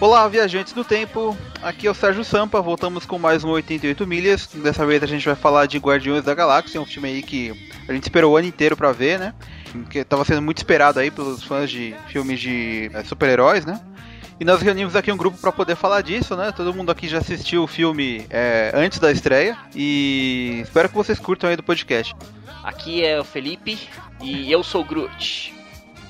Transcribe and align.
Olá, 0.00 0.28
viajantes 0.28 0.72
do 0.72 0.84
tempo. 0.84 1.36
Aqui 1.60 1.88
é 1.88 1.90
o 1.90 1.94
Sérgio 1.94 2.22
Sampa. 2.22 2.60
Voltamos 2.62 3.04
com 3.04 3.18
mais 3.18 3.42
um 3.42 3.48
88 3.48 4.06
milhas. 4.06 4.46
Dessa 4.46 4.86
vez 4.86 5.02
a 5.02 5.06
gente 5.06 5.26
vai 5.26 5.34
falar 5.34 5.66
de 5.66 5.76
Guardiões 5.76 6.24
da 6.24 6.34
Galáxia, 6.34 6.80
um 6.80 6.86
filme 6.86 7.08
aí 7.08 7.20
que 7.20 7.52
a 7.88 7.92
gente 7.92 8.04
esperou 8.04 8.32
o 8.32 8.36
ano 8.36 8.46
inteiro 8.46 8.76
pra 8.76 8.92
ver, 8.92 9.18
né? 9.18 9.34
Que 9.90 10.04
tava 10.04 10.24
sendo 10.24 10.40
muito 10.40 10.58
esperado 10.58 11.00
aí 11.00 11.10
pelos 11.10 11.42
fãs 11.42 11.68
de 11.68 11.96
filmes 12.06 12.38
de 12.38 12.90
é, 12.94 13.02
super-heróis, 13.02 13.66
né? 13.66 13.80
E 14.38 14.44
nós 14.44 14.62
reunimos 14.62 14.94
aqui 14.94 15.10
um 15.10 15.16
grupo 15.16 15.36
para 15.36 15.50
poder 15.50 15.74
falar 15.74 16.00
disso, 16.00 16.36
né? 16.36 16.52
Todo 16.52 16.72
mundo 16.72 16.92
aqui 16.92 17.08
já 17.08 17.18
assistiu 17.18 17.64
o 17.64 17.66
filme 17.66 18.24
é, 18.30 18.70
antes 18.72 19.00
da 19.00 19.10
estreia 19.10 19.58
e 19.74 20.60
espero 20.62 20.88
que 20.88 20.94
vocês 20.94 21.18
curtam 21.18 21.50
aí 21.50 21.56
do 21.56 21.62
podcast. 21.64 22.14
Aqui 22.62 23.04
é 23.04 23.18
o 23.18 23.24
Felipe 23.24 23.80
e 24.22 24.50
eu 24.52 24.62
sou 24.62 24.82
o 24.82 24.84
Groot. 24.84 25.57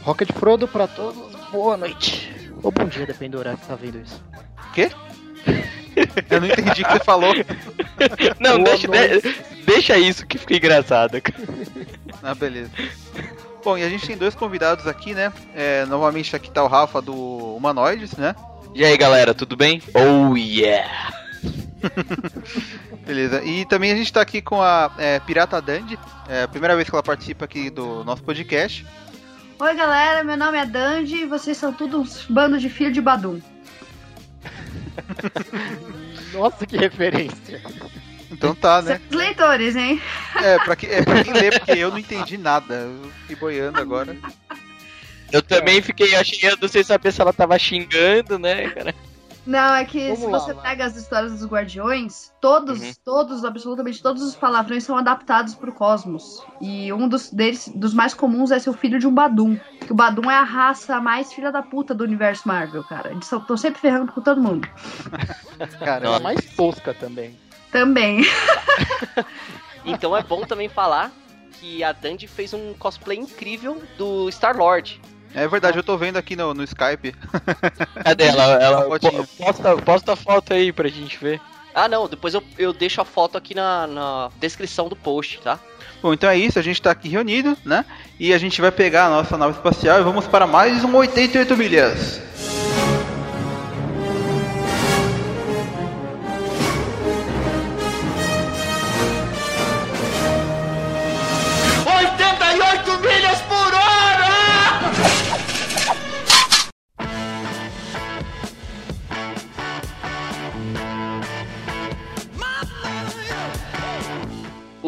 Rocket 0.09 0.33
Frodo 0.33 0.67
pra 0.67 0.87
todos, 0.87 1.35
boa 1.53 1.77
noite. 1.77 2.33
Ou 2.63 2.73
bom 2.73 2.87
dia, 2.87 3.05
depende 3.05 3.33
do 3.33 3.41
horário 3.41 3.59
que 3.59 3.67
tá 3.67 3.75
vendo 3.75 3.99
isso. 4.01 4.25
Quê? 4.73 4.91
Eu 6.31 6.41
não 6.41 6.49
entendi 6.49 6.81
o 6.81 6.87
que 6.87 6.93
você 6.93 7.05
falou. 7.05 7.35
Não, 8.41 8.57
Boa 8.63 8.65
deixa, 8.65 8.89
de- 8.89 9.65
deixa 9.67 9.99
isso 9.99 10.27
que 10.27 10.39
fica 10.39 10.57
engraçado. 10.57 11.21
Ah, 12.23 12.35
beleza. 12.35 12.71
Bom, 13.63 13.77
e 13.77 13.83
a 13.83 13.89
gente 13.91 14.07
tem 14.07 14.17
dois 14.17 14.35
convidados 14.35 14.87
aqui, 14.87 15.13
né? 15.13 15.31
É, 15.55 15.85
novamente 15.85 16.35
aqui 16.35 16.51
tá 16.51 16.63
o 16.65 16.69
Rafa 16.69 17.03
do 17.03 17.15
Humanoides, 17.57 18.13
né? 18.17 18.35
E 18.75 18.87
aí 18.87 18.97
galera, 18.97 19.35
tudo 19.35 19.59
bem? 19.59 19.83
Oh 19.93 20.35
yeah! 20.39 21.13
Beleza. 23.05 23.45
E 23.45 23.67
também 23.67 23.93
a 23.93 23.97
gente 23.97 24.11
tá 24.11 24.23
aqui 24.23 24.41
com 24.41 24.63
a 24.63 24.91
é, 24.97 25.21
Pirata 25.21 25.61
Dandy. 25.61 25.99
É 26.31 26.45
a 26.45 26.49
primeira 26.49 26.75
vez 26.77 26.89
que 26.89 26.95
ela 26.95 27.03
participa 27.03 27.45
aqui 27.45 27.69
do 27.69 28.03
nosso 28.05 28.23
podcast. 28.23 28.87
Oi 29.61 29.75
galera, 29.75 30.23
meu 30.23 30.37
nome 30.37 30.57
é 30.57 30.65
Dandy 30.65 31.23
e 31.23 31.27
vocês 31.27 31.57
são 31.57 31.73
tudo 31.73 32.01
uns 32.01 32.25
bandos 32.27 32.63
de 32.63 32.71
filho 32.71 32.93
de 32.93 33.01
Badum. 33.01 33.41
Nossa, 36.33 36.65
que 36.65 36.77
referência. 36.77 37.61
Então 38.31 38.55
tá, 38.55 38.81
né? 38.81 39.01
Os 39.11 39.17
leitores, 39.17 39.75
hein? 39.75 40.01
É 40.37 40.59
pra, 40.61 40.77
que, 40.77 40.87
é 40.87 41.03
pra 41.03 41.25
quem 41.25 41.33
lê, 41.33 41.51
porque 41.51 41.73
eu 41.73 41.91
não 41.91 41.99
entendi 41.99 42.39
nada. 42.39 42.75
Eu 42.75 43.11
fiquei 43.23 43.35
boiando 43.37 43.81
agora. 43.81 44.17
Eu 45.33 45.43
também 45.43 45.83
fiquei 45.83 46.15
achando 46.15 46.69
sem 46.69 46.85
saber 46.85 47.13
se 47.13 47.21
ela 47.21 47.33
tava 47.33 47.59
xingando, 47.59 48.39
né, 48.39 48.69
cara? 48.71 48.95
Não, 49.49 49.75
é 49.77 49.85
que 49.87 49.99
Vamos 50.13 50.19
se 50.21 50.27
lá, 50.27 50.39
você 50.41 50.53
vai. 50.53 50.63
pega 50.71 50.85
as 50.85 50.95
histórias 50.95 51.33
dos 51.33 51.47
Guardiões, 51.47 52.31
todos, 52.39 52.83
Uhum. 52.83 52.93
todos, 53.03 53.45
absolutamente 53.47 54.03
todos 54.03 54.23
os 54.23 54.37
palavrões 54.37 54.85
são 54.85 54.95
adaptados 54.99 55.55
pro 55.55 55.73
cosmos. 55.73 56.43
E 56.61 56.93
um 56.93 57.09
dos 57.09 57.31
deles, 57.31 57.67
dos 57.75 57.95
mais 57.95 58.13
comuns, 58.13 58.51
é 58.51 58.59
ser 58.59 58.69
o 58.69 58.75
filho 58.75 58.99
de 58.99 59.07
um 59.07 59.15
Badum. 59.15 59.59
Que 59.81 59.91
o 59.91 59.95
Badum 59.95 60.31
é 60.31 60.37
a 60.37 60.43
raça 60.45 61.01
mais 61.01 61.33
filha 61.33 61.51
da 61.51 61.63
puta 61.63 61.95
do 61.95 62.05
universo 62.05 62.47
Marvel, 62.47 62.85
cara. 62.85 63.11
Eles 63.11 63.33
estão 63.33 63.57
sempre 63.57 63.81
ferrando 63.81 64.13
com 64.13 64.21
todo 64.21 64.39
mundo. 64.43 64.69
Cara, 65.83 66.05
Ela 66.07 66.17
é 66.17 66.21
mais 66.21 66.45
tosca 66.55 66.93
também. 66.93 67.35
Também. 67.73 68.21
Então 69.85 70.15
é 70.17 70.23
bom 70.23 70.43
também 70.43 70.69
falar 70.69 71.11
que 71.59 71.83
a 71.83 71.93
Dandy 71.93 72.27
fez 72.27 72.53
um 72.53 72.75
cosplay 72.75 73.19
incrível 73.19 73.83
do 73.97 74.29
Star-Lord. 74.31 75.01
É 75.35 75.47
verdade, 75.49 75.77
eu 75.79 75.83
tô 75.83 75.97
vendo 75.97 76.17
aqui 76.17 76.35
no, 76.37 76.53
no 76.55 76.63
Skype. 76.65 77.15
Cadê 78.05 78.25
ela? 78.25 78.45
ela 78.63 78.99
po- 78.99 79.27
posta, 79.39 79.77
posta 79.77 80.13
a 80.13 80.17
foto 80.17 80.53
aí 80.55 80.73
pra 80.73 80.89
gente 80.89 81.17
ver. 81.19 81.41
Ah, 81.75 81.87
não, 81.89 82.09
depois 82.09 82.35
eu, 82.35 82.43
eu 82.59 82.73
deixo 82.73 83.01
a 83.01 83.05
foto 83.05 83.39
aqui 83.39 83.55
na, 83.55 83.87
na 83.87 84.31
descrição 84.41 84.89
do 84.89 84.97
post, 84.97 85.39
tá? 85.41 85.59
Bom, 86.03 86.13
então 86.13 86.29
é 86.31 86.37
isso, 86.37 86.59
a 86.59 86.63
gente 86.63 86.81
tá 86.81 86.91
aqui 86.91 87.09
reunido, 87.09 87.57
né? 87.65 87.85
E 88.19 88.33
a 88.33 88.39
gente 88.39 88.61
vai 88.61 88.71
pegar 88.73 89.07
a 89.07 89.11
nossa 89.11 89.37
nave 89.37 89.53
espacial 89.55 90.01
e 90.01 90.03
vamos 90.03 90.27
para 90.27 90.47
mais 90.47 90.83
um 90.85 90.95
88 90.97 91.57
milhas. 91.57 92.21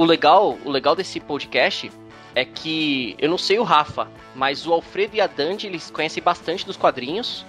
O 0.00 0.04
legal, 0.06 0.56
o 0.64 0.70
legal 0.70 0.96
desse 0.96 1.20
podcast 1.20 1.92
é 2.34 2.42
que 2.42 3.14
eu 3.18 3.28
não 3.28 3.36
sei 3.36 3.58
o 3.58 3.62
Rafa, 3.62 4.08
mas 4.34 4.66
o 4.66 4.72
Alfredo 4.72 5.14
e 5.14 5.20
a 5.20 5.26
Dandy 5.26 5.66
eles 5.66 5.90
conhecem 5.90 6.22
bastante 6.22 6.64
dos 6.64 6.74
quadrinhos. 6.74 7.44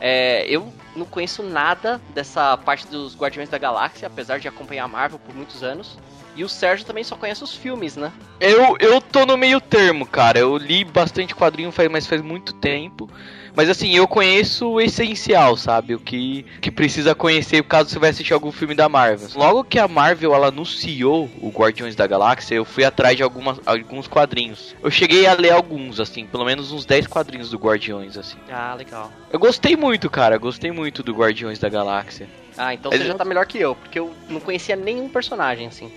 É, 0.00 0.46
eu 0.48 0.72
não 0.94 1.06
conheço 1.06 1.42
nada 1.42 2.00
dessa 2.14 2.56
parte 2.56 2.86
dos 2.86 3.16
Guardiões 3.16 3.48
da 3.48 3.58
Galáxia, 3.58 4.06
apesar 4.06 4.38
de 4.38 4.48
acompanhar 4.48 4.84
a 4.84 4.88
Marvel 4.88 5.18
por 5.18 5.34
muitos 5.34 5.62
anos. 5.62 5.98
E 6.34 6.42
o 6.42 6.48
Sérgio 6.48 6.86
também 6.86 7.04
só 7.04 7.14
conhece 7.14 7.44
os 7.44 7.54
filmes, 7.54 7.96
né? 7.96 8.10
Eu, 8.40 8.76
eu 8.80 9.00
tô 9.00 9.26
no 9.26 9.36
meio 9.36 9.60
termo, 9.60 10.06
cara. 10.06 10.38
Eu 10.38 10.56
li 10.56 10.82
bastante 10.82 11.34
quadrinho, 11.34 11.70
faz, 11.70 11.90
mas 11.90 12.06
faz 12.06 12.22
muito 12.22 12.54
tempo. 12.54 13.08
Mas 13.54 13.68
assim, 13.68 13.94
eu 13.94 14.08
conheço 14.08 14.66
o 14.66 14.80
essencial, 14.80 15.56
sabe? 15.56 15.94
O 15.94 15.98
que, 15.98 16.44
que 16.60 16.70
precisa 16.70 17.14
conhecer 17.14 17.62
caso 17.64 17.90
você 17.90 17.98
vai 17.98 18.10
assistir 18.10 18.32
algum 18.32 18.50
filme 18.50 18.74
da 18.74 18.88
Marvel. 18.88 19.28
Logo 19.34 19.62
que 19.62 19.78
a 19.78 19.86
Marvel 19.86 20.34
ela 20.34 20.48
anunciou 20.48 21.30
o 21.40 21.50
Guardiões 21.50 21.94
da 21.94 22.06
Galáxia, 22.06 22.54
eu 22.54 22.64
fui 22.64 22.84
atrás 22.84 23.16
de 23.16 23.22
algumas, 23.22 23.60
alguns 23.66 24.08
quadrinhos. 24.08 24.74
Eu 24.82 24.90
cheguei 24.90 25.26
a 25.26 25.34
ler 25.34 25.50
alguns, 25.50 26.00
assim, 26.00 26.24
pelo 26.24 26.44
menos 26.44 26.72
uns 26.72 26.86
10 26.86 27.06
quadrinhos 27.06 27.50
do 27.50 27.58
Guardiões, 27.58 28.16
assim. 28.16 28.38
Ah, 28.50 28.74
legal. 28.74 29.12
Eu 29.30 29.38
gostei 29.38 29.76
muito, 29.76 30.08
cara. 30.08 30.38
Gostei 30.38 30.70
muito 30.72 30.81
do 30.90 31.14
Guardiões 31.14 31.58
da 31.58 31.68
Galáxia. 31.68 32.28
Ah, 32.56 32.74
então 32.74 32.90
você 32.90 33.04
já 33.04 33.14
tá 33.14 33.24
melhor 33.24 33.46
que 33.46 33.58
eu, 33.58 33.74
porque 33.74 33.98
eu 33.98 34.12
não 34.28 34.40
conhecia 34.40 34.76
nenhum 34.76 35.08
personagem 35.08 35.66
assim. 35.66 35.90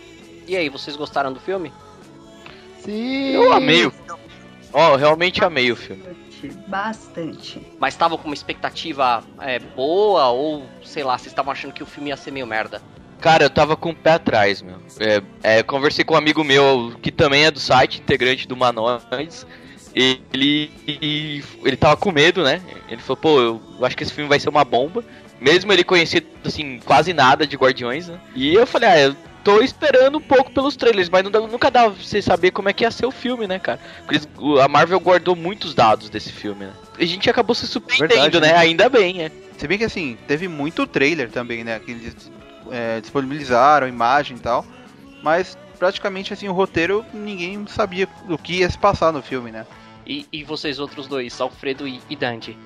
E 0.48 0.56
aí, 0.56 0.70
vocês 0.70 0.96
gostaram 0.96 1.34
do 1.34 1.40
filme? 1.40 1.74
Sim. 2.80 3.32
Eu 3.32 3.52
amei 3.52 3.86
o 3.86 3.92
filme. 3.92 4.22
Ó, 4.72 4.92
eu 4.92 4.98
realmente 4.98 5.44
amei 5.44 5.72
o 5.72 5.76
filme. 5.76 6.04
Bastante. 6.68 7.66
Mas 7.80 7.94
estavam 7.94 8.18
com 8.18 8.26
uma 8.26 8.34
expectativa 8.34 9.24
é, 9.40 9.58
boa 9.58 10.30
ou, 10.30 10.66
sei 10.84 11.04
lá, 11.04 11.18
vocês 11.18 11.32
estavam 11.32 11.52
achando 11.52 11.74
que 11.74 11.82
o 11.82 11.86
filme 11.86 12.10
ia 12.10 12.18
ser 12.18 12.32
meio 12.32 12.46
merda? 12.46 12.82
Cara, 13.20 13.46
eu 13.46 13.50
tava 13.50 13.76
com 13.76 13.90
o 13.90 13.96
pé 13.96 14.12
atrás, 14.12 14.62
meu. 14.62 14.78
É, 15.00 15.22
é, 15.42 15.64
conversei 15.64 16.04
com 16.04 16.14
um 16.14 16.18
amigo 16.18 16.44
meu 16.44 16.94
que 17.02 17.12
também 17.12 17.46
é 17.46 17.52
do 17.52 17.60
site, 17.60 18.02
integrante 18.02 18.48
do 18.48 18.56
Manoides. 18.56 19.48
Ele, 19.96 20.70
ele 20.86 21.78
tava 21.78 21.96
com 21.96 22.12
medo, 22.12 22.44
né? 22.44 22.62
Ele 22.90 23.02
falou, 23.02 23.18
pô, 23.18 23.40
eu 23.40 23.62
acho 23.82 23.96
que 23.96 24.04
esse 24.04 24.12
filme 24.12 24.28
vai 24.28 24.40
ser 24.40 24.50
uma 24.50 24.66
bomba. 24.66 25.04
Mesmo 25.40 25.72
ele 25.72 25.84
conhecido, 25.84 26.28
assim, 26.44 26.80
quase 26.84 27.14
nada 27.14 27.48
de 27.48 27.56
Guardiões, 27.56 28.08
né? 28.10 28.20
E 28.36 28.54
eu 28.54 28.68
falei, 28.68 28.90
ah, 28.90 29.00
eu 29.00 29.16
tô 29.44 29.62
esperando 29.62 30.18
um 30.18 30.22
pouco 30.22 30.52
pelos 30.52 30.76
trailers, 30.76 31.08
mas 31.10 31.24
dá- 31.30 31.40
nunca 31.40 31.70
dá 31.72 31.90
pra 31.90 31.92
você 31.92 32.22
saber 32.22 32.52
como 32.52 32.68
é 32.68 32.74
que 32.74 32.84
ia 32.84 32.92
ser 32.92 33.06
o 33.06 33.12
filme, 33.12 33.48
né, 33.48 33.60
cara? 33.60 33.80
Porque 34.00 34.16
eles- 34.16 34.28
a 34.62 34.68
Marvel 34.68 35.00
guardou 35.00 35.36
muitos 35.36 35.74
dados 35.74 36.10
desse 36.10 36.32
filme, 36.32 36.66
né? 36.66 36.74
E 36.98 37.04
a 37.04 37.08
gente 37.08 37.30
acabou 37.30 37.54
se 37.56 37.68
surpreendendo, 37.68 38.14
Verdade, 38.14 38.40
né? 38.42 38.48
né? 38.54 38.58
Ainda 38.58 38.90
bem, 38.90 39.14
né? 39.16 39.32
Se 39.58 39.68
bem 39.68 39.78
que 39.78 39.84
assim, 39.86 40.18
teve 40.28 40.48
muito 40.48 40.86
trailer 40.88 41.30
também, 41.30 41.64
né? 41.64 41.80
Que 41.80 41.92
eles 41.92 42.16
é, 42.72 43.00
disponibilizaram, 43.00 43.88
imagem 43.88 44.36
e 44.38 44.40
tal. 44.40 44.66
Mas 45.22 45.58
praticamente 45.80 46.34
assim, 46.34 46.48
o 46.48 46.54
roteiro 46.54 47.06
ninguém 47.14 47.66
sabia 47.68 48.08
o 48.30 48.38
que 48.38 48.60
ia 48.60 48.70
se 48.70 48.78
passar 48.78 49.12
no 49.14 49.22
filme, 49.22 49.52
né? 49.52 49.66
E, 50.06 50.26
e 50.32 50.44
vocês 50.44 50.80
outros 50.80 51.08
dois, 51.08 51.40
Alfredo 51.42 51.88
e, 51.88 52.00
e 52.10 52.16
Dandy? 52.16 52.58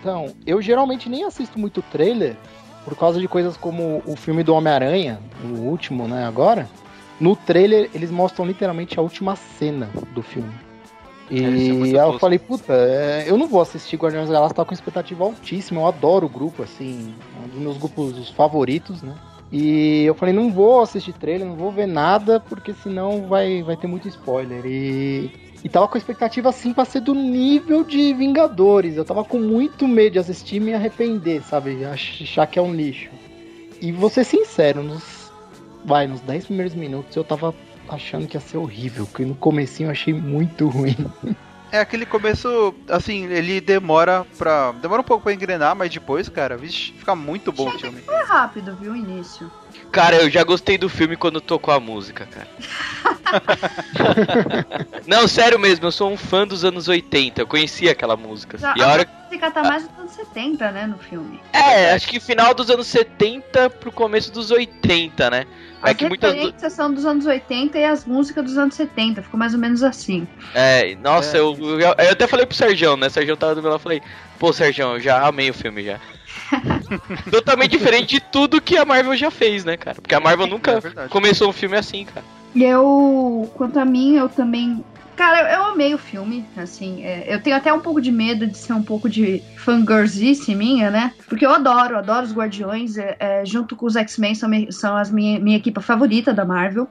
Então, 0.00 0.34
eu 0.46 0.60
geralmente 0.62 1.08
nem 1.08 1.24
assisto 1.24 1.58
muito 1.58 1.82
trailer 1.82 2.36
por 2.84 2.96
causa 2.96 3.20
de 3.20 3.26
coisas 3.26 3.56
como 3.56 4.02
o 4.06 4.14
filme 4.14 4.42
do 4.42 4.54
Homem-Aranha, 4.54 5.20
o 5.44 5.58
último, 5.58 6.06
né, 6.06 6.24
agora. 6.24 6.68
No 7.20 7.34
trailer, 7.34 7.90
eles 7.92 8.10
mostram 8.10 8.46
literalmente 8.46 8.98
a 8.98 9.02
última 9.02 9.34
cena 9.34 9.90
do 10.14 10.22
filme. 10.22 10.52
E 11.30 11.40
É, 11.40 11.42
é 11.42 11.46
aí 11.48 11.92
eu 11.92 12.18
falei, 12.18 12.38
puta, 12.38 12.72
é, 12.72 13.24
eu 13.26 13.36
não 13.36 13.48
vou 13.48 13.60
assistir 13.60 13.96
Guardiões 13.96 14.28
da 14.28 14.34
Galáxia, 14.34 14.54
tá 14.54 14.64
com 14.64 14.72
expectativa 14.72 15.24
altíssima, 15.24 15.80
eu 15.80 15.86
adoro 15.86 16.26
o 16.26 16.28
grupo, 16.28 16.62
assim, 16.62 17.14
é 17.36 17.44
um 17.44 17.48
dos 17.48 17.58
meus 17.58 17.76
grupos 17.76 18.30
favoritos, 18.30 19.02
né? 19.02 19.14
E 19.50 20.04
eu 20.04 20.14
falei, 20.14 20.34
não 20.34 20.52
vou 20.52 20.80
assistir 20.80 21.12
trailer, 21.12 21.46
não 21.46 21.56
vou 21.56 21.70
ver 21.70 21.86
nada, 21.86 22.40
porque 22.40 22.72
senão 22.74 23.26
vai, 23.26 23.62
vai 23.62 23.76
ter 23.76 23.86
muito 23.86 24.08
spoiler. 24.08 24.64
E 24.64 25.30
E 25.64 25.68
tava 25.68 25.88
com 25.88 25.98
expectativa 25.98 26.48
assim 26.48 26.72
pra 26.72 26.84
ser 26.84 27.00
do 27.00 27.14
nível 27.14 27.82
de 27.82 28.12
Vingadores. 28.14 28.96
Eu 28.96 29.04
tava 29.04 29.24
com 29.24 29.38
muito 29.38 29.88
medo 29.88 30.14
de 30.14 30.18
assistir 30.18 30.56
e 30.56 30.60
me 30.60 30.74
arrepender, 30.74 31.42
sabe? 31.42 31.84
Achar 31.84 32.46
que 32.46 32.58
é 32.58 32.62
um 32.62 32.74
lixo. 32.74 33.10
E 33.80 33.92
vou 33.92 34.08
ser 34.08 34.24
sincero, 34.24 34.82
nos. 34.82 35.30
Vai, 35.84 36.06
nos 36.06 36.20
10 36.20 36.46
primeiros 36.46 36.74
minutos 36.74 37.14
eu 37.14 37.22
tava 37.22 37.54
achando 37.88 38.26
que 38.26 38.36
ia 38.36 38.40
ser 38.40 38.56
horrível, 38.56 39.06
porque 39.06 39.24
no 39.24 39.36
comecinho 39.36 39.86
eu 39.86 39.92
achei 39.92 40.12
muito 40.12 40.68
ruim. 40.68 40.96
É 41.72 41.80
aquele 41.80 42.06
começo, 42.06 42.74
assim, 42.88 43.26
ele 43.26 43.60
demora 43.60 44.24
pra. 44.38 44.72
Demora 44.72 45.00
um 45.00 45.04
pouco 45.04 45.24
pra 45.24 45.32
engrenar, 45.32 45.74
mas 45.74 45.90
depois, 45.90 46.28
cara, 46.28 46.56
vixe, 46.56 46.92
fica 46.92 47.14
muito 47.14 47.50
bom 47.50 47.68
o 47.68 47.78
filme. 47.78 48.00
Foi 48.02 48.22
rápido, 48.24 48.76
viu, 48.80 48.92
o 48.92 48.96
início. 48.96 49.50
Cara, 49.90 50.16
eu 50.16 50.30
já 50.30 50.44
gostei 50.44 50.78
do 50.78 50.88
filme 50.88 51.16
quando 51.16 51.40
tocou 51.40 51.74
a 51.74 51.80
música, 51.80 52.26
cara. 52.26 52.48
Não, 55.06 55.26
sério 55.26 55.58
mesmo, 55.58 55.86
eu 55.86 55.92
sou 55.92 56.10
um 56.10 56.16
fã 56.16 56.46
dos 56.46 56.64
anos 56.64 56.88
80, 56.88 57.40
eu 57.40 57.46
conhecia 57.46 57.92
aquela 57.92 58.16
música. 58.16 58.56
Já, 58.58 58.74
E 58.76 58.82
a 58.82 58.88
hora 58.88 59.02
a 59.02 59.24
música 59.24 59.50
tá 59.50 59.62
mais 59.62 59.88
dos 59.88 59.98
anos 59.98 60.12
70, 60.12 60.70
né, 60.70 60.86
no 60.86 60.98
filme. 60.98 61.40
É, 61.52 61.92
acho 61.92 62.08
que 62.08 62.20
final 62.20 62.54
dos 62.54 62.70
anos 62.70 62.86
70 62.86 63.70
pro 63.70 63.90
começo 63.90 64.30
dos 64.32 64.50
80, 64.50 65.30
né? 65.30 65.46
É 65.82 65.90
As 65.90 65.96
que 65.96 66.08
muitas. 66.08 66.72
são 66.72 66.92
dos 66.92 67.04
anos 67.04 67.26
80 67.26 67.78
e 67.78 67.84
as 67.84 68.04
músicas 68.04 68.44
dos 68.44 68.58
anos 68.58 68.74
70. 68.74 69.22
Ficou 69.22 69.38
mais 69.38 69.54
ou 69.54 69.60
menos 69.60 69.82
assim. 69.82 70.26
É, 70.54 70.94
nossa, 70.96 71.36
É. 71.36 71.40
eu, 71.40 71.56
eu, 71.60 71.78
eu 71.80 71.90
até 72.12 72.26
falei 72.26 72.46
pro 72.46 72.56
Sergião, 72.56 72.96
né? 72.96 73.06
O 73.08 73.10
Sergião 73.10 73.36
tava 73.36 73.54
do 73.54 73.62
meu 73.62 73.70
lado, 73.70 73.78
eu 73.80 73.82
falei, 73.82 74.02
pô, 74.38 74.52
Sergião, 74.52 74.94
eu 74.94 75.00
já 75.00 75.26
amei 75.26 75.50
o 75.50 75.54
filme 75.54 75.84
já. 75.84 76.00
Totalmente 77.30 77.70
diferente 77.72 78.14
de 78.16 78.20
tudo 78.20 78.60
que 78.60 78.76
a 78.76 78.84
Marvel 78.84 79.16
já 79.16 79.30
fez, 79.30 79.64
né, 79.64 79.76
cara? 79.76 79.96
Porque 80.00 80.14
a 80.14 80.20
Marvel 80.20 80.46
nunca 80.46 80.72
É 81.04 81.08
começou 81.08 81.48
um 81.48 81.52
filme 81.52 81.76
assim, 81.76 82.04
cara. 82.04 82.24
E 82.54 82.64
eu, 82.64 83.50
quanto 83.54 83.78
a 83.78 83.84
mim, 83.84 84.16
eu 84.16 84.28
também. 84.28 84.84
Cara, 85.16 85.54
eu, 85.54 85.64
amei 85.64 85.94
o 85.94 85.98
filme, 85.98 86.44
assim. 86.56 87.02
é, 87.02 87.34
eu 87.34 87.42
tenho 87.42 87.56
até 87.56 87.72
um 87.72 87.80
pouco 87.80 88.00
de 88.02 88.12
medo 88.12 88.46
de 88.46 88.56
ser 88.56 88.74
um 88.74 88.82
pouco 88.82 89.08
de 89.08 89.42
fangirlzice 89.56 90.54
minha, 90.54 90.90
né? 90.90 91.14
Porque 91.26 91.46
eu 91.46 91.50
adoro, 91.50 91.96
adoro 91.96 92.26
os 92.26 92.34
Guardiões. 92.34 92.98
é, 92.98 93.16
é, 93.18 93.44
junto 93.44 93.74
com 93.74 93.86
os 93.86 93.96
X-Men, 93.96 94.34
são, 94.34 94.50
são 94.70 94.96
as 94.96 95.10
minha, 95.10 95.40
minha 95.40 95.56
equipe 95.56 95.80
favorita 95.80 96.34
da 96.34 96.44
Marvel. 96.44 96.86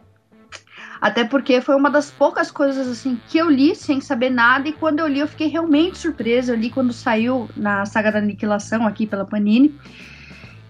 Até 0.99 1.23
porque 1.23 1.61
foi 1.61 1.75
uma 1.75 1.89
das 1.89 2.09
poucas 2.09 2.49
coisas, 2.49 2.87
assim, 2.87 3.21
que 3.27 3.37
eu 3.37 3.47
li 3.47 3.75
sem 3.75 4.01
saber 4.01 4.31
nada. 4.31 4.67
E 4.67 4.73
quando 4.73 4.99
eu 4.99 5.07
li, 5.07 5.19
eu 5.19 5.27
fiquei 5.27 5.47
realmente 5.47 5.99
surpresa. 5.99 6.51
Eu 6.51 6.57
li 6.57 6.71
quando 6.71 6.91
saiu 6.91 7.47
na 7.55 7.85
saga 7.85 8.11
da 8.11 8.17
Aniquilação 8.17 8.87
aqui 8.87 9.05
pela 9.05 9.25
Panini. 9.25 9.77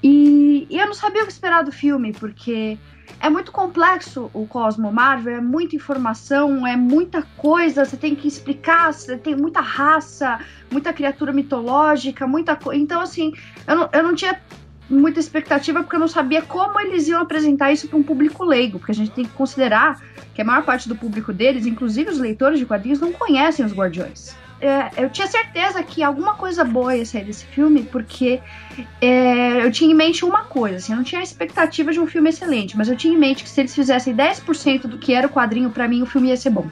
E, 0.08 0.68
e 0.70 0.78
eu 0.78 0.86
não 0.86 0.94
sabia 0.94 1.24
o 1.24 1.26
que 1.26 1.32
esperar 1.32 1.64
do 1.64 1.72
filme, 1.72 2.14
porque 2.14 2.78
é 3.20 3.28
muito 3.28 3.52
complexo 3.52 4.30
o 4.36 4.46
Cosmo 4.46 4.94
Marvel, 4.94 5.38
é 5.38 5.42
muita 5.42 5.76
informação, 5.76 6.68
é 6.68 6.76
muita 6.76 7.24
coisa, 7.36 7.84
você 7.84 7.98
tem 7.98 8.14
que 8.14 8.28
explicar, 8.28 8.94
você 8.94 9.18
tem 9.18 9.36
muita 9.36 9.62
raça, 9.62 10.40
muita 10.70 10.94
criatura 10.94 11.34
mitológica, 11.34 12.28
muita 12.28 12.56
coisa. 12.56 12.80
Então, 12.80 13.02
assim, 13.02 13.34
eu 13.66 13.76
não, 13.76 13.90
eu 13.92 14.04
não 14.04 14.14
tinha 14.14 14.40
muita 14.88 15.20
expectativa 15.20 15.82
porque 15.82 15.96
eu 15.96 16.00
não 16.00 16.08
sabia 16.08 16.44
como 16.44 16.80
eles 16.80 17.08
iam 17.08 17.20
apresentar 17.20 17.72
isso 17.72 17.88
para 17.88 17.98
um 17.98 18.04
público 18.04 18.44
leigo, 18.44 18.78
porque 18.78 18.92
a 18.92 18.96
gente 18.96 19.10
tem 19.10 19.26
que 19.26 19.32
considerar 19.32 20.00
que 20.36 20.42
a 20.44 20.46
maior 20.46 20.64
parte 20.64 20.88
do 20.88 20.96
público 20.96 21.34
deles, 21.34 21.66
inclusive 21.66 22.12
os 22.12 22.20
leitores 22.20 22.60
de 22.60 22.66
quadrinhos, 22.68 23.00
não 23.00 23.12
conhecem 23.12 23.66
os 23.66 23.74
Guardiões. 23.74 24.36
É, 24.62 25.04
eu 25.04 25.10
tinha 25.10 25.28
certeza 25.28 25.84
que 25.84 26.02
alguma 26.02 26.36
coisa 26.36 26.64
boa 26.64 26.96
ia 26.96 27.06
sair 27.06 27.26
desse 27.26 27.46
filme, 27.46 27.84
porque 27.84 28.42
é, 29.02 29.66
eu 29.66 29.72
tinha 29.72 29.92
em 29.92 29.96
mente 29.96 30.24
uma 30.24 30.44
coisa, 30.46 30.78
assim, 30.78 30.94
eu 30.94 30.98
não 30.98 31.04
tinha 31.04 31.22
expectativa 31.22 31.92
de 31.92 32.00
um 32.00 32.08
filme 32.08 32.30
excelente, 32.30 32.78
mas 32.78 32.88
eu 32.88 32.96
tinha 32.96 33.14
em 33.14 33.18
mente 33.18 33.44
que 33.44 33.50
se 33.50 33.62
eles 33.62 33.76
fizessem 33.76 34.16
10% 34.16 34.88
do 34.88 34.98
que 34.98 35.14
era 35.14 35.28
o 35.28 35.30
quadrinho, 35.30 35.70
pra 35.70 35.88
mim 35.88 36.02
o 36.02 36.06
filme 36.06 36.30
ia 36.30 36.38
ser 36.38 36.52
bom. 36.52 36.68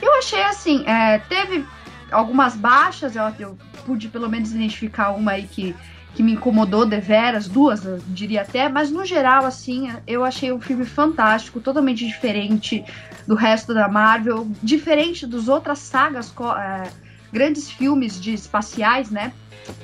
Eu 0.00 0.14
achei 0.18 0.42
assim, 0.44 0.84
é, 0.86 1.18
teve 1.18 1.64
algumas 2.10 2.56
baixas, 2.56 3.14
eu, 3.16 3.24
eu 3.38 3.58
pude 3.84 4.08
pelo 4.08 4.28
menos 4.28 4.52
identificar 4.52 5.10
uma 5.10 5.32
aí 5.32 5.42
que, 5.42 5.76
que 6.14 6.22
me 6.22 6.32
incomodou 6.32 6.86
deveras, 6.86 7.46
duas, 7.46 7.84
eu 7.84 8.00
diria 8.08 8.42
até, 8.42 8.68
mas 8.68 8.90
no 8.90 9.04
geral, 9.04 9.44
assim, 9.44 9.92
eu 10.06 10.24
achei 10.24 10.50
o 10.52 10.60
filme 10.60 10.86
fantástico, 10.86 11.60
totalmente 11.60 12.06
diferente 12.06 12.82
do 13.26 13.34
resto 13.34 13.74
da 13.74 13.88
Marvel, 13.88 14.48
diferente 14.62 15.26
dos 15.26 15.48
outras 15.48 15.80
sagas, 15.80 16.32
é, 16.58 17.05
grandes 17.36 17.70
filmes 17.70 18.18
de 18.20 18.32
espaciais, 18.32 19.10
né? 19.10 19.32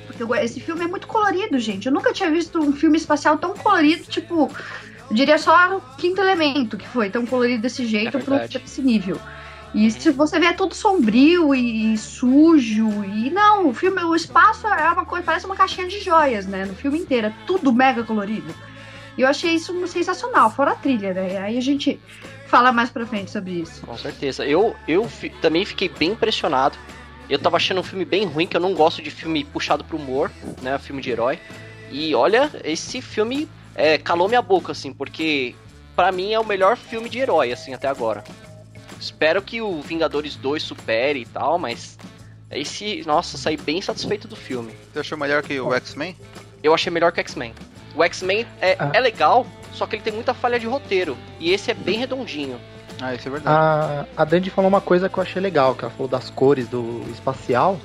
Porque 0.07 0.23
esse 0.43 0.59
filme 0.59 0.83
é 0.83 0.87
muito 0.87 1.05
colorido, 1.07 1.59
gente. 1.59 1.85
Eu 1.87 1.91
nunca 1.93 2.11
tinha 2.13 2.31
visto 2.31 2.57
um 2.59 2.73
filme 2.73 2.97
espacial 2.97 3.37
tão 3.37 3.53
colorido, 3.53 4.03
tipo, 4.05 4.49
eu 5.09 5.15
diria 5.15 5.37
só 5.37 5.77
o 5.77 5.81
quinto 5.97 6.19
elemento 6.21 6.77
que 6.77 6.87
foi 6.87 7.09
tão 7.09 7.25
colorido 7.25 7.61
desse 7.61 7.85
jeito 7.85 8.17
É 8.17 8.19
verdade. 8.19 8.61
esse 8.65 8.81
nível. 8.81 9.19
E 9.75 9.89
se 9.91 10.11
você 10.11 10.39
vê 10.39 10.47
é 10.47 10.53
tudo 10.53 10.73
sombrio 10.75 11.53
e 11.53 11.97
sujo 11.97 13.03
e 13.03 13.29
não, 13.31 13.69
o 13.69 13.73
filme, 13.73 14.01
o 14.03 14.15
espaço 14.15 14.67
é 14.67 14.89
uma 14.91 15.03
coisa, 15.05 15.25
parece 15.25 15.45
uma 15.45 15.55
caixinha 15.55 15.87
de 15.87 15.99
joias, 15.99 16.45
né? 16.45 16.65
No 16.65 16.75
filme 16.75 16.99
inteiro, 16.99 17.27
é 17.27 17.33
tudo 17.47 17.73
mega 17.73 18.03
colorido. 18.03 18.53
E 19.17 19.21
eu 19.21 19.27
achei 19.27 19.51
isso 19.53 19.75
sensacional, 19.87 20.49
fora 20.51 20.71
a 20.71 20.75
trilha, 20.75 21.13
né? 21.13 21.37
Aí 21.39 21.57
a 21.57 21.61
gente 21.61 21.99
fala 22.47 22.71
mais 22.71 22.89
pra 22.91 23.05
frente 23.05 23.31
sobre 23.31 23.51
isso. 23.63 23.81
Com 23.85 23.97
certeza. 23.97 24.45
Eu, 24.45 24.75
eu 24.87 25.07
fi- 25.09 25.31
também 25.41 25.65
fiquei 25.65 25.89
bem 25.89 26.11
impressionado. 26.11 26.77
Eu 27.33 27.39
tava 27.39 27.57
achando 27.57 27.79
um 27.79 27.83
filme 27.83 28.05
bem 28.05 28.25
ruim, 28.25 28.45
que 28.45 28.55
eu 28.55 28.61
não 28.61 28.75
gosto 28.75 29.01
de 29.01 29.09
filme 29.09 29.43
puxado 29.43 29.83
pro 29.83 29.97
humor, 29.97 30.29
né? 30.61 30.77
Filme 30.77 31.01
de 31.01 31.09
herói. 31.09 31.39
E 31.89 32.13
olha, 32.13 32.51
esse 32.63 33.01
filme 33.01 33.49
é, 33.73 33.97
calou 33.97 34.27
minha 34.27 34.41
boca, 34.41 34.71
assim, 34.71 34.93
porque 34.93 35.55
pra 35.95 36.11
mim 36.11 36.31
é 36.31 36.39
o 36.39 36.45
melhor 36.45 36.77
filme 36.77 37.09
de 37.09 37.17
herói, 37.17 37.51
assim, 37.51 37.73
até 37.73 37.87
agora. 37.87 38.23
Espero 38.99 39.41
que 39.41 39.59
o 39.63 39.81
Vingadores 39.81 40.35
2 40.35 40.61
supere 40.61 41.21
e 41.21 41.25
tal, 41.25 41.57
mas 41.57 41.97
esse, 42.51 43.01
nossa, 43.07 43.35
saí 43.35 43.57
bem 43.57 43.81
satisfeito 43.81 44.27
do 44.27 44.35
filme. 44.35 44.71
Você 44.93 44.99
achou 44.99 45.17
melhor 45.17 45.41
que 45.41 45.59
o 45.59 45.73
X-Men? 45.73 46.15
Eu 46.61 46.71
achei 46.71 46.91
melhor 46.91 47.11
que 47.11 47.19
o 47.19 47.21
X-Men. 47.21 47.51
O 47.95 48.03
X-Men 48.03 48.45
é, 48.61 48.75
Ah. 48.77 48.91
é 48.93 48.99
legal, 48.99 49.47
só 49.73 49.87
que 49.87 49.95
ele 49.95 50.03
tem 50.03 50.13
muita 50.13 50.35
falha 50.35 50.59
de 50.59 50.67
roteiro. 50.67 51.17
E 51.39 51.51
esse 51.51 51.71
é 51.71 51.73
bem 51.73 51.97
redondinho. 51.97 52.61
Ah, 53.01 53.13
isso 53.13 53.27
é 53.27 53.31
verdade. 53.31 53.55
A, 53.55 54.05
a 54.15 54.25
Dandy 54.25 54.49
falou 54.49 54.69
uma 54.69 54.81
coisa 54.81 55.09
que 55.09 55.17
eu 55.17 55.23
achei 55.23 55.41
legal, 55.41 55.75
que 55.75 55.83
ela 55.83 55.93
falou 55.93 56.07
das 56.07 56.29
cores 56.29 56.67
do 56.67 57.03
espacial. 57.11 57.79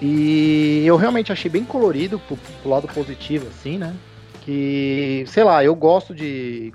E 0.00 0.82
eu 0.86 0.96
realmente 0.96 1.30
achei 1.30 1.50
bem 1.50 1.64
colorido 1.64 2.18
pro, 2.20 2.36
pro 2.36 2.70
lado 2.70 2.88
positivo, 2.88 3.46
assim, 3.48 3.76
né? 3.76 3.94
Que, 4.42 5.24
sei 5.26 5.44
lá, 5.44 5.62
eu 5.62 5.74
gosto 5.74 6.14
de. 6.14 6.72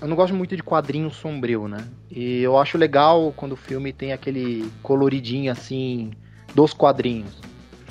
Eu 0.00 0.06
não 0.06 0.14
gosto 0.14 0.34
muito 0.34 0.54
de 0.54 0.62
quadrinho 0.62 1.10
sombrio, 1.10 1.66
né? 1.66 1.84
E 2.08 2.40
eu 2.40 2.56
acho 2.56 2.78
legal 2.78 3.32
quando 3.36 3.52
o 3.52 3.56
filme 3.56 3.92
tem 3.92 4.12
aquele 4.12 4.70
coloridinho 4.82 5.50
assim 5.50 6.12
dos 6.54 6.72
quadrinhos. 6.72 7.40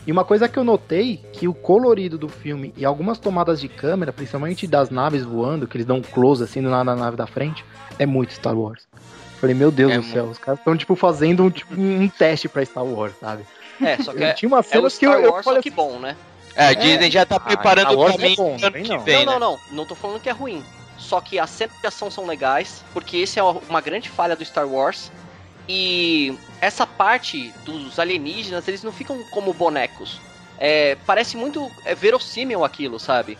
E 0.08 0.12
uma 0.12 0.24
coisa 0.24 0.48
que 0.48 0.58
eu 0.58 0.64
notei 0.64 1.18
que 1.34 1.50
o 1.50 1.54
colorido 1.54 2.18
do 2.18 2.30
filme 2.30 2.74
e 2.78 2.86
algumas 2.86 3.20
tomadas 3.20 3.60
de 3.60 3.68
câmera, 3.68 4.14
principalmente 4.14 4.66
das 4.66 4.90
naves 4.90 5.26
voando, 5.26 5.68
que 5.68 5.76
eles 5.76 5.86
dão 5.86 5.98
um 5.98 6.02
close 6.02 6.42
assim 6.42 6.62
na, 6.62 6.82
na 6.82 6.96
nave 6.96 7.18
da 7.18 7.28
frente, 7.28 7.66
é 8.00 8.06
muito 8.06 8.32
Star 8.32 8.58
Wars. 8.58 8.88
Falei, 9.40 9.56
meu 9.56 9.72
Deus 9.72 9.92
É 9.92 9.98
do 9.98 10.04
céu, 10.04 10.26
os 10.26 10.38
caras 10.38 10.60
estão 10.60 10.76
tipo 10.76 10.96
fazendo 10.96 11.44
um, 11.44 11.50
tipo, 11.50 11.80
um 11.80 12.10
teste 12.10 12.50
pra 12.50 12.66
Star 12.66 12.84
Wars, 12.84 13.14
sabe? 13.20 13.44
É, 13.82 13.98
só 14.04 14.12
que 14.12 14.24
Eu 14.24 14.28
é, 14.28 14.34
tinha 14.34 14.50
uma 14.50 14.60
é 14.60 14.64
cena 14.64 14.88
o 14.88 14.92
que 14.92 15.06
eu, 15.06 15.12
Star 15.12 15.24
eu 15.24 15.32
Wars, 15.32 15.46
falei 15.46 15.60
só 15.60 15.64
que 15.64 15.70
bom, 15.70 16.00
né? 16.00 16.16
É, 16.56 16.68
a 16.70 16.74
Disney 16.74 17.12
já 17.12 17.26
tá 17.26 17.40
preparando 17.40 17.92
Star 17.92 17.96
o 17.96 18.00
Wars 18.00 18.16
é 18.16 18.18
caminho 18.18 18.36
bom, 18.36 18.58
ano 18.62 18.72
que 18.72 18.90
não. 18.90 19.00
vem, 19.00 19.26
não, 19.26 19.34
né? 19.34 19.40
não, 19.40 19.52
não. 19.52 19.60
Não 19.72 19.86
tô 19.86 19.94
falando 19.94 20.20
que 20.20 20.30
é 20.30 20.32
ruim. 20.32 20.64
Só 20.98 21.22
que 21.22 21.38
as 21.38 21.50
cenas 21.52 21.76
de 21.80 21.88
ação 21.88 22.10
são 22.10 22.26
legais, 22.26 22.84
porque 22.94 23.18
esse 23.18 23.40
é 23.40 23.44
uma 23.44 23.80
grande 23.80 24.10
falha 24.10 24.36
do 24.36 24.44
Star 24.44 24.68
Wars. 24.68 25.12
E 25.70 26.36
essa 26.60 26.88
parte 26.88 27.54
dos 27.64 28.00
alienígenas, 28.00 28.68
eles 28.68 28.84
não 28.84 28.92
ficam 28.92 29.22
como 29.30 29.54
bonecos. 29.54 30.20
É, 30.58 30.98
parece 31.06 31.38
muito 31.38 31.70
é, 31.86 31.94
verossímil 31.94 32.66
aquilo, 32.66 33.00
sabe? 33.00 33.38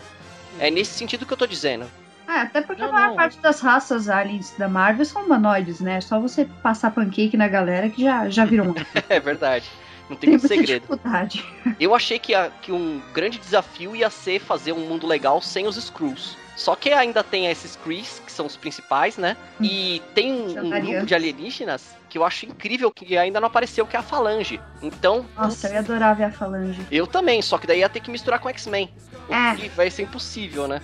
É 0.60 0.70
nesse 0.70 0.92
sentido 0.92 1.26
que 1.26 1.32
eu 1.32 1.36
tô 1.36 1.46
dizendo. 1.46 1.90
É, 2.28 2.40
até 2.42 2.60
porque 2.60 2.82
Não, 2.82 2.90
a 2.90 2.92
maior 2.92 3.08
não. 3.08 3.16
parte 3.16 3.38
das 3.38 3.60
raças 3.60 4.08
aliens 4.08 4.54
da 4.58 4.68
Marvel 4.68 5.04
são 5.06 5.24
humanoides, 5.24 5.80
né? 5.80 5.96
É 5.96 6.00
só 6.00 6.20
você 6.20 6.44
passar 6.62 6.90
pancake 6.90 7.36
na 7.36 7.48
galera 7.48 7.88
que 7.88 8.02
já, 8.02 8.28
já 8.28 8.44
virou 8.44 8.68
um. 8.68 8.74
É 9.08 9.18
verdade. 9.18 9.64
Não 10.10 10.16
tem 10.16 10.30
Tem 10.30 10.38
muito 10.38 10.48
segredo. 10.48 10.80
dificuldade. 10.82 11.44
Eu 11.80 11.94
achei 11.94 12.18
que, 12.18 12.34
a- 12.34 12.50
que 12.62 12.70
um 12.72 13.00
grande 13.12 13.38
desafio 13.38 13.94
ia 13.96 14.08
ser 14.10 14.40
fazer 14.40 14.72
um 14.72 14.86
mundo 14.86 15.06
legal 15.06 15.40
sem 15.42 15.66
os 15.66 15.76
Skrulls. 15.76 16.36
Só 16.56 16.74
que 16.74 16.90
ainda 16.90 17.22
tem 17.22 17.46
esses 17.46 17.76
Krees, 17.76 18.20
que 18.24 18.32
são 18.32 18.44
os 18.46 18.56
principais, 18.56 19.16
né? 19.16 19.36
E 19.60 20.02
tem 20.14 20.32
um, 20.32 20.66
um 20.66 20.70
grupo 20.80 21.06
de 21.06 21.14
alienígenas 21.14 21.94
que 22.08 22.18
eu 22.18 22.24
acho 22.24 22.46
incrível 22.46 22.90
que 22.90 23.16
ainda 23.16 23.38
não 23.40 23.46
apareceu, 23.48 23.86
que 23.86 23.94
é 23.96 24.00
a 24.00 24.02
Falange. 24.02 24.58
Então, 24.82 25.24
Nossa, 25.36 25.68
eu 25.68 25.74
ia 25.74 25.78
adorar 25.80 26.16
ver 26.16 26.24
a 26.24 26.30
falange. 26.32 26.80
eu 26.90 27.06
também, 27.06 27.40
só 27.42 27.58
que 27.58 27.66
daí 27.66 27.80
ia 27.80 27.88
ter 27.88 28.00
que 28.00 28.10
misturar 28.10 28.38
com 28.40 28.48
X-Men. 28.48 28.90
É. 29.30 29.54
que 29.56 29.68
vai 29.68 29.90
ser 29.90 30.02
impossível, 30.04 30.66
né? 30.66 30.80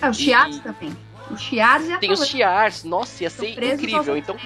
É, 0.00 0.08
o 0.08 0.14
Chiares 0.14 0.58
também. 0.60 0.96
O 1.30 1.36
Chiares 1.36 1.88
e 1.88 1.92
a 1.92 1.98
Tem 1.98 2.10
os. 2.12 2.26
Chiars, 2.26 2.84
nossa, 2.84 3.22
ia 3.24 3.30
ser 3.30 3.50
incrível. 3.50 4.16
Então 4.16 4.36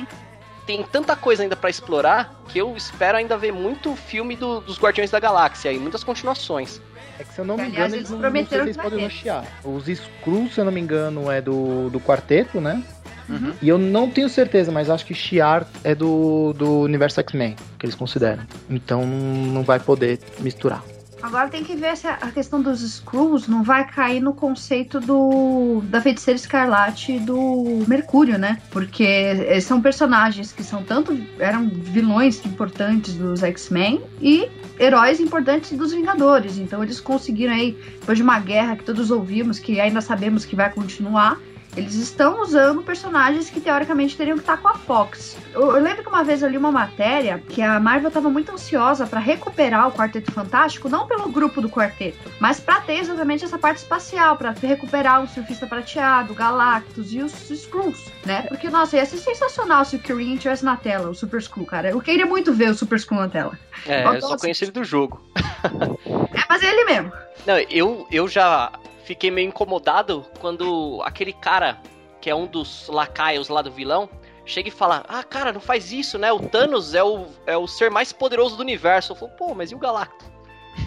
tem 0.67 0.83
tanta 0.85 1.15
coisa 1.17 1.43
ainda 1.43 1.57
pra 1.57 1.69
explorar 1.71 2.43
que 2.49 2.59
eu 2.59 2.77
espero 2.77 3.19
ainda 3.19 3.37
ver 3.37 3.53
muito 3.53 3.95
filme 3.97 4.37
do- 4.37 4.61
dos 4.61 4.79
Guardiões 4.79 5.11
da 5.11 5.19
Galáxia 5.21 5.73
e 5.73 5.79
muitas 5.79 6.03
continuações. 6.05 6.81
É 7.19 7.25
que 7.25 7.35
se 7.35 7.41
eu 7.41 7.45
não 7.45 7.57
me 7.57 7.63
Aliás, 7.65 7.93
engano, 7.93 7.97
eles 7.97 8.11
eles 8.11 8.11
não, 8.11 8.19
não 8.19 8.33
sei 8.33 8.73
se 8.73 8.79
prometeram 8.79 9.43
podem. 9.63 9.77
Os 9.77 9.89
Skrulls, 9.89 10.55
se 10.55 10.61
eu 10.61 10.65
não 10.65 10.73
me 10.73 10.81
engano, 10.81 11.31
é 11.31 11.41
do, 11.41 11.91
do 11.91 12.01
quarteto, 12.01 12.61
né? 12.61 12.83
Uhum. 13.29 13.53
E 13.63 13.69
eu 13.69 13.79
não 13.79 14.11
tenho 14.11 14.29
certeza, 14.29 14.73
mas 14.73 14.91
acho 14.91 15.07
que 15.07 15.15
Shi'ar 15.15 15.67
é 15.85 15.95
do, 15.95 16.53
do 16.55 16.81
universo 16.81 17.21
X-Men, 17.21 17.55
que 17.79 17.87
eles 17.87 17.95
consideram. 17.95 18.45
Então 18.69 19.07
não 19.07 19.63
vai 19.63 19.79
poder 19.79 20.19
misturar. 20.41 20.83
Agora 21.23 21.49
tem 21.49 21.63
que 21.63 21.77
ver 21.77 21.97
se 21.97 22.07
a 22.09 22.17
questão 22.33 22.61
dos 22.61 22.83
Skrulls 22.83 23.47
não 23.47 23.63
vai 23.63 23.87
cair 23.87 24.21
no 24.21 24.35
conceito 24.35 24.99
do 24.99 25.81
da 25.85 26.01
feiticeira 26.01 26.37
escarlate 26.37 27.21
do 27.21 27.85
Mercúrio, 27.87 28.39
né? 28.39 28.61
Porque 28.71 29.05
eles 29.05 29.65
são 29.65 29.81
personagens 29.81 30.53
que 30.53 30.65
são 30.65 30.83
tanto 30.83 31.17
eram 31.39 31.69
vilões 31.69 32.45
importantes 32.45 33.15
dos 33.15 33.43
X-Men 33.43 34.03
e 34.21 34.49
heróis 34.81 35.21
importantes 35.21 35.79
dos 35.79 35.93
Vingadores. 35.93 36.59
Então 36.59 36.83
eles 36.83 37.01
conseguiram 37.01 37.53
aí, 37.55 37.79
depois 38.01 38.19
de 38.19 38.25
uma 38.25 38.41
guerra 38.41 38.75
que 38.75 38.83
todos 38.83 39.11
ouvimos, 39.11 39.61
que 39.61 39.81
ainda 39.81 40.01
sabemos 40.01 40.45
que 40.45 40.57
vai 40.57 40.73
continuar, 40.73 41.39
eles 41.77 41.95
estão 41.95 42.43
usando 42.43 42.83
personagens 42.83 43.49
que 43.49 43.61
teoricamente 43.61 44.17
teriam 44.17 44.37
que 44.37 44.43
estar 44.43 44.59
com 44.59 44.69
a 44.69 44.75
Fox. 44.75 45.37
Eu, 45.55 45.75
eu 45.75 45.83
lembro 45.83 46.03
que 46.03 46.09
uma 46.09 46.23
vez 46.23 46.43
eu 46.43 46.49
li 46.49 46.59
uma 46.59 46.73
matéria 46.73 47.43
que 47.49 47.63
a 47.63 47.81
Marvel 47.81 48.09
estava 48.09 48.29
muito 48.29 48.53
ansiosa 48.53 49.07
para 49.07 49.21
recuperar 49.21 49.89
o 49.89 49.93
Quarteto 49.93 50.33
Fantástico, 50.33 50.89
não 50.89 51.07
pelo 51.07 51.31
grupo 51.31 51.61
do 51.61 51.71
quarteto, 51.71 52.31
mas 52.39 52.61
para 52.61 52.81
ter 52.81 52.99
exatamente 52.99 53.45
essa 53.45 53.59
parte 53.59 53.79
espacial, 53.79 54.37
para 54.37 54.51
recuperar 54.51 55.23
o 55.23 55.29
Surfista 55.29 55.67
Prateado, 55.67 56.35
Galactus 56.35 57.13
e 57.13 57.23
os 57.23 57.51
Skrulls, 57.51 58.11
né? 58.25 58.43
Porque, 58.49 58.69
nossa, 58.69 58.97
ia 58.97 59.07
ser 59.07 59.19
sensacional 59.19 59.85
se 59.85 59.97
o 59.97 59.99
Kyrian 59.99 60.35
estivesse 60.35 60.65
na 60.65 60.77
tela, 60.77 61.09
o 61.09 61.15
Super 61.15 61.41
Skrull, 61.41 61.67
cara. 61.67 61.91
Eu 61.91 62.01
queria 62.01 62.27
muito 62.27 62.53
ver 62.53 62.71
o 62.71 62.75
Super 62.75 62.97
Skrull 62.97 63.21
na 63.21 63.29
tela. 63.29 63.59
É, 63.87 64.07
eu 64.07 64.21
só 64.21 64.37
conheço 64.37 64.65
ele 64.65 64.73
do 64.73 64.85
jogo. 64.85 65.23
É, 65.35 66.45
mas 66.49 66.63
é 66.63 66.67
ele 66.67 66.85
mesmo. 66.85 67.13
Não, 67.47 67.59
eu, 67.71 68.07
eu 68.11 68.29
já 68.29 68.73
fiquei 69.05 69.31
meio 69.31 69.49
incomodado 69.49 70.25
quando 70.41 71.01
aquele 71.05 71.33
cara, 71.33 71.79
que 72.21 72.31
é 72.31 72.35
um 72.35 72.47
dos 72.47 72.89
lacaios 72.89 73.49
lá 73.49 73.63
do 73.63 73.71
vilão, 73.71 74.09
chega 74.45 74.69
e 74.69 74.73
fala: 74.73 75.05
Ah, 75.09 75.23
cara, 75.23 75.53
não 75.53 75.61
faz 75.61 75.93
isso, 75.93 76.19
né? 76.19 76.33
O 76.33 76.41
Thanos 76.41 76.95
é 76.95 77.03
o, 77.03 77.27
é 77.47 77.57
o 77.57 77.67
ser 77.67 77.91
mais 77.91 78.13
poderoso 78.13 78.57
do 78.57 78.63
universo. 78.63 79.13
Eu 79.13 79.17
falo, 79.17 79.33
pô, 79.33 79.55
mas 79.55 79.71
e 79.71 79.75
o 79.75 79.79
Galactus? 79.79 80.31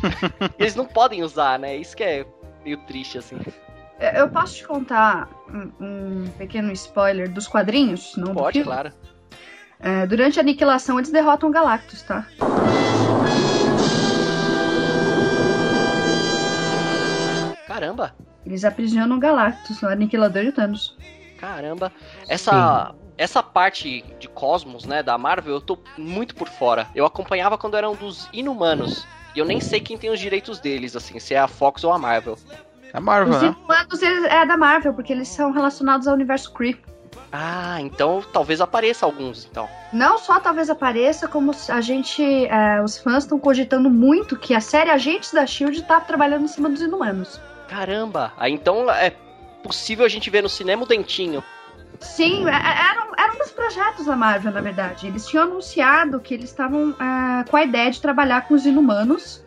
Eles 0.58 0.76
não 0.76 0.86
podem 0.86 1.24
usar, 1.24 1.60
né? 1.60 1.76
Isso 1.76 1.96
que 1.96 2.04
é 2.04 2.26
meio 2.64 2.78
triste, 2.86 3.18
assim. 3.18 3.38
É, 4.00 4.20
Eu 4.20 4.30
posso 4.30 4.56
te 4.56 4.68
contar 4.68 5.30
um, 5.48 5.72
um 5.86 6.28
pequeno 6.38 6.72
spoiler 6.74 7.32
dos 7.32 7.48
quadrinhos? 7.48 8.16
Não 8.18 8.34
Pode, 8.34 8.64
claro. 8.64 8.92
É, 9.80 10.08
durante 10.08 10.40
a 10.40 10.42
aniquilação, 10.42 10.98
eles 10.98 11.12
derrotam 11.12 11.50
o 11.50 11.52
Galactus, 11.52 12.02
tá? 12.02 12.26
Caramba, 17.76 18.16
Eles 18.46 18.64
aprisionam 18.64 19.18
o 19.18 19.20
Galactus, 19.20 19.82
o 19.84 19.88
aniquilador 19.88 20.44
de 20.46 20.52
Thanos. 20.54 20.96
caramba. 21.38 21.92
Essa, 22.30 22.96
essa 23.18 23.44
parte 23.44 24.02
de 24.18 24.30
Cosmos, 24.30 24.86
né, 24.86 25.04
da 25.04 25.18
Marvel, 25.18 25.56
eu 25.56 25.60
tô 25.62 25.78
muito 25.98 26.36
por 26.36 26.48
fora. 26.48 26.88
Eu 26.96 27.06
acompanhava 27.06 27.58
quando 27.58 27.76
eram 27.76 27.94
dos 27.94 28.30
Inumanos. 28.32 29.06
E 29.36 29.40
eu 29.40 29.46
nem 29.46 29.60
sei 29.60 29.82
quem 29.82 29.98
tem 29.98 30.10
os 30.10 30.22
direitos 30.22 30.58
deles, 30.60 30.96
assim, 30.96 31.20
se 31.20 31.34
é 31.34 31.40
a 31.40 31.50
Fox 31.50 31.84
ou 31.84 31.92
a 31.92 31.98
Marvel. 32.00 32.38
É 32.94 33.00
Marvel, 33.02 33.34
Os 33.36 33.42
né? 33.42 33.48
Inumanos 33.50 34.02
eles- 34.02 34.24
é 34.24 34.46
da 34.46 34.56
Marvel, 34.56 34.94
porque 34.94 35.12
eles 35.12 35.28
são 35.28 35.52
relacionados 35.52 36.08
ao 36.08 36.14
universo 36.14 36.54
Kree. 36.54 36.80
Ah, 37.34 37.82
então 37.82 38.24
talvez 38.32 38.62
apareça 38.62 39.06
alguns, 39.06 39.46
então. 39.52 39.68
Não 39.92 40.18
só 40.18 40.40
talvez 40.40 40.70
apareça, 40.70 41.28
como 41.28 41.52
a 41.70 41.82
gente. 41.82 42.24
é, 42.46 42.82
os 42.82 42.98
fãs 42.98 43.24
estão 43.26 43.38
cogitando 43.38 43.90
muito 43.90 44.38
que 44.38 44.54
a 44.56 44.62
série 44.62 44.90
Agentes 44.90 45.34
da 45.34 45.46
Shield 45.46 45.82
tá 45.84 46.00
trabalhando 46.00 46.46
em 46.46 46.48
cima 46.48 46.70
dos 46.70 46.80
Inumanos. 46.82 47.42
Caramba! 47.68 48.34
Aí 48.38 48.52
então 48.54 48.90
é 48.92 49.12
possível 49.64 50.06
a 50.06 50.10
gente 50.10 50.30
ver 50.30 50.42
no 50.44 50.50
cinema 50.50 50.84
o 50.84 50.88
Dentinho. 50.88 51.44
Sim, 52.00 52.46
é- 52.48 52.52
é- 52.52 52.90
era, 52.92 53.02
um- 53.10 53.14
era 53.18 53.34
um 53.34 53.38
dos 53.38 53.52
projetos 53.52 54.06
da 54.06 54.16
Marvel, 54.16 54.52
na 54.52 54.62
verdade. 54.62 55.08
Eles 55.08 55.26
tinham 55.28 55.44
anunciado 55.46 56.20
que 56.20 56.34
eles 56.34 56.50
estavam 56.50 56.94
ah, 57.00 57.44
com 57.50 57.56
a 57.58 57.64
ideia 57.64 57.90
de 57.90 58.02
trabalhar 58.02 58.48
com 58.48 58.54
os 58.54 58.66
Inumanos. 58.66 59.44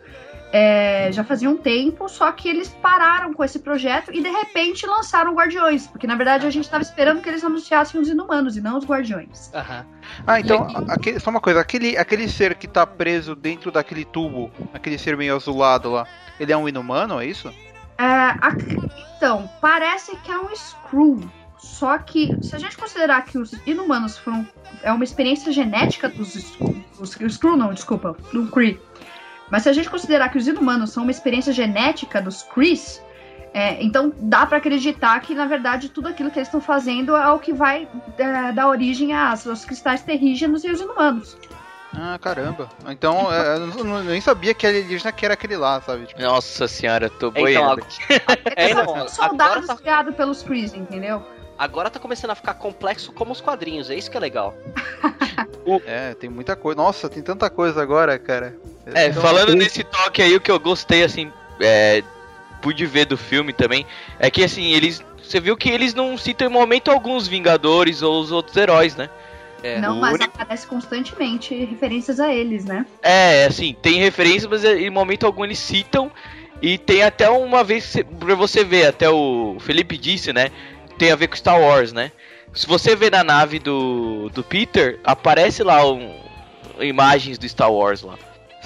é, 0.51 1.11
já 1.11 1.23
fazia 1.23 1.47
um 1.47 1.55
tempo, 1.57 2.09
só 2.09 2.31
que 2.31 2.49
eles 2.49 2.69
pararam 2.81 3.31
com 3.35 3.43
esse 3.43 3.59
projeto 3.59 4.11
e 4.11 4.19
de 4.19 4.29
repente 4.29 4.83
lançaram 4.87 5.35
Guardiões. 5.35 5.85
Porque 5.85 6.07
na 6.07 6.15
verdade 6.15 6.47
a 6.47 6.49
gente 6.49 6.63
estava 6.63 6.81
esperando 6.81 7.21
que 7.21 7.29
eles 7.29 7.43
anunciassem 7.43 8.01
os 8.01 8.07
Inumanos 8.07 8.57
e 8.57 8.61
não 8.61 8.79
os 8.79 8.83
Guardiões. 8.83 9.51
Aham. 9.53 9.85
Ah, 10.25 10.39
então, 10.39 10.65
aquele- 10.89 11.19
só 11.19 11.29
uma 11.29 11.39
coisa, 11.39 11.59
aquele, 11.59 11.95
aquele 11.99 12.27
ser 12.27 12.55
que 12.55 12.67
tá 12.67 12.83
preso 12.87 13.35
dentro 13.35 13.71
daquele 13.71 14.03
tubo, 14.03 14.49
aquele 14.73 14.97
ser 14.97 15.15
meio 15.15 15.35
azulado 15.35 15.91
lá, 15.91 16.07
ele 16.39 16.51
é 16.51 16.57
um 16.57 16.67
inumano, 16.67 17.21
é 17.21 17.27
isso? 17.27 17.53
É, 17.99 18.03
a- 18.03 18.57
então, 19.17 19.49
parece 19.59 20.15
que 20.17 20.31
é 20.31 20.37
um 20.39 20.49
Skrull. 20.51 21.29
Só 21.57 21.97
que, 21.97 22.33
se 22.41 22.55
a 22.55 22.57
gente 22.59 22.77
considerar 22.77 23.25
que 23.25 23.37
os 23.37 23.51
Inumanos 23.67 24.17
foram. 24.17 24.47
É 24.81 24.93
uma 24.93 25.03
experiência 25.03 25.51
genética 25.51 26.07
dos. 26.07 26.57
Os, 26.97 27.19
Skrull, 27.19 27.57
não, 27.57 27.73
desculpa, 27.73 28.15
do 28.31 28.47
Kree. 28.47 28.79
Mas 29.51 29.63
se 29.63 29.69
a 29.69 29.73
gente 29.73 29.89
considerar 29.89 30.29
que 30.29 30.37
os 30.37 30.47
Inumanos 30.47 30.91
são 30.91 31.03
uma 31.03 31.11
experiência 31.11 31.51
genética 31.51 32.21
dos 32.21 32.43
Krees, 32.43 33.01
é, 33.53 33.83
então 33.83 34.13
dá 34.19 34.45
pra 34.45 34.59
acreditar 34.59 35.19
que, 35.19 35.35
na 35.35 35.45
verdade, 35.47 35.89
tudo 35.89 36.07
aquilo 36.07 36.31
que 36.31 36.37
eles 36.39 36.47
estão 36.47 36.61
fazendo 36.61 37.13
é 37.17 37.29
o 37.31 37.39
que 37.39 37.51
vai 37.51 37.87
é, 38.17 38.51
dar 38.53 38.69
origem 38.69 39.11
às- 39.13 39.45
aos 39.45 39.65
cristais 39.65 40.01
terrígenos 40.01 40.63
e 40.63 40.69
os 40.71 40.79
Inumanos. 40.79 41.35
Ah, 41.95 42.17
caramba. 42.21 42.69
Então, 42.87 43.33
é, 43.33 43.55
eu 43.55 43.83
não- 43.83 43.97
eu 43.97 44.03
nem 44.03 44.21
sabia 44.21 44.53
que 44.53 44.65
alienígena 44.67 45.11
que 45.11 45.25
era 45.25 45.33
aquele 45.33 45.57
lá, 45.57 45.81
sabe? 45.81 46.05
Tipo, 46.05 46.21
Nossa 46.21 46.67
senhora, 46.67 47.07
eu 47.07 47.09
tô 47.09 47.27
Então, 47.29 47.41
boiando. 47.41 47.81
é, 48.55 48.65
Eles 48.65 48.75
não, 48.75 48.85
são 48.85 48.95
agora 48.95 49.09
soldados 49.09 49.67
tá, 49.67 49.75
criados 49.75 50.15
pelos 50.15 50.43
Krees, 50.43 50.73
entendeu? 50.73 51.25
agora 51.57 51.89
tá 51.89 51.99
começando 51.99 52.31
a 52.31 52.35
ficar 52.35 52.53
complexo 52.53 53.11
como 53.11 53.33
os 53.33 53.41
quadrinhos, 53.41 53.89
é 53.89 53.95
isso 53.95 54.09
que 54.09 54.15
é 54.15 54.19
legal. 54.19 54.55
é, 55.85 56.13
tem 56.13 56.29
muita 56.29 56.55
coisa. 56.55 56.81
Nossa, 56.81 57.09
tem 57.09 57.21
tanta 57.21 57.49
coisa 57.49 57.81
agora, 57.81 58.17
cara. 58.17 58.55
É, 58.93 59.07
Então, 59.07 59.21
falando 59.21 59.53
nesse 59.55 59.83
toque 59.83 60.21
aí, 60.21 60.35
o 60.35 60.39
que 60.41 60.49
eu 60.51 60.59
gostei, 60.59 61.03
assim, 61.03 61.31
é, 61.59 62.01
pude 62.61 62.85
ver 62.85 63.05
do 63.05 63.17
filme 63.17 63.51
também, 63.51 63.85
é 64.19 64.29
que, 64.31 64.43
assim, 64.43 64.71
eles. 64.73 65.03
Você 65.21 65.39
viu 65.39 65.55
que 65.57 65.69
eles 65.69 65.93
não 65.93 66.17
citam 66.17 66.47
em 66.47 66.51
momento 66.51 66.89
algum 66.89 67.15
os 67.15 67.27
Vingadores 67.27 68.01
ou 68.01 68.19
os 68.21 68.31
outros 68.31 68.55
heróis, 68.57 68.95
né? 68.95 69.09
É, 69.63 69.79
não, 69.79 69.99
mas 69.99 70.13
único- 70.13 70.31
aparece 70.33 70.65
constantemente 70.67 71.53
referências 71.65 72.19
a 72.19 72.33
eles, 72.33 72.65
né? 72.65 72.85
É, 73.01 73.45
assim, 73.45 73.75
tem 73.81 73.99
referências, 73.99 74.45
mas 74.45 74.63
em 74.63 74.89
momento 74.89 75.25
algum 75.25 75.43
eles 75.43 75.59
citam. 75.59 76.11
E 76.61 76.77
tem 76.77 77.03
até 77.03 77.29
uma 77.29 77.63
vez 77.63 77.85
que 77.85 77.91
você- 77.91 78.03
pra 78.03 78.35
você 78.35 78.63
ver, 78.65 78.87
até 78.87 79.09
o 79.09 79.57
Felipe 79.59 79.97
disse, 79.97 80.33
né? 80.33 80.49
Tem 80.97 81.11
a 81.11 81.15
ver 81.15 81.27
com 81.27 81.35
Star 81.35 81.59
Wars, 81.59 81.93
né? 81.93 82.11
Se 82.53 82.65
você 82.67 82.95
ver 82.95 83.11
na 83.11 83.23
nave 83.23 83.59
do, 83.59 84.29
do 84.33 84.43
Peter, 84.43 84.99
aparece 85.03 85.63
lá 85.63 85.85
um, 85.89 86.13
imagens 86.79 87.37
do 87.37 87.47
Star 87.47 87.71
Wars 87.71 88.01
lá. 88.01 88.15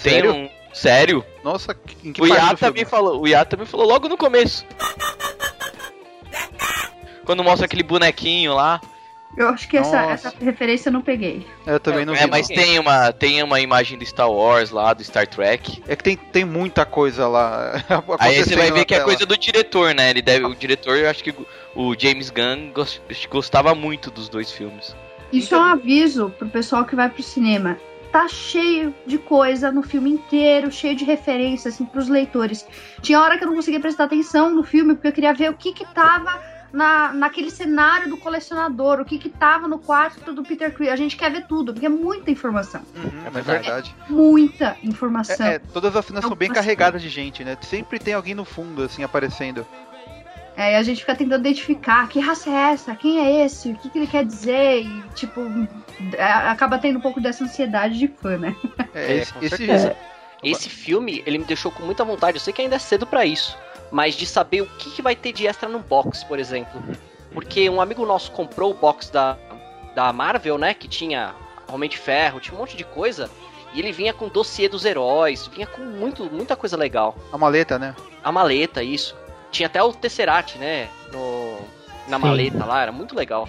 Tem 0.01 0.13
Sério? 0.13 0.33
um. 0.33 0.50
Sério? 0.73 1.23
Nossa, 1.43 1.75
que- 1.75 2.07
em 2.07 2.13
que 2.13 2.21
O 2.21 2.27
parte 2.27 2.39
Iá 2.41 2.51
do 2.53 2.57
filme? 2.57 2.71
também 2.73 2.85
falou. 2.85 3.21
O 3.21 3.27
Iá 3.27 3.45
também 3.45 3.65
falou 3.67 3.85
logo 3.88 4.07
no 4.09 4.17
começo. 4.17 4.65
Quando 7.25 7.43
mostra 7.43 7.65
aquele 7.65 7.83
bonequinho 7.83 8.53
lá. 8.55 8.81
Eu 9.35 9.49
acho 9.49 9.67
que 9.67 9.75
essa, 9.77 9.97
essa 10.03 10.33
referência 10.39 10.89
eu 10.89 10.93
não 10.93 11.01
peguei. 11.01 11.45
Eu 11.65 11.79
também 11.79 12.05
não 12.05 12.13
É, 12.13 12.25
vi. 12.25 12.29
mas 12.29 12.47
não. 12.49 12.55
tem 12.55 12.77
uma, 12.79 13.11
tem 13.11 13.41
uma 13.41 13.59
imagem 13.59 13.97
do 13.97 14.05
Star 14.05 14.29
Wars 14.31 14.69
lá, 14.69 14.93
do 14.93 15.03
Star 15.03 15.27
Trek. 15.27 15.81
É 15.87 15.95
que 15.95 16.03
tem, 16.03 16.15
tem 16.15 16.45
muita 16.45 16.85
coisa 16.85 17.27
lá. 17.27 17.83
Aí 18.19 18.43
você 18.43 18.55
vai 18.55 18.71
ver 18.71 18.85
que 18.85 18.93
é 18.93 18.99
coisa 18.99 19.25
do 19.25 19.35
diretor, 19.37 19.95
né? 19.95 20.11
Ele 20.11 20.21
deve, 20.21 20.45
o 20.45 20.53
diretor, 20.53 20.97
eu 20.97 21.09
acho 21.09 21.23
que 21.23 21.33
o 21.75 21.95
James 21.97 22.29
Gunn 22.29 22.71
gos- 22.73 23.01
gostava 23.29 23.73
muito 23.73 24.11
dos 24.11 24.29
dois 24.29 24.51
filmes. 24.51 24.95
Isso 25.31 25.55
é 25.55 25.57
um 25.57 25.63
aviso 25.63 26.29
pro 26.37 26.47
pessoal 26.47 26.85
que 26.85 26.95
vai 26.95 27.09
pro 27.09 27.23
cinema. 27.23 27.77
Tá 28.11 28.27
cheio 28.27 28.93
de 29.07 29.17
coisa 29.17 29.71
no 29.71 29.81
filme 29.81 30.11
inteiro, 30.11 30.71
cheio 30.71 30.95
de 30.95 31.03
referências, 31.03 31.73
assim, 31.73 31.83
pros 31.85 32.07
leitores. 32.07 32.63
Tinha 33.01 33.19
hora 33.19 33.39
que 33.39 33.43
eu 33.43 33.47
não 33.47 33.55
conseguia 33.55 33.79
prestar 33.79 34.03
atenção 34.03 34.51
no 34.51 34.61
filme, 34.61 34.93
porque 34.93 35.07
eu 35.07 35.11
queria 35.11 35.33
ver 35.33 35.49
o 35.49 35.55
que 35.55 35.73
que 35.73 35.83
tava 35.95 36.39
na, 36.74 37.13
naquele 37.13 37.51
cenário 37.51 38.10
do 38.10 38.18
colecionador, 38.18 39.00
o 39.00 39.06
que 39.06 39.20
que 39.20 39.30
tava 39.30 39.68
no 39.68 39.77
quarto 39.77 40.34
do 40.34 40.42
Peter 40.44 40.74
Quill. 40.75 40.92
A 40.92 40.96
gente 40.96 41.15
quer 41.15 41.32
ver 41.32 41.46
tudo, 41.46 41.72
porque 41.72 41.86
é 41.86 41.89
muita 41.89 42.32
informação. 42.32 42.82
Uhum, 42.96 43.25
é 43.25 43.30
verdade. 43.30 43.63
verdade. 43.63 43.96
Muita 44.10 44.75
informação. 44.84 45.46
É, 45.46 45.56
é, 45.56 45.60
todas 45.60 45.96
as 45.96 46.03
cenas 46.06 46.25
são 46.25 46.36
bem 46.36 46.50
carregadas 46.51 47.01
de 47.01 47.08
gente, 47.10 47.44
né? 47.44 47.56
Sempre 47.62 48.00
tem 48.00 48.15
alguém 48.15 48.34
no 48.34 48.44
fundo, 48.44 48.82
assim, 48.84 49.03
aparecendo. 49.03 49.65
É, 50.56 50.74
e 50.74 50.75
a 50.75 50.84
gente 50.84 51.00
fica 51.01 51.15
tentando 51.15 51.39
identificar 51.48 52.08
que 52.08 52.20
raça 52.20 52.50
é 52.50 52.74
essa, 52.74 52.96
quem 52.96 53.20
é 53.20 53.44
esse, 53.46 53.70
o 53.72 53.75
que, 53.75 53.89
que 53.89 53.98
ele 53.98 54.06
quer 54.08 54.24
dizer, 54.24 54.82
e 54.84 55.03
tipo, 55.15 55.42
é, 56.15 56.24
acaba 56.24 56.77
tendo 56.77 56.98
um 57.00 57.01
pouco 57.01 57.20
dessa 57.20 57.44
ansiedade 57.44 57.98
de 57.98 58.08
fã, 58.08 58.38
né? 58.38 58.56
É, 58.94 59.13
É, 59.13 59.18
esse, 59.18 59.34
com 59.34 59.39
esse- 59.44 59.58
certeza. 59.58 59.96
Esse 60.44 60.70
filme, 60.70 61.24
ele 61.25 61.38
me 61.38 61.46
deixou 61.46 61.72
com 61.72 61.84
muita 61.84 62.03
vontade. 62.03 62.36
Eu 62.36 62.42
sei 62.42 62.51
que 62.51 62.62
ainda 62.62 62.75
é 62.75 62.80
cedo 62.80 63.08
pra 63.08 63.25
isso, 63.25 63.58
mas 63.93 64.15
de 64.15 64.25
saber 64.25 64.62
o 64.62 64.65
que, 64.65 64.89
que 64.89 65.03
vai 65.03 65.15
ter 65.15 65.31
de 65.31 65.45
extra 65.45 65.69
no 65.69 65.77
box, 65.77 66.23
por 66.23 66.39
exemplo. 66.39 66.83
Porque 67.31 67.69
um 67.69 67.79
amigo 67.79 68.03
nosso 68.07 68.31
comprou 68.31 68.71
o 68.71 68.73
box 68.73 69.12
da, 69.12 69.38
da 69.93 70.12
Marvel, 70.12 70.57
né? 70.57 70.73
Que 70.73 70.88
tinha 70.88 71.35
Homem 71.71 71.88
de 71.88 71.97
Ferro, 71.97 72.39
tinha 72.39 72.55
um 72.55 72.59
monte 72.59 72.75
de 72.75 72.83
coisa. 72.83 73.29
E 73.71 73.79
ele 73.79 73.91
vinha 73.91 74.12
com 74.12 74.27
dossiê 74.27 74.67
dos 74.67 74.83
heróis, 74.83 75.45
vinha 75.45 75.67
com 75.67 75.83
muito, 75.83 76.25
muita 76.25 76.55
coisa 76.55 76.75
legal. 76.75 77.15
a 77.31 77.38
maleta, 77.38 77.77
né? 77.77 77.95
A 78.23 78.31
maleta, 78.31 78.81
isso. 78.81 79.15
Tinha 79.51 79.67
até 79.67 79.81
o 79.81 79.93
Tesseract, 79.93 80.57
né? 80.57 80.89
No, 81.12 81.59
na 82.07 82.17
Sim. 82.17 82.23
maleta 82.23 82.65
lá, 82.65 82.81
era 82.81 82.91
muito 82.91 83.15
legal. 83.15 83.47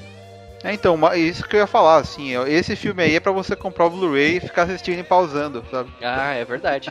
É, 0.62 0.74
então, 0.74 0.98
isso 1.14 1.46
que 1.48 1.56
eu 1.56 1.60
ia 1.60 1.66
falar, 1.66 1.96
assim, 1.96 2.32
esse 2.46 2.76
filme 2.76 3.02
aí 3.02 3.14
é 3.16 3.20
pra 3.20 3.32
você 3.32 3.56
comprar 3.56 3.86
o 3.86 3.90
Blu-ray 3.90 4.36
e 4.36 4.40
ficar 4.40 4.62
assistindo 4.64 4.98
e 4.98 5.04
pausando, 5.04 5.64
sabe? 5.70 5.90
Ah, 6.02 6.34
é 6.34 6.44
verdade. 6.44 6.90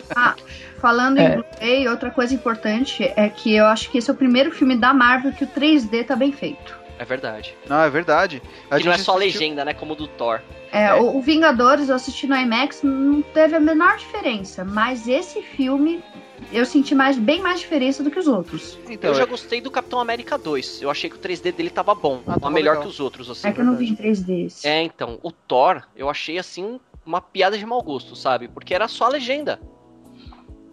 Falando 0.84 1.18
É. 1.18 1.24
em 1.24 1.36
Blu-ray, 1.38 1.88
outra 1.88 2.12
coisa 2.12 2.34
importante 2.36 3.10
é 3.16 3.30
que 3.30 3.56
eu 3.56 3.66
acho 3.68 3.90
que 3.90 3.98
esse 4.00 4.10
é 4.10 4.14
o 4.14 4.18
primeiro 4.18 4.52
filme 4.52 4.76
da 4.76 4.94
Marvel 4.94 5.32
que 5.32 5.46
o 5.46 5.48
3D 5.48 6.04
tá 6.06 6.14
bem 6.14 6.34
feito. 6.34 6.78
É 7.00 7.06
verdade. 7.06 7.56
Não, 7.70 7.82
é 7.82 7.90
verdade. 7.90 8.42
A 8.70 8.78
Que 8.78 8.84
não 8.84 8.92
é 8.92 8.98
só 8.98 9.16
assistiu- 9.18 9.40
legenda, 9.40 9.64
né? 9.64 9.74
Como 9.74 9.94
o 9.94 9.96
do 9.96 10.08
Thor. 10.08 10.42
É, 10.74 10.88
É. 10.88 10.94
O, 10.96 11.16
o 11.16 11.22
Vingadores 11.22 11.88
eu 11.88 11.96
assisti 11.96 12.28
no 12.28 12.36
IMAX, 12.36 12.84
não 12.84 13.22
teve 13.22 13.56
a 13.56 13.62
menor 13.62 13.96
diferença, 13.96 14.66
mas 14.66 15.08
esse 15.08 15.42
filme 15.42 16.04
eu 16.52 16.66
senti 16.66 16.94
mais, 16.94 17.18
bem 17.18 17.42
mais 17.42 17.62
diferença 17.62 18.04
do 18.04 18.12
que 18.12 18.20
os 18.20 18.28
outros. 18.28 18.78
Então, 18.90 19.12
eu 19.12 19.16
já 19.16 19.24
é- 19.24 19.26
gostei 19.26 19.62
do 19.62 19.72
Capitão 19.72 20.02
América 20.02 20.38
2. 20.38 20.82
Eu 20.82 20.90
achei 20.92 21.10
que 21.10 21.16
o 21.16 21.20
3D 21.20 21.54
dele 21.54 21.70
tava 21.70 21.96
bom. 21.96 22.20
Ah, 22.24 22.32
tava 22.32 22.40
tava 22.42 22.54
melhor 22.54 22.72
legal. 22.72 22.84
que 22.84 22.90
os 22.90 23.00
outros, 23.00 23.30
assim. 23.30 23.48
É 23.48 23.54
que 23.54 23.62
eu 23.62 23.66
não 23.66 23.78
vi 23.78 23.88
em 23.88 23.96
3D. 23.96 24.48
esse. 24.48 24.68
É, 24.68 24.82
então, 24.82 25.18
o 25.24 25.32
Thor, 25.32 25.82
eu 25.96 26.10
achei 26.10 26.38
assim 26.38 26.78
uma 27.06 27.22
piada 27.22 27.58
de 27.58 27.66
mau 27.66 27.82
gosto, 27.82 28.16
sabe? 28.18 28.50
Porque 28.50 28.74
era 28.74 28.90
só 28.90 29.06
a 29.06 29.10
legenda. 29.10 29.60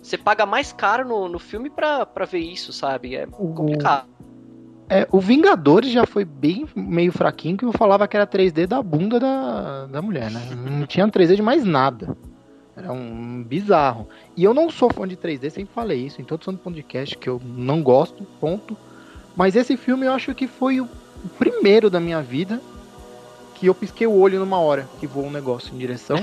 Você 0.02 0.16
paga 0.16 0.46
mais 0.46 0.72
caro 0.72 1.06
no, 1.06 1.28
no 1.28 1.38
filme 1.38 1.68
pra, 1.70 2.04
pra 2.06 2.24
ver 2.24 2.38
isso, 2.40 2.72
sabe? 2.72 3.14
É 3.16 3.26
O, 3.38 3.52
complicado. 3.52 4.08
é, 4.88 5.06
o 5.12 5.20
Vingadores 5.20 5.90
já 5.92 6.06
foi 6.06 6.24
bem 6.24 6.66
meio 6.74 7.12
fraquinho, 7.12 7.56
que 7.56 7.64
eu 7.64 7.72
falava 7.72 8.08
que 8.08 8.16
era 8.16 8.26
3D 8.26 8.66
da 8.66 8.82
bunda 8.82 9.20
da, 9.20 9.86
da 9.86 10.02
mulher, 10.02 10.30
né? 10.30 10.40
Não 10.54 10.86
tinha 10.86 11.06
3D 11.06 11.36
de 11.36 11.42
mais 11.42 11.64
nada. 11.64 12.16
Era 12.76 12.92
um 12.92 13.42
bizarro. 13.42 14.08
E 14.36 14.42
eu 14.42 14.54
não 14.54 14.70
sou 14.70 14.90
fã 14.90 15.06
de 15.06 15.16
3D, 15.16 15.50
sempre 15.50 15.74
falei 15.74 16.06
isso 16.06 16.20
em 16.20 16.24
todo 16.24 16.44
santo 16.44 16.58
podcast, 16.60 17.16
que 17.18 17.28
eu 17.28 17.40
não 17.44 17.82
gosto, 17.82 18.24
ponto. 18.40 18.76
Mas 19.36 19.54
esse 19.54 19.76
filme 19.76 20.06
eu 20.06 20.12
acho 20.12 20.34
que 20.34 20.46
foi 20.46 20.80
o 20.80 20.88
o 21.22 21.28
primeiro 21.28 21.90
da 21.90 22.00
minha 22.00 22.22
vida 22.22 22.58
que 23.54 23.66
eu 23.66 23.74
pisquei 23.74 24.06
o 24.06 24.16
olho 24.16 24.38
numa 24.40 24.58
hora 24.58 24.88
que 24.98 25.06
voou 25.06 25.26
um 25.26 25.30
negócio 25.30 25.74
em 25.74 25.76
direção. 25.76 26.16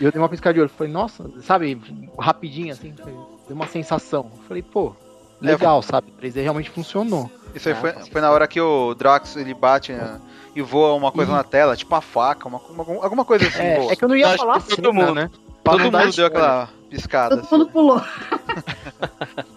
E 0.00 0.04
eu 0.04 0.12
dei 0.12 0.20
uma 0.20 0.28
piscada 0.28 0.54
de 0.54 0.60
olho. 0.60 0.68
Falei, 0.68 0.92
nossa, 0.92 1.24
sabe, 1.42 1.80
rapidinho 2.18 2.72
assim, 2.72 2.92
deu 2.92 3.56
uma 3.56 3.66
sensação. 3.66 4.30
Falei, 4.46 4.62
pô, 4.62 4.92
legal, 5.40 5.82
sabe? 5.82 6.12
3D 6.20 6.42
realmente 6.42 6.70
funcionou. 6.70 7.30
Isso 7.54 7.68
aí 7.68 7.74
Ah, 7.74 7.78
foi, 7.78 7.92
foi 7.92 8.20
na 8.20 8.30
hora 8.30 8.46
que 8.46 8.60
o 8.60 8.94
Drax 8.94 9.36
ele 9.36 9.52
bate 9.54 9.92
né, 9.92 10.20
e 10.54 10.62
voa 10.62 10.94
uma 10.94 11.10
coisa 11.10 11.32
Ih. 11.32 11.34
na 11.34 11.42
tela, 11.44 11.76
tipo 11.76 11.92
uma 11.94 12.00
faca, 12.00 12.46
uma, 12.46 12.58
uma- 12.58 13.04
alguma 13.04 13.24
coisa 13.24 13.48
assim. 13.48 13.62
É, 13.62 13.78
boa. 13.78 13.92
é 13.92 13.96
que 13.96 14.04
eu 14.04 14.08
não 14.08 14.16
ia 14.16 14.28
Acho 14.28 14.38
falar 14.38 14.60
que 14.62 14.68
todo 14.76 14.76
cena, 14.86 14.92
mundo. 14.92 15.14
né? 15.14 15.30
Todo 15.64 15.78
mundo 15.80 16.12
deu 16.16 16.26
aquela 16.26 16.68
piscada. 16.88 17.36
Todo 17.36 17.44
assim. 17.44 17.56
mundo 17.58 17.70
pulou. 17.70 18.00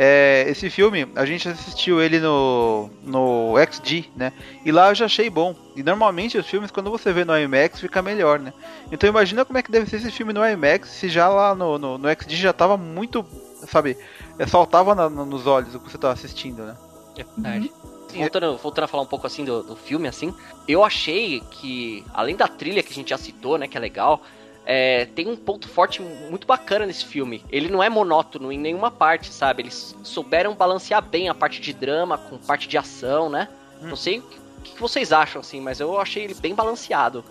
É, 0.00 0.44
esse 0.48 0.70
filme, 0.70 1.08
a 1.16 1.26
gente 1.26 1.48
assistiu 1.48 2.00
ele 2.00 2.20
no, 2.20 2.88
no 3.02 3.54
XD, 3.58 4.04
né? 4.14 4.32
E 4.64 4.70
lá 4.70 4.90
eu 4.90 4.94
já 4.94 5.06
achei 5.06 5.28
bom. 5.28 5.56
E 5.74 5.82
normalmente 5.82 6.38
os 6.38 6.46
filmes, 6.46 6.70
quando 6.70 6.88
você 6.88 7.12
vê 7.12 7.24
no 7.24 7.36
IMAX, 7.36 7.80
fica 7.80 8.00
melhor, 8.00 8.38
né? 8.38 8.52
Então 8.92 9.08
imagina 9.10 9.44
como 9.44 9.58
é 9.58 9.62
que 9.62 9.72
deve 9.72 9.90
ser 9.90 9.96
esse 9.96 10.12
filme 10.12 10.32
no 10.32 10.46
IMAX, 10.48 10.88
se 10.90 11.08
já 11.08 11.28
lá 11.28 11.52
no, 11.52 11.76
no, 11.78 11.98
no 11.98 12.08
XD 12.08 12.36
já 12.36 12.52
tava 12.52 12.76
muito, 12.76 13.26
sabe? 13.66 13.98
é, 14.38 14.46
Saltava 14.46 14.94
na- 14.94 15.10
no- 15.10 15.26
nos 15.26 15.48
olhos 15.48 15.74
o 15.74 15.80
que 15.80 15.90
você 15.90 15.98
tava 15.98 16.14
assistindo, 16.14 16.62
né? 16.64 16.76
É 17.16 17.24
verdade. 17.24 17.72
Voltando, 18.14 18.56
voltando 18.56 18.84
a 18.84 18.88
falar 18.88 19.02
um 19.02 19.06
pouco 19.06 19.26
assim 19.26 19.44
do, 19.44 19.64
do 19.64 19.74
filme, 19.74 20.06
assim, 20.06 20.32
eu 20.68 20.84
achei 20.84 21.40
que, 21.50 22.04
além 22.14 22.36
da 22.36 22.46
trilha 22.46 22.82
que 22.84 22.92
a 22.92 22.94
gente 22.94 23.10
já 23.10 23.18
citou, 23.18 23.58
né, 23.58 23.66
que 23.66 23.76
é 23.76 23.80
legal, 23.80 24.22
é, 24.70 25.06
tem 25.06 25.26
um 25.26 25.34
ponto 25.34 25.66
forte 25.66 26.02
muito 26.02 26.46
bacana 26.46 26.84
nesse 26.84 27.06
filme. 27.06 27.42
Ele 27.50 27.70
não 27.70 27.82
é 27.82 27.88
monótono 27.88 28.52
em 28.52 28.58
nenhuma 28.58 28.90
parte, 28.90 29.32
sabe? 29.32 29.62
Eles 29.62 29.96
souberam 30.02 30.54
balancear 30.54 31.00
bem 31.00 31.30
a 31.30 31.34
parte 31.34 31.58
de 31.58 31.72
drama 31.72 32.18
com 32.18 32.36
parte 32.36 32.68
de 32.68 32.76
ação, 32.76 33.30
né? 33.30 33.48
Não 33.80 33.96
sei 33.96 34.18
o 34.18 34.22
que, 34.22 34.72
que 34.74 34.78
vocês 34.78 35.10
acham, 35.10 35.40
assim, 35.40 35.58
mas 35.58 35.80
eu 35.80 35.98
achei 35.98 36.24
ele 36.24 36.34
bem 36.34 36.54
balanceado. 36.54 37.24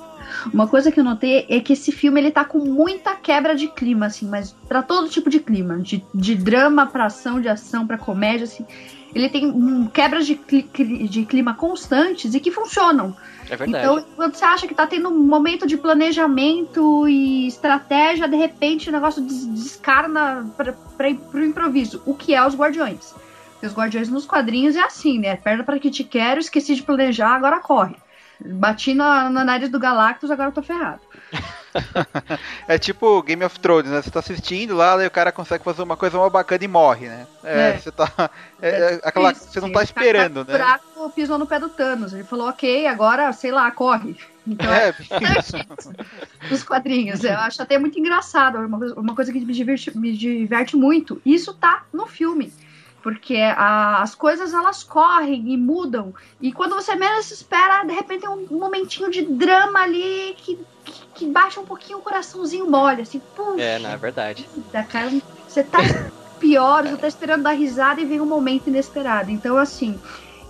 Uma 0.52 0.68
coisa 0.68 0.92
que 0.92 1.00
eu 1.00 1.04
notei 1.04 1.46
é 1.48 1.60
que 1.60 1.74
esse 1.74 1.92
filme 1.92 2.20
ele 2.20 2.32
tá 2.32 2.44
com 2.44 2.58
muita 2.58 3.14
quebra 3.16 3.56
de 3.56 3.68
clima, 3.68 4.08
assim, 4.08 4.28
mas 4.28 4.56
pra 4.68 4.82
todo 4.82 5.08
tipo 5.08 5.30
de 5.30 5.40
clima, 5.40 5.78
de, 5.78 6.04
de 6.16 6.34
drama 6.34 6.88
pra 6.88 7.06
ação, 7.06 7.40
de 7.40 7.48
ação 7.48 7.86
pra 7.86 8.00
comédia, 8.00 8.46
assim. 8.46 8.66
Ele 9.18 9.30
tem 9.30 9.48
hum, 9.48 9.88
quebras 9.92 10.28
de, 10.28 10.36
cli- 10.36 11.08
de 11.08 11.26
clima 11.26 11.54
constantes 11.56 12.34
e 12.36 12.40
que 12.40 12.52
funcionam. 12.52 13.16
É 13.50 13.56
verdade. 13.56 13.86
Então, 13.86 14.06
quando 14.16 14.36
você 14.36 14.46
acha 14.46 14.68
que 14.68 14.76
tá 14.76 14.86
tendo 14.86 15.10
um 15.10 15.18
momento 15.24 15.66
de 15.66 15.76
planejamento 15.78 17.08
e 17.08 17.48
estratégia, 17.48 18.28
de 18.28 18.36
repente 18.36 18.90
o 18.90 18.92
negócio 18.92 19.22
des- 19.22 19.46
descarna 19.48 20.46
pra, 20.56 20.74
pro 21.32 21.44
improviso, 21.44 22.02
o 22.06 22.14
que 22.14 22.36
é 22.36 22.46
os 22.46 22.56
Guardiões. 22.56 23.14
Porque 23.54 23.66
os 23.68 23.74
Guardiões 23.74 24.08
nos 24.10 24.26
quadrinhos 24.26 24.76
é 24.76 24.82
assim, 24.82 25.18
né? 25.18 25.36
Perda 25.36 25.64
pra 25.64 25.80
que 25.80 25.90
te 25.90 26.04
quero, 26.04 26.40
esqueci 26.40 26.76
de 26.76 26.84
planejar, 26.84 27.34
agora 27.34 27.60
corre. 27.60 27.96
Bati 28.40 28.94
na, 28.94 29.32
na 29.32 29.44
nariz 29.44 29.70
do 29.70 29.80
Galactus, 29.80 30.30
agora 30.30 30.50
eu 30.50 30.54
tô 30.54 30.62
ferrado. 30.62 31.00
É 32.68 32.78
tipo 32.78 33.22
Game 33.22 33.44
of 33.44 33.60
Thrones, 33.60 33.92
né? 33.92 34.02
Você 34.02 34.10
tá 34.10 34.20
assistindo 34.20 34.76
lá, 34.76 34.96
daí 34.98 35.08
o 35.08 35.12
cara 35.12 35.32
consegue 35.32 35.64
fazer 35.64 35.84
uma 35.84 35.96
coisa 35.96 36.18
mal 36.18 36.30
bacana 36.30 36.64
e 36.64 36.68
morre, 36.68 37.08
né? 37.08 37.28
É, 37.44 37.70
É. 37.70 37.78
você 37.78 37.92
tá. 37.92 38.12
é, 38.62 38.70
é 38.70 39.00
aquela, 39.04 39.32
Isso, 39.32 39.48
você 39.52 39.60
não 39.60 39.72
tá 39.72 39.80
O 39.80 39.84
esperando, 39.84 40.44
tá 40.46 40.52
né? 40.54 40.58
Buraco 40.58 41.10
pisou 41.12 41.38
no 41.38 41.46
pé 41.46 41.60
do 41.60 41.70
Thanos. 41.70 42.14
Ele 42.14 42.24
falou, 42.24 42.48
ok, 42.50 42.88
agora, 42.88 43.32
sei 43.32 43.52
lá, 43.52 43.70
corre. 43.72 44.18
Então, 44.46 44.72
É, 44.74 44.94
dos 46.50 46.64
quadrinhos. 46.64 47.24
Eu 47.24 47.38
acho 47.38 47.62
até 47.62 47.78
muito 47.78 48.00
engraçado. 48.00 48.58
Uma, 48.60 48.78
coisa- 48.78 48.96
uma 49.00 49.16
coisa 49.16 49.32
que 49.32 49.40
me 49.40 49.54
diverte, 49.54 49.98
me 49.98 50.16
diverte 50.16 50.76
muito. 50.76 51.22
Isso 51.26 51.54
tá 51.54 51.84
no 51.94 52.08
filme. 52.08 52.52
Porque 53.08 53.38
a- 53.38 54.02
as 54.02 54.14
coisas 54.14 54.54
elas 54.54 54.84
correm 54.84 55.54
e 55.54 55.56
mudam. 55.56 56.14
E 56.42 56.52
quando 56.52 56.76
você 56.76 56.94
menos 56.94 57.32
espera, 57.32 57.86
de 57.86 57.94
repente 57.94 58.22
tem 58.24 58.30
um, 58.30 58.46
momentinho 58.60 59.10
de 59.10 59.22
drama 59.22 59.80
ali 59.80 60.36
que, 60.38 60.60
que, 60.84 60.94
que 61.16 61.26
baixa 61.26 61.62
um 61.62 61.66
pouquinho 61.66 62.00
o 62.00 62.02
coraçãozinho 62.02 62.70
mole. 62.70 63.04
Assim, 63.04 63.22
puxa, 63.34 63.62
É, 63.62 63.80
não 63.80 63.92
é 63.92 63.96
verdade. 63.96 64.46
vida, 64.54 64.84
cara. 64.84 65.10
Você 65.48 65.64
tá 65.64 65.80
pior, 66.38 66.86
você 66.86 66.98
tá 66.98 67.08
esperando 67.08 67.44
dar 67.44 67.52
risada 67.52 68.02
e 68.02 68.06
vem 68.06 68.20
um 68.20 68.26
momento 68.26 68.68
inesperado. 68.68 69.32
Então, 69.32 69.56
assim. 69.56 69.98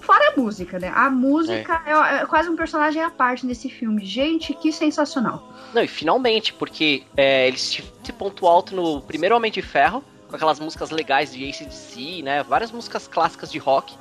Fora 0.02 0.34
a 0.36 0.40
música, 0.40 0.80
né? 0.80 0.92
A 0.96 1.10
música 1.12 1.84
é, 1.86 2.22
é 2.22 2.26
quase 2.26 2.50
um 2.50 2.56
personagem 2.56 3.04
à 3.04 3.12
parte 3.12 3.46
nesse 3.46 3.70
filme. 3.70 4.04
Gente, 4.04 4.54
que 4.56 4.72
sensacional. 4.72 5.48
Não, 5.76 5.84
e 5.84 5.88
finalmente, 5.88 6.54
porque 6.54 7.04
é, 7.16 7.46
eles 7.48 7.84
esse 8.02 8.14
ponto 8.14 8.48
alto 8.48 8.74
no 8.74 9.02
primeiro 9.02 9.36
Homem 9.36 9.52
de 9.52 9.62
Ferro, 9.62 10.02
com 10.28 10.36
aquelas 10.36 10.60
músicas 10.60 10.90
legais 10.90 11.34
de 11.34 11.48
ACDC, 11.48 12.22
né? 12.24 12.44
Várias 12.44 12.72
músicas 12.72 13.08
clássicas 13.08 13.52
de 13.52 13.58
rock. 13.58 13.96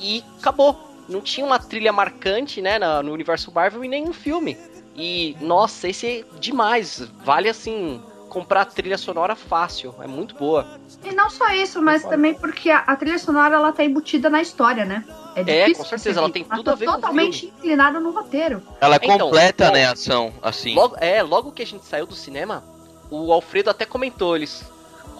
E 0.00 0.24
acabou. 0.38 0.88
Não 1.08 1.20
tinha 1.20 1.44
uma 1.44 1.58
trilha 1.58 1.92
marcante, 1.92 2.62
né, 2.62 2.78
no 3.02 3.12
universo 3.12 3.50
Marvel 3.52 3.84
em 3.84 3.88
nenhum 3.88 4.12
filme. 4.12 4.56
E, 4.94 5.36
nossa, 5.40 5.88
esse 5.88 6.06
é 6.06 6.24
demais. 6.38 7.00
Vale, 7.24 7.48
assim, 7.48 8.00
comprar 8.28 8.64
trilha 8.66 8.96
sonora 8.96 9.34
fácil. 9.34 9.94
É 10.00 10.06
muito 10.06 10.34
boa. 10.34 10.78
E 11.04 11.12
não 11.12 11.28
só 11.28 11.48
isso, 11.48 11.82
mas 11.82 12.04
também 12.04 12.34
porque 12.34 12.70
a, 12.70 12.78
a 12.78 12.96
trilha 12.96 13.18
sonora 13.18 13.56
ela 13.56 13.72
tá 13.72 13.84
embutida 13.84 14.30
na 14.30 14.40
história, 14.40 14.84
né? 14.84 15.04
É, 15.34 15.42
difícil 15.42 15.76
com 15.76 15.88
certeza, 15.88 16.20
ela 16.20 16.30
tem 16.30 16.44
Ela 16.48 16.56
tudo 16.56 16.64
tá 16.66 16.72
a 16.72 16.74
ver 16.74 16.86
com 16.86 16.92
o 16.92 16.94
totalmente 16.94 17.46
inclinada 17.46 18.00
no 18.00 18.10
roteiro. 18.10 18.62
Ela 18.80 18.96
Então, 18.96 19.18
completa, 19.18 19.70
né, 19.70 19.86
a 19.86 19.92
ação, 19.92 20.32
assim. 20.42 20.74
Logo, 20.74 20.96
é, 20.98 21.22
logo 21.22 21.52
que 21.52 21.62
a 21.62 21.66
gente 21.66 21.84
saiu 21.84 22.06
do 22.06 22.14
cinema, 22.14 22.64
o 23.10 23.32
Alfredo 23.32 23.70
até 23.70 23.84
comentou, 23.84 24.36
eles 24.36 24.64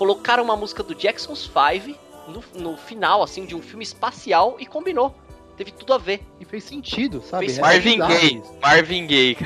colocaram 0.01 0.43
uma 0.43 0.57
música 0.57 0.83
do 0.83 0.95
Jackson's 0.95 1.45
Five 1.45 1.95
no, 2.27 2.43
no 2.59 2.75
final, 2.79 3.23
assim, 3.23 3.45
de 3.45 3.55
um 3.55 3.61
filme 3.61 3.85
espacial 3.85 4.57
e 4.59 4.65
combinou. 4.65 5.15
Teve 5.59 5.73
tudo 5.73 5.93
a 5.93 5.99
ver. 5.99 6.23
E 6.41 6.45
fez 6.47 6.65
sentido, 6.65 7.21
sabe? 7.21 7.45
Fez 7.45 7.59
Era 7.59 7.67
Marvin 7.67 7.99
Gaye. 7.99 8.43
Marvin 8.63 9.07
Gaye. 9.07 9.37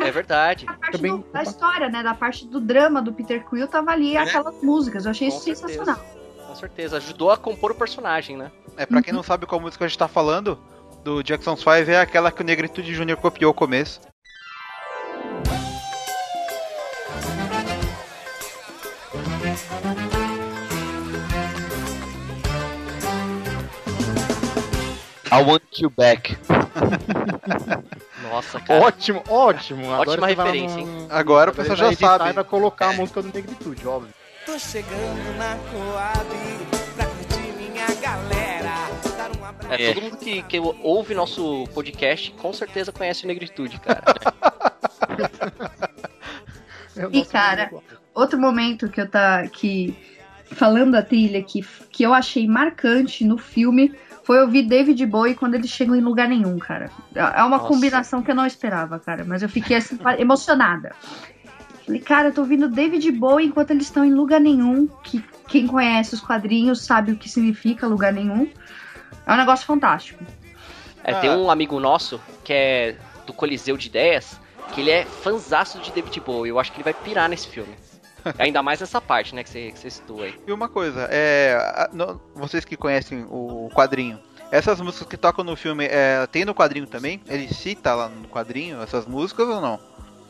É 0.00 0.10
verdade. 0.10 0.66
A 0.68 0.72
parte 0.74 0.92
Também- 0.92 1.16
do- 1.16 1.24
da 1.32 1.44
história, 1.44 1.88
né? 1.88 2.02
Da 2.02 2.14
parte 2.14 2.44
do 2.48 2.60
drama 2.60 3.00
do 3.00 3.12
Peter 3.12 3.48
Quill 3.48 3.68
tava 3.68 3.92
ali 3.92 4.16
aquelas 4.16 4.60
músicas. 4.60 5.04
Eu 5.04 5.12
achei 5.12 5.30
Com 5.30 5.36
isso 5.36 5.44
sensacional. 5.44 6.04
Com 6.48 6.54
certeza. 6.56 6.96
Ajudou 6.96 7.30
a 7.30 7.36
compor 7.36 7.70
o 7.70 7.74
personagem, 7.76 8.36
né? 8.36 8.50
É, 8.76 8.84
pra 8.86 9.00
quem 9.00 9.14
não 9.14 9.22
sabe 9.22 9.46
qual 9.46 9.60
música 9.60 9.84
a 9.84 9.88
gente 9.88 9.96
tá 9.96 10.08
falando, 10.08 10.58
do 11.04 11.22
Jackson's 11.22 11.62
Five 11.62 11.92
é 11.92 12.00
aquela 12.00 12.32
que 12.32 12.42
o 12.42 12.44
Negritude 12.44 12.92
Jr. 12.92 13.16
copiou 13.16 13.52
o 13.52 13.54
começo. 13.54 14.00
I 25.38 25.42
want 25.44 25.62
you 25.80 25.90
back. 25.90 26.36
Nossa, 28.30 28.60
cara. 28.60 28.84
Ótimo, 28.86 29.22
ótimo. 29.28 29.92
Agora 29.92 30.10
Ótima 30.12 30.26
referência, 30.28 30.84
no- 30.84 31.06
Agora 31.10 31.50
o 31.50 31.54
pessoal 31.54 31.76
já 31.76 31.92
sabe. 31.94 32.32
vai 32.32 32.44
colocar 32.44 32.90
a 32.90 32.92
música 32.94 33.22
do 33.22 33.32
Negritude, 33.32 33.86
óbvio. 33.86 34.12
Tô 34.44 34.58
chegando 34.58 35.36
na 35.38 35.56
Coab 35.70 36.28
pra 36.94 37.06
curtir 37.06 37.52
minha 37.56 37.86
galera. 38.00 38.72
Dar 39.16 39.30
um 39.38 39.44
abraço. 39.44 39.74
É, 39.82 39.92
todo 39.92 40.02
mundo 40.04 40.16
que, 40.18 40.42
que 40.42 40.58
ouve 40.60 41.14
nosso 41.14 41.64
podcast 41.74 42.30
com 42.32 42.52
certeza 42.52 42.92
conhece 42.92 43.24
o 43.24 43.26
Negritude, 43.28 43.78
cara. 43.80 44.02
É 46.98 47.08
E, 47.12 47.26
cara. 47.26 47.70
Outro 48.14 48.40
momento 48.40 48.88
que 48.88 48.98
eu 48.98 49.06
tá 49.10 49.46
que 49.48 49.94
falando 50.52 50.92
da 50.92 51.02
trilha 51.02 51.42
que, 51.42 51.60
que 51.90 52.02
eu 52.02 52.14
achei 52.14 52.48
marcante 52.48 53.22
no 53.22 53.36
filme 53.36 53.94
foi 54.26 54.40
ouvir 54.40 54.64
David 54.64 55.06
Bowie 55.06 55.36
quando 55.36 55.54
eles 55.54 55.70
chegam 55.70 55.94
em 55.94 56.00
lugar 56.00 56.28
nenhum, 56.28 56.58
cara. 56.58 56.90
É 57.14 57.44
uma 57.44 57.58
Nossa. 57.58 57.68
combinação 57.68 58.24
que 58.24 58.30
eu 58.32 58.34
não 58.34 58.44
esperava, 58.44 58.98
cara. 58.98 59.24
Mas 59.24 59.40
eu 59.40 59.48
fiquei 59.48 59.76
assim, 59.76 59.96
emocionada. 60.18 60.96
Falei, 61.84 62.00
cara, 62.00 62.28
eu 62.28 62.34
tô 62.34 62.40
ouvindo 62.40 62.68
David 62.68 63.08
Bowie 63.12 63.46
enquanto 63.46 63.70
eles 63.70 63.84
estão 63.84 64.04
em 64.04 64.12
lugar 64.12 64.40
nenhum. 64.40 64.88
Que 65.04 65.24
quem 65.46 65.68
conhece 65.68 66.12
os 66.12 66.20
quadrinhos 66.20 66.84
sabe 66.84 67.12
o 67.12 67.16
que 67.16 67.28
significa 67.28 67.86
lugar 67.86 68.12
nenhum. 68.12 68.50
É 69.24 69.32
um 69.32 69.36
negócio 69.36 69.64
fantástico. 69.64 70.24
É, 71.04 71.14
tem 71.20 71.30
um 71.30 71.48
amigo 71.48 71.78
nosso 71.78 72.20
que 72.42 72.52
é 72.52 72.96
do 73.28 73.32
Coliseu 73.32 73.76
de 73.76 73.86
Ideias, 73.86 74.40
que 74.72 74.80
ele 74.80 74.90
é 74.90 75.04
fanzaço 75.04 75.78
de 75.78 75.92
David 75.92 76.18
Bowie. 76.18 76.50
Eu 76.50 76.58
acho 76.58 76.72
que 76.72 76.78
ele 76.78 76.84
vai 76.84 76.94
pirar 76.94 77.28
nesse 77.28 77.46
filme. 77.46 77.72
Ainda 78.38 78.62
mais 78.62 78.80
nessa 78.80 79.00
parte, 79.00 79.34
né, 79.34 79.42
que 79.44 79.50
você, 79.50 79.70
que 79.72 79.78
você 79.78 79.90
citou 79.90 80.22
aí. 80.22 80.34
E 80.46 80.52
uma 80.52 80.68
coisa, 80.68 81.08
é, 81.10 81.88
vocês 82.34 82.64
que 82.64 82.76
conhecem 82.76 83.26
o 83.30 83.70
quadrinho, 83.74 84.18
essas 84.50 84.80
músicas 84.80 85.08
que 85.08 85.16
tocam 85.16 85.44
no 85.44 85.56
filme, 85.56 85.86
é, 85.86 86.26
tem 86.26 86.44
no 86.44 86.54
quadrinho 86.54 86.86
também? 86.86 87.20
Ele 87.26 87.52
cita 87.52 87.94
lá 87.94 88.08
no 88.08 88.28
quadrinho 88.28 88.80
essas 88.82 89.06
músicas 89.06 89.48
ou 89.48 89.60
não? 89.60 89.78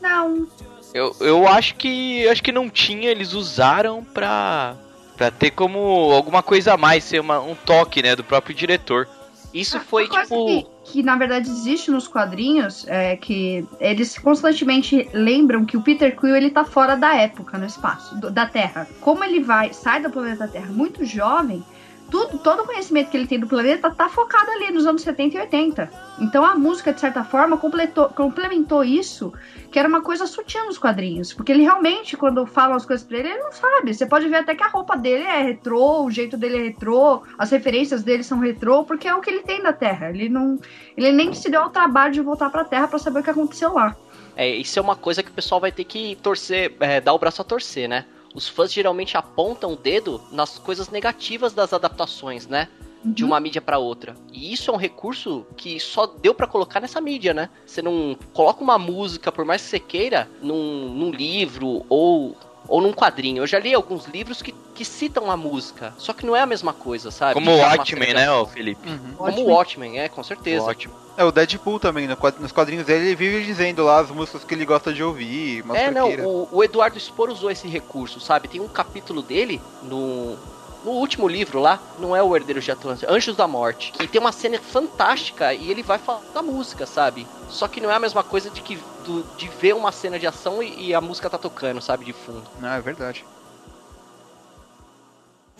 Não, 0.01 0.47
Eu, 0.93 1.15
eu 1.19 1.47
acho 1.47 1.75
que 1.75 2.27
acho 2.27 2.41
que 2.43 2.51
não 2.51 2.69
tinha, 2.69 3.09
eles 3.09 3.33
usaram 3.33 4.03
pra, 4.03 4.75
pra 5.15 5.29
ter 5.31 5.51
como 5.51 5.79
alguma 6.13 6.41
coisa 6.43 6.73
a 6.73 6.77
mais, 6.77 7.03
ser 7.03 7.19
uma- 7.19 7.39
um 7.41 7.55
toque, 7.55 8.01
né, 8.01 8.15
do 8.15 8.23
próprio 8.23 8.55
diretor. 8.55 9.07
Isso 9.53 9.79
foi, 9.79 10.03
Uma 10.05 10.09
coisa 10.09 10.23
tipo... 10.25 10.45
Que, 10.45 10.67
que, 10.87 11.03
na 11.03 11.15
verdade 11.17 11.49
existe 11.49 11.91
nos 11.91 12.07
quadrinhos 12.07 12.85
é 12.87 13.15
que 13.17 13.65
eles 13.79 14.17
constantemente 14.17 15.07
lembram 15.13 15.65
que 15.65 15.75
o 15.77 15.81
Peter 15.81 16.15
Quill 16.15 16.35
ele 16.35 16.49
tá 16.49 16.63
fora 16.63 16.95
da 16.95 17.15
época 17.15 17.57
no 17.57 17.65
espaço, 17.65 18.15
do- 18.19 18.31
da 18.31 18.45
Terra. 18.45 18.87
Como 19.01 19.23
ele 19.23 19.41
vai, 19.41 19.73
sai 19.73 20.01
do 20.01 20.09
planeta 20.09 20.47
Terra 20.47 20.71
muito 20.71 21.03
jovem, 21.03 21.61
tudo, 22.09 22.37
todo 22.39 22.63
o 22.63 22.65
conhecimento 22.65 23.09
que 23.09 23.17
ele 23.17 23.27
tem 23.27 23.39
do 23.39 23.47
planeta 23.47 23.93
tá 23.93 24.09
focado 24.09 24.49
ali 24.51 24.71
nos 24.71 24.85
anos 24.85 25.01
70 25.01 25.35
e 25.35 25.39
80. 25.41 25.91
Então 26.19 26.43
a 26.43 26.55
música, 26.55 26.93
de 26.93 26.99
certa 26.99 27.23
forma, 27.23 27.57
completou, 27.57 28.09
complementou 28.09 28.83
isso, 28.83 29.33
que 29.71 29.77
era 29.77 29.87
uma 29.87 30.01
coisa 30.01 30.25
sutil 30.25 30.65
nos 30.65 30.77
quadrinhos. 30.77 31.33
Porque 31.33 31.51
ele 31.51 31.63
realmente, 31.63 32.17
quando 32.17 32.45
falam 32.45 32.75
as 32.75 32.85
coisas 32.85 33.05
pra 33.05 33.17
ele, 33.17 33.29
ele 33.29 33.43
não 33.43 33.51
sabe. 33.51 33.93
Você 33.93 34.05
pode 34.05 34.27
ver 34.27 34.37
até 34.37 34.55
que 34.55 34.63
a 34.63 34.67
roupa 34.67 34.95
dele 34.95 35.23
é 35.23 35.41
retrô, 35.41 36.03
o 36.03 36.11
jeito 36.11 36.37
dele 36.37 36.57
é 36.57 36.63
retrô, 36.63 37.23
as 37.37 37.51
referências 37.51 38.03
dele 38.03 38.23
são 38.23 38.39
retrô, 38.39 38.83
porque 38.83 39.07
é 39.07 39.15
o 39.15 39.21
que 39.21 39.29
ele 39.29 39.43
tem 39.43 39.61
da 39.61 39.73
Terra. 39.73 40.09
Ele 40.09 40.29
não. 40.29 40.59
Ele 40.95 41.11
nem 41.11 41.33
se 41.33 41.49
deu 41.49 41.61
ao 41.61 41.69
trabalho 41.69 42.13
de 42.13 42.21
voltar 42.21 42.49
pra 42.49 42.63
Terra 42.63 42.87
pra 42.87 42.99
saber 42.99 43.19
o 43.19 43.23
que 43.23 43.29
aconteceu 43.29 43.73
lá. 43.73 43.95
É, 44.35 44.47
isso 44.47 44.77
é 44.77 44.81
uma 44.81 44.95
coisa 44.95 45.23
que 45.23 45.31
o 45.31 45.33
pessoal 45.33 45.59
vai 45.59 45.71
ter 45.71 45.83
que 45.83 46.15
torcer, 46.17 46.75
é, 46.79 47.01
dar 47.01 47.13
o 47.13 47.19
braço 47.19 47.41
a 47.41 47.45
torcer, 47.45 47.89
né? 47.89 48.05
Os 48.37 48.47
fãs 48.47 48.71
geralmente 48.71 49.17
apontam 49.17 49.73
o 49.73 49.75
dedo 49.75 50.21
nas 50.31 50.59
coisas 50.59 50.89
negativas 50.89 51.53
das 51.53 51.73
adaptações, 51.73 52.45
né? 52.45 52.67
De 53.03 53.25
uma 53.25 53.39
mídia 53.39 53.59
pra 53.59 53.79
outra. 53.79 54.15
E 54.31 54.53
isso 54.53 54.69
é 54.69 54.73
um 54.75 54.77
recurso 54.77 55.43
que 55.57 55.79
só 55.79 56.05
deu 56.05 56.35
pra 56.35 56.45
colocar 56.45 56.79
nessa 56.79 57.01
mídia, 57.01 57.33
né? 57.33 57.49
Você 57.65 57.81
não 57.81 58.15
coloca 58.33 58.63
uma 58.63 58.77
música, 58.77 59.31
por 59.31 59.43
mais 59.43 59.63
que 59.63 59.69
você 59.69 59.79
queira, 59.79 60.29
num, 60.39 60.87
num 60.93 61.09
livro 61.09 61.83
ou, 61.89 62.37
ou 62.67 62.81
num 62.81 62.93
quadrinho. 62.93 63.43
Eu 63.43 63.47
já 63.47 63.59
li 63.59 63.73
alguns 63.73 64.05
livros 64.05 64.41
que, 64.41 64.53
que 64.73 64.83
citam 64.83 65.31
a 65.31 65.37
música, 65.37 65.93
só 65.97 66.13
que 66.13 66.25
não 66.25 66.35
é 66.35 66.41
a 66.41 66.45
mesma 66.45 66.73
coisa, 66.73 67.11
sabe? 67.11 67.33
Como 67.33 67.51
o 67.51 67.57
é 67.57 67.65
Watchmen, 67.65 68.13
né, 68.13 68.23
ação. 68.23 68.45
Felipe? 68.47 68.89
Como 69.17 69.41
o 69.41 69.45
Watchmen, 69.45 69.99
é, 69.99 70.09
com 70.09 70.23
certeza. 70.23 70.65
Watchmen. 70.65 70.95
É, 71.17 71.23
o 71.23 71.31
Deadpool 71.31 71.79
também, 71.79 72.07
nos 72.39 72.51
quadrinhos 72.51 72.85
dele, 72.85 73.07
ele 73.07 73.15
vive 73.15 73.43
dizendo 73.43 73.83
lá 73.83 73.99
as 73.99 74.11
músicas 74.11 74.43
que 74.43 74.53
ele 74.53 74.65
gosta 74.65 74.93
de 74.93 75.03
ouvir, 75.03 75.63
É, 75.73 75.89
não, 75.89 76.09
o, 76.09 76.47
o 76.51 76.63
Eduardo 76.63 76.99
Spor 76.99 77.29
usou 77.29 77.49
esse 77.49 77.67
recurso, 77.67 78.19
sabe? 78.19 78.47
Tem 78.47 78.61
um 78.61 78.67
capítulo 78.67 79.23
dele 79.23 79.59
no, 79.81 80.37
no 80.87 80.93
último 80.93 81.27
livro 81.27 81.59
lá, 81.59 81.81
não 81.99 82.15
é 82.15 82.23
o 82.23 82.33
Herdeiro 82.33 82.61
de 82.61 82.71
Atlântida, 82.71 83.11
Anjos 83.11 83.35
da 83.35 83.45
Morte, 83.45 83.91
que 83.91 84.07
tem 84.07 84.21
uma 84.21 84.31
cena 84.31 84.57
fantástica 84.57 85.53
e 85.53 85.69
ele 85.69 85.83
vai 85.83 85.97
falar 85.99 86.21
da 86.33 86.41
música, 86.41 86.85
sabe? 86.85 87.27
Só 87.49 87.67
que 87.67 87.81
não 87.81 87.91
é 87.91 87.95
a 87.95 87.99
mesma 87.99 88.23
coisa 88.23 88.49
de 88.49 88.61
que 88.61 88.77
do- 89.03 89.23
de 89.35 89.49
ver 89.49 89.75
uma 89.75 89.91
cena 89.91 90.17
de 90.17 90.25
ação 90.25 90.63
e, 90.63 90.87
e 90.87 90.95
a 90.95 91.01
música 91.01 91.29
tá 91.29 91.37
tocando, 91.37 91.81
sabe, 91.81 92.05
de 92.05 92.13
fundo. 92.13 92.43
Não, 92.61 92.69
é 92.69 92.79
verdade. 92.79 93.25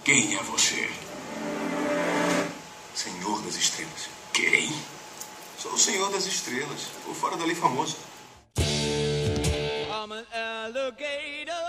Quem 0.05 0.33
é 0.37 0.43
você? 0.43 0.89
Senhor 2.95 3.41
das 3.41 3.55
Estrelas. 3.57 4.09
Quem? 4.33 4.71
Sou 5.59 5.73
o 5.73 5.77
Senhor 5.77 6.09
das 6.09 6.25
Estrelas. 6.25 6.87
O 7.05 7.13
fora 7.13 7.35
dali 7.35 7.53
famoso. 7.53 7.97
I'm 8.57 10.13
an 10.13 10.25
alligator. 10.31 11.66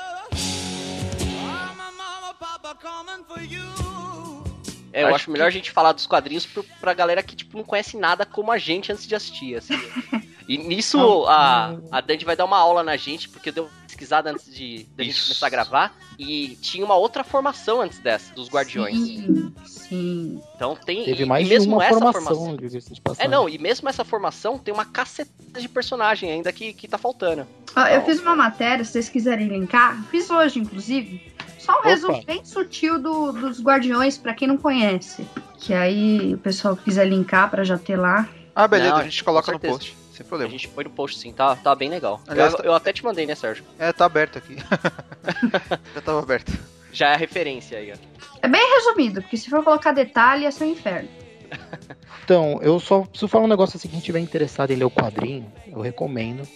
É, 4.93 5.03
eu 5.03 5.07
Acho 5.09 5.17
acho, 5.17 5.31
melhor 5.31 5.47
a 5.47 5.51
gente 5.51 5.71
falar 5.71 5.93
dos 5.93 6.07
quadrinhos 6.07 6.47
pro, 6.47 6.65
pra 6.81 6.95
galera 6.95 7.23
que, 7.23 7.37
tipo, 7.37 7.57
não 7.57 7.65
conhece 7.65 7.97
nada 7.97 8.25
como 8.25 8.51
a 8.51 8.59
gente 8.59 8.91
antes 8.91 9.07
de 9.07 9.15
assistir, 9.15 9.57
assim. 9.57 9.75
E 10.49 10.57
nisso 10.57 11.27
a, 11.27 11.77
a 11.93 12.01
Dandy 12.01 12.25
vai 12.25 12.35
dar 12.35 12.47
uma 12.47 12.57
aula 12.57 12.83
na 12.83 12.97
gente, 12.97 13.29
porque 13.29 13.53
deu 13.53 13.65
uma 13.65 13.71
pesquisada 13.87 14.31
antes 14.31 14.47
de, 14.47 14.85
de 14.85 15.03
a 15.03 15.05
gente 15.05 15.23
começar 15.23 15.47
a 15.47 15.51
gravar. 15.51 15.95
E 16.19 16.57
tinha 16.63 16.83
uma 16.87 16.97
outra 16.97 17.23
formação 17.23 17.83
antes 17.83 17.99
dessa, 17.99 18.33
dos 18.33 18.49
Guardiões. 18.49 18.97
Sim, 18.97 19.55
sim. 19.67 20.43
Então 20.57 20.75
tem. 20.75 21.05
Teve 21.05 21.25
e, 21.25 21.27
mais 21.27 21.47
e 21.47 21.51
de 21.51 21.55
mesmo 21.55 21.77
uma 21.77 21.85
essa 21.85 22.01
formação, 22.01 22.57
passagem. 23.05 23.27
É, 23.27 23.29
não, 23.29 23.47
e 23.47 23.59
mesmo 23.59 23.91
essa 23.91 24.05
formação 24.07 24.59
tem 24.59 24.73
uma 24.73 24.87
cacetada 24.87 25.61
de 25.61 25.69
personagem 25.69 26.33
ainda 26.33 26.51
que, 26.51 26.73
que 26.73 26.89
tá 26.89 26.97
faltando. 26.97 27.47
Ó, 27.77 27.87
eu 27.87 27.99
Não. 27.99 28.07
fiz 28.07 28.19
uma 28.21 28.35
matéria, 28.35 28.83
se 28.87 28.93
vocês 28.93 29.11
quiserem 29.11 29.49
linkar, 29.49 30.03
fiz 30.11 30.31
hoje, 30.31 30.61
inclusive. 30.61 31.21
Só 31.69 31.75
um 31.75 31.79
Opa. 31.81 31.89
resumo 31.91 32.25
bem 32.25 32.43
sutil 32.47 32.99
do- 32.99 33.31
dos 33.31 33.61
Guardiões, 33.63 34.17
pra 34.17 34.33
quem 34.33 34.49
não 34.49 34.57
conhece. 34.57 35.27
Que 35.59 35.75
aí 35.75 36.33
o 36.33 36.39
pessoal 36.39 36.75
quiser 36.75 37.07
linkar 37.07 37.51
pra 37.51 37.63
já 37.63 37.77
ter 37.77 37.97
lá. 37.97 38.27
Ah, 38.57 38.67
beleza, 38.67 38.91
Não, 38.93 38.97
a 39.01 39.05
gente 39.05 39.23
coloca 39.23 39.53
no 39.53 39.61
post, 39.61 39.95
sem 40.15 40.25
A 40.25 40.29
problema. 40.29 40.51
gente 40.51 40.67
põe 40.69 40.85
no 40.85 40.91
post 40.91 41.19
sim, 41.19 41.31
tá, 41.31 41.55
tá 41.57 41.75
bem 41.75 41.91
legal. 41.91 42.23
Aliás, 42.27 42.55
eu, 42.55 42.61
eu 42.65 42.75
até 42.75 42.91
te 42.91 43.05
mandei, 43.05 43.27
né, 43.27 43.35
Sérgio? 43.35 43.65
É, 43.79 43.93
tá 43.93 44.07
aberto 44.07 44.39
aqui. 44.39 44.57
Já 45.95 46.01
tava 46.01 46.21
aberto. 46.21 46.53
Já 46.91 47.11
é 47.11 47.15
a 47.15 47.19
referência 47.19 47.77
aí, 47.79 47.93
ó. 47.93 47.97
É 48.41 48.49
bem 48.49 48.63
resumido, 48.77 49.21
porque 49.21 49.37
se 49.37 49.51
for 49.51 49.63
colocar 49.63 49.93
detalhe, 49.93 50.47
é 50.47 50.51
seu 50.51 50.67
inferno. 50.67 51.09
Então, 52.25 52.59
eu 52.63 52.79
só 52.79 53.01
preciso 53.01 53.27
falar 53.27 53.45
um 53.45 53.49
negócio 53.49 53.79
assim, 53.79 53.89
quem 53.89 54.01
tiver 54.01 54.19
interessado 54.19 54.71
em 54.71 54.77
ler 54.77 54.85
o 54.85 54.91
quadrinho, 54.91 55.51
eu 55.67 55.81
recomendo, 55.81 56.47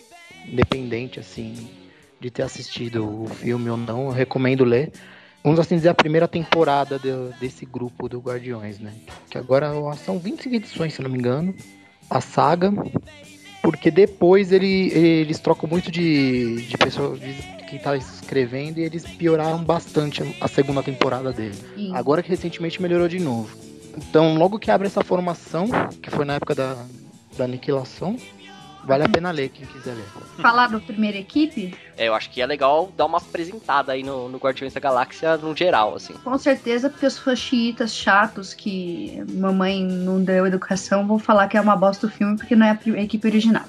independente 0.46 1.18
assim 1.18 1.66
de 2.22 2.30
ter 2.30 2.42
assistido 2.42 3.04
o 3.24 3.26
filme 3.28 3.68
ou 3.68 3.76
não, 3.76 4.04
eu 4.06 4.10
recomendo 4.10 4.64
ler. 4.64 4.92
Vamos 5.42 5.58
assim 5.58 5.74
dizer 5.74 5.88
a 5.88 5.94
primeira 5.94 6.28
temporada 6.28 6.98
do- 7.00 7.34
desse 7.40 7.66
grupo 7.66 8.08
do 8.08 8.20
Guardiões, 8.20 8.78
né? 8.78 8.92
Que 9.28 9.36
agora 9.36 9.72
são 9.96 10.18
25 10.18 10.54
edições, 10.54 10.94
se 10.94 11.02
não 11.02 11.10
me 11.10 11.18
engano, 11.18 11.52
a 12.08 12.20
saga, 12.20 12.72
porque 13.60 13.90
depois 13.90 14.52
ele- 14.52 14.92
eles 14.92 15.40
trocam 15.40 15.68
muito 15.68 15.90
de, 15.90 16.62
de 16.66 16.78
pessoa, 16.78 17.18
de 17.18 17.34
quem 17.68 17.78
tá 17.80 17.96
escrevendo 17.96 18.78
e 18.78 18.82
eles 18.82 19.04
pioraram 19.04 19.62
bastante 19.64 20.22
a 20.40 20.46
segunda 20.46 20.82
temporada 20.82 21.32
dele. 21.32 21.58
E- 21.76 21.92
Agora 21.92 22.22
que 22.22 22.28
recentemente 22.28 22.80
melhorou 22.80 23.08
de 23.08 23.18
novo. 23.18 23.56
Então, 23.96 24.36
logo 24.38 24.58
que 24.60 24.70
abre 24.70 24.86
essa 24.86 25.02
formação, 25.02 25.68
que 26.00 26.08
foi 26.10 26.24
na 26.24 26.34
época 26.34 26.54
da, 26.54 26.86
da 27.36 27.44
aniquilação, 27.44 28.16
vale 28.84 29.04
a 29.04 29.08
pena 29.08 29.30
ler, 29.30 29.48
quem 29.48 29.66
quiser 29.66 29.94
ler. 29.94 30.04
Falar 30.40 30.68
do 30.68 30.80
primeira 30.80 31.18
equipe, 31.18 31.74
É, 31.96 32.08
eu 32.08 32.14
acho 32.14 32.30
que 32.30 32.40
é 32.40 32.46
legal 32.46 32.92
dar 32.96 33.06
uma 33.06 33.18
apresentada 33.18 33.92
aí 33.92 34.02
no, 34.02 34.28
no 34.28 34.38
Guardiões 34.38 34.72
da 34.72 34.80
Galáxia 34.80 35.36
no 35.36 35.56
geral, 35.56 35.94
assim. 35.94 36.14
com 36.14 36.36
certeza, 36.38 36.90
porque 36.90 37.06
os 37.06 37.18
fãs 37.18 37.38
chiitas 37.38 37.94
chatos 37.94 38.54
que 38.54 39.22
mamãe 39.28 39.84
não 39.84 40.22
deu 40.22 40.46
educação 40.46 41.06
vão 41.06 41.18
falar 41.18 41.48
que 41.48 41.56
é 41.56 41.60
uma 41.60 41.76
bosta 41.76 42.06
o 42.06 42.10
filme 42.10 42.36
porque 42.36 42.56
não 42.56 42.66
é 42.66 42.70
a 42.70 43.02
equipe 43.02 43.26
original. 43.26 43.64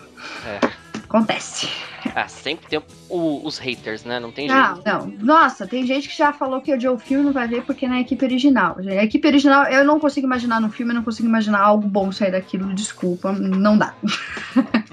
É. 0.46 0.83
Acontece. 1.14 1.70
Ah, 2.16 2.28
sempre 2.28 2.68
tem 2.68 2.82
o- 3.08 3.46
os 3.46 3.60
haters, 3.60 4.04
né? 4.04 4.20
Não 4.20 4.32
tem 4.32 4.48
Não, 4.48 4.74
jeito. 4.76 4.82
não. 4.90 5.08
Nossa, 5.22 5.68
tem 5.68 5.86
gente 5.86 6.10
que 6.10 6.18
já 6.18 6.34
falou 6.34 6.60
que 6.60 6.74
odiou 6.74 6.96
o 6.96 7.00
filme 7.00 7.24
não 7.24 7.32
vai 7.32 7.48
ver 7.48 7.64
porque 7.64 7.88
não 7.88 7.94
é 7.94 8.00
a 8.00 8.02
equipe 8.02 8.26
original. 8.26 8.76
A 8.80 9.04
equipe 9.04 9.28
original, 9.28 9.66
eu 9.66 9.86
não 9.86 10.00
consigo 10.00 10.26
imaginar 10.26 10.60
no 10.60 10.72
filme, 10.72 10.92
eu 10.92 10.96
não 10.96 11.04
consigo 11.04 11.28
imaginar 11.30 11.62
algo 11.62 11.88
bom 11.88 12.12
sair 12.12 12.32
daquilo. 12.32 12.74
Desculpa, 12.74 13.32
não 13.32 13.78
dá. 13.78 13.94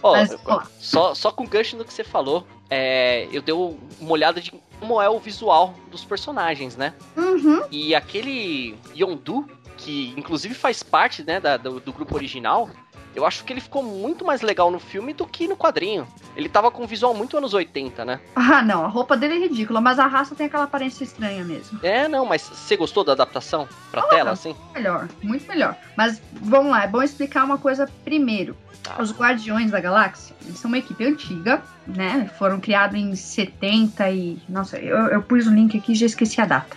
Ó, 0.00 0.12
Mas, 0.12 0.36
ó. 0.46 0.62
só, 0.78 1.12
só 1.12 1.32
com 1.32 1.44
gancho 1.44 1.76
no 1.76 1.84
que 1.84 1.92
você 1.92 2.04
falou, 2.04 2.46
é, 2.70 3.26
eu 3.32 3.42
dei 3.42 3.52
uma 3.52 4.12
olhada 4.12 4.40
de 4.40 4.52
como 4.78 5.02
é 5.02 5.10
o 5.10 5.18
visual 5.18 5.74
dos 5.90 6.04
personagens, 6.04 6.76
né? 6.76 6.94
Uhum. 7.16 7.62
E 7.68 7.96
aquele 7.96 8.76
Yondu, 8.96 9.44
que 9.76 10.14
inclusive 10.16 10.54
faz 10.54 10.84
parte 10.84 11.24
né, 11.24 11.40
da- 11.40 11.56
do, 11.56 11.80
do 11.80 11.92
grupo 11.92 12.14
original, 12.14 12.70
eu 13.18 13.26
acho 13.26 13.42
que 13.44 13.52
ele 13.52 13.60
ficou 13.60 13.82
muito 13.82 14.24
mais 14.24 14.42
legal 14.42 14.70
no 14.70 14.78
filme 14.78 15.12
do 15.12 15.26
que 15.26 15.48
no 15.48 15.56
quadrinho. 15.56 16.06
Ele 16.36 16.48
tava 16.48 16.70
com 16.70 16.84
um 16.84 16.86
visual 16.86 17.12
muito 17.12 17.36
anos 17.36 17.52
80, 17.52 18.04
né? 18.04 18.20
Ah, 18.36 18.62
não, 18.62 18.84
a 18.84 18.88
roupa 18.88 19.16
dele 19.16 19.34
é 19.34 19.38
ridícula, 19.40 19.80
mas 19.80 19.98
a 19.98 20.06
raça 20.06 20.36
tem 20.36 20.46
aquela 20.46 20.64
aparência 20.64 21.02
estranha 21.02 21.44
mesmo. 21.44 21.80
É, 21.82 22.06
não, 22.06 22.24
mas 22.24 22.42
você 22.42 22.76
gostou 22.76 23.02
da 23.02 23.12
adaptação 23.12 23.68
pra 23.90 24.02
Ah, 24.02 24.06
tela, 24.06 24.30
assim? 24.30 24.54
Melhor, 24.72 25.08
muito 25.20 25.48
melhor. 25.48 25.76
Mas 25.96 26.22
vamos 26.32 26.70
lá, 26.70 26.84
é 26.84 26.86
bom 26.86 27.02
explicar 27.02 27.44
uma 27.44 27.58
coisa 27.58 27.90
primeiro. 28.04 28.56
Tá. 28.84 29.02
Os 29.02 29.12
Guardiões 29.12 29.72
da 29.72 29.80
Galáxia, 29.80 30.36
eles 30.46 30.60
são 30.60 30.68
uma 30.68 30.78
equipe 30.78 31.04
antiga, 31.04 31.60
né? 31.88 32.30
Foram 32.38 32.60
criados 32.60 32.96
em 32.96 33.16
70 33.16 34.08
e. 34.12 34.38
Nossa, 34.48 34.78
eu, 34.78 34.96
eu 35.08 35.22
pus 35.22 35.48
o 35.48 35.50
link 35.50 35.76
aqui 35.76 35.90
e 35.90 35.96
já 35.96 36.06
esqueci 36.06 36.40
a 36.40 36.46
data. 36.46 36.76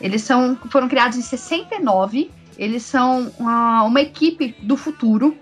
Eles 0.00 0.22
são, 0.22 0.56
foram 0.68 0.88
criados 0.88 1.16
em 1.16 1.22
69 1.22 2.30
eles 2.58 2.82
são 2.82 3.30
uma, 3.38 3.82
uma 3.84 4.00
equipe 4.00 4.56
do 4.62 4.76
futuro, 4.76 5.36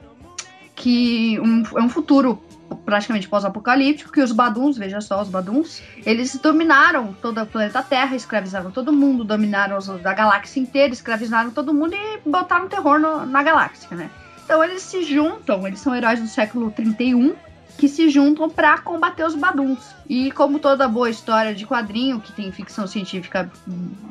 que 0.74 1.38
um, 1.40 1.62
é 1.78 1.82
um 1.82 1.88
futuro 1.88 2.42
praticamente 2.84 3.28
pós-apocalíptico, 3.28 4.12
que 4.12 4.20
os 4.20 4.32
Baduns, 4.32 4.76
veja 4.76 5.00
só, 5.00 5.20
os 5.22 5.28
Baduns, 5.28 5.82
eles 6.04 6.36
dominaram 6.36 7.14
todo 7.20 7.40
o 7.40 7.46
planeta 7.46 7.82
Terra, 7.82 8.16
escravizaram 8.16 8.70
todo 8.70 8.92
mundo, 8.92 9.24
dominaram 9.24 9.78
os, 9.78 9.88
a 9.88 10.12
galáxia 10.12 10.60
inteira, 10.60 10.92
escravizaram 10.92 11.50
todo 11.50 11.72
mundo 11.72 11.94
e 11.94 12.28
botaram 12.28 12.68
terror 12.68 12.98
no, 12.98 13.24
na 13.26 13.42
galáxia, 13.42 13.96
né? 13.96 14.10
Então 14.44 14.62
eles 14.62 14.82
se 14.82 15.02
juntam, 15.02 15.66
eles 15.66 15.80
são 15.80 15.94
heróis 15.94 16.20
do 16.20 16.26
século 16.26 16.70
31, 16.70 17.34
que 17.78 17.88
se 17.88 18.08
juntam 18.08 18.48
para 18.48 18.78
combater 18.78 19.24
os 19.24 19.34
Baduns. 19.34 19.94
E 20.08 20.30
como 20.32 20.58
toda 20.58 20.86
boa 20.86 21.08
história 21.08 21.54
de 21.54 21.66
quadrinho 21.66 22.20
que 22.20 22.32
tem 22.32 22.52
ficção 22.52 22.86
científica 22.86 23.50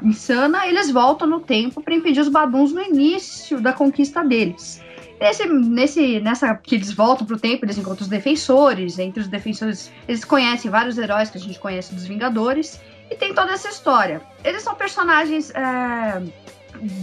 insana, 0.02 0.66
eles 0.68 0.90
voltam 0.90 1.28
no 1.28 1.40
tempo 1.40 1.82
para 1.82 1.94
impedir 1.94 2.20
os 2.20 2.30
Baduns 2.30 2.74
no 2.74 2.82
início 2.82 3.62
da 3.62 3.72
conquista 3.72 4.24
deles. 4.24 4.82
Nesse, 5.20 5.46
nesse, 5.48 6.20
nessa 6.20 6.56
que 6.56 6.76
eles 6.76 6.92
voltam 6.92 7.26
pro 7.26 7.40
tempo, 7.40 7.66
eles 7.66 7.78
encontram 7.78 8.04
os 8.04 8.10
defensores. 8.10 9.00
Entre 9.00 9.22
os 9.22 9.28
defensores, 9.28 9.92
eles 10.08 10.26
conhecem 10.26 10.70
vários 10.70 10.98
heróis 10.98 11.30
que 11.30 11.38
a 11.38 11.42
gente 11.42 11.60
conhece 11.60 11.94
dos 11.94 12.06
Vingadores. 12.06 12.80
E 13.10 13.16
tem 13.16 13.34
toda 13.34 13.54
essa 13.54 13.70
história. 13.70 14.22
Eles 14.44 14.64
são 14.64 14.76
personagens 14.76 15.52
é, 15.52 16.22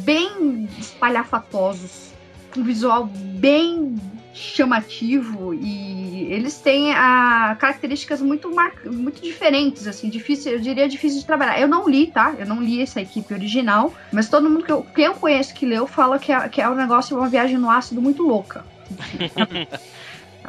bem 0.04 0.68
espalhafatosos, 0.78 2.12
um 2.56 2.64
visual 2.64 3.06
bem 3.06 3.96
chamativo 4.32 5.52
e 5.54 6.26
eles 6.30 6.58
têm 6.58 6.92
a, 6.92 7.56
características 7.58 8.20
muito, 8.20 8.54
mar, 8.54 8.72
muito 8.84 9.20
diferentes, 9.20 9.86
assim, 9.86 10.08
difícil, 10.08 10.52
eu 10.52 10.60
diria 10.60 10.88
difícil 10.88 11.20
de 11.20 11.26
trabalhar. 11.26 11.60
Eu 11.60 11.68
não 11.68 11.88
li, 11.88 12.06
tá? 12.06 12.34
Eu 12.38 12.46
não 12.46 12.62
li 12.62 12.80
essa 12.80 13.00
equipe 13.00 13.34
original, 13.34 13.92
mas 14.12 14.28
todo 14.28 14.48
mundo 14.48 14.64
que 14.64 14.72
eu, 14.72 14.82
que 14.82 15.02
eu 15.02 15.14
conheço 15.14 15.54
que 15.54 15.66
leu 15.66 15.86
fala 15.86 16.18
que 16.18 16.32
é, 16.32 16.48
que 16.48 16.60
é 16.60 16.68
um 16.68 16.74
negócio, 16.74 17.16
uma 17.16 17.28
viagem 17.28 17.58
no 17.58 17.70
ácido 17.70 18.00
muito 18.00 18.22
louca. 18.22 18.64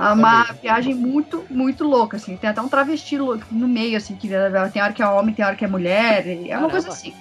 É 0.01 0.13
uma 0.13 0.43
viagem 0.59 0.95
muito, 0.95 1.45
muito 1.49 1.83
louca, 1.83 2.17
assim. 2.17 2.35
Tem 2.35 2.49
até 2.49 2.59
um 2.59 2.67
travesti 2.67 3.17
no 3.17 3.67
meio, 3.67 3.97
assim, 3.97 4.15
que 4.15 4.27
tem 4.73 4.81
hora 4.81 4.93
que 4.93 5.03
é 5.03 5.07
homem, 5.07 5.35
tem 5.35 5.45
hora 5.45 5.55
que 5.55 5.63
é 5.63 5.67
mulher. 5.67 6.27
É 6.27 6.33
uma 6.33 6.47
Caramba. 6.47 6.69
coisa 6.71 6.89
assim. 6.89 7.13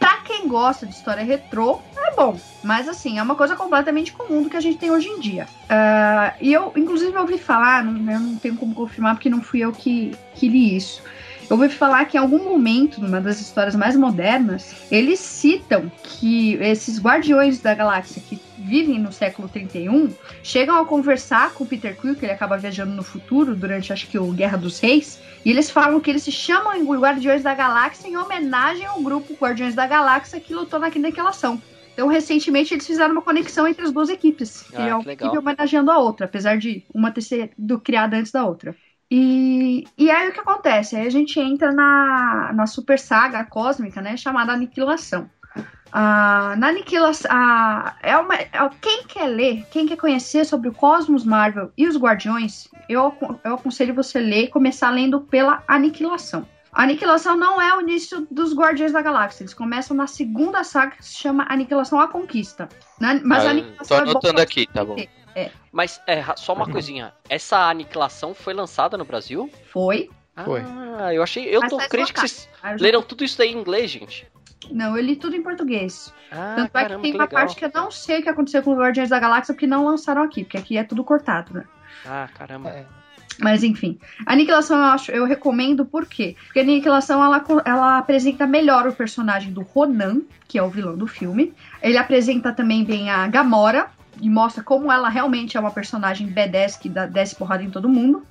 Pra 0.00 0.18
quem 0.24 0.48
gosta 0.48 0.84
de 0.84 0.94
história 0.94 1.22
retrô, 1.22 1.80
é 1.96 2.16
bom. 2.16 2.36
Mas, 2.62 2.88
assim, 2.88 3.18
é 3.18 3.22
uma 3.22 3.36
coisa 3.36 3.54
completamente 3.54 4.12
comum 4.12 4.42
do 4.42 4.50
que 4.50 4.56
a 4.56 4.60
gente 4.60 4.78
tem 4.78 4.90
hoje 4.90 5.08
em 5.08 5.20
dia. 5.20 5.46
Uh, 5.64 6.34
e 6.40 6.52
eu, 6.52 6.72
inclusive, 6.76 7.16
ouvi 7.16 7.38
falar, 7.38 7.84
não, 7.84 8.12
eu 8.12 8.20
não 8.20 8.36
tenho 8.36 8.56
como 8.56 8.74
confirmar 8.74 9.14
porque 9.14 9.30
não 9.30 9.40
fui 9.40 9.60
eu 9.60 9.70
que, 9.72 10.10
que 10.34 10.48
li 10.48 10.76
isso 10.76 11.02
eu 11.48 11.56
ouvi 11.56 11.68
falar 11.68 12.04
que 12.06 12.16
em 12.16 12.20
algum 12.20 12.42
momento, 12.42 13.00
numa 13.00 13.20
das 13.20 13.40
histórias 13.40 13.74
mais 13.74 13.96
modernas, 13.96 14.74
eles 14.90 15.18
citam 15.18 15.90
que 16.02 16.54
esses 16.54 17.00
guardiões 17.00 17.60
da 17.60 17.74
galáxia 17.74 18.22
que 18.26 18.40
vivem 18.58 18.98
no 18.98 19.12
século 19.12 19.48
31 19.48 20.10
chegam 20.42 20.76
a 20.80 20.86
conversar 20.86 21.52
com 21.52 21.64
o 21.64 21.66
Peter 21.66 21.94
Quill, 21.96 22.14
que 22.14 22.24
ele 22.24 22.32
acaba 22.32 22.56
viajando 22.56 22.92
no 22.92 23.02
futuro 23.02 23.54
durante, 23.54 23.92
acho 23.92 24.08
que, 24.08 24.18
o 24.18 24.32
Guerra 24.32 24.56
dos 24.56 24.80
Reis, 24.80 25.20
e 25.44 25.50
eles 25.50 25.70
falam 25.70 26.00
que 26.00 26.10
eles 26.10 26.22
se 26.22 26.32
chamam 26.32 26.82
Guardiões 26.98 27.42
da 27.42 27.54
Galáxia 27.54 28.08
em 28.08 28.16
homenagem 28.16 28.86
ao 28.86 29.00
grupo 29.02 29.34
Guardiões 29.34 29.74
da 29.74 29.86
Galáxia 29.86 30.40
que 30.40 30.54
lutou 30.54 30.80
naquela 30.80 31.30
ação. 31.30 31.60
Então, 31.92 32.08
recentemente, 32.08 32.74
eles 32.74 32.86
fizeram 32.86 33.12
uma 33.12 33.22
conexão 33.22 33.68
entre 33.68 33.84
as 33.84 33.92
duas 33.92 34.08
equipes. 34.08 34.64
Ah, 34.72 34.76
que 34.76 34.82
é 34.82 34.94
uma 34.96 35.12
equipe 35.12 35.38
homenageando 35.38 35.90
a 35.92 35.98
outra, 35.98 36.26
apesar 36.26 36.58
de 36.58 36.84
uma 36.92 37.12
ter 37.12 37.22
sido 37.22 37.78
criada 37.78 38.16
antes 38.16 38.32
da 38.32 38.44
outra. 38.44 38.74
E, 39.10 39.84
e 39.96 40.10
aí 40.10 40.28
o 40.28 40.32
que 40.32 40.40
acontece? 40.40 40.96
Aí 40.96 41.06
a 41.06 41.10
gente 41.10 41.38
entra 41.38 41.72
na, 41.72 42.52
na 42.54 42.66
super 42.66 42.98
saga 42.98 43.44
cósmica, 43.44 44.00
né? 44.00 44.16
Chamada 44.16 44.52
Aniquilação. 44.52 45.28
Ah, 45.92 46.56
na 46.58 46.68
Aniquilação. 46.68 47.30
Ah, 47.32 47.94
é 48.02 48.16
uma, 48.16 48.34
é, 48.34 48.48
quem 48.80 49.04
quer 49.04 49.28
ler, 49.28 49.64
quem 49.70 49.86
quer 49.86 49.96
conhecer 49.96 50.44
sobre 50.44 50.68
o 50.68 50.74
Cosmos 50.74 51.24
Marvel 51.24 51.70
e 51.78 51.86
os 51.86 51.96
Guardiões, 51.96 52.66
eu, 52.88 53.16
eu 53.44 53.54
aconselho 53.54 53.94
você 53.94 54.18
ler 54.18 54.44
e 54.44 54.48
começar 54.48 54.90
lendo 54.90 55.20
pela 55.20 55.62
Aniquilação. 55.68 56.46
A 56.72 56.82
Aniquilação 56.82 57.36
não 57.36 57.62
é 57.62 57.76
o 57.76 57.80
início 57.80 58.26
dos 58.28 58.52
Guardiões 58.52 58.90
da 58.90 59.00
Galáxia. 59.00 59.44
Eles 59.44 59.54
começam 59.54 59.96
na 59.96 60.08
segunda 60.08 60.64
saga 60.64 60.96
que 60.96 61.04
se 61.04 61.14
chama 61.14 61.46
Aniquilação 61.48 62.00
à 62.00 62.08
Conquista. 62.08 62.68
Né? 63.00 63.20
Mas 63.24 63.44
ah, 63.44 63.48
a 63.48 63.50
Aniquilação 63.52 63.96
tô 63.98 64.02
anotando 64.02 64.40
é 64.40 64.42
aqui, 64.42 64.66
tá 64.66 64.84
bom. 64.84 64.96
É. 65.34 65.50
Mas 65.72 66.00
é, 66.06 66.22
só 66.36 66.52
uma 66.52 66.68
coisinha. 66.70 67.12
Essa 67.28 67.68
aniquilação 67.68 68.34
foi 68.34 68.54
lançada 68.54 68.96
no 68.96 69.04
Brasil? 69.04 69.50
Foi. 69.72 70.10
Ah, 70.36 70.44
foi. 70.44 70.62
eu 71.12 71.22
achei. 71.22 71.44
Eu 71.44 71.60
Mas 71.60 71.70
tô 71.70 71.78
crente 71.78 72.12
que 72.12 72.20
vocês 72.20 72.48
leram 72.80 73.02
tudo 73.02 73.24
isso 73.24 73.40
aí 73.40 73.52
em 73.52 73.58
inglês, 73.58 73.90
gente. 73.90 74.26
Não, 74.70 74.96
eu 74.96 75.02
li 75.02 75.16
tudo 75.16 75.36
em 75.36 75.42
português. 75.42 76.12
Ah, 76.30 76.54
Tanto 76.56 76.72
caramba, 76.72 76.94
é 76.94 76.96
que 76.96 77.02
tem 77.02 77.12
que 77.12 77.18
uma 77.18 77.24
legal. 77.24 77.40
parte 77.40 77.56
que 77.56 77.64
eu 77.64 77.70
não 77.74 77.90
sei 77.90 78.20
o 78.20 78.22
que 78.22 78.28
aconteceu 78.28 78.62
com 78.62 78.72
os 78.72 78.78
Guardiões 78.78 79.10
da 79.10 79.20
Galáxia, 79.20 79.54
porque 79.54 79.66
não 79.66 79.84
lançaram 79.84 80.22
aqui, 80.22 80.42
porque 80.42 80.56
aqui 80.56 80.78
é 80.78 80.84
tudo 80.84 81.04
cortado, 81.04 81.54
né? 81.54 81.64
Ah, 82.06 82.28
caramba. 82.34 82.70
É. 82.70 82.86
Mas 83.38 83.64
enfim, 83.64 83.98
a 84.26 84.32
Aniquilação 84.32 84.78
eu 84.78 84.84
acho, 84.84 85.10
eu 85.10 85.24
recomendo 85.24 85.84
por 85.84 86.06
quê? 86.06 86.36
Porque 86.44 86.60
a 86.60 86.62
Aniquilação 86.62 87.22
ela, 87.22 87.44
ela 87.64 87.98
apresenta 87.98 88.46
melhor 88.46 88.86
o 88.86 88.92
personagem 88.92 89.52
do 89.52 89.62
Ronan, 89.62 90.22
que 90.46 90.58
é 90.58 90.62
o 90.62 90.70
vilão 90.70 90.96
do 90.96 91.06
filme. 91.06 91.52
Ele 91.82 91.98
apresenta 91.98 92.52
também 92.52 92.84
bem 92.84 93.10
a 93.10 93.26
Gamora, 93.26 93.90
e 94.20 94.28
mostra 94.28 94.62
como 94.62 94.90
ela 94.90 95.08
realmente 95.08 95.56
é 95.56 95.60
uma 95.60 95.70
personagem 95.70 96.32
B10 96.32 96.78
que 96.78 96.88
dá, 96.88 97.06
desce 97.06 97.34
porrada 97.34 97.62
em 97.62 97.70
todo 97.70 97.88
mundo. 97.88 98.26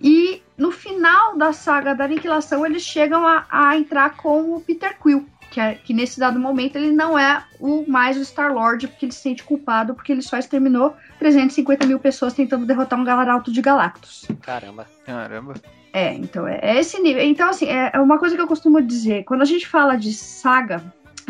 E 0.00 0.42
no 0.56 0.70
final 0.70 1.36
da 1.36 1.52
saga 1.52 1.94
da 1.94 2.04
Aniquilação, 2.04 2.64
eles 2.64 2.82
chegam 2.82 3.26
a, 3.26 3.46
a 3.50 3.76
entrar 3.76 4.16
com 4.16 4.54
o 4.54 4.60
Peter 4.60 4.96
Quill. 4.98 5.26
Que, 5.50 5.60
é, 5.60 5.74
que 5.76 5.94
nesse 5.94 6.20
dado 6.20 6.38
momento 6.38 6.76
ele 6.76 6.90
não 6.90 7.18
é 7.18 7.42
o 7.58 7.82
mais 7.88 8.18
o 8.18 8.20
Star-Lord, 8.20 8.86
porque 8.86 9.06
ele 9.06 9.12
se 9.12 9.22
sente 9.22 9.42
culpado, 9.42 9.94
porque 9.94 10.12
ele 10.12 10.20
só 10.20 10.36
exterminou 10.36 10.94
350 11.18 11.86
mil 11.86 11.98
pessoas 11.98 12.34
tentando 12.34 12.66
derrotar 12.66 13.00
um 13.00 13.04
galaralto 13.04 13.50
de 13.50 13.62
Galactus. 13.62 14.28
Caramba. 14.42 14.86
Caramba. 15.06 15.54
É, 15.90 16.12
então 16.12 16.46
é, 16.46 16.60
é 16.62 16.78
esse 16.78 17.00
nível. 17.00 17.22
Então, 17.22 17.48
assim, 17.48 17.66
é, 17.66 17.92
é 17.94 17.98
uma 17.98 18.18
coisa 18.18 18.36
que 18.36 18.42
eu 18.42 18.46
costumo 18.46 18.82
dizer. 18.82 19.24
Quando 19.24 19.40
a 19.40 19.46
gente 19.46 19.66
fala 19.66 19.96
de 19.96 20.12
saga, 20.12 20.82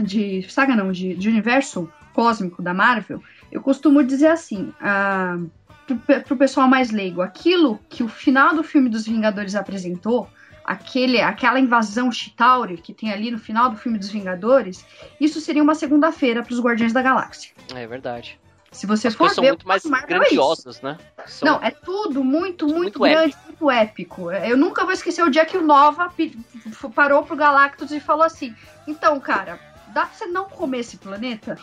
de. 0.03 0.43
Saga 0.51 0.75
não, 0.75 0.91
de, 0.91 1.15
de 1.15 1.29
universo 1.29 1.89
cósmico 2.13 2.61
da 2.61 2.75
Marvel, 2.75 3.23
eu 3.51 3.61
costumo 3.63 4.03
dizer 4.05 4.29
assim, 4.29 4.73
ah, 4.81 5.39
pro, 5.87 6.21
pro 6.23 6.37
pessoal 6.37 6.69
mais 6.69 6.91
leigo, 6.91 7.23
aquilo 7.23 7.79
que 7.89 8.03
o 8.03 8.09
final 8.09 8.55
do 8.55 8.63
filme 8.63 8.89
dos 8.89 9.07
Vingadores 9.07 9.55
apresentou, 9.55 10.29
aquele, 10.65 11.21
aquela 11.21 11.59
invasão 11.59 12.13
Chitauri 12.13 12.77
que 12.77 12.93
tem 12.93 13.11
ali 13.13 13.31
no 13.31 13.39
final 13.39 13.71
do 13.71 13.77
filme 13.77 13.99
dos 13.99 14.11
Vingadores, 14.11 14.85
isso 15.21 15.41
seria 15.41 15.63
uma 15.63 15.75
segunda-feira 15.75 16.43
para 16.43 16.53
os 16.53 16.61
Guardiões 16.61 16.93
da 16.93 17.01
Galáxia. 17.03 17.53
É 17.75 17.87
verdade. 17.87 18.39
Se 18.71 18.87
você 18.87 19.09
As 19.09 19.15
for 19.15 19.21
coisas 19.21 19.37
são 19.37 19.45
ver, 19.45 19.51
muito 19.53 19.67
mais 19.67 19.83
Marvel 19.85 20.23
é 20.23 20.29
né? 20.83 20.99
São- 21.27 21.49
Não, 21.49 21.65
é 21.65 21.71
tudo 21.71 22.23
muito, 22.23 22.67
muito, 22.67 22.79
Muito 22.79 23.01
grande, 23.01 23.37
muito 23.47 23.71
épico. 23.71 24.31
Eu 24.31 24.59
nunca 24.59 24.85
vou 24.85 24.93
esquecer 24.93 25.23
o 25.23 25.31
dia 25.31 25.47
que 25.47 25.57
o 25.57 25.63
Nova 25.63 26.13
parou 26.95 27.23
pro 27.23 27.35
Galactus 27.35 27.91
e 27.93 27.99
falou 27.99 28.25
assim: 28.25 28.55
Então, 28.87 29.19
cara, 29.21 29.59
dá 29.99 30.07
pra 30.07 30.15
você 30.15 30.27
não 30.27 30.45
comer 30.45 30.79
esse 30.79 30.97
planeta? 30.97 31.59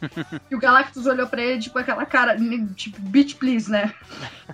e 0.50 0.54
o 0.54 0.58
Galactus 0.58 1.04
olhou 1.04 1.26
pra 1.26 1.42
ele, 1.42 1.60
tipo, 1.60 1.78
aquela 1.78 2.06
cara, 2.06 2.34
tipo, 2.74 2.98
bitch, 3.00 3.34
please, 3.34 3.70
né? 3.70 3.92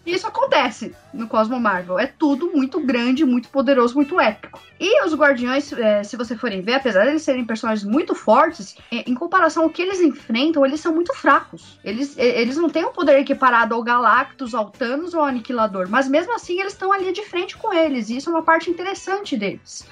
E 0.05 0.13
isso 0.13 0.27
acontece 0.27 0.95
no 1.15 1.29
Cosmo 1.29 1.61
Marvel. 1.61 1.97
É 1.97 2.07
tudo 2.07 2.51
muito 2.53 2.81
grande, 2.81 3.25
muito 3.25 3.49
poderoso, 3.49 3.95
muito 3.95 4.19
épico. 4.19 4.61
E 4.81 5.05
os 5.05 5.15
Guardiões, 5.15 5.73
é, 5.73 6.03
se 6.03 6.17
você 6.17 6.37
forem 6.37 6.61
ver, 6.61 6.75
apesar 6.75 7.05
de 7.05 7.11
eles 7.11 7.23
serem 7.23 7.45
personagens 7.45 7.87
muito 7.87 8.15
fortes, 8.15 8.77
é, 8.91 9.09
em 9.09 9.15
comparação 9.15 9.63
ao 9.63 9.71
que 9.71 9.83
eles 9.83 10.01
enfrentam, 10.01 10.67
eles 10.67 10.81
são 10.81 10.93
muito 10.93 11.15
fracos. 11.15 11.79
Eles, 11.85 12.19
é, 12.19 12.41
eles 12.41 12.57
não 12.57 12.69
têm 12.69 12.85
um 12.85 12.93
poder 12.93 13.19
equiparado 13.21 13.77
ao 13.77 13.83
Galactus, 13.83 14.55
ao 14.55 14.71
Thanos 14.71 15.15
ou 15.15 15.21
ao 15.21 15.27
Aniquilador, 15.27 15.89
mas 15.89 16.09
mesmo 16.09 16.35
assim 16.35 16.59
eles 16.59 16.73
estão 16.73 16.93
ali 16.93 17.13
de 17.13 17.25
frente 17.25 17.57
com 17.57 17.73
eles, 17.73 18.11
e 18.11 18.17
isso 18.17 18.29
é 18.29 18.33
uma 18.33 18.43
parte 18.43 18.71
interessante 18.71 19.37
deles. 19.37 19.87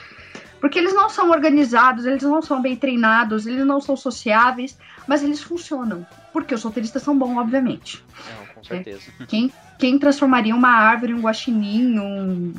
Porque 0.60 0.78
eles 0.78 0.94
não 0.94 1.08
são 1.08 1.30
organizados, 1.30 2.04
eles 2.04 2.22
não 2.22 2.42
são 2.42 2.60
bem 2.60 2.74
treinados, 2.76 3.46
eles 3.46 3.64
não 3.64 3.80
são 3.80 3.96
sociáveis, 3.96 4.76
mas 5.06 5.22
eles 5.22 5.42
funcionam. 5.42 6.06
Porque 6.32 6.54
os 6.54 6.62
roteiristas 6.62 7.02
são 7.02 7.16
bons, 7.16 7.36
obviamente. 7.38 8.04
Não, 8.26 8.46
com 8.54 8.64
certeza. 8.64 9.00
Quem, 9.28 9.52
quem 9.78 9.98
transformaria 9.98 10.54
uma 10.54 10.70
árvore 10.70 11.12
em 11.12 11.14
um 11.14 11.20
guaxinim, 11.22 11.98
um 11.98 12.52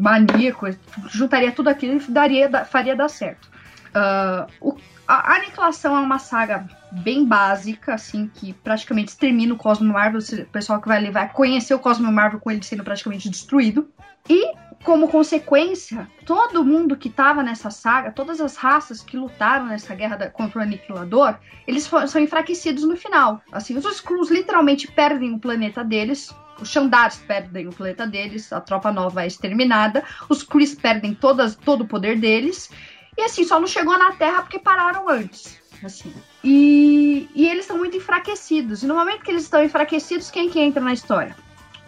maníaco, 0.00 0.66
juntaria 1.10 1.52
tudo 1.52 1.68
aquilo 1.68 2.00
e 2.00 2.10
daria, 2.10 2.48
da- 2.48 2.64
faria 2.64 2.94
dar 2.96 3.08
certo. 3.08 3.48
Ah, 3.92 4.46
o- 4.60 4.76
a 5.06 5.34
Aniquilação 5.34 5.96
é 5.96 6.00
uma 6.00 6.20
saga 6.20 6.68
bem 6.92 7.24
básica, 7.24 7.94
assim, 7.94 8.30
que 8.32 8.52
praticamente 8.52 9.08
extermina 9.08 9.52
o 9.52 9.56
Cosmo 9.56 9.92
Marvel. 9.92 10.20
O 10.20 10.46
pessoal 10.46 10.80
que 10.80 10.86
vai 10.88 11.00
levar 11.00 11.32
conhecer 11.32 11.74
o 11.74 11.78
Cosmo 11.80 12.10
Marvel 12.12 12.38
com 12.38 12.50
ele 12.50 12.62
sendo 12.62 12.84
praticamente 12.84 13.28
destruído. 13.28 13.88
E, 14.28 14.52
como 14.82 15.08
consequência, 15.08 16.08
todo 16.24 16.64
mundo 16.64 16.96
que 16.96 17.08
estava 17.08 17.42
nessa 17.42 17.70
saga, 17.70 18.10
todas 18.12 18.40
as 18.40 18.56
raças 18.56 19.02
que 19.02 19.16
lutaram 19.16 19.66
nessa 19.66 19.94
guerra 19.94 20.16
da- 20.16 20.30
contra 20.30 20.58
o 20.58 20.62
Aniquilador, 20.62 21.36
eles 21.66 21.88
são 22.08 22.20
enfraquecidos 22.20 22.84
no 22.84 22.96
final. 22.96 23.42
Assim, 23.52 23.76
os 23.76 23.84
Skrulls 23.84 24.30
literalmente 24.32 24.90
perdem 24.90 25.34
o 25.34 25.38
planeta 25.38 25.84
deles. 25.84 26.34
Os 26.60 26.68
Xandars 26.70 27.16
perdem 27.26 27.68
o 27.68 27.72
planeta 27.72 28.06
deles, 28.06 28.52
a 28.52 28.60
tropa 28.60 28.90
nova 28.92 29.22
é 29.22 29.26
exterminada. 29.26 30.02
Os 30.28 30.42
Kree 30.42 30.74
perdem 30.76 31.14
todas, 31.14 31.54
todo 31.56 31.82
o 31.82 31.86
poder 31.88 32.18
deles. 32.18 32.70
E 33.16 33.22
assim, 33.22 33.44
só 33.44 33.60
não 33.60 33.66
chegou 33.66 33.98
na 33.98 34.12
Terra 34.12 34.42
porque 34.42 34.58
pararam 34.58 35.08
antes. 35.08 35.58
assim. 35.84 36.12
E, 36.42 37.28
e 37.34 37.46
eles 37.48 37.64
estão 37.64 37.76
muito 37.78 37.96
enfraquecidos. 37.96 38.82
E 38.82 38.86
no 38.86 38.94
momento 38.94 39.22
que 39.22 39.30
eles 39.30 39.42
estão 39.42 39.62
enfraquecidos, 39.62 40.30
quem 40.30 40.48
que 40.48 40.58
entra 40.58 40.82
na 40.82 40.92
história? 40.92 41.36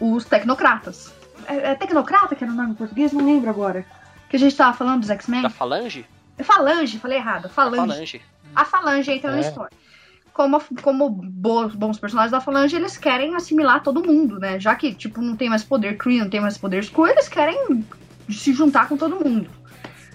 Os 0.00 0.24
tecnocratas. 0.24 1.12
É, 1.46 1.70
é 1.70 1.74
tecnocrata 1.74 2.34
que 2.34 2.44
era 2.44 2.52
o 2.52 2.56
nome 2.56 2.72
em 2.72 2.74
português? 2.74 3.12
Não 3.12 3.24
lembro 3.24 3.50
agora. 3.50 3.84
Que 4.28 4.36
a 4.36 4.38
gente 4.38 4.56
tava 4.56 4.76
falando 4.76 5.00
dos 5.00 5.10
X-Men? 5.10 5.42
Da 5.42 5.50
Falange? 5.50 6.06
Falange, 6.42 6.98
falei 6.98 7.18
errado. 7.18 7.48
Falange. 7.48 7.92
Falange. 7.92 8.22
A 8.54 8.64
Falange 8.64 9.10
entra 9.12 9.30
na 9.30 9.36
É. 9.38 9.40
história. 9.40 9.76
Como, 10.32 10.60
como 10.80 11.10
bons, 11.10 11.74
bons 11.74 11.98
personagens 11.98 12.32
da 12.32 12.40
Falange, 12.40 12.74
eles 12.74 12.96
querem 12.96 13.34
assimilar 13.34 13.82
todo 13.82 14.02
mundo, 14.02 14.38
né? 14.38 14.58
Já 14.58 14.74
que, 14.74 14.94
tipo, 14.94 15.20
não 15.20 15.36
tem 15.36 15.50
mais 15.50 15.62
poder 15.62 15.98
Kree, 15.98 16.20
não 16.20 16.30
tem 16.30 16.40
mais 16.40 16.56
poder 16.56 16.82
Skrull, 16.82 17.08
eles 17.08 17.28
querem 17.28 17.84
se 18.30 18.52
juntar 18.54 18.88
com 18.88 18.96
todo 18.96 19.22
mundo. 19.22 19.50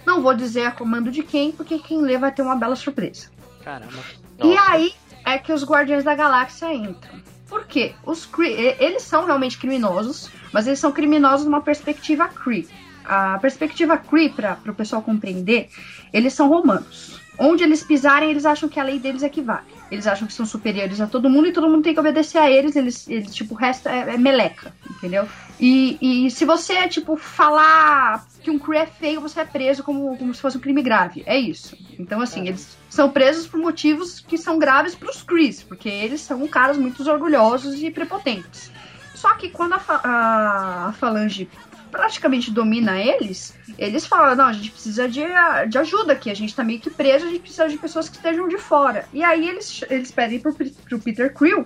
Não 0.06 0.22
vou 0.24 0.34
dizer 0.34 0.66
a 0.66 0.72
comando 0.72 1.12
de 1.12 1.22
quem, 1.22 1.52
porque 1.52 1.78
quem 1.78 2.02
lê 2.02 2.18
vai 2.18 2.32
ter 2.32 2.42
uma 2.42 2.56
bela 2.56 2.76
surpresa. 2.76 3.30
Caramba. 3.64 3.92
E 4.40 4.56
Nossa. 4.56 4.72
aí 4.72 4.94
é 5.24 5.38
que 5.38 5.54
os 5.54 5.64
Guardiões 5.64 6.04
da 6.04 6.16
Galáxia 6.16 6.74
entram. 6.74 7.22
Por 7.48 7.66
quê? 7.66 7.94
Os 8.06 8.26
Kree, 8.26 8.76
eles 8.80 9.04
são 9.04 9.26
realmente 9.26 9.58
criminosos, 9.58 10.30
mas 10.52 10.68
eles 10.68 10.80
são 10.80 10.92
criminosos 10.92 11.46
numa 11.46 11.62
perspectiva 11.62 12.28
Kree. 12.28 12.68
A 13.06 13.40
perspectiva 13.40 13.98
Kree, 13.98 14.30
para 14.30 14.60
o 14.66 14.76
pessoal 14.76 15.02
compreender, 15.02 15.70
eles 16.12 16.34
são 16.34 16.50
romanos. 16.50 17.22
Onde 17.40 17.64
eles 17.64 17.84
pisarem, 17.84 18.32
eles 18.32 18.46
acham 18.46 18.68
que 18.68 18.80
a 18.80 18.84
lei 18.84 19.00
deles 19.00 19.24
é 19.24 19.30
que 19.30 19.42
vale. 19.42 19.77
Eles 19.90 20.08
acham 20.08 20.28
que 20.28 20.34
são 20.34 20.46
superiores 20.46 21.00
a 21.00 21.08
todo 21.08 21.30
mundo 21.30 21.48
e 21.48 21.54
todo 21.54 21.70
mundo 21.70 21.84
tem 21.84 21.94
que 21.94 22.00
obedecer 22.00 22.38
a 22.38 22.50
eles. 22.50 22.76
Eles, 22.76 23.08
eles 23.08 23.34
tipo, 23.34 23.54
o 23.54 23.58
resto 23.58 23.88
é, 23.88 24.16
é 24.16 24.18
meleca, 24.18 24.74
entendeu? 24.90 25.28
E, 25.60 26.26
e 26.26 26.32
se 26.32 26.46
você, 26.46 26.88
tipo, 26.88 27.16
falar 27.16 28.26
que 28.42 28.52
um 28.52 28.60
Kree 28.60 28.80
é 28.80 28.86
feio, 28.86 29.22
você 29.22 29.42
é 29.42 29.46
preso 29.46 29.84
como, 29.84 30.18
como 30.18 30.34
se 30.34 30.42
fosse 30.42 30.58
um 30.58 30.62
crime 30.62 30.82
grave. 30.82 31.24
É 31.26 31.38
isso. 31.38 31.76
Então, 31.98 32.22
assim, 32.22 32.48
eles 32.48 32.78
são 32.90 33.10
presos 33.10 33.48
por 33.48 33.60
motivos 33.60 34.20
que 34.20 34.38
são 34.38 34.60
graves 34.60 34.96
pros 34.96 35.24
Krees, 35.24 35.64
porque 35.64 35.90
eles 35.90 36.22
são 36.22 36.48
caras 36.48 36.78
muito 36.78 37.08
orgulhosos 37.10 37.82
e 37.82 37.90
prepotentes. 37.90 38.72
Só 39.18 39.34
que 39.34 39.50
quando 39.50 39.74
a, 39.74 40.88
a 40.90 40.94
Falange 40.94 41.50
praticamente 41.90 42.52
domina 42.52 43.00
eles, 43.02 43.58
eles 43.80 44.06
falam, 44.06 44.36
não, 44.36 44.46
a 44.46 44.54
gente 44.54 44.70
precisa 44.70 45.10
de, 45.10 45.24
de 45.70 45.78
ajuda 45.80 46.14
aqui, 46.14 46.30
a 46.30 46.36
gente 46.36 46.56
tá 46.56 46.64
meio 46.64 46.80
que 46.80 46.92
preso, 46.92 47.26
a 47.26 47.30
gente 47.30 47.40
precisa 47.40 47.68
de 47.68 47.80
pessoas 47.80 48.08
que 48.08 48.18
estejam 48.18 48.48
de 48.48 48.60
fora. 48.60 49.06
E 49.12 49.24
aí 49.24 49.50
eles, 49.50 49.84
eles 49.90 50.12
pedem 50.12 50.40
pro, 50.40 50.54
pro 50.54 51.00
Peter 51.00 51.34
Quill 51.34 51.66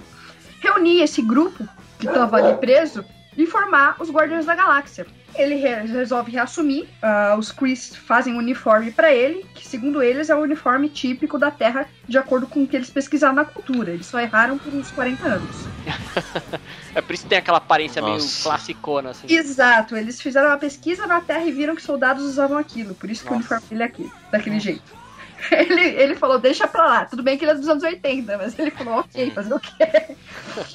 reunir 0.61 1.01
esse 1.01 1.21
grupo 1.21 1.67
que 1.99 2.07
tava 2.07 2.37
ali 2.37 2.57
preso 2.57 3.03
e 3.35 3.45
formar 3.45 3.97
os 3.99 4.09
Guardiões 4.09 4.45
da 4.45 4.55
Galáxia. 4.55 5.05
Ele 5.35 5.55
re- 5.55 5.81
resolve 5.85 6.31
reassumir, 6.31 6.87
ah, 7.01 7.35
os 7.37 7.51
Krees 7.51 7.95
fazem 7.95 8.33
um 8.33 8.37
uniforme 8.37 8.91
pra 8.91 9.11
ele, 9.13 9.45
que 9.53 9.65
segundo 9.67 10.01
eles 10.01 10.29
é 10.29 10.35
o 10.35 10.39
uniforme 10.41 10.89
típico 10.89 11.37
da 11.37 11.49
Terra, 11.51 11.87
de 12.07 12.17
acordo 12.17 12.47
com 12.47 12.63
o 12.63 12.67
que 12.67 12.75
eles 12.75 12.89
pesquisaram 12.89 13.35
na 13.35 13.45
cultura. 13.45 13.91
Eles 13.91 14.05
só 14.07 14.19
erraram 14.19 14.57
por 14.57 14.73
uns 14.73 14.91
40 14.91 15.25
anos. 15.27 15.69
É 16.93 17.01
por 17.01 17.13
isso 17.13 17.23
que 17.23 17.29
tem 17.29 17.37
aquela 17.37 17.57
aparência 17.57 18.01
meio 18.01 18.15
Nossa. 18.15 18.43
classicona, 18.43 19.11
assim. 19.11 19.27
Exato, 19.29 19.95
eles 19.95 20.21
fizeram 20.21 20.49
uma 20.49 20.57
pesquisa 20.57 21.07
na 21.07 21.21
Terra 21.21 21.45
e 21.45 21.51
viram 21.51 21.73
que 21.75 21.81
soldados 21.81 22.23
usavam 22.25 22.57
aquilo, 22.57 22.93
por 22.95 23.09
isso 23.09 23.23
que 23.23 23.29
o 23.29 23.35
Nossa. 23.35 23.55
uniforme 23.55 23.63
dele 23.69 23.83
é 23.83 23.85
aqui, 23.85 24.11
daquele 24.29 24.59
jeito. 24.59 25.00
Ele, 25.51 25.81
ele 25.81 26.15
falou, 26.15 26.37
deixa 26.39 26.67
pra 26.67 26.85
lá. 26.85 27.05
Tudo 27.05 27.23
bem 27.23 27.37
que 27.37 27.43
ele 27.45 27.51
é 27.51 27.55
dos 27.55 27.67
anos 27.67 27.83
80, 27.83 28.37
mas 28.37 28.57
ele 28.59 28.71
falou, 28.71 28.99
ok, 28.99 29.31
fazer 29.31 29.53
o 29.53 29.59
quê? 29.59 30.15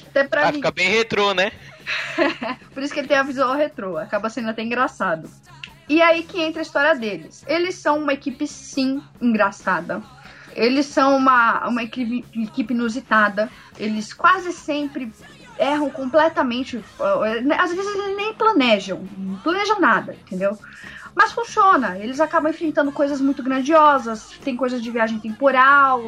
Até 0.09 0.23
pra 0.23 0.43
Ah, 0.43 0.47
mim. 0.47 0.53
fica 0.55 0.71
bem 0.71 0.89
retrô, 0.89 1.33
né? 1.33 1.51
Por 2.73 2.83
isso 2.83 2.93
que 2.93 2.99
ele 2.99 3.07
tem 3.07 3.17
a 3.17 3.23
visual 3.23 3.55
retrô. 3.55 3.97
Acaba 3.97 4.29
sendo 4.29 4.49
até 4.49 4.61
engraçado. 4.61 5.29
E 5.87 6.01
aí 6.01 6.23
que 6.23 6.41
entra 6.41 6.61
a 6.61 6.63
história 6.63 6.95
deles. 6.95 7.45
Eles 7.47 7.75
são 7.75 7.99
uma 7.99 8.13
equipe, 8.13 8.45
sim, 8.47 9.01
engraçada. 9.21 10.01
Eles 10.53 10.85
são 10.87 11.15
uma, 11.15 11.67
uma 11.67 11.83
equipe, 11.83 12.25
equipe 12.35 12.73
inusitada. 12.73 13.49
Eles 13.77 14.11
quase 14.13 14.51
sempre 14.51 15.11
erram 15.59 15.89
completamente. 15.89 16.83
Às 17.57 17.71
vezes 17.73 17.95
eles 17.95 18.17
nem 18.17 18.33
planejam. 18.33 19.07
Não 19.17 19.37
planejam 19.39 19.79
nada, 19.79 20.13
entendeu? 20.13 20.57
Mas 21.17 21.31
funciona. 21.31 21.97
Eles 21.97 22.19
acabam 22.19 22.51
enfrentando 22.51 22.91
coisas 22.91 23.19
muito 23.19 23.41
grandiosas. 23.41 24.37
Tem 24.43 24.55
coisas 24.55 24.83
de 24.83 24.91
viagem 24.91 25.19
temporal, 25.19 25.99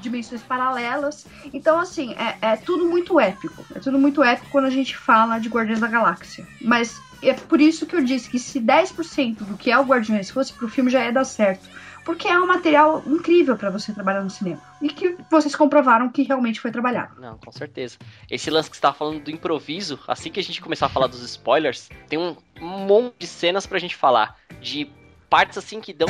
dimensões 0.00 0.42
paralelas. 0.42 1.26
Então, 1.52 1.78
assim, 1.78 2.14
é, 2.14 2.38
é 2.40 2.56
tudo 2.56 2.86
muito 2.86 3.20
épico. 3.20 3.62
É 3.74 3.78
tudo 3.78 3.98
muito 3.98 4.24
épico 4.24 4.48
quando 4.50 4.64
a 4.64 4.70
gente 4.70 4.96
fala 4.96 5.38
de 5.38 5.50
Guardiões 5.50 5.80
da 5.80 5.86
Galáxia. 5.86 6.48
Mas 6.62 6.98
é 7.22 7.34
por 7.34 7.60
isso 7.60 7.84
que 7.84 7.94
eu 7.94 8.02
disse 8.02 8.30
que 8.30 8.38
se 8.38 8.58
10% 8.58 9.44
do 9.44 9.58
que 9.58 9.70
é 9.70 9.78
o 9.78 9.84
Guardiões 9.84 10.30
fosse 10.30 10.54
pro 10.54 10.66
filme 10.66 10.90
já 10.90 11.04
ia 11.04 11.12
dar 11.12 11.24
certo. 11.24 11.68
Porque 12.08 12.26
é 12.26 12.40
um 12.40 12.46
material 12.46 13.02
incrível 13.06 13.54
pra 13.54 13.68
você 13.68 13.92
trabalhar 13.92 14.22
no 14.22 14.30
cinema. 14.30 14.62
E 14.80 14.88
que 14.88 15.14
vocês 15.30 15.54
comprovaram 15.54 16.08
que 16.08 16.22
realmente 16.22 16.58
foi 16.58 16.72
trabalhado. 16.72 17.20
Não, 17.20 17.36
com 17.36 17.52
certeza. 17.52 17.98
Esse 18.30 18.50
lance 18.50 18.70
que 18.70 18.76
você 18.76 18.80
tava 18.80 18.96
falando 18.96 19.22
do 19.22 19.30
improviso, 19.30 20.00
assim 20.08 20.30
que 20.30 20.40
a 20.40 20.42
gente 20.42 20.62
começar 20.62 20.86
a 20.86 20.88
falar 20.88 21.06
dos 21.06 21.22
spoilers, 21.22 21.90
tem 22.08 22.18
um 22.18 22.34
monte 22.58 23.14
de 23.18 23.26
cenas 23.26 23.66
pra 23.66 23.78
gente 23.78 23.94
falar. 23.94 24.38
De 24.58 24.90
partes 25.28 25.58
assim 25.58 25.82
que 25.82 25.92
dão. 25.92 26.08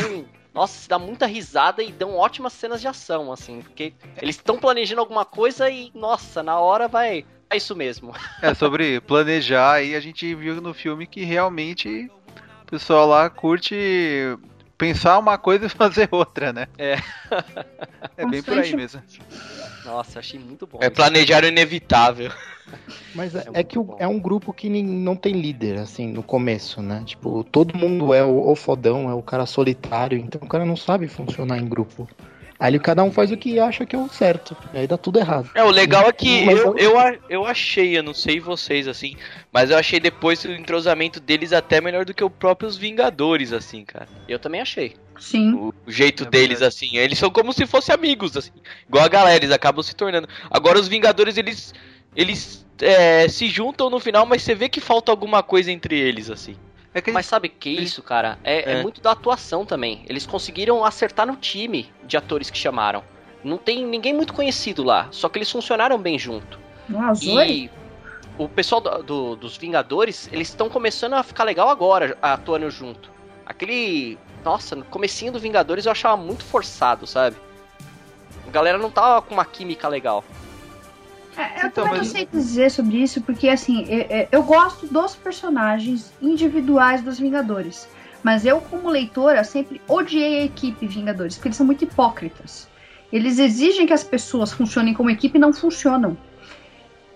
Nossa, 0.55 0.79
se 0.79 0.89
dá 0.89 1.01
muita 1.01 1.27
risada 1.27 1.83
e 1.83 1.91
dão 1.91 2.15
ótimas 2.15 2.53
cenas 2.53 2.81
de 2.81 2.87
ação, 2.87 3.33
assim. 3.33 3.61
Porque 3.61 3.93
eles 4.23 4.37
estão 4.37 4.57
planejando 4.57 5.01
alguma 5.01 5.25
coisa 5.25 5.69
e, 5.69 5.91
nossa, 5.97 6.45
na 6.45 6.61
hora 6.61 6.87
vai. 6.87 7.27
É 7.51 7.57
isso 7.57 7.75
mesmo. 7.75 8.15
É, 8.41 8.55
sobre 8.55 9.01
planejar 9.01 9.73
aí, 9.73 9.97
a 9.97 10.01
gente 10.01 10.33
viu 10.37 10.61
no 10.61 10.73
filme 10.73 11.09
que 11.09 11.25
realmente 11.25 12.09
o 12.63 12.67
pessoal 12.67 13.09
lá 13.09 13.29
curte 13.29 13.75
pensar 14.79 15.19
uma 15.19 15.37
coisa 15.37 15.67
e 15.67 15.69
fazer 15.69 16.09
outra, 16.11 16.53
né? 16.53 16.69
É. 16.79 16.97
É 18.17 18.25
bem 18.27 18.43
por 18.43 18.59
aí 18.59 18.75
mesmo. 18.75 19.03
Nossa, 19.85 20.19
achei 20.21 20.39
muito 20.39 20.67
bom. 20.67 20.79
É 20.81 20.89
planejar 20.89 21.43
o 21.45 21.49
inevitável. 21.49 22.31
Mas 23.15 23.35
é, 23.35 23.45
É 23.55 23.61
é 23.61 23.65
que 23.65 23.79
o- 23.79 23.97
é 23.99 24.07
um 24.07 24.19
grupo 24.21 24.53
que 24.53 24.69
não 24.83 25.17
tem 25.17 25.33
líder, 25.33 25.79
assim, 25.79 26.07
no 26.13 26.23
começo, 26.23 26.81
né? 26.83 27.03
Tipo, 27.05 27.43
todo 27.45 27.77
mundo 27.77 28.13
é 28.15 28.23
o, 28.25 28.51
o 28.51 28.55
fodão, 28.55 29.09
é 29.11 29.15
o 29.15 29.23
cara 29.23 29.47
solitário, 29.47 30.19
então 30.19 30.41
o 30.43 30.49
cara 30.49 30.65
não 30.65 30.77
sabe 30.77 31.09
funcionar 31.09 31.59
em 31.59 31.67
grupo. 31.67 32.09
Aí 32.61 32.77
cada 32.81 33.05
um 33.05 33.13
faz 33.13 33.31
o 33.31 33.37
que 33.37 33.61
acha 33.61 33.87
que 33.87 33.95
é 33.95 33.99
o 33.99 34.09
certo, 34.09 34.57
e 34.75 34.79
aí 34.79 34.87
dá 34.87 34.99
tudo 34.99 35.19
errado. 35.21 35.49
É, 35.55 35.63
o 35.63 35.71
legal 35.71 36.09
é 36.09 36.13
que 36.13 36.45
Mas 36.45 36.59
eu, 36.59 36.77
eu- 36.77 37.19
eu 37.29 37.45
achei, 37.45 37.97
eu 37.97 38.03
não 38.03 38.13
sei 38.13 38.41
vocês, 38.41 38.89
assim, 38.89 39.15
mas 39.53 39.71
eu 39.71 39.79
achei 39.79 40.01
depois 40.01 40.45
o 40.45 40.51
entrosamento 40.51 41.21
deles 41.21 41.53
até 41.53 41.81
melhor 41.81 42.05
do 42.05 42.13
que 42.13 42.25
os 42.25 42.33
próprios 42.33 42.77
Vingadores, 42.77 43.53
assim, 43.53 43.85
cara. 43.85 44.09
Eu 44.29 44.39
também 44.41 44.61
achei. 44.61 44.97
Sim. 45.21 45.53
O, 45.53 45.75
o 45.87 45.91
jeito 45.91 46.25
É 46.25 46.27
deles, 46.27 46.61
verdade. 46.61 46.65
assim, 46.75 46.97
eles 46.97 47.19
são 47.19 47.31
como 47.31 47.53
se 47.53 47.65
fossem 47.67 47.95
amigos, 47.95 48.37
assim. 48.37 48.53
Igual 48.89 49.05
a 49.05 49.09
galera, 49.09 49.37
eles 49.37 49.53
acabam 49.55 49.83
se 49.83 49.95
tornando. 49.95 50.29
Agora 50.51 50.79
os 50.81 50.89
Vingadores, 50.89 51.37
eles. 51.37 51.73
Eles 52.17 52.67
é, 52.81 53.29
se 53.29 53.49
juntam 53.49 53.91
no 53.91 54.01
final, 54.01 54.25
mas 54.27 54.43
você 54.43 54.55
vê 54.55 54.69
que 54.69 54.81
falta 54.81 55.13
alguma 55.13 55.43
coisa 55.43 55.71
entre 55.71 55.97
eles, 55.99 56.31
assim. 56.31 56.57
É 56.95 57.01
que 57.03 57.13
Mas 57.13 57.27
sabe 57.27 57.49
que 57.49 57.69
isso, 57.71 58.03
cara? 58.03 58.39
É, 58.43 58.73
é 58.73 58.79
É. 58.79 58.83
muito 58.83 59.01
da 59.01 59.13
atuação 59.13 59.65
também. 59.67 60.05
Eles 60.09 60.27
conseguiram 60.27 60.85
acertar 60.85 61.27
no 61.27 61.37
time 61.37 61.93
de 62.05 62.17
atores 62.17 62.49
que 62.51 62.59
chamaram. 62.59 63.05
Não 63.45 63.57
tem 63.59 63.85
ninguém 63.85 64.13
muito 64.15 64.33
conhecido 64.33 64.83
lá, 64.83 65.07
só 65.11 65.29
que 65.29 65.39
eles 65.39 65.51
funcionaram 65.51 65.99
bem 65.99 66.19
junto. 66.19 66.59
O 66.91 67.15
Zoe? 67.15 67.65
E 67.67 67.71
o 68.39 68.49
pessoal 68.49 68.81
do- 68.81 69.03
do- 69.03 69.37
dos 69.37 69.57
Vingadores, 69.57 70.29
eles 70.33 70.49
estão 70.49 70.69
começando 70.69 71.13
a 71.15 71.23
ficar 71.23 71.45
legal 71.45 71.69
agora, 71.69 72.17
atuando 72.23 72.71
junto. 72.71 73.11
Aquele. 73.47 74.19
Nossa, 74.45 74.75
no 74.75 74.85
comecinho 74.85 75.33
do 75.33 75.39
Vingadores 75.39 75.85
eu 75.87 75.93
achava 75.93 76.17
muito 76.17 76.45
forçado, 76.45 77.07
sabe? 77.07 77.37
A 78.47 78.51
galera 78.51 78.79
não 78.79 78.91
tava 78.91 79.21
com 79.21 79.35
uma 79.35 79.45
química 79.45 79.87
legal. 79.89 80.25
É, 81.39 81.63
eu 81.63 81.69
Então, 81.69 81.85
também 81.85 81.93
não 81.93 81.99
mas- 81.99 82.09
sei 82.09 82.29
dizer 82.31 82.71
sobre 82.71 82.97
isso, 82.97 83.23
porque 83.23 83.49
assim, 83.49 83.85
é- 83.89 84.23
é, 84.23 84.29
eu 84.33 84.43
gosto 84.43 84.87
dos 84.89 85.15
personagens 85.15 86.13
individuais 86.21 87.01
dos 87.03 87.19
Vingadores. 87.19 87.89
Mas 88.25 88.45
eu, 88.45 88.61
como 88.61 88.91
leitora, 88.91 89.45
sempre 89.45 89.81
odiei 89.89 90.41
a 90.41 90.45
equipe 90.45 90.87
Vingadores, 90.87 91.37
porque 91.37 91.49
eles 91.49 91.57
são 91.57 91.65
muito 91.65 91.85
hipócritas. 91.85 92.67
Eles 93.13 93.39
exigem 93.39 93.87
que 93.87 93.93
as 93.93 94.03
pessoas 94.03 94.53
funcionem 94.53 94.93
como 94.93 95.09
equipe 95.09 95.39
e 95.39 95.41
não 95.41 95.53
funcionam. 95.53 96.19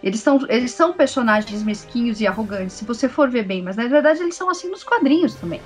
Eles 0.02 0.20
são, 0.20 0.38
eles 0.48 0.70
são 0.72 0.92
personagens 0.92 1.62
mesquinhos 1.62 2.20
e 2.20 2.26
arrogantes, 2.26 2.76
se 2.76 2.84
você 2.84 3.08
for 3.08 3.28
ver 3.30 3.44
bem, 3.44 3.62
mas 3.62 3.76
na 3.76 3.86
verdade 3.86 4.20
eles 4.20 4.34
são 4.34 4.48
assim 4.50 4.68
nos 4.68 4.82
quadrinhos 4.82 5.34
também. 5.34 5.60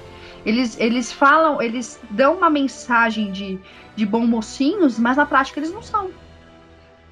Eles, 0.44 0.78
eles 0.78 1.10
falam, 1.12 1.60
eles 1.60 1.98
dão 2.10 2.36
uma 2.36 2.50
mensagem 2.50 3.32
de, 3.32 3.58
de 3.94 4.04
bom 4.06 4.26
mocinhos, 4.26 4.98
mas 4.98 5.16
na 5.16 5.24
prática 5.26 5.58
eles 5.60 5.72
não 5.72 5.82
são. 5.82 6.10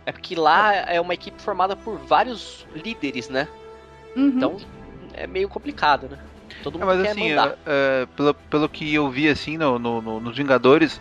É 0.06 0.12
porque 0.12 0.34
lá 0.34 0.74
é 0.74 1.00
uma 1.00 1.14
equipe 1.14 1.40
formada 1.40 1.74
por 1.74 1.98
vários 1.98 2.66
líderes, 2.74 3.28
né? 3.28 3.48
Uhum. 4.16 4.28
Então 4.28 4.56
é 5.14 5.26
meio 5.26 5.48
complicado, 5.48 6.08
né? 6.10 6.18
Todo 6.62 6.76
É, 6.76 6.78
mundo 6.80 6.86
mas 6.86 7.02
quer 7.02 7.10
assim, 7.10 7.30
mandar. 7.30 7.48
é, 7.66 8.02
é, 8.02 8.06
pelo, 8.16 8.34
pelo 8.34 8.68
que 8.68 8.94
eu 8.94 9.08
vi 9.10 9.28
assim 9.28 9.56
no, 9.56 9.78
no- 9.78 10.02
no- 10.02 10.20
nos 10.20 10.36
Vingadores, 10.36 11.00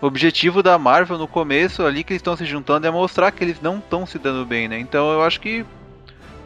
o 0.00 0.06
objetivo 0.06 0.62
da 0.62 0.78
Marvel 0.78 1.18
no 1.18 1.26
começo 1.28 1.84
ali 1.84 2.04
que 2.04 2.12
eles 2.12 2.20
estão 2.20 2.36
se 2.36 2.44
juntando 2.44 2.86
é 2.86 2.90
mostrar 2.90 3.30
que 3.32 3.42
eles 3.42 3.60
não 3.60 3.78
estão 3.78 4.06
se 4.06 4.18
dando 4.18 4.44
bem, 4.46 4.68
né? 4.68 4.78
Então 4.78 5.12
eu 5.12 5.22
acho 5.22 5.40
que 5.40 5.64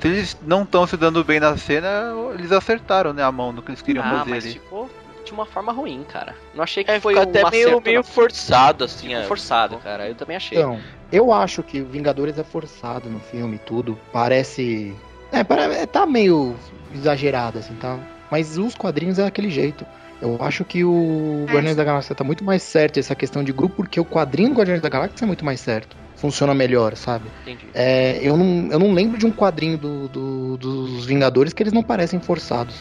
se 0.01 0.09
eles 0.09 0.37
não 0.43 0.63
estão 0.63 0.87
se 0.87 0.97
dando 0.97 1.23
bem 1.25 1.41
na 1.41 1.57
cena, 1.57 1.89
eles 2.35 2.53
acertaram 2.53 3.13
né, 3.13 3.23
a 3.23 3.33
mão 3.33 3.53
no 3.53 3.63
que 3.63 3.71
eles 3.71 3.83
queriam 3.83 4.05
ah, 4.05 4.19
fazer 4.19 4.31
mas 4.31 4.45
ali. 4.45 4.53
ficou, 4.55 4.89
de 5.25 5.33
uma 5.33 5.45
forma 5.45 5.73
ruim, 5.73 6.05
cara. 6.09 6.35
Não 6.55 6.63
achei 6.63 6.85
que 6.85 6.91
É, 6.91 7.01
foi 7.01 7.15
ficou 7.15 7.27
um 7.27 7.31
até 7.37 7.51
meio, 7.51 7.81
meio 7.81 8.05
forçado, 8.05 8.85
assim. 8.85 9.09
Ficou 9.09 9.23
é. 9.23 9.27
forçado, 9.27 9.79
cara. 9.79 10.09
Eu 10.09 10.15
também 10.15 10.37
achei. 10.37 10.59
Então, 10.59 10.81
eu 11.11 11.33
acho 11.33 11.63
que 11.63 11.81
o 11.81 11.87
Vingadores 11.87 12.39
é 12.39 12.45
forçado 12.45 13.09
no 13.09 13.21
filme 13.21 13.57
e 13.57 13.59
tudo. 13.61 13.99
Parece. 14.13 14.95
É, 15.33 15.45
para- 15.45 15.87
tá 15.87 16.07
meio 16.07 16.55
exagerado, 16.95 17.59
assim, 17.59 17.75
tá? 17.75 17.99
Mas 18.31 18.57
os 18.59 18.75
quadrinhos 18.75 19.19
é 19.19 19.23
daquele 19.25 19.51
jeito. 19.51 19.87
Eu 20.21 20.37
acho 20.41 20.65
que 20.65 20.85
o 20.85 21.45
É. 21.49 21.53
Guardiões 21.53 21.77
da 21.77 21.85
Galáxia 21.85 22.15
tá 22.15 22.25
muito 22.25 22.43
mais 22.45 22.63
certo 22.63 22.99
essa 22.99 23.15
questão 23.15 23.45
de 23.45 23.53
grupo, 23.53 23.77
porque 23.77 24.01
o 24.01 24.05
quadrinho 24.05 24.49
do 24.51 24.57
Guardiões 24.57 24.81
da 24.81 24.89
Galáxia 24.89 25.25
é 25.25 25.27
muito 25.27 25.45
mais 25.45 25.61
certo. 25.61 25.97
Funciona 26.17 26.53
melhor, 26.55 26.97
sabe? 26.97 27.31
Entendi. 27.43 27.69
É, 27.73 28.19
eu, 28.21 28.37
não, 28.37 28.69
eu 28.73 28.79
não 28.81 28.93
lembro 28.93 29.17
de 29.17 29.25
um 29.27 29.31
quadrinho 29.31 29.79
do- 29.79 30.09
do- 30.09 30.57
dos 30.57 31.07
Vingadores 31.07 31.53
que 31.53 31.63
eles 31.63 31.73
não 31.73 31.83
parecem 31.85 32.19
forçados. 32.21 32.75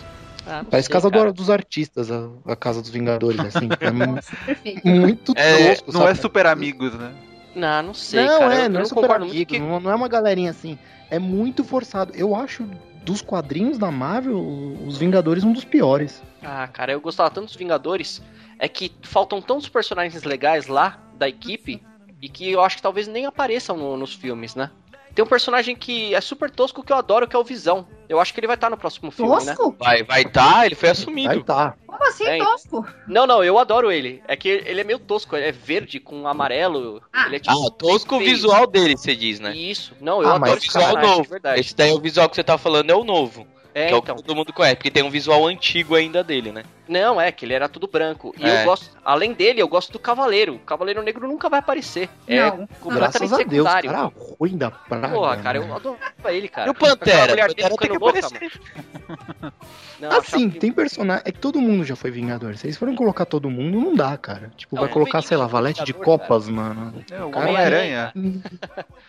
Ah, 0.48 0.64
não 0.64 0.72
Parece 0.72 0.88
sei, 0.88 0.94
Casa 0.94 1.10
do- 1.12 1.34
dos 1.34 1.50
Artistas, 1.52 2.10
a, 2.10 2.28
a 2.48 2.56
Casa 2.56 2.82
dos 2.82 2.90
Vingadores, 2.90 3.44
assim. 3.46 3.70
É 3.80 3.92
muito 3.92 5.34
É, 5.36 5.76
tosco, 5.76 5.92
não 5.94 6.04
é 6.04 6.08
sabe? 6.16 6.20
super 6.22 6.46
amigos, 6.48 6.94
né? 6.96 7.12
Não, 7.58 7.84
não 7.84 7.94
sei, 7.94 8.26
não, 8.26 8.40
cara. 8.40 8.56
é, 8.56 8.66
eu, 8.66 8.70
não 8.70 8.80
eu 8.80 8.84
é 8.84 8.86
super 8.86 9.12
amigo, 9.12 9.46
que... 9.46 9.60
não, 9.60 9.80
não 9.80 9.92
é 9.92 9.96
uma 9.96 10.08
galerinha 10.08 10.52
assim. 10.52 10.78
É 11.10 11.18
muito 11.20 11.64
forçado. 11.64 12.14
Eu 12.16 12.36
acho 12.36 12.64
dos 13.04 13.22
quadrinhos 13.22 13.78
da 13.78 13.90
Marvel, 13.90 14.38
os 14.86 14.98
Vingadores 14.98 15.44
um 15.44 15.52
dos 15.54 15.64
piores. 15.66 16.22
Ah, 16.44 16.68
cara, 16.68 16.92
eu 16.92 17.02
gostava 17.02 17.30
tanto 17.32 17.46
dos 17.48 17.56
Vingadores. 17.56 18.22
É 18.60 18.68
que 18.68 18.92
faltam 19.02 19.42
tantos 19.42 19.70
personagens 19.70 20.24
legais 20.24 20.68
lá 20.68 21.00
da 21.16 21.28
equipe 21.30 21.82
e 22.22 22.28
que 22.28 22.52
eu 22.52 22.62
acho 22.62 22.78
que 22.78 22.82
talvez 22.82 23.08
nem 23.08 23.26
apareçam 23.26 23.78
no- 23.78 23.96
nos 23.98 24.14
filmes, 24.14 24.56
né? 24.56 24.72
Tem 25.14 25.24
um 25.24 25.28
personagem 25.28 25.76
que 25.76 26.14
é 26.14 26.22
super 26.22 26.50
tosco 26.50 26.84
que 26.84 26.92
eu 26.92 26.98
adoro, 26.98 27.28
que 27.28 27.36
é 27.36 27.40
o 27.40 27.44
Visão. 27.44 27.88
Eu 28.10 28.20
acho 28.20 28.34
que 28.34 28.40
ele 28.40 28.48
vai 28.48 28.56
estar 28.56 28.70
no 28.70 28.78
próximo 28.78 29.12
filme, 29.12 29.44
né? 29.44 29.54
Tosco? 29.56 29.76
Vai, 29.80 30.04
vai 30.04 30.24
tá, 30.26 30.66
ele 30.66 30.76
foi 30.76 30.90
assumido. 30.90 31.44
tá. 31.44 31.76
Como 31.86 32.04
assim, 32.08 32.26
É, 32.26 32.38
tosco? 32.38 32.86
Não, 33.08 33.26
não, 33.28 33.44
eu 33.44 33.58
adoro 33.58 33.92
ele. 33.92 34.22
É 34.28 34.36
que 34.36 34.48
ele 34.48 34.82
é 34.82 34.84
meio 34.84 35.00
tosco, 35.00 35.36
ele 35.36 35.46
é 35.48 35.52
verde 35.52 36.00
com 36.00 36.28
amarelo. 36.28 37.02
Ah. 37.12 37.26
ele 37.28 37.38
é 37.38 37.40
tipo. 37.40 37.68
Ah, 37.68 37.72
tosco 37.72 38.16
o 38.16 38.20
visual 38.20 38.68
dele, 38.68 38.96
você 38.96 39.16
diz, 39.16 39.40
né? 39.40 39.56
Isso. 39.56 39.94
Não, 40.00 40.22
eu 40.22 40.28
Ah, 40.30 40.36
adoro 40.36 40.52
mas, 40.52 40.64
esse 40.64 40.68
visual 40.68 40.98
novo. 41.02 41.28
Esse 41.58 41.76
daí 41.76 41.90
é 41.90 41.94
o 41.94 42.00
visual 42.00 42.30
que 42.30 42.36
você 42.36 42.44
tá 42.44 42.58
falando, 42.58 42.90
é 42.92 42.96
o 42.96 43.04
novo. 43.04 43.48
É, 43.78 43.88
que 43.88 43.94
é 43.94 43.96
o 43.96 44.00
então. 44.00 44.16
que 44.16 44.24
todo 44.24 44.36
mundo 44.36 44.52
conhece, 44.52 44.76
porque 44.78 44.90
tem 44.90 45.04
um 45.04 45.10
visual 45.10 45.46
antigo 45.46 45.94
ainda 45.96 46.24
dele, 46.24 46.52
né? 46.52 46.64
Não, 46.88 47.20
é 47.22 47.32
que 47.32 47.46
ele 47.46 47.54
era 47.54 47.70
tudo 47.70 47.88
branco. 47.88 48.34
E 48.38 48.44
É. 48.46 48.62
eu 48.62 48.66
gosto, 48.66 48.98
além 49.06 49.34
dele, 49.34 49.62
eu 49.62 49.68
gosto 49.68 49.92
do 49.92 50.00
Cavaleiro. 50.00 50.56
O 50.56 50.60
Cavaleiro 50.60 51.04
Negro 51.04 51.28
nunca 51.28 51.48
vai 51.50 51.60
aparecer. 51.60 52.10
É 52.28 52.40
Não. 52.50 52.66
completamente 52.82 52.98
Graças 52.98 53.34
a 53.34 53.38
Deus, 53.38 53.50
secundário. 53.50 53.92
cara 53.92 54.12
ruim 54.40 54.58
da 54.58 54.72
praga. 54.72 55.10
Porra, 55.10 55.38
cara, 55.38 55.58
eu 55.60 55.68
né? 55.68 55.76
adorava 55.76 56.34
ele, 56.34 56.48
cara. 56.48 56.68
E 56.68 56.72
o 56.72 56.74
Pantera? 56.74 57.24
O 57.24 57.28
Pantera 57.28 57.54
tem 57.54 57.78
que 57.78 57.98
louca, 57.98 58.22
mano. 58.30 59.54
Não, 60.00 60.12
Assim, 60.12 60.50
tem 60.50 60.72
personagem. 60.72 61.24
É 61.26 61.32
que 61.32 61.40
todo 61.40 61.60
mundo 61.60 61.84
já 61.84 61.96
foi 61.96 62.12
Vingador. 62.12 62.56
Se 62.56 62.68
eles 62.68 62.78
forem 62.78 62.96
colocar 62.96 63.26
todo 63.26 63.50
mundo, 63.50 63.80
não 63.82 63.96
dá, 63.96 64.16
cara. 64.16 64.52
Tipo, 64.56 64.76
Não, 64.76 64.82
vai 64.84 64.92
é 64.92 64.94
colocar, 64.94 65.22
sei 65.24 65.36
lá, 65.38 65.48
Valete 65.48 65.84
de 65.84 65.92
cara. 65.94 66.06
Copas, 66.06 66.48
mano. 66.48 67.04
É, 67.12 67.24
o 67.24 67.32
Cara, 67.32 67.46
Homem-Aranha. 67.50 68.14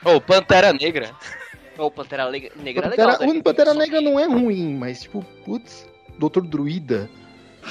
Ô, 0.02 0.18
Pantera 0.20 0.72
Negra. 0.72 1.10
O 1.78 1.90
Pantera 1.90 2.30
Negra 2.30 2.50
é 2.56 2.72
Pantera, 2.74 2.88
legal. 2.88 3.20
né? 3.20 3.38
o 3.38 3.42
Pantera 3.42 3.74
Negra 3.74 4.00
não 4.00 4.18
é 4.18 4.26
ruim, 4.26 4.74
mas, 4.76 5.02
tipo, 5.02 5.24
putz, 5.44 5.86
Doutor 6.18 6.44
Druida. 6.44 7.08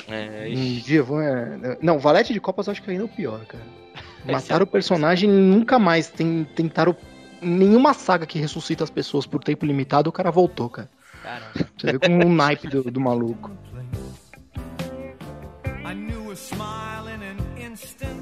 É, 0.08 0.48
Um 0.50 0.76
dia 0.80 1.04
vão. 1.04 1.22
é- 1.22 1.78
Não, 1.82 2.00
Valete 2.00 2.32
de 2.34 2.40
Copas 2.40 2.68
eu 2.68 2.72
acho 2.72 2.82
que 2.84 2.90
ainda 2.92 3.04
é 3.04 3.06
o 3.06 3.10
pior, 3.10 3.46
cara. 3.46 3.64
Mataram 4.26 4.62
é 4.62 4.64
o 4.64 4.68
personagem 4.68 5.30
e 5.30 5.34
nunca 5.34 5.78
mais. 5.78 6.10
Tem, 6.10 6.46
tentaram. 6.56 6.96
Nenhuma 7.42 7.94
saga 7.94 8.26
que 8.26 8.40
ressuscita 8.40 8.84
as 8.84 8.90
pessoas 8.90 9.26
por 9.28 9.44
tempo 9.44 9.66
limitado, 9.66 10.10
o 10.10 10.14
cara 10.14 10.32
voltou, 10.32 10.70
cara. 10.70 10.90
Caramba. 11.24 11.52
Você 11.78 11.92
vê 11.92 12.00
como 12.00 12.26
o 12.26 12.30
naipe 12.34 12.68
do, 12.68 12.84
do 12.90 13.00
maluco. 13.00 13.52
I 15.86 15.94
knew 15.94 16.32
a 16.32 16.36
smile 16.36 17.10
in 17.14 17.24
an 17.24 17.72
instant. 17.72 18.17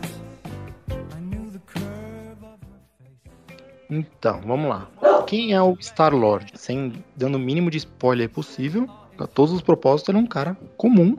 Então, 3.90 4.42
vamos 4.46 4.70
lá. 4.70 4.88
Quem 5.28 5.54
é 5.54 5.62
o 5.62 5.78
Star-Lord? 5.80 6.52
Sem 6.56 6.94
dando 7.16 7.36
o 7.36 7.40
mínimo 7.40 7.70
de 7.70 7.78
spoiler 7.78 8.30
possível, 8.30 8.90
pra 9.16 9.28
todos 9.28 9.54
os 9.54 9.62
propósitos, 9.62 10.10
ele 10.10 10.20
é 10.20 10.22
um 10.22 10.28
cara 10.28 10.58
comum, 10.78 11.16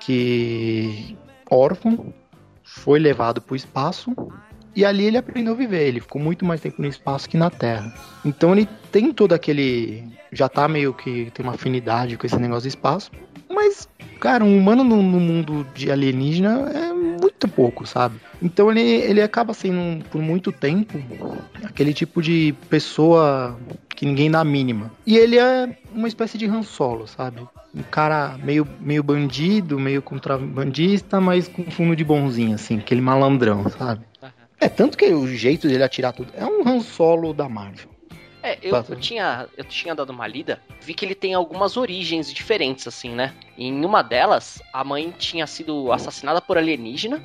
que 0.00 1.16
órfão, 1.50 2.12
foi 2.62 2.98
levado 2.98 3.40
pro 3.40 3.56
espaço 3.56 4.14
e 4.74 4.84
ali 4.84 5.04
ele 5.04 5.18
aprendeu 5.18 5.52
a 5.52 5.56
viver. 5.56 5.86
Ele 5.86 6.00
ficou 6.00 6.20
muito 6.20 6.44
mais 6.44 6.60
tempo 6.60 6.80
no 6.80 6.88
espaço 6.88 7.28
que 7.28 7.36
na 7.36 7.50
Terra. 7.50 7.92
Então 8.24 8.52
ele 8.52 8.68
tem 8.92 9.12
todo 9.12 9.32
aquele. 9.32 10.04
Já 10.32 10.48
tá 10.48 10.68
meio 10.68 10.94
que 10.94 11.30
tem 11.32 11.44
uma 11.44 11.54
afinidade 11.54 12.16
com 12.16 12.26
esse 12.26 12.36
negócio 12.36 12.62
do 12.62 12.68
espaço. 12.68 13.10
Mas, 13.48 13.88
cara, 14.20 14.44
um 14.44 14.56
humano 14.56 14.84
no, 14.84 15.02
no 15.02 15.18
mundo 15.18 15.66
de 15.74 15.90
alienígena 15.90 16.70
é 16.72 16.92
muito 16.92 17.48
pouco, 17.48 17.84
sabe? 17.84 18.20
Então 18.40 18.70
ele, 18.70 18.80
ele 18.80 19.20
acaba 19.20 19.52
sendo, 19.52 20.04
por 20.04 20.22
muito 20.22 20.52
tempo, 20.52 20.98
aquele 21.80 21.94
tipo 21.94 22.20
de 22.20 22.54
pessoa 22.68 23.58
que 23.96 24.04
ninguém 24.04 24.30
dá 24.30 24.40
a 24.40 24.44
mínima. 24.44 24.92
E 25.06 25.16
ele 25.16 25.38
é 25.38 25.78
uma 25.94 26.06
espécie 26.06 26.36
de 26.36 26.44
Han 26.44 26.62
Solo, 26.62 27.06
sabe? 27.06 27.40
Um 27.74 27.82
cara 27.82 28.36
meio, 28.44 28.68
meio 28.80 29.02
bandido, 29.02 29.80
meio 29.80 30.02
contrabandista, 30.02 31.18
mas 31.22 31.48
com 31.48 31.64
fundo 31.70 31.96
de 31.96 32.04
bonzinho, 32.04 32.54
assim, 32.54 32.78
aquele 32.78 33.00
malandrão, 33.00 33.66
sabe? 33.70 34.04
É, 34.60 34.68
tanto 34.68 34.98
que 34.98 35.06
o 35.06 35.26
jeito 35.26 35.66
dele 35.66 35.82
atirar 35.82 36.12
tudo. 36.12 36.30
É 36.34 36.44
um 36.44 36.68
Han 36.68 36.80
Solo 36.80 37.32
da 37.32 37.48
Marvel. 37.48 37.88
É, 38.42 38.58
eu, 38.62 38.74
eu 38.74 38.96
tinha, 38.96 39.48
eu 39.56 39.64
tinha 39.64 39.94
dado 39.94 40.10
uma 40.10 40.26
lida, 40.26 40.60
vi 40.82 40.92
que 40.92 41.04
ele 41.04 41.14
tem 41.14 41.32
algumas 41.32 41.78
origens 41.78 42.30
diferentes, 42.30 42.86
assim, 42.86 43.10
né? 43.14 43.34
Em 43.56 43.84
uma 43.84 44.02
delas, 44.02 44.62
a 44.70 44.84
mãe 44.84 45.14
tinha 45.18 45.46
sido 45.46 45.90
assassinada 45.92 46.42
por 46.42 46.58
alienígena 46.58 47.22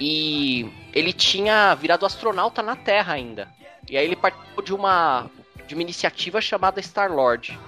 e 0.00 0.70
ele 0.92 1.12
tinha 1.12 1.74
virado 1.74 2.04
astronauta 2.06 2.62
na 2.62 2.76
Terra 2.76 3.14
ainda. 3.14 3.48
E 3.88 3.96
aí 3.96 4.04
ele 4.04 4.16
participou 4.16 4.64
de 4.64 4.74
uma, 4.74 5.26
de 5.66 5.74
uma 5.74 5.82
iniciativa 5.82 6.40
chamada 6.40 6.80
Star-Lord, 6.80 7.58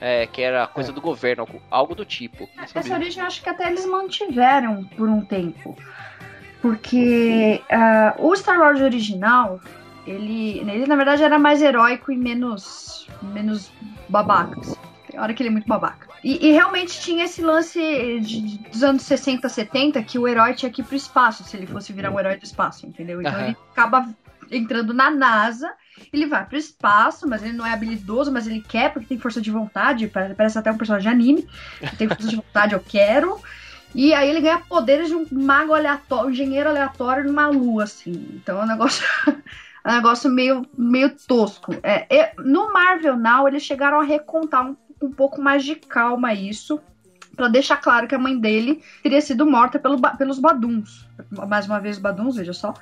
é, 0.00 0.26
que 0.26 0.42
era 0.42 0.66
coisa 0.66 0.92
do 0.92 1.00
governo, 1.00 1.46
algo- 1.70 1.94
do 1.94 2.04
tipo. 2.04 2.48
Essa 2.74 2.94
origem 2.94 3.20
eu 3.20 3.26
acho 3.26 3.42
que 3.42 3.48
até 3.48 3.68
eles 3.68 3.86
mantiveram 3.86 4.84
por 4.84 5.08
um 5.08 5.20
tempo. 5.24 5.76
Porque 6.60 7.62
ah, 7.70 8.14
o 8.18 8.34
Star-Lord 8.34 8.82
original, 8.82 9.60
ele, 10.06 10.60
ele 10.60 10.86
na 10.86 10.96
verdade 10.96 11.22
era 11.22 11.38
mais 11.38 11.60
heróico 11.60 12.10
e 12.10 12.16
menos, 12.16 13.06
menos 13.22 13.70
babaca. 14.08 14.58
assim. 14.60 14.76
Tem 15.10 15.20
hora 15.20 15.34
que 15.34 15.42
ele 15.42 15.50
é 15.50 15.52
muito 15.52 15.66
babaca. 15.68 16.08
E, 16.24 16.48
e 16.48 16.52
realmente 16.52 16.98
tinha 17.00 17.24
esse 17.24 17.42
lance 17.42 17.78
de- 18.20 18.58
dos 18.70 18.82
anos 18.82 19.02
60, 19.02 19.46
70 19.48 20.02
que 20.02 20.18
o 20.18 20.26
herói 20.26 20.54
tinha 20.54 20.72
que 20.72 20.80
ir 20.80 20.84
pro 20.84 20.96
espaço, 20.96 21.44
se 21.44 21.54
ele 21.54 21.66
fosse 21.66 21.92
virar 21.92 22.10
um 22.10 22.18
herói 22.18 22.38
do 22.38 22.44
espaço, 22.44 22.86
entendeu? 22.86 23.20
Então 23.20 23.34
Aham. 23.34 23.48
ele 23.48 23.56
acaba 23.72 24.08
entrando 24.50 24.94
na 24.94 25.10
NASA, 25.10 25.70
ele 26.12 26.26
vai 26.26 26.46
pro 26.46 26.56
espaço, 26.56 27.28
mas 27.28 27.42
ele 27.42 27.52
não 27.52 27.66
é 27.66 27.72
habilidoso, 27.72 28.32
mas 28.32 28.46
ele 28.46 28.62
quer 28.62 28.90
porque 28.92 29.06
tem 29.06 29.18
força 29.18 29.40
de 29.40 29.50
vontade, 29.50 30.08
pare- 30.08 30.34
parece 30.34 30.58
até 30.58 30.72
um 30.72 30.78
personagem 30.78 31.10
de 31.10 31.14
anime, 31.14 31.46
tem 31.98 32.08
força 32.08 32.28
de 32.28 32.36
vontade, 32.36 32.74
eu 32.74 32.80
quero. 32.80 33.40
E 33.94 34.12
aí 34.12 34.28
ele 34.28 34.40
ganha 34.40 34.58
poderes 34.58 35.08
de 35.08 35.14
um 35.14 35.26
mago 35.30 35.72
aleatório, 35.72 36.28
um 36.28 36.30
engenheiro 36.30 36.68
aleatório 36.68 37.24
numa 37.24 37.46
lua, 37.48 37.84
assim. 37.84 38.12
Então 38.32 38.60
é 38.60 38.64
um 38.64 38.68
negócio, 38.68 39.06
é 39.84 39.90
um 39.90 39.94
negócio 39.94 40.30
meio, 40.30 40.66
meio 40.76 41.14
tosco. 41.26 41.72
É, 41.82 42.06
é, 42.16 42.34
no 42.38 42.72
Marvel 42.72 43.16
Now, 43.16 43.46
eles 43.46 43.62
chegaram 43.62 44.00
a 44.00 44.04
recontar 44.04 44.66
um, 44.66 44.76
um 45.06 45.12
pouco 45.12 45.40
mais 45.40 45.64
de 45.64 45.74
calma 45.76 46.32
isso, 46.34 46.80
Pra 47.36 47.48
deixar 47.48 47.78
claro 47.78 48.06
que 48.06 48.14
a 48.14 48.18
mãe 48.18 48.38
dele 48.38 48.80
teria 49.02 49.20
sido 49.20 49.44
morta 49.44 49.76
pelo, 49.76 50.00
pelos 50.16 50.38
Baduns. 50.38 51.04
Mais 51.48 51.66
uma 51.66 51.80
vez, 51.80 51.98
Baduns, 51.98 52.36
veja 52.36 52.52
só. 52.52 52.72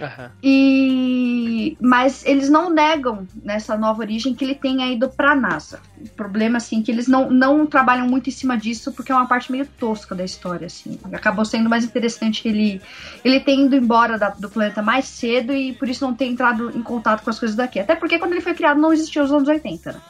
Aham. 0.00 0.32
E 0.42 1.76
mas 1.80 2.24
eles 2.26 2.48
não 2.48 2.70
negam 2.70 3.26
nessa 3.42 3.76
nova 3.76 4.00
origem 4.00 4.34
que 4.34 4.44
ele 4.44 4.54
tenha 4.56 4.90
ido 4.92 5.08
pra 5.08 5.36
NASA. 5.36 5.78
O 5.96 6.08
problema 6.08 6.56
assim 6.56 6.80
é 6.80 6.82
que 6.82 6.90
eles 6.90 7.06
não, 7.06 7.30
não 7.30 7.66
trabalham 7.66 8.08
muito 8.08 8.28
em 8.28 8.32
cima 8.32 8.56
disso 8.56 8.92
porque 8.92 9.12
é 9.12 9.14
uma 9.14 9.26
parte 9.28 9.52
meio 9.52 9.66
tosca 9.78 10.14
da 10.14 10.24
história 10.24 10.66
assim. 10.66 10.98
Acabou 11.12 11.44
sendo 11.44 11.68
mais 11.70 11.84
interessante 11.84 12.48
ele 12.48 12.80
ele 13.24 13.38
ter 13.38 13.56
ido 13.56 13.76
embora 13.76 14.18
da- 14.18 14.30
do 14.30 14.48
planeta 14.50 14.82
mais 14.82 15.04
cedo 15.04 15.52
e 15.52 15.72
por 15.74 15.88
isso 15.88 16.04
não 16.04 16.14
ter 16.14 16.24
entrado 16.26 16.76
em 16.76 16.82
contato 16.82 17.22
com 17.22 17.30
as 17.30 17.38
coisas 17.38 17.56
daqui. 17.56 17.78
Até 17.78 17.94
porque 17.94 18.18
quando 18.18 18.32
ele 18.32 18.40
foi 18.40 18.54
criado 18.54 18.80
não 18.80 18.92
existia 18.92 19.22
os 19.22 19.30
anos 19.30 19.48
80, 19.48 19.92
né? 19.92 20.00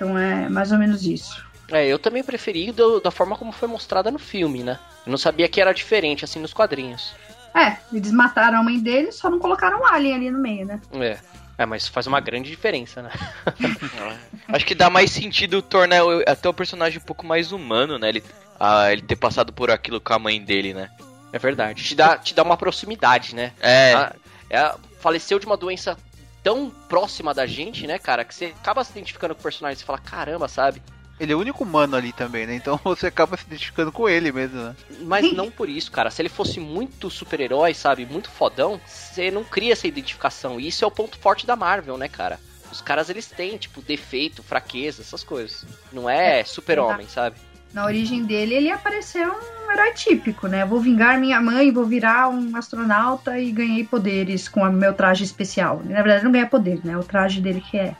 Então 0.00 0.16
é 0.16 0.48
mais 0.48 0.72
ou 0.72 0.78
menos 0.78 1.04
isso. 1.04 1.44
É, 1.70 1.86
eu 1.86 1.98
também 1.98 2.24
preferi 2.24 2.72
do- 2.72 3.00
da 3.00 3.10
forma 3.10 3.36
como 3.36 3.52
foi 3.52 3.68
mostrada 3.68 4.10
no 4.10 4.18
filme, 4.18 4.62
né? 4.64 4.78
Eu 5.06 5.10
não 5.10 5.18
sabia 5.18 5.46
que 5.46 5.60
era 5.60 5.74
diferente, 5.74 6.24
assim, 6.24 6.40
nos 6.40 6.54
quadrinhos. 6.54 7.14
É, 7.54 7.76
eles 7.92 8.10
mataram 8.10 8.60
a 8.60 8.62
mãe 8.62 8.78
dele, 8.80 9.12
só 9.12 9.28
não 9.28 9.38
colocaram 9.38 9.80
um 9.80 9.84
alien 9.86 10.14
ali 10.14 10.30
no 10.30 10.38
meio, 10.38 10.64
né? 10.64 10.80
É. 10.94 11.18
É, 11.58 11.66
mas 11.66 11.86
faz 11.86 12.06
uma 12.06 12.18
grande 12.20 12.48
diferença, 12.48 13.02
né? 13.02 13.10
Acho 14.48 14.64
que 14.64 14.74
dá 14.74 14.88
mais 14.88 15.10
sentido 15.10 15.60
tornar 15.60 16.02
o- 16.02 16.22
até 16.26 16.48
o 16.48 16.54
personagem 16.54 16.98
um 16.98 17.02
pouco 17.04 17.26
mais 17.26 17.52
humano, 17.52 17.98
né? 17.98 18.08
Ele, 18.08 18.24
ah, 18.58 18.90
ele 18.90 19.02
ter 19.02 19.16
passado 19.16 19.52
por 19.52 19.70
aquilo 19.70 20.00
com 20.00 20.14
a 20.14 20.18
mãe 20.18 20.42
dele, 20.42 20.72
né? 20.72 20.88
É 21.30 21.38
verdade. 21.38 21.84
Te 21.84 21.94
dá, 21.94 22.16
te 22.16 22.34
dá 22.34 22.42
uma 22.42 22.56
proximidade, 22.56 23.34
né? 23.34 23.52
É, 23.60 23.92
Ah, 23.94 24.12
é, 24.48 24.74
faleceu 25.00 25.38
de 25.38 25.44
uma 25.44 25.56
doença 25.56 25.96
tão 26.42 26.70
próxima 26.88 27.34
da 27.34 27.46
gente, 27.46 27.86
né, 27.86 27.98
cara, 27.98 28.24
que 28.24 28.34
você 28.34 28.46
acaba 28.46 28.84
se 28.84 28.92
identificando 28.92 29.34
com 29.34 29.40
o 29.40 29.42
personagem 29.42 29.76
e 29.76 29.78
você 29.78 29.84
fala, 29.84 29.98
caramba, 29.98 30.48
sabe? 30.48 30.82
ele 31.20 31.34
é 31.34 31.36
o 31.36 31.38
único 31.38 31.62
humano 31.64 31.94
ali 31.94 32.12
também, 32.12 32.46
né? 32.46 32.54
Então 32.54 32.80
você 32.82 33.08
acaba 33.08 33.36
se 33.36 33.44
identificando 33.46 33.92
com 33.92 34.08
ele 34.08 34.32
mesmo, 34.32 34.58
né? 34.58 34.74
Mas 35.02 35.30
não 35.36 35.50
por 35.50 35.68
isso, 35.68 35.92
cara. 35.92 36.10
Se 36.10 36.22
ele 36.22 36.30
fosse 36.30 36.58
muito 36.58 37.10
super-herói, 37.10 37.74
sabe? 37.74 38.06
Muito 38.06 38.30
fodão, 38.30 38.80
você 38.86 39.30
não 39.30 39.44
cria 39.44 39.74
essa 39.74 39.86
identificação. 39.86 40.58
E 40.58 40.68
isso 40.68 40.82
é 40.82 40.88
o 40.88 40.90
ponto 40.90 41.18
forte 41.18 41.46
da 41.46 41.54
Marvel, 41.54 41.98
né, 41.98 42.08
cara? 42.08 42.40
Os 42.72 42.80
caras, 42.80 43.10
eles 43.10 43.26
têm, 43.26 43.58
tipo, 43.58 43.82
defeito, 43.82 44.42
fraqueza, 44.42 45.02
essas 45.02 45.22
coisas. 45.22 45.66
Não 45.92 46.08
é, 46.08 46.40
É, 46.40 46.44
super-homem, 46.44 47.06
sabe? 47.06 47.36
Na 47.72 47.84
origem 47.84 48.24
dele, 48.24 48.54
ele 48.54 48.70
apareceu 48.70 49.32
um 49.32 49.72
herói 49.72 49.92
típico, 49.92 50.48
né? 50.48 50.64
Vou 50.64 50.80
vingar 50.80 51.20
minha 51.20 51.40
mãe, 51.40 51.72
vou 51.72 51.84
virar 51.84 52.28
um 52.28 52.56
astronauta 52.56 53.38
e 53.38 53.52
ganhei 53.52 53.84
poderes 53.84 54.48
com 54.48 54.62
o 54.62 54.72
meu 54.72 54.92
traje 54.92 55.22
especial. 55.22 55.80
Na 55.84 56.02
verdade, 56.02 56.24
não 56.24 56.32
ganha 56.32 56.46
poder, 56.46 56.80
né? 56.84 56.96
O 56.96 57.04
traje 57.04 57.40
dele 57.40 57.60
que 57.60 57.78
é 57.78 57.94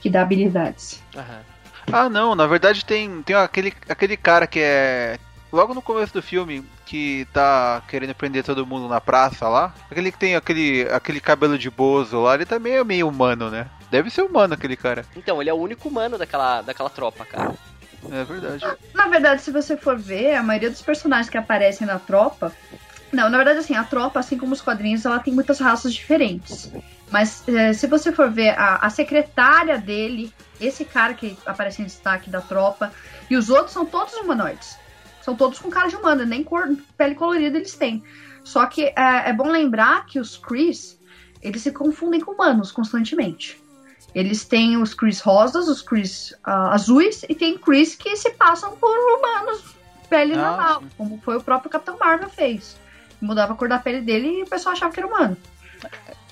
que 0.00 0.10
dá 0.10 0.20
habilidades. 0.20 1.02
Aham. 1.16 1.40
Ah, 1.92 2.08
não, 2.08 2.34
na 2.34 2.46
verdade 2.46 2.84
tem, 2.84 3.22
tem 3.22 3.36
aquele, 3.36 3.72
aquele 3.88 4.16
cara 4.16 4.46
que 4.46 4.60
é. 4.60 5.18
Logo 5.52 5.72
no 5.72 5.80
começo 5.80 6.12
do 6.12 6.20
filme, 6.20 6.64
que 6.84 7.26
tá 7.32 7.80
querendo 7.88 8.14
prender 8.14 8.42
todo 8.42 8.66
mundo 8.66 8.88
na 8.88 9.00
praça 9.00 9.48
lá. 9.48 9.72
Aquele 9.90 10.10
que 10.10 10.18
tem 10.18 10.34
aquele, 10.34 10.82
aquele 10.90 11.20
cabelo 11.20 11.56
de 11.56 11.70
bozo 11.70 12.20
lá, 12.20 12.34
ele 12.34 12.44
também 12.44 12.74
é 12.74 12.84
meio 12.84 13.08
humano, 13.08 13.50
né? 13.50 13.68
Deve 13.90 14.10
ser 14.10 14.22
humano 14.22 14.54
aquele 14.54 14.76
cara. 14.76 15.04
Então, 15.14 15.40
ele 15.40 15.48
é 15.48 15.54
o 15.54 15.58
único 15.58 15.88
humano 15.88 16.18
daquela, 16.18 16.60
daquela 16.60 16.90
tropa, 16.90 17.24
cara. 17.24 17.54
É 18.10 18.24
verdade. 18.24 18.64
Na 18.94 19.08
verdade, 19.08 19.42
se 19.42 19.50
você 19.50 19.76
for 19.76 19.98
ver, 19.98 20.34
a 20.34 20.42
maioria 20.42 20.70
dos 20.70 20.82
personagens 20.82 21.28
que 21.28 21.38
aparecem 21.38 21.86
na 21.86 21.98
tropa. 21.98 22.52
Não, 23.12 23.28
na 23.28 23.36
verdade, 23.36 23.58
assim, 23.58 23.74
a 23.74 23.84
tropa, 23.84 24.20
assim 24.20 24.36
como 24.36 24.52
os 24.52 24.60
quadrinhos, 24.60 25.04
ela 25.04 25.20
tem 25.20 25.32
muitas 25.32 25.58
raças 25.58 25.94
diferentes. 25.94 26.70
Mas 27.10 27.46
eh, 27.46 27.72
se 27.72 27.86
você 27.86 28.12
for 28.12 28.30
ver 28.30 28.58
a, 28.58 28.76
a 28.76 28.90
secretária 28.90 29.78
dele, 29.78 30.32
esse 30.60 30.84
cara 30.84 31.14
que 31.14 31.36
aparece 31.46 31.82
em 31.82 31.84
destaque 31.84 32.30
da 32.30 32.40
tropa, 32.40 32.92
e 33.30 33.36
os 33.36 33.50
outros 33.50 33.72
são 33.72 33.86
todos 33.86 34.14
humanoides. 34.14 34.76
São 35.22 35.34
todos 35.36 35.58
com 35.58 35.70
cara 35.70 35.88
de 35.88 35.96
humano, 35.96 36.24
nem 36.24 36.42
cor, 36.42 36.68
pele 36.96 37.14
colorida 37.14 37.56
eles 37.56 37.76
têm. 37.76 38.02
Só 38.42 38.66
que 38.66 38.84
é, 38.84 39.30
é 39.30 39.32
bom 39.32 39.48
lembrar 39.48 40.04
que 40.06 40.18
os 40.18 40.36
Chris, 40.36 40.98
eles 41.40 41.62
se 41.62 41.72
confundem 41.72 42.20
com 42.20 42.32
humanos 42.32 42.70
constantemente. 42.70 43.63
Eles 44.14 44.44
têm 44.44 44.76
os 44.80 44.94
Chris 44.94 45.20
rosas, 45.20 45.66
os 45.68 45.82
Chris 45.82 46.32
ah, 46.44 46.72
azuis, 46.72 47.24
e 47.28 47.34
tem 47.34 47.58
Chris 47.58 47.96
que 47.96 48.16
se 48.16 48.30
passam 48.30 48.76
por 48.76 48.96
humanos, 48.96 49.74
pele 50.08 50.34
Ah, 50.34 50.36
normal, 50.36 50.82
como 50.96 51.20
foi 51.24 51.36
o 51.36 51.42
próprio 51.42 51.70
Capitão 51.70 51.98
Marvel 51.98 52.30
fez. 52.30 52.76
Mudava 53.20 53.54
a 53.54 53.56
cor 53.56 53.68
da 53.68 53.78
pele 53.78 54.00
dele 54.00 54.40
e 54.40 54.42
o 54.42 54.46
pessoal 54.46 54.74
achava 54.74 54.92
que 54.92 55.00
era 55.00 55.08
humano. 55.08 55.36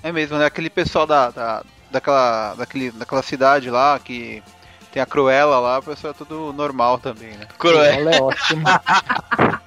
É 0.03 0.13
mesmo, 0.13 0.39
né? 0.39 0.45
Aquele 0.47 0.71
pessoal 0.71 1.07
da, 1.07 1.31
da, 1.31 1.65
daquela, 1.91 2.55
daquele, 2.55 2.91
daquela 2.91 3.23
cidade 3.23 3.71
lá 3.71 3.99
que 3.99 4.43
tem 4.93 5.03
a 5.03 5.07
Cruella 5.07 5.59
lá, 5.59 5.79
o 5.79 5.83
pessoal 5.83 6.13
é 6.13 6.17
tudo 6.17 6.53
normal 6.53 6.99
também, 6.99 7.37
né? 7.37 7.47
Cruel. 7.59 7.83
Ela 7.83 8.15
é 8.15 8.21
ótima. 8.21 8.83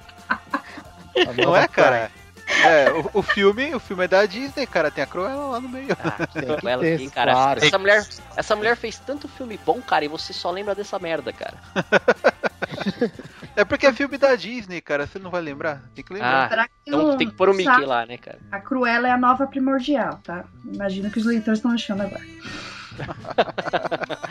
Não 1.44 1.56
é, 1.56 1.66
cara? 1.66 2.10
É, 2.64 2.90
o, 2.92 3.18
o 3.20 3.22
filme, 3.22 3.74
o 3.74 3.80
filme 3.80 4.04
é 4.04 4.08
da 4.08 4.24
Disney, 4.24 4.66
cara, 4.66 4.90
tem 4.90 5.04
a 5.04 5.06
Cruella 5.06 5.46
lá 5.46 5.60
no 5.60 5.68
meio. 5.68 5.88
Ah, 6.02 6.26
Tem 6.32 6.56
que 6.56 6.68
ela, 6.68 6.82
ter, 6.82 6.98
quem, 6.98 7.10
cara, 7.10 7.32
claro. 7.32 7.64
essa 7.64 7.78
mulher, 7.78 8.06
essa 8.36 8.56
mulher 8.56 8.76
fez 8.76 8.98
tanto 8.98 9.28
filme 9.28 9.58
bom, 9.64 9.80
cara, 9.82 10.04
e 10.04 10.08
você 10.08 10.32
só 10.32 10.50
lembra 10.50 10.74
dessa 10.74 10.98
merda, 10.98 11.32
cara. 11.32 11.56
É 13.56 13.64
porque 13.64 13.86
é 13.86 13.92
filme 13.92 14.18
da 14.18 14.34
Disney, 14.36 14.82
cara, 14.82 15.06
você 15.06 15.18
não 15.18 15.30
vai 15.30 15.40
lembrar? 15.40 15.82
Tem 15.94 16.04
que 16.04 16.12
lembrar. 16.12 16.44
Ah, 16.44 16.48
Será 16.50 16.68
que 16.68 16.74
então 16.86 17.16
tem 17.16 17.30
que 17.30 17.34
pôr 17.34 17.48
o 17.48 17.54
Mickey 17.54 17.72
sabe? 17.72 17.86
lá, 17.86 18.04
né, 18.04 18.18
cara? 18.18 18.38
A 18.52 18.60
Cruella 18.60 19.08
é 19.08 19.10
a 19.10 19.16
nova 19.16 19.46
primordial, 19.46 20.20
tá? 20.22 20.44
Imagino 20.62 21.10
que 21.10 21.18
os 21.18 21.24
leitores 21.24 21.58
estão 21.58 21.70
achando 21.70 22.02
agora. 22.02 22.20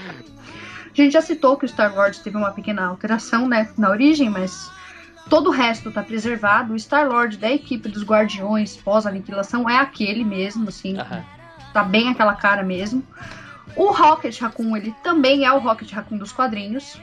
a 0.86 0.94
gente 0.94 1.12
já 1.12 1.22
citou 1.24 1.58
que 1.58 1.66
o 1.66 1.68
Star 1.68 1.92
Wars 1.96 2.20
teve 2.20 2.38
uma 2.38 2.52
pequena 2.52 2.86
alteração, 2.86 3.50
né, 3.50 3.68
na 3.76 3.90
origem, 3.90 4.30
mas 4.30 4.70
todo 5.30 5.48
o 5.48 5.52
resto 5.52 5.92
tá 5.92 6.02
preservado. 6.04 6.74
O 6.74 6.80
Star 6.80 7.08
Lord 7.08 7.38
da 7.38 7.52
equipe 7.52 7.90
dos 7.90 8.04
Guardiões 8.04 8.76
pós-aniquilação 8.78 9.70
é 9.70 9.78
aquele 9.78 10.24
mesmo, 10.24 10.70
assim, 10.70 10.96
tá 11.74 11.84
bem 11.84 12.10
aquela 12.10 12.34
cara 12.36 12.64
mesmo. 12.64 13.04
O 13.76 13.92
Rocket 13.92 14.40
Raccoon, 14.40 14.78
ele 14.78 14.96
também 15.04 15.44
é 15.46 15.52
o 15.52 15.60
Rocket 15.60 15.92
Raccoon 15.92 16.18
dos 16.18 16.32
quadrinhos. 16.32 16.98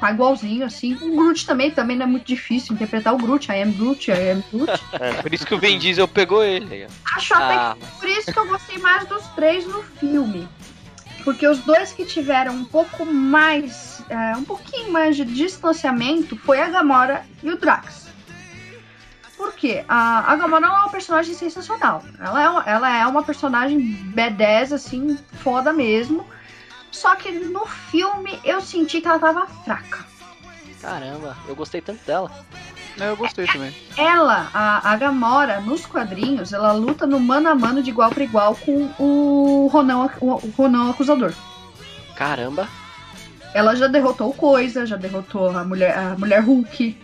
Tá 0.00 0.12
igualzinho, 0.12 0.64
assim. 0.64 0.94
O 1.02 1.16
Groot 1.16 1.44
também, 1.44 1.72
também 1.72 1.96
não 1.96 2.04
é 2.04 2.08
muito 2.08 2.24
difícil 2.24 2.72
interpretar 2.72 3.12
o 3.12 3.18
Groot. 3.18 3.50
I 3.50 3.62
am 3.62 3.72
Groot, 3.72 4.08
I 4.12 4.30
am 4.30 4.44
Groot. 4.52 4.80
É, 4.98 5.20
por 5.20 5.34
isso 5.34 5.44
que 5.44 5.52
o 5.54 5.58
Vin 5.58 5.76
Diesel 5.76 6.06
pegou 6.06 6.44
ele. 6.44 6.86
ó. 6.86 7.16
Acho 7.16 7.34
até 7.34 7.54
Ah, 7.56 7.76
que 7.78 7.98
por 7.98 8.08
isso 8.08 8.32
que 8.32 8.38
eu 8.38 8.46
gostei 8.46 8.78
mais 8.78 9.06
dos 9.08 9.26
três 9.34 9.66
no 9.66 9.82
filme. 9.82 10.48
Porque 11.24 11.46
os 11.46 11.58
dois 11.60 11.92
que 11.92 12.04
tiveram 12.04 12.54
um 12.54 12.64
pouco 12.64 13.04
mais. 13.04 14.02
é, 14.08 14.36
um 14.36 14.44
pouquinho 14.44 14.90
mais 14.92 15.16
de 15.16 15.24
distanciamento 15.24 16.36
foi 16.36 16.60
a 16.60 16.68
Gamora 16.68 17.24
e 17.42 17.50
o 17.50 17.58
Drax. 17.58 18.08
Por 19.36 19.52
quê? 19.54 19.84
A, 19.88 20.32
a 20.32 20.36
Gamora 20.36 20.66
é 20.66 20.70
uma 20.70 20.90
personagem 20.90 21.34
sensacional. 21.34 22.02
Ela 22.18 22.42
é, 22.42 22.48
uma, 22.48 22.62
ela 22.64 22.98
é 22.98 23.06
uma 23.06 23.22
personagem 23.22 23.78
B10, 24.14 24.72
assim, 24.72 25.16
foda 25.42 25.72
mesmo. 25.72 26.26
Só 26.90 27.14
que 27.14 27.30
no 27.30 27.66
filme 27.66 28.40
eu 28.44 28.60
senti 28.60 29.00
que 29.00 29.06
ela 29.06 29.18
tava 29.18 29.46
fraca. 29.64 30.04
caramba, 30.80 31.36
eu 31.46 31.54
gostei 31.54 31.80
tanto 31.80 32.04
dela. 32.04 32.30
É, 33.00 33.08
eu 33.08 33.16
gostei 33.16 33.46
também. 33.46 33.74
Ela, 33.96 34.50
a, 34.52 34.92
a 34.92 34.96
Gamora, 34.96 35.60
nos 35.60 35.86
quadrinhos, 35.86 36.52
ela 36.52 36.72
luta 36.72 37.06
no 37.06 37.20
mano 37.20 37.48
a 37.48 37.54
mano 37.54 37.82
de 37.82 37.90
igual 37.90 38.10
para 38.10 38.24
igual 38.24 38.56
com 38.56 38.90
o 38.98 39.68
Ronan, 39.72 40.10
o, 40.20 40.34
o 40.34 40.54
Ronan 40.56 40.90
Acusador. 40.90 41.32
Caramba. 42.16 42.68
Ela 43.54 43.74
já 43.74 43.86
derrotou 43.86 44.30
o 44.30 44.34
Coisa, 44.34 44.84
já 44.84 44.96
derrotou 44.96 45.50
a 45.50 45.64
mulher, 45.64 45.96
a 45.96 46.18
mulher 46.18 46.40
Hulk. 46.42 46.96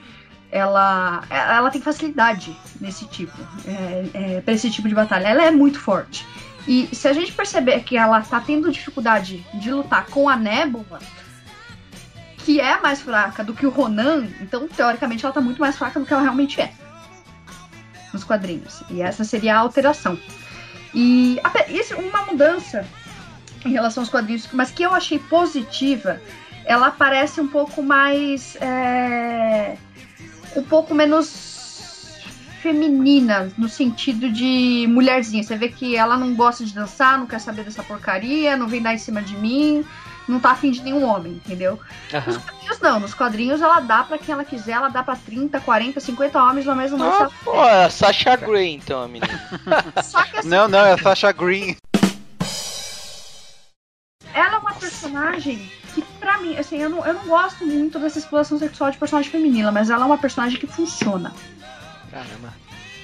Ela, 0.51 1.24
ela 1.30 1.70
tem 1.70 1.80
facilidade 1.80 2.57
nesse 2.80 3.07
tipo, 3.07 3.36
é, 3.66 4.36
é, 4.36 4.40
para 4.40 4.55
esse 4.55 4.70
tipo 4.70 4.88
de 4.88 4.95
batalha. 4.95 5.28
Ela 5.28 5.45
é 5.45 5.51
muito 5.51 5.80
forte. 5.80 6.26
E 6.66 6.88
se 6.92 7.09
a 7.09 7.12
gente 7.12 7.32
perceber 7.32 7.80
que 7.80 7.97
ela 7.97 8.20
tá 8.22 8.40
tendo 8.40 8.70
dificuldade 8.70 9.45
de 9.55 9.72
lutar 9.72 10.07
com 10.07 10.28
a 10.28 10.36
Nebula, 10.36 10.99
que 12.45 12.61
é 12.61 12.78
mais 12.80 13.01
fraca 13.01 13.42
do 13.42 13.55
que 13.55 13.66
o 13.66 13.70
Ronan, 13.70 14.28
então 14.40 14.68
teoricamente 14.68 15.24
ela 15.24 15.32
tá 15.32 15.40
muito 15.40 15.61
mais 15.61 15.76
fraca 15.76 15.99
do 15.99 16.05
que 16.05 16.12
ela 16.12 16.22
realmente 16.22 16.61
é 16.61 16.72
nos 18.12 18.22
quadrinhos. 18.22 18.82
E 18.90 19.03
essa 19.03 19.24
seria 19.24 19.57
a 19.57 19.59
alteração. 19.59 20.18
E 20.95 21.40
uma 21.99 22.22
mudança 22.26 22.86
em 23.64 23.70
relação 23.70 24.03
aos 24.03 24.11
quadrinhos, 24.11 24.49
mas 24.53 24.70
que 24.70 24.82
eu 24.82 24.95
achei 24.95 25.18
positiva, 25.18 26.20
ela 26.64 26.90
parece 26.90 27.40
um 27.40 27.49
pouco 27.49 27.82
mais. 27.82 28.57
é, 28.61 29.76
um 30.55 30.62
pouco 30.62 30.95
menos 30.95 32.22
feminina, 32.62 33.53
no 33.59 33.68
sentido 33.68 34.30
de 34.30 34.86
mulherzinha. 34.88 35.42
Você 35.42 35.57
vê 35.57 35.68
que 35.68 35.97
ela 35.97 36.16
não 36.16 36.34
gosta 36.34 36.64
de 36.64 36.72
dançar, 36.72 37.18
não 37.18 37.26
quer 37.26 37.38
saber 37.38 37.64
dessa 37.64 37.82
porcaria, 37.82 38.57
não 38.57 38.66
vem 38.66 38.80
dar 38.80 38.95
em 38.95 38.99
cima 38.99 39.20
de 39.20 39.36
mim, 39.36 39.84
não 40.29 40.41
tá 40.41 40.53
afim 40.53 40.70
de 40.70 40.83
nenhum 40.83 41.05
homem, 41.05 41.33
entendeu? 41.33 41.79
Nos 42.12 42.14
Aham. 42.14 42.41
quadrinhos 42.41 42.81
não, 42.81 43.01
nos 43.01 43.14
quadrinhos 43.14 43.61
ela 43.62 43.81
dá 43.81 44.03
pra 44.05 44.18
quem 44.18 44.33
ela 44.33 44.45
quiser, 44.45 44.72
ela 44.72 44.89
dá 44.89 45.03
pra 45.03 45.16
30, 45.16 45.61
40, 45.61 46.01
50 46.01 46.43
homens 46.43 46.66
no 46.66 46.75
mesmo 46.75 47.03
Ah, 47.03 47.18
noite. 47.18 47.35
pô, 47.45 47.55
é 47.64 47.85
a 47.85 47.91
Sasha 47.91 48.37
Grey 48.37 48.75
então, 48.75 49.03
a 49.03 49.09
menina. 49.09 49.41
Só 50.03 50.22
que 50.22 50.39
assim, 50.39 50.49
Não, 50.49 50.66
não, 50.68 50.79
é 50.87 50.93
a 50.93 50.99
Sasha 50.99 51.31
Green. 51.33 51.77
ela 54.33 54.55
é 54.55 54.59
uma 54.59 54.75
personagem 54.75 55.70
que, 55.95 56.03
pra 56.18 56.39
mim, 56.39 56.57
assim, 56.57 56.79
eu 56.79 56.91
não, 56.91 57.07
eu 57.07 57.14
não 57.14 57.25
gosto 57.27 57.64
muito 57.64 57.99
dessa 57.99 58.18
exploração 58.18 58.59
sexual 58.59 58.91
de 58.91 58.99
personagem 58.99 59.31
feminina, 59.31 59.70
mas 59.70 59.91
ela 59.91 60.03
é 60.03 60.07
uma 60.07 60.18
personagem 60.18 60.59
que 60.59 60.66
funciona. 60.66 61.33
Caramba. 62.11 62.53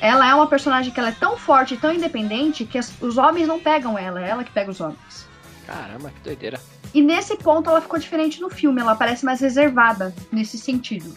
Ela 0.00 0.28
é 0.28 0.34
uma 0.34 0.46
personagem 0.46 0.90
que 0.92 0.98
ela 0.98 1.10
é 1.10 1.12
tão 1.12 1.36
forte 1.36 1.74
e 1.74 1.76
tão 1.76 1.92
independente 1.92 2.64
que 2.64 2.78
as- 2.78 2.92
os 3.02 3.18
homens 3.18 3.46
não 3.46 3.60
pegam 3.60 3.98
ela, 3.98 4.20
é 4.24 4.30
ela 4.30 4.42
que 4.42 4.50
pega 4.50 4.70
os 4.70 4.80
homens. 4.80 5.28
Caramba, 5.66 6.10
que 6.10 6.20
doideira. 6.20 6.60
E 6.92 7.00
nesse 7.00 7.36
ponto 7.36 7.70
ela 7.70 7.80
ficou 7.80 7.98
diferente 7.98 8.40
no 8.40 8.50
filme, 8.50 8.80
ela 8.80 8.94
parece 8.94 9.24
mais 9.24 9.40
reservada 9.40 10.14
nesse 10.32 10.58
sentido. 10.58 11.14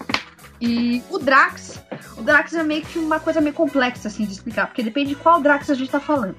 E 0.61 1.03
o 1.09 1.19
Drax, 1.19 1.81
o 2.17 2.21
Drax 2.21 2.53
é 2.53 2.63
meio 2.63 2.83
que 2.83 2.97
uma 2.97 3.19
coisa 3.19 3.41
meio 3.41 3.53
complexa 3.53 4.07
assim 4.07 4.25
de 4.25 4.31
explicar, 4.31 4.67
porque 4.67 4.83
depende 4.83 5.09
de 5.09 5.15
qual 5.15 5.41
Drax 5.41 5.69
a 5.69 5.73
gente 5.73 5.89
tá 5.91 5.99
falando. 5.99 6.35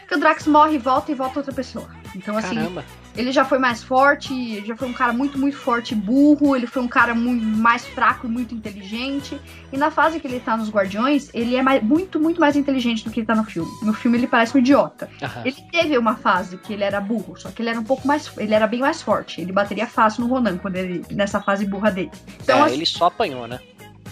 Porque 0.00 0.14
o 0.14 0.18
Drax 0.18 0.46
morre 0.46 0.76
e 0.76 0.78
volta 0.78 1.12
e 1.12 1.14
volta 1.14 1.38
outra 1.38 1.52
pessoa. 1.52 1.88
Então 2.14 2.36
assim, 2.36 2.56
Caramba. 2.56 2.84
Ele 3.18 3.32
já 3.32 3.44
foi 3.44 3.58
mais 3.58 3.82
forte, 3.82 4.64
já 4.64 4.76
foi 4.76 4.88
um 4.88 4.92
cara 4.92 5.12
muito, 5.12 5.36
muito 5.38 5.56
forte 5.56 5.92
e 5.92 5.96
burro, 5.96 6.54
ele 6.54 6.66
foi 6.66 6.80
um 6.82 6.86
cara 6.88 7.14
muito 7.14 7.44
mais 7.44 7.84
fraco 7.86 8.26
e 8.26 8.30
muito 8.30 8.54
inteligente. 8.54 9.38
E 9.72 9.76
na 9.76 9.90
fase 9.90 10.20
que 10.20 10.26
ele 10.26 10.38
tá 10.38 10.56
nos 10.56 10.70
Guardiões, 10.70 11.28
ele 11.34 11.56
é 11.56 11.62
mais- 11.62 11.82
muito, 11.82 12.20
muito 12.20 12.40
mais 12.40 12.54
inteligente 12.56 13.04
do 13.04 13.10
que 13.10 13.20
ele 13.20 13.26
tá 13.26 13.34
no 13.34 13.44
filme. 13.44 13.68
No 13.82 13.92
filme 13.92 14.16
ele 14.16 14.26
parece 14.28 14.56
um 14.56 14.60
idiota. 14.60 15.10
Aham. 15.22 15.42
Ele 15.44 15.56
teve 15.72 15.98
uma 15.98 16.14
fase 16.14 16.56
que 16.56 16.72
ele 16.72 16.84
era 16.84 17.00
burro, 17.00 17.36
só 17.36 17.50
que 17.50 17.60
ele 17.60 17.70
era 17.70 17.80
um 17.80 17.84
pouco 17.84 18.06
mais. 18.06 18.30
Ele 18.38 18.54
era 18.54 18.66
bem 18.66 18.80
mais 18.80 19.02
forte. 19.02 19.40
Ele 19.40 19.52
bateria 19.52 19.86
fácil 19.86 20.22
no 20.24 20.28
Ronan 20.32 20.56
quando 20.56 20.76
ele. 20.76 21.04
nessa 21.10 21.40
fase 21.40 21.66
burra 21.66 21.90
dele. 21.90 22.10
Então, 22.42 22.58
é, 22.58 22.62
assim, 22.62 22.74
ele 22.74 22.86
só 22.86 23.06
apanhou, 23.06 23.46
né? 23.48 23.58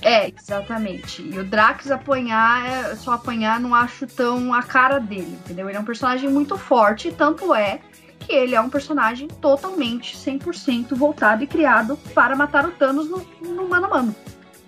é, 0.02 0.28
exatamente. 0.28 1.22
E 1.22 1.38
o 1.38 1.44
Drax 1.44 1.90
apanhar, 1.90 2.66
é, 2.66 2.96
só 2.96 3.12
apanhar, 3.12 3.58
não 3.60 3.74
acho 3.74 4.06
tão 4.06 4.52
a 4.52 4.62
cara 4.62 4.98
dele, 4.98 5.38
entendeu? 5.44 5.68
Ele 5.68 5.76
é 5.76 5.80
um 5.80 5.84
personagem 5.84 6.28
muito 6.28 6.56
forte, 6.58 7.10
tanto 7.12 7.54
é 7.54 7.80
que 8.26 8.32
ele 8.32 8.54
é 8.54 8.60
um 8.60 8.68
personagem 8.68 9.28
totalmente 9.28 10.16
100% 10.16 10.94
voltado 10.96 11.44
e 11.44 11.46
criado 11.46 11.96
para 12.14 12.34
matar 12.34 12.64
o 12.66 12.70
Thanos 12.72 13.08
no, 13.08 13.24
no 13.40 13.68
mano 13.68 13.86
a 13.86 13.88
mano. 13.88 14.16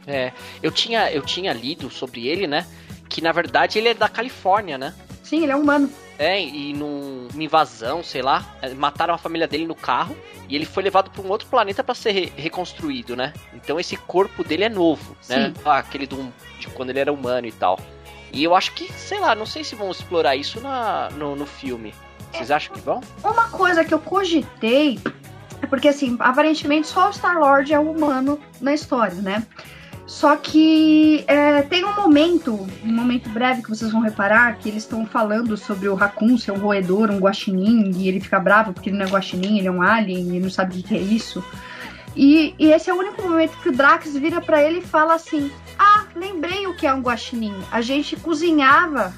É, 0.06 0.32
eu 0.62 0.70
tinha, 0.70 1.10
eu 1.12 1.22
tinha 1.22 1.52
lido 1.52 1.90
sobre 1.90 2.26
ele, 2.28 2.46
né? 2.46 2.66
Que 3.08 3.20
na 3.20 3.32
verdade 3.32 3.78
ele 3.78 3.88
é 3.88 3.94
da 3.94 4.08
Califórnia, 4.08 4.78
né? 4.78 4.94
Sim, 5.22 5.42
ele 5.42 5.52
é 5.52 5.56
humano. 5.56 5.90
É, 6.18 6.40
e 6.42 6.72
num- 6.72 7.28
numa 7.32 7.44
invasão, 7.44 8.02
sei 8.02 8.22
lá, 8.22 8.56
é, 8.62 8.72
mataram 8.74 9.14
a 9.14 9.18
família 9.18 9.46
dele 9.46 9.66
no 9.66 9.74
carro 9.74 10.16
e 10.48 10.56
ele 10.56 10.64
foi 10.64 10.82
levado 10.82 11.10
para 11.10 11.22
um 11.22 11.28
outro 11.28 11.46
planeta 11.48 11.84
para 11.84 11.94
ser 11.94 12.10
re- 12.12 12.32
reconstruído, 12.36 13.14
né? 13.14 13.32
Então 13.54 13.78
esse 13.78 13.96
corpo 13.96 14.42
dele 14.42 14.64
é 14.64 14.68
novo, 14.68 15.16
né? 15.28 15.52
Sim. 15.54 15.62
Ah, 15.64 15.78
aquele 15.78 16.06
do, 16.06 16.32
de 16.58 16.66
quando 16.68 16.90
ele 16.90 16.98
era 17.00 17.12
humano 17.12 17.46
e 17.46 17.52
tal. 17.52 17.78
E 18.32 18.42
eu 18.42 18.54
acho 18.54 18.72
que, 18.72 18.90
sei 18.92 19.20
lá, 19.20 19.34
não 19.34 19.46
sei 19.46 19.62
se 19.62 19.74
vão 19.74 19.90
explorar 19.90 20.34
isso 20.36 20.60
na, 20.60 21.08
no, 21.10 21.36
no 21.36 21.46
filme. 21.46 21.94
Vocês 22.32 22.50
acham 22.50 22.74
que 22.74 22.80
vão? 22.80 23.00
Uma 23.22 23.48
coisa 23.48 23.84
que 23.84 23.92
eu 23.92 23.98
cogitei 23.98 24.98
é 25.60 25.66
porque, 25.66 25.88
assim, 25.88 26.16
aparentemente 26.20 26.86
só 26.86 27.08
o 27.08 27.12
Star-Lord 27.12 27.72
é 27.72 27.78
humano 27.78 28.38
na 28.60 28.72
história, 28.72 29.16
né? 29.16 29.46
Só 30.06 30.36
que 30.36 31.22
é, 31.26 31.60
tem 31.62 31.84
um 31.84 31.94
momento, 31.94 32.66
um 32.82 32.92
momento 32.92 33.28
breve 33.28 33.62
que 33.62 33.68
vocês 33.68 33.92
vão 33.92 34.00
reparar, 34.00 34.56
que 34.56 34.68
eles 34.68 34.84
estão 34.84 35.04
falando 35.04 35.54
sobre 35.54 35.86
o 35.86 35.94
Raccoon 35.94 36.38
ser 36.38 36.52
um 36.52 36.58
roedor, 36.58 37.10
um 37.10 37.18
guaxinim, 37.18 37.90
e 37.94 38.08
ele 38.08 38.18
fica 38.18 38.40
bravo 38.40 38.72
porque 38.72 38.88
ele 38.88 38.96
não 38.96 39.04
é 39.04 39.10
guaxinim, 39.10 39.58
ele 39.58 39.68
é 39.68 39.70
um 39.70 39.82
alien, 39.82 40.28
ele 40.28 40.40
não 40.40 40.50
sabe 40.50 40.80
o 40.80 40.82
que 40.82 40.94
é 40.94 40.98
isso. 40.98 41.44
E, 42.16 42.54
e 42.58 42.72
esse 42.72 42.88
é 42.88 42.94
o 42.94 42.96
único 42.96 43.20
momento 43.20 43.58
que 43.58 43.68
o 43.68 43.72
Drax 43.72 44.16
vira 44.16 44.40
pra 44.40 44.62
ele 44.62 44.78
e 44.78 44.82
fala 44.82 45.14
assim: 45.14 45.52
Ah, 45.78 46.06
lembrei 46.16 46.66
o 46.66 46.74
que 46.74 46.86
é 46.86 46.94
um 46.94 47.02
guaxinim. 47.02 47.54
A 47.70 47.82
gente 47.82 48.16
cozinhava 48.16 49.12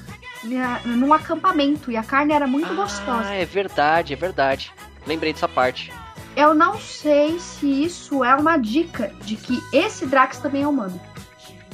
num 0.85 1.13
acampamento 1.13 1.91
e 1.91 1.97
a 1.97 2.03
carne 2.03 2.33
era 2.33 2.47
muito 2.47 2.73
gostosa. 2.73 3.29
Ah, 3.29 3.35
é 3.35 3.45
verdade, 3.45 4.13
é 4.13 4.15
verdade. 4.15 4.71
Lembrei 5.05 5.33
dessa 5.33 5.47
parte. 5.47 5.91
Eu 6.35 6.53
não 6.53 6.79
sei 6.79 7.39
se 7.39 7.83
isso 7.83 8.23
é 8.23 8.35
uma 8.35 8.57
dica 8.57 9.11
de 9.23 9.35
que 9.35 9.61
esse 9.73 10.05
Drax 10.05 10.37
também 10.37 10.63
é 10.63 10.67
humano 10.67 10.99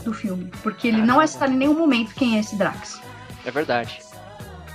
do 0.04 0.14
filme. 0.14 0.52
Porque 0.64 0.88
ele 0.88 1.02
não 1.02 1.22
é 1.22 1.28
citado 1.28 1.54
em 1.54 1.58
nenhum 1.58 1.78
momento 1.78 2.14
quem 2.16 2.38
é 2.38 2.40
esse 2.40 2.56
Drax. 2.56 3.02
É 3.46 3.52
verdade. 3.52 4.00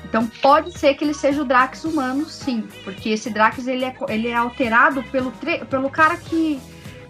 Então 0.04 0.26
pode 0.40 0.78
ser 0.78 0.94
que 0.94 1.04
ele 1.04 1.14
seja 1.14 1.42
o 1.42 1.44
Drax 1.44 1.84
humano, 1.84 2.26
sim. 2.26 2.68
Porque 2.84 3.10
esse 3.10 3.30
Drax 3.30 3.66
ele 3.66 3.84
é, 3.84 3.94
ele 4.08 4.28
é 4.28 4.34
alterado 4.34 5.02
pelo, 5.04 5.32
pelo 5.68 5.90
cara 5.90 6.16
que 6.16 6.60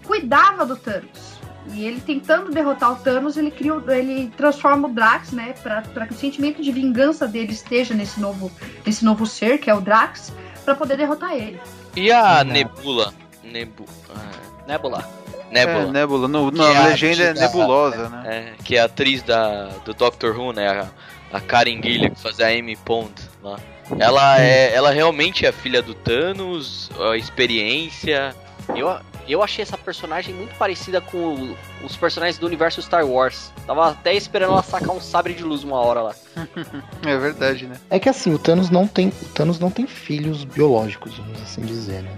cuidava 0.05 0.65
do 0.65 0.77
Thanos. 0.77 1.32
E 1.73 1.85
ele 1.85 2.01
tentando 2.01 2.51
derrotar 2.51 2.93
o 2.93 2.97
Thanos, 2.97 3.37
ele 3.37 3.51
cria, 3.51 3.75
o- 3.75 3.91
ele 3.91 4.33
transforma 4.37 4.89
o 4.89 4.93
Drax, 4.93 5.33
né, 5.33 5.55
para 5.63 6.07
que 6.07 6.13
o 6.13 6.17
sentimento 6.17 6.63
de 6.63 6.73
vingança 6.73 7.27
dele 7.27 7.53
esteja 7.53 7.95
nesse 7.95 8.21
novo, 8.21 8.51
nesse 8.85 9.05
novo 9.05 9.25
ser 9.27 9.59
que 9.59 9.71
é 9.71 9.75
o 9.75 9.81
Drax, 9.81 10.33
pra 10.65 10.75
poder 10.75 10.97
derrotar 10.97 11.33
ele. 11.35 11.61
E 11.97 12.11
a 12.11 12.43
Não. 12.45 12.53
Nebula? 12.53 13.15
Nebu... 13.45 13.85
ah, 14.15 14.65
Nebula. 14.67 15.09
Nebula. 15.51 15.89
É, 15.89 15.91
Nebula. 15.93 16.29
No, 16.29 16.51
na 16.51 16.65
é 16.73 16.77
a 16.77 16.87
legenda 16.87 17.23
é 17.25 17.33
bicha 17.33 17.47
da- 17.47 17.47
nebulosa, 17.53 18.09
né? 18.09 18.23
É, 18.59 18.63
que 18.65 18.77
é 18.77 18.81
a 18.81 18.85
atriz 18.87 19.23
da, 19.23 19.67
do 19.85 19.93
Doctor 19.93 20.37
Who, 20.39 20.53
né? 20.53 20.69
A, 20.69 21.37
a 21.37 21.41
Karen 21.41 21.81
Gillan, 21.83 22.11
que 22.11 22.21
fazia 22.21 22.47
a 22.47 22.51
Amy 22.51 22.77
Pond 22.77 23.13
lá. 23.43 23.59
Ela, 23.99 24.41
é, 24.41 24.75
ela 24.75 24.91
realmente 24.91 25.45
é 25.45 25.53
filha 25.53 25.83
do 25.83 25.93
Thanos, 25.95 26.91
a 26.99 27.17
experiência. 27.17 28.35
Eu, 28.75 28.89
eu 29.29 29.43
achei 29.43 29.63
essa 29.63 29.77
personagem 29.79 30.35
muito 30.35 30.55
parecida 30.57 31.01
com 31.01 31.17
o- 31.35 31.57
os 31.85 31.97
personagens 31.97 32.39
do 32.39 32.47
universo 32.47 32.81
Star 32.83 33.07
Wars. 33.07 33.53
Tava 33.67 33.91
até 33.91 34.15
esperando 34.15 34.53
ela 34.53 34.63
sacar 34.63 34.91
um 34.95 35.01
sabre 35.01 35.35
de 35.35 35.43
luz 35.43 35.63
uma 35.65 35.77
hora 35.77 36.03
lá. 36.03 36.15
É 37.07 37.17
verdade, 37.17 37.67
né? 37.67 37.77
É 37.91 37.99
que 37.99 38.09
assim, 38.09 38.33
o 38.33 38.39
Thanos 38.39 38.71
não 38.71 38.87
tem, 38.87 39.09
o 39.09 39.25
Thanos 39.35 39.59
não 39.59 39.71
tem 39.71 39.87
filhos 39.87 40.45
biológicos, 40.45 41.17
vamos 41.19 41.41
assim 41.43 41.61
dizer, 41.63 42.03
né? 42.03 42.11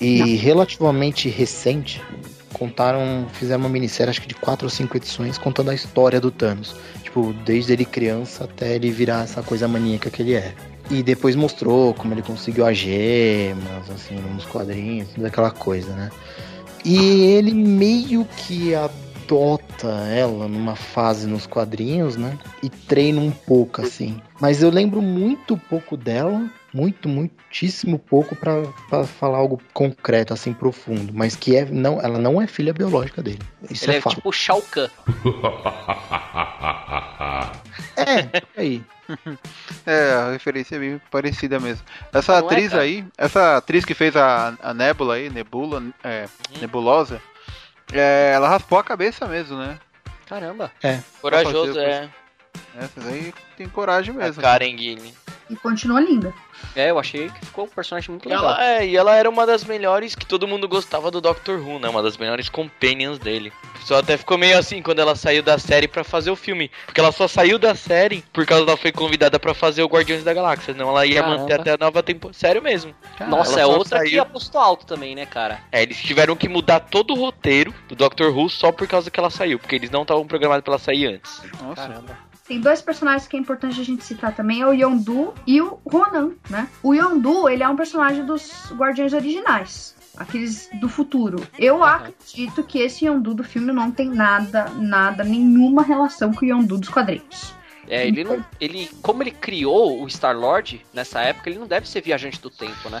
E 0.00 0.34
relativamente 0.36 1.28
recente, 1.28 2.00
contaram, 2.52 3.26
fizeram 3.34 3.60
uma 3.60 3.68
minissérie, 3.68 4.10
acho 4.10 4.22
que 4.22 4.28
de 4.28 4.34
quatro 4.34 4.66
ou 4.66 4.70
cinco 4.70 4.96
edições, 4.96 5.36
contando 5.36 5.70
a 5.70 5.74
história 5.74 6.20
do 6.20 6.30
Thanos. 6.30 6.74
Tipo, 7.02 7.32
desde 7.44 7.72
ele 7.72 7.84
criança 7.84 8.44
até 8.44 8.74
ele 8.76 8.90
virar 8.90 9.24
essa 9.24 9.42
coisa 9.42 9.66
maníaca 9.68 10.08
que 10.10 10.22
ele 10.22 10.34
é. 10.34 10.54
E 10.90 11.02
depois 11.02 11.36
mostrou 11.36 11.94
como 11.94 12.12
ele 12.12 12.22
conseguiu 12.22 12.66
as 12.66 12.76
gemas, 12.76 13.88
assim, 13.90 14.16
nos 14.16 14.44
quadrinhos, 14.44 15.08
toda 15.14 15.28
aquela 15.28 15.50
coisa, 15.50 15.94
né? 15.94 16.10
E 16.84 17.24
ele 17.26 17.52
meio 17.52 18.24
que 18.36 18.74
adota 18.74 19.88
ela 20.12 20.48
numa 20.48 20.74
fase 20.74 21.26
nos 21.28 21.46
quadrinhos, 21.46 22.16
né? 22.16 22.36
E 22.62 22.68
treina 22.68 23.20
um 23.20 23.30
pouco, 23.30 23.80
assim. 23.82 24.20
Mas 24.40 24.62
eu 24.62 24.70
lembro 24.70 25.00
muito 25.00 25.56
pouco 25.56 25.96
dela, 25.96 26.50
muito, 26.72 27.08
muitíssimo 27.08 27.98
pouco 27.98 28.34
pra 28.34 28.62
pra 28.88 29.04
falar 29.04 29.38
algo 29.38 29.60
concreto, 29.72 30.32
assim, 30.32 30.52
profundo. 30.52 31.12
Mas 31.14 31.36
que 31.36 31.54
é, 31.54 31.64
não, 31.66 32.00
ela 32.00 32.18
não 32.18 32.40
é 32.42 32.46
filha 32.46 32.72
biológica 32.72 33.22
dele. 33.22 33.40
Isso 33.70 33.84
Ele 33.84 33.92
é, 33.92 33.96
é, 33.98 34.00
fato. 34.00 34.16
tipo 34.16 34.32
Shao 34.32 34.62
Kahn. 34.62 34.88
É, 37.96 38.42
aí. 38.56 38.82
É, 39.86 40.12
a 40.12 40.30
referência 40.32 40.76
é 40.76 40.78
bem 40.78 41.00
parecida 41.10 41.58
mesmo. 41.58 41.84
Essa 42.12 42.32
Não 42.32 42.40
é, 42.40 42.52
atriz 42.52 42.70
cara? 42.70 42.82
aí, 42.82 43.04
essa 43.16 43.56
atriz 43.56 43.84
que 43.84 43.94
fez 43.94 44.14
a, 44.16 44.54
a 44.62 44.74
Nebula 44.74 45.14
aí, 45.14 45.30
Nebula, 45.30 45.82
é, 46.04 46.28
Uhum. 46.54 46.60
Nebulosa, 46.60 47.20
é, 47.92 48.32
ela 48.34 48.48
raspou 48.48 48.78
a 48.78 48.84
cabeça 48.84 49.26
mesmo, 49.26 49.56
né? 49.58 49.78
Caramba. 50.26 50.70
Corajoso, 51.20 51.74
fazer 51.74 51.80
é. 51.80 52.08
Essas 52.76 53.06
aí 53.06 53.34
tem 53.56 53.68
coragem 53.68 54.14
A 54.14 54.18
mesmo. 54.18 54.42
Karen 54.42 54.76
Gillan. 54.76 55.10
E 55.48 55.56
continua 55.56 56.00
linda. 56.00 56.32
É, 56.76 56.90
eu 56.90 56.98
achei 56.98 57.28
que 57.30 57.46
ficou 57.46 57.64
um 57.64 57.68
personagem 57.68 58.10
muito 58.10 58.28
legal. 58.28 58.44
Ela, 58.44 58.64
é, 58.64 58.86
e 58.86 58.96
ela 58.96 59.14
era 59.16 59.28
uma 59.28 59.44
das 59.46 59.64
melhores 59.64 60.14
que 60.14 60.24
todo 60.26 60.46
mundo 60.46 60.68
gostava 60.68 61.10
do 61.10 61.20
Doctor 61.20 61.58
Who, 61.60 61.78
né? 61.78 61.88
Uma 61.88 62.02
das 62.02 62.16
melhores 62.16 62.48
companions 62.48 63.18
dele. 63.18 63.52
Só 63.84 63.98
até 63.98 64.16
ficou 64.16 64.38
meio 64.38 64.58
assim 64.58 64.82
quando 64.82 65.00
ela 65.00 65.16
saiu 65.16 65.42
da 65.42 65.58
série 65.58 65.88
pra 65.88 66.04
fazer 66.04 66.30
o 66.30 66.36
filme. 66.36 66.70
Porque 66.86 67.00
ela 67.00 67.10
só 67.12 67.26
saiu 67.26 67.58
da 67.58 67.74
série 67.74 68.22
por 68.32 68.46
causa 68.46 68.64
que 68.64 68.70
ela 68.70 68.76
foi 68.78 68.92
convidada 68.92 69.38
pra 69.40 69.54
fazer 69.54 69.82
o 69.82 69.88
Guardiões 69.88 70.22
da 70.22 70.32
Galáxia. 70.34 70.72
Senão 70.74 70.90
ela 70.90 71.06
ia 71.06 71.22
Caramba. 71.22 71.38
manter 71.38 71.60
até 71.60 71.72
a 71.72 71.76
nova 71.78 72.02
temporada. 72.02 72.38
Sério 72.38 72.62
mesmo. 72.62 72.94
Nossa, 73.26 73.60
ela 73.60 73.62
é 73.62 73.76
outra 73.76 74.00
que 74.02 74.10
saiu- 74.10 74.22
apostou 74.22 74.60
alto 74.60 74.86
também, 74.86 75.14
né, 75.14 75.26
cara? 75.26 75.60
É, 75.72 75.82
eles 75.82 75.96
tiveram 75.98 76.36
que 76.36 76.48
mudar 76.48 76.80
todo 76.80 77.12
o 77.14 77.16
roteiro 77.16 77.74
do 77.88 77.96
Doctor 77.96 78.36
Who 78.36 78.48
só 78.48 78.70
por 78.70 78.86
causa 78.86 79.10
que 79.10 79.18
ela 79.18 79.30
saiu. 79.30 79.58
Porque 79.58 79.74
eles 79.74 79.90
não 79.90 80.02
estavam 80.02 80.26
programados 80.26 80.62
pra 80.62 80.74
ela 80.74 80.78
sair 80.78 81.06
antes. 81.06 81.42
Nossa. 81.60 81.88
Caramba. 81.88 82.29
Tem 82.50 82.60
dois 82.60 82.82
personagens 82.82 83.28
que 83.28 83.36
é 83.36 83.38
importante 83.38 83.80
a 83.80 83.84
gente 83.84 84.04
citar 84.04 84.34
também, 84.34 84.62
é 84.62 84.66
o 84.66 84.72
Yondu 84.72 85.32
e 85.46 85.60
o 85.60 85.78
Ronan, 85.86 86.32
né? 86.48 86.68
O 86.82 86.92
Yondu, 86.92 87.48
ele 87.48 87.62
é 87.62 87.68
um 87.68 87.76
personagem 87.76 88.26
dos 88.26 88.72
Guardiões 88.72 89.12
originais, 89.12 89.94
aqueles 90.16 90.68
do 90.80 90.88
futuro. 90.88 91.46
Eu 91.56 91.84
acredito 91.84 92.64
que 92.64 92.80
esse 92.80 93.06
Yondu 93.06 93.34
do 93.34 93.44
filme 93.44 93.72
não 93.72 93.92
tem 93.92 94.08
nada, 94.08 94.68
nada, 94.70 95.22
nenhuma 95.22 95.84
relação 95.84 96.32
com 96.32 96.44
o 96.44 96.48
Yondu 96.48 96.76
dos 96.76 96.88
quadrinhos. 96.88 97.54
É, 97.88 98.08
ele 98.08 98.24
não. 98.24 98.44
Ele. 98.60 98.90
Como 99.00 99.22
ele 99.22 99.30
criou 99.30 100.02
o 100.02 100.08
Star-Lord 100.08 100.84
nessa 100.92 101.20
época, 101.20 101.50
ele 101.50 101.58
não 101.60 101.68
deve 101.68 101.88
ser 101.88 102.00
viajante 102.00 102.40
do 102.40 102.50
tempo, 102.50 102.90
né? 102.90 103.00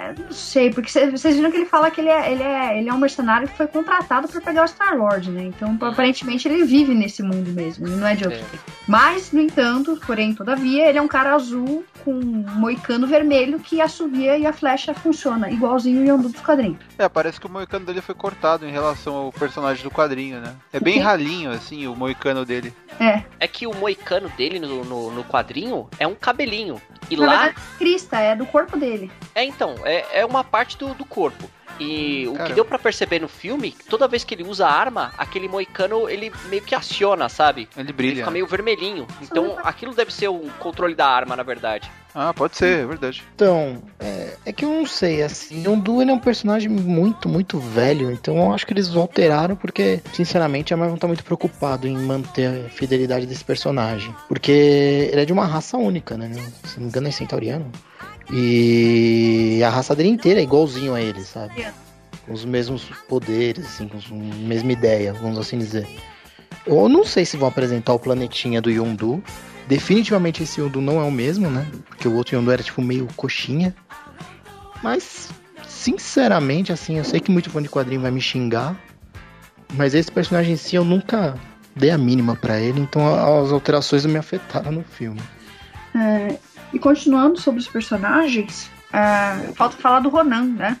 É, 0.00 0.14
não 0.18 0.32
sei, 0.32 0.70
porque 0.70 0.88
cê- 0.90 1.10
vocês 1.10 1.36
viram 1.36 1.50
que 1.50 1.56
ele 1.58 1.66
fala 1.66 1.90
que 1.90 2.00
ele 2.00 2.08
é, 2.08 2.32
ele 2.32 2.42
é, 2.42 2.78
ele 2.78 2.88
é 2.88 2.92
um 2.94 2.98
mercenário 2.98 3.46
que 3.48 3.56
foi 3.56 3.66
contratado 3.66 4.28
pra 4.28 4.40
pegar 4.40 4.62
o 4.62 4.68
Star-Lord, 4.68 5.30
né? 5.30 5.44
Então, 5.44 5.76
aparentemente, 5.80 6.48
ele 6.48 6.64
vive 6.64 6.94
nesse 6.94 7.22
mundo 7.22 7.50
mesmo, 7.50 7.86
ele 7.86 7.96
não 7.96 8.06
é 8.06 8.14
de 8.14 8.24
outro 8.24 8.40
É. 8.40 8.58
Mas, 8.86 9.30
no 9.32 9.40
entanto, 9.40 10.00
porém, 10.06 10.34
todavia, 10.34 10.88
ele 10.88 10.98
é 10.98 11.02
um 11.02 11.08
cara 11.08 11.34
azul 11.34 11.84
com 12.04 12.12
um 12.12 12.44
moicano 12.54 13.06
vermelho 13.06 13.58
que 13.60 13.80
assovia 13.80 14.38
e 14.38 14.46
a 14.46 14.52
flecha 14.52 14.94
funciona, 14.94 15.50
igualzinho 15.50 16.00
o 16.02 16.04
Yondu 16.06 16.28
dos 16.30 16.40
quadrinhos. 16.40 16.78
É, 16.98 17.08
parece 17.08 17.38
que 17.38 17.46
o 17.46 17.50
moicano 17.50 17.84
dele 17.84 18.00
foi 18.00 18.14
cortado 18.14 18.66
em 18.66 18.70
relação 18.70 19.14
ao 19.14 19.32
personagem 19.32 19.82
do 19.84 19.90
quadrinho, 19.90 20.40
né? 20.40 20.54
É 20.72 20.80
bem 20.80 20.98
ralinho, 20.98 21.50
assim, 21.50 21.86
o 21.86 21.94
moicano 21.94 22.44
dele. 22.44 22.72
É, 22.98 23.22
É 23.38 23.46
que 23.46 23.66
o 23.66 23.74
moicano 23.74 24.28
dele 24.30 24.58
no, 24.58 24.84
no, 24.84 25.10
no 25.10 25.24
quadrinho 25.24 25.88
é 25.98 26.06
um 26.06 26.14
cabelinho. 26.14 26.80
E 27.10 27.16
na 27.16 27.26
lá. 27.26 27.32
verdade, 27.44 27.56
Crista 27.78 28.18
é 28.18 28.36
do 28.36 28.46
corpo 28.46 28.76
dele. 28.76 29.10
É 29.34 29.44
então, 29.44 29.74
é, 29.84 29.89
é 30.12 30.24
uma 30.24 30.42
parte 30.44 30.76
do, 30.78 30.94
do 30.94 31.04
corpo. 31.04 31.48
E 31.78 32.26
o 32.28 32.32
que 32.32 32.36
Caramba. 32.36 32.54
deu 32.56 32.64
pra 32.66 32.78
perceber 32.78 33.20
no 33.20 33.28
filme, 33.28 33.74
toda 33.88 34.06
vez 34.06 34.22
que 34.22 34.34
ele 34.34 34.42
usa 34.44 34.66
a 34.66 34.70
arma, 34.70 35.12
aquele 35.16 35.48
moicano 35.48 36.10
ele 36.10 36.30
meio 36.50 36.60
que 36.60 36.74
aciona, 36.74 37.26
sabe? 37.30 37.68
Ele 37.74 37.86
Ele 37.86 37.92
brilha. 37.94 38.16
fica 38.16 38.30
meio 38.30 38.46
vermelhinho. 38.46 39.06
Então 39.22 39.56
aquilo 39.64 39.94
deve 39.94 40.12
ser 40.12 40.28
o 40.28 40.40
controle 40.58 40.94
da 40.94 41.06
arma, 41.06 41.34
na 41.34 41.42
verdade. 41.42 41.90
Ah, 42.14 42.34
pode 42.34 42.56
ser, 42.56 42.80
é 42.80 42.86
verdade. 42.86 43.22
Então, 43.34 43.82
é, 43.98 44.36
é 44.44 44.52
que 44.52 44.64
eu 44.64 44.68
não 44.68 44.84
sei, 44.84 45.22
assim, 45.22 45.64
Yondu 45.64 46.02
ele 46.02 46.10
é 46.10 46.14
um 46.14 46.18
personagem 46.18 46.68
muito, 46.68 47.28
muito 47.28 47.58
velho, 47.58 48.10
então 48.10 48.36
eu 48.36 48.52
acho 48.52 48.66
que 48.66 48.72
eles 48.74 48.94
alteraram 48.94 49.54
porque, 49.56 50.02
sinceramente, 50.12 50.74
a 50.74 50.76
Marvel 50.76 50.92
não 50.94 50.98
tá 50.98 51.06
muito 51.06 51.24
preocupado 51.24 51.86
em 51.86 51.96
manter 51.96 52.66
a 52.66 52.68
fidelidade 52.68 53.26
desse 53.26 53.44
personagem. 53.44 54.14
Porque 54.28 54.50
ele 55.12 55.22
é 55.22 55.24
de 55.24 55.32
uma 55.32 55.46
raça 55.46 55.78
única, 55.78 56.18
né? 56.18 56.30
Se 56.64 56.76
não 56.76 56.82
me 56.84 56.88
engano 56.88 57.08
é 57.08 57.10
centauriano. 57.12 57.70
E 58.32 59.60
a 59.64 59.70
raça 59.70 59.94
dele 59.94 60.08
inteira 60.08 60.40
é 60.40 60.42
igualzinho 60.42 60.94
a 60.94 61.00
ele, 61.00 61.22
sabe? 61.22 61.66
Com 62.26 62.32
os 62.32 62.44
mesmos 62.44 62.84
poderes, 63.08 63.66
assim, 63.66 63.88
com 63.88 63.98
a 63.98 64.34
mesma 64.46 64.72
ideia, 64.72 65.12
vamos 65.12 65.38
assim 65.38 65.58
dizer. 65.58 65.86
Eu 66.66 66.88
não 66.88 67.04
sei 67.04 67.24
se 67.24 67.36
vão 67.36 67.48
apresentar 67.48 67.92
o 67.92 67.98
planetinha 67.98 68.60
do 68.60 68.70
Yondu. 68.70 69.22
Definitivamente 69.66 70.42
esse 70.42 70.60
Yondu 70.60 70.80
não 70.80 71.00
é 71.00 71.04
o 71.04 71.10
mesmo, 71.10 71.50
né? 71.50 71.66
Porque 71.88 72.06
o 72.06 72.14
outro 72.14 72.36
Yondu 72.36 72.52
era 72.52 72.62
tipo 72.62 72.80
meio 72.82 73.08
coxinha. 73.16 73.74
Mas, 74.82 75.28
sinceramente, 75.66 76.72
assim, 76.72 76.98
eu 76.98 77.04
sei 77.04 77.20
que 77.20 77.30
muito 77.30 77.50
fã 77.50 77.62
de 77.62 77.68
quadrinho 77.68 78.00
vai 78.00 78.10
me 78.10 78.20
xingar. 78.20 78.76
Mas 79.74 79.94
esse 79.94 80.10
personagem 80.10 80.54
em 80.54 80.56
si 80.56 80.76
eu 80.76 80.84
nunca 80.84 81.34
dei 81.74 81.90
a 81.90 81.98
mínima 81.98 82.36
pra 82.36 82.58
ele, 82.58 82.80
então 82.80 83.42
as 83.42 83.52
alterações 83.52 84.04
me 84.04 84.18
afetaram 84.18 84.72
no 84.72 84.82
filme. 84.82 85.20
É, 85.94 86.36
e 86.72 86.78
continuando 86.78 87.40
sobre 87.40 87.60
os 87.60 87.68
personagens, 87.68 88.70
é, 88.92 89.52
falta 89.54 89.76
falar 89.76 90.00
do 90.00 90.08
Ronan, 90.08 90.44
né? 90.44 90.80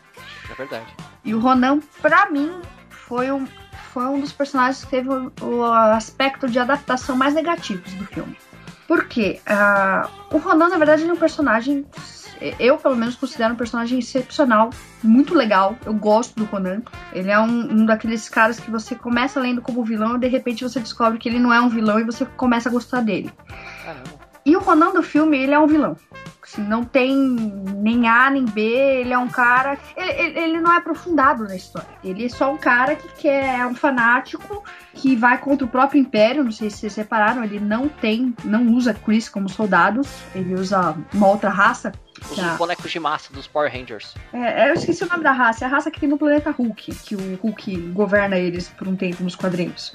É 0.50 0.54
verdade. 0.54 0.86
E 1.24 1.34
o 1.34 1.40
Ronan, 1.40 1.80
pra 2.00 2.30
mim, 2.30 2.50
foi 2.90 3.30
um, 3.30 3.46
foi 3.92 4.04
um 4.04 4.20
dos 4.20 4.32
personagens 4.32 4.84
que 4.84 4.90
teve 4.90 5.08
o, 5.08 5.32
o 5.42 5.64
aspecto 5.64 6.48
de 6.48 6.58
adaptação 6.58 7.16
mais 7.16 7.34
negativos 7.34 7.92
do 7.94 8.04
filme. 8.06 8.36
Por 8.86 9.06
quê? 9.06 9.40
Ah, 9.46 10.08
o 10.32 10.38
Ronan, 10.38 10.68
na 10.68 10.76
verdade, 10.76 11.02
ele 11.02 11.10
é 11.10 11.14
um 11.14 11.18
personagem. 11.18 11.86
Eu, 12.58 12.76
pelo 12.78 12.96
menos, 12.96 13.14
considero 13.14 13.54
um 13.54 13.56
personagem 13.56 13.98
excepcional, 13.98 14.70
muito 15.02 15.34
legal. 15.34 15.76
Eu 15.84 15.94
gosto 15.94 16.34
do 16.34 16.44
Ronan. 16.44 16.82
Ele 17.12 17.30
é 17.30 17.38
um, 17.38 17.72
um 17.72 17.86
daqueles 17.86 18.28
caras 18.28 18.58
que 18.58 18.70
você 18.70 18.94
começa 18.96 19.38
lendo 19.38 19.62
como 19.62 19.84
vilão 19.84 20.16
e 20.16 20.18
de 20.20 20.26
repente 20.26 20.64
você 20.64 20.80
descobre 20.80 21.18
que 21.18 21.28
ele 21.28 21.38
não 21.38 21.52
é 21.52 21.60
um 21.60 21.68
vilão 21.68 22.00
e 22.00 22.04
você 22.04 22.24
começa 22.24 22.68
a 22.68 22.72
gostar 22.72 23.00
dele. 23.02 23.30
Caramba. 23.84 24.19
E 24.44 24.56
o 24.56 24.60
Ronan 24.60 24.92
do 24.92 25.02
filme, 25.02 25.38
ele 25.38 25.52
é 25.52 25.58
um 25.58 25.66
vilão. 25.66 25.96
Assim, 26.42 26.62
não 26.62 26.84
tem 26.84 27.14
nem 27.76 28.08
A 28.08 28.30
nem 28.30 28.44
B, 28.44 28.60
ele 28.60 29.12
é 29.12 29.18
um 29.18 29.28
cara. 29.28 29.78
Ele, 29.96 30.38
ele, 30.38 30.60
não 30.60 30.72
é 30.72 30.78
aprofundado 30.78 31.44
na 31.44 31.54
história. 31.54 31.88
Ele 32.02 32.24
é 32.24 32.28
só 32.28 32.52
um 32.52 32.56
cara 32.56 32.96
que 32.96 33.08
quer, 33.20 33.60
é 33.60 33.66
um 33.66 33.74
fanático 33.74 34.64
que 34.94 35.14
vai 35.14 35.38
contra 35.38 35.64
o 35.64 35.68
próprio 35.68 36.00
Império. 36.00 36.42
Não 36.42 36.50
sei 36.50 36.70
se 36.70 36.78
vocês 36.78 36.94
separaram, 36.94 37.44
ele 37.44 37.60
não 37.60 37.88
tem, 37.88 38.34
não 38.42 38.66
usa 38.72 38.94
Chris 38.94 39.28
como 39.28 39.48
soldados, 39.48 40.08
ele 40.34 40.54
usa 40.54 40.96
uma 41.12 41.28
outra 41.28 41.50
raça. 41.50 41.92
Os 42.20 42.36
Tá. 42.36 42.54
bonecos 42.56 42.90
de 42.90 43.00
massa 43.00 43.32
dos 43.32 43.46
Power 43.46 43.72
Rangers. 43.72 44.14
É, 44.32 44.70
eu 44.70 44.74
esqueci 44.74 45.04
o 45.04 45.08
nome 45.08 45.22
da 45.22 45.32
raça, 45.32 45.64
é 45.64 45.68
a 45.68 45.70
raça 45.70 45.90
que 45.90 46.00
tem 46.00 46.08
no 46.08 46.18
planeta 46.18 46.50
Hulk, 46.50 46.94
que 46.96 47.14
o 47.14 47.36
Hulk 47.36 47.76
governa 47.92 48.36
eles 48.36 48.68
por 48.68 48.88
um 48.88 48.96
tempo 48.96 49.22
nos 49.22 49.36
quadrinhos. 49.36 49.92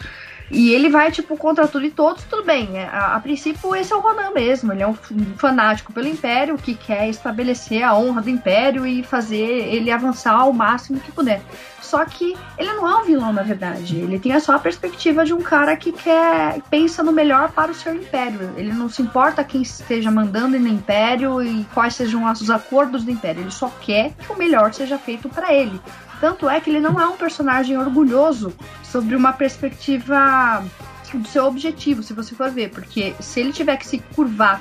E 0.51 0.73
ele 0.73 0.89
vai, 0.89 1.11
tipo, 1.11 1.35
contra 1.37 1.67
tudo 1.67 1.85
e 1.85 1.91
todos, 1.91 2.23
tudo 2.23 2.43
bem. 2.43 2.77
é, 2.77 2.85
A, 2.85 3.15
a 3.15 3.19
princípio, 3.19 3.75
esse 3.75 3.91
é 3.91 3.95
o 3.95 3.99
Ronan 3.99 4.31
mesmo. 4.31 4.71
Ele 4.71 4.83
é 4.83 4.87
um 4.87 4.95
fanático 5.37 5.91
pelo 5.91 6.07
Império 6.07 6.57
que 6.57 6.75
quer 6.75 7.09
estabelecer 7.09 7.83
a 7.83 7.95
honra 7.95 8.21
do 8.21 8.29
Império 8.29 8.85
e 8.85 9.03
fazer 9.03 9.35
ele 9.37 9.91
avançar 9.91 10.33
ao 10.33 10.53
máximo 10.53 10.99
que 10.99 11.11
puder. 11.11 11.41
Só 11.81 12.03
que 12.03 12.35
ele 12.57 12.73
não 12.73 12.87
é 12.87 12.95
um 13.01 13.05
vilão, 13.05 13.31
na 13.31 13.43
verdade. 13.43 13.97
Ele 13.97 14.19
tem 14.19 14.37
só 14.39 14.55
a 14.55 14.59
perspectiva 14.59 15.23
de 15.23 15.33
um 15.33 15.41
cara 15.41 15.77
que 15.77 15.91
quer 15.91 16.59
pensa 16.69 17.03
no 17.03 17.11
melhor 17.11 17.51
para 17.51 17.71
o 17.71 17.75
seu 17.75 17.93
império. 17.93 18.51
Ele 18.57 18.73
não 18.73 18.89
se 18.89 19.01
importa 19.01 19.43
quem 19.43 19.61
esteja 19.61 20.09
mandando 20.09 20.59
no 20.59 20.67
império 20.67 21.43
e 21.43 21.63
quais 21.73 21.93
sejam 21.95 22.29
os 22.31 22.49
acordos 22.49 23.03
do 23.03 23.11
império. 23.11 23.41
Ele 23.41 23.51
só 23.51 23.71
quer 23.81 24.13
que 24.13 24.31
o 24.31 24.37
melhor 24.37 24.73
seja 24.73 24.97
feito 24.97 25.29
para 25.29 25.53
ele. 25.53 25.79
Tanto 26.25 26.49
é 26.49 26.59
que 26.59 26.71
ele 26.71 26.79
não 26.79 26.99
é 26.99 27.05
um 27.05 27.15
personagem 27.15 27.77
orgulhoso 27.77 28.51
sobre 28.81 29.15
uma 29.15 29.31
perspectiva 29.31 30.65
do 31.13 31.27
seu 31.27 31.45
objetivo, 31.45 32.01
se 32.01 32.13
você 32.13 32.33
for 32.33 32.49
ver, 32.49 32.71
porque 32.71 33.13
se 33.19 33.41
ele 33.41 33.53
tiver 33.53 33.77
que 33.77 33.85
se 33.85 33.99
curvar 34.15 34.59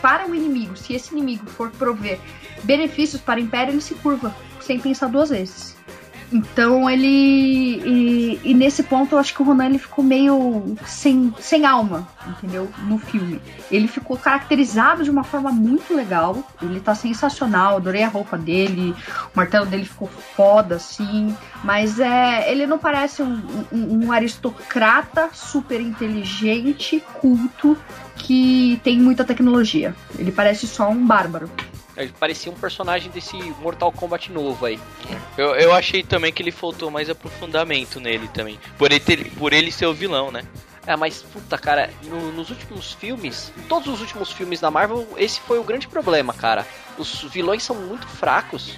para 0.00 0.28
o 0.28 0.32
inimigo, 0.32 0.76
se 0.76 0.94
esse 0.94 1.12
inimigo 1.12 1.44
for 1.50 1.72
prover 1.72 2.20
benefícios 2.62 3.20
para 3.20 3.40
o 3.40 3.42
império, 3.42 3.72
ele 3.72 3.80
se 3.80 3.96
curva 3.96 4.32
sem 4.60 4.78
pensar 4.78 5.08
duas 5.08 5.30
vezes. 5.30 5.75
Então 6.32 6.88
ele. 6.90 7.06
E, 7.06 8.40
e 8.44 8.54
nesse 8.54 8.82
ponto 8.82 9.14
eu 9.14 9.18
acho 9.18 9.32
que 9.34 9.42
o 9.42 9.44
Ronan 9.44 9.66
ele 9.66 9.78
ficou 9.78 10.04
meio 10.04 10.76
sem, 10.84 11.32
sem 11.38 11.64
alma, 11.64 12.08
entendeu? 12.26 12.68
No 12.86 12.98
filme. 12.98 13.40
Ele 13.70 13.86
ficou 13.86 14.16
caracterizado 14.16 15.04
de 15.04 15.10
uma 15.10 15.22
forma 15.24 15.50
muito 15.52 15.94
legal. 15.94 16.42
Ele 16.60 16.80
tá 16.80 16.94
sensacional, 16.94 17.76
adorei 17.76 18.02
a 18.02 18.08
roupa 18.08 18.36
dele, 18.36 18.94
o 19.34 19.36
martelo 19.36 19.66
dele 19.66 19.84
ficou 19.84 20.08
foda, 20.36 20.76
assim. 20.76 21.34
Mas 21.62 22.00
é, 22.00 22.50
ele 22.50 22.66
não 22.66 22.78
parece 22.78 23.22
um, 23.22 23.40
um- 23.72 24.06
um 24.06 24.12
aristocrata 24.12 25.28
super 25.32 25.80
inteligente, 25.80 27.02
culto, 27.20 27.76
que 28.16 28.80
tem 28.82 28.98
muita 28.98 29.24
tecnologia. 29.24 29.94
Ele 30.18 30.32
parece 30.32 30.66
só 30.66 30.88
um 30.90 31.06
bárbaro. 31.06 31.48
Ele 31.96 32.12
parecia 32.20 32.52
um 32.52 32.54
personagem 32.54 33.10
desse 33.10 33.36
Mortal 33.60 33.90
Kombat 33.90 34.30
novo 34.30 34.66
aí. 34.66 34.78
Eu, 35.36 35.54
eu 35.54 35.72
achei 35.72 36.02
também 36.02 36.32
que 36.32 36.42
ele 36.42 36.50
faltou 36.52 36.90
mais 36.90 37.08
aprofundamento 37.08 37.98
nele 38.00 38.28
também. 38.28 38.58
Por 38.76 38.90
ele, 38.90 39.00
ter- 39.00 39.30
por 39.32 39.52
ele 39.52 39.72
ser 39.72 39.86
o 39.86 39.94
vilão, 39.94 40.30
né? 40.30 40.44
É, 40.86 40.94
mas 40.94 41.22
puta, 41.22 41.56
cara, 41.58 41.90
no- 42.04 42.30
nos 42.32 42.50
últimos 42.50 42.92
filmes, 42.92 43.52
todos 43.68 43.88
os 43.92 44.00
últimos 44.00 44.30
filmes 44.30 44.60
da 44.60 44.70
Marvel, 44.70 45.06
esse 45.16 45.40
foi 45.40 45.58
o 45.58 45.64
grande 45.64 45.88
problema, 45.88 46.32
cara. 46.32 46.66
Os 46.98 47.22
vilões 47.24 47.62
são 47.62 47.74
muito 47.74 48.06
fracos. 48.06 48.76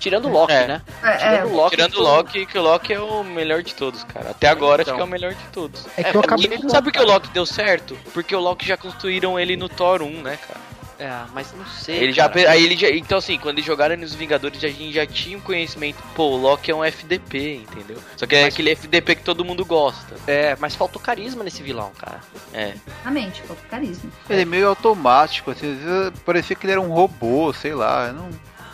Tirando 0.00 0.28
o 0.28 0.32
Loki, 0.32 0.52
É. 0.54 0.66
né? 0.66 0.82
É, 1.02 1.16
Tirando 1.18 1.50
o 1.50 1.54
Loki. 1.56 1.76
Tirando 1.76 1.92
todo- 1.92 2.02
Loki, 2.02 2.46
que 2.46 2.58
o 2.58 2.62
Loki 2.62 2.92
é 2.94 3.00
o 3.00 3.22
melhor 3.22 3.62
de 3.62 3.74
todos, 3.74 4.02
cara. 4.04 4.30
Até 4.30 4.48
agora 4.48 4.80
Então. 4.80 4.94
acho 4.94 4.96
que 4.96 5.02
é 5.02 5.04
o 5.04 5.08
melhor 5.08 5.34
de 5.34 5.44
todos. 5.52 5.86
É 5.94 6.04
que 6.04 6.16
eu 6.16 6.22
É, 6.22 6.24
acabei 6.24 6.46
e- 6.46 6.58
de 6.58 6.70
Sabe 6.70 6.84
por 6.90 6.92
que 6.94 7.00
o 7.00 7.06
Loki 7.06 7.28
deu 7.28 7.44
certo? 7.44 7.98
Porque 8.14 8.34
o 8.34 8.40
Loki 8.40 8.66
já 8.66 8.78
construíram 8.78 9.38
ele 9.38 9.58
no 9.58 9.68
Thor 9.68 10.00
1, 10.00 10.22
né, 10.22 10.38
cara? 10.38 10.69
É, 11.00 11.10
mas 11.32 11.50
não 11.56 11.64
sei. 11.66 11.96
Ele 11.96 12.12
já, 12.12 12.30
aí 12.48 12.62
ele 12.62 12.76
já, 12.76 12.90
então 12.90 13.16
assim, 13.16 13.38
quando 13.38 13.54
eles 13.56 13.64
jogaram 13.64 13.96
nos 13.96 14.14
Vingadores, 14.14 14.62
a 14.62 14.68
gente 14.68 14.92
já 14.92 15.06
tinha 15.06 15.38
um 15.38 15.40
conhecimento, 15.40 15.96
pô, 16.14 16.24
o 16.24 16.36
Loki 16.36 16.70
é 16.70 16.74
um 16.74 16.84
FDP, 16.84 17.62
entendeu? 17.66 17.96
Só 18.18 18.26
que 18.26 18.36
é 18.36 18.42
Mas- 18.44 18.52
aquele 18.52 18.70
FDP 18.70 19.14
que 19.14 19.22
todo 19.22 19.42
mundo 19.42 19.64
gosta. 19.64 20.14
É, 20.26 20.54
mas 20.60 20.76
faltou 20.76 21.00
carisma 21.00 21.42
nesse 21.42 21.62
vilão, 21.62 21.90
cara. 21.98 22.20
É. 22.52 22.74
Exatamente, 22.86 23.40
falta 23.42 23.62
carisma. 23.70 24.10
Ele 24.28 24.42
é 24.42 24.44
meio 24.44 24.68
automático, 24.68 25.50
assim, 25.50 25.72
às 25.72 25.78
vezes 25.78 26.12
parecia 26.24 26.54
que 26.54 26.66
ele 26.66 26.72
era 26.72 26.80
um 26.80 26.92
robô, 26.92 27.50
sei 27.52 27.74
lá. 27.74 28.12
Não... 28.12 28.28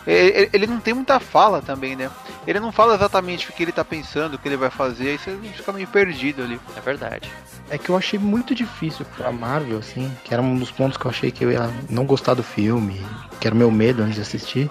Ele, 0.05 0.49
ele 0.53 0.67
não 0.67 0.79
tem 0.79 0.93
muita 0.93 1.19
fala 1.19 1.61
também, 1.61 1.95
né? 1.95 2.09
Ele 2.47 2.59
não 2.61 2.71
fala 2.71 2.95
exatamente 2.95 3.49
o 3.49 3.53
que 3.53 3.61
ele 3.61 3.73
tá 3.73 3.83
pensando, 3.83 4.35
o 4.35 4.37
que 4.39 4.47
ele 4.47 4.55
vai 4.55 4.69
fazer, 4.69 5.09
aí 5.09 5.17
você 5.17 5.37
fica 5.53 5.73
meio 5.73 5.87
perdido 5.87 6.41
ali. 6.43 6.57
É 6.77 6.79
verdade. 6.79 7.29
É 7.69 7.77
que 7.77 7.89
eu 7.89 7.97
achei 7.97 8.17
muito 8.17 8.55
difícil 8.55 9.05
pra 9.17 9.31
Marvel, 9.33 9.77
assim, 9.79 10.09
que 10.23 10.33
era 10.33 10.41
um 10.41 10.55
dos 10.57 10.71
pontos 10.71 10.97
que 10.97 11.05
eu 11.05 11.11
achei 11.11 11.29
que 11.29 11.43
eu 11.43 11.51
ia 11.51 11.69
não 11.89 12.05
gostar 12.05 12.33
do 12.35 12.41
filme, 12.43 13.05
que 13.41 13.47
era 13.47 13.53
o 13.53 13.57
meu 13.57 13.69
medo 13.69 14.01
antes 14.01 14.15
de 14.15 14.21
assistir. 14.21 14.69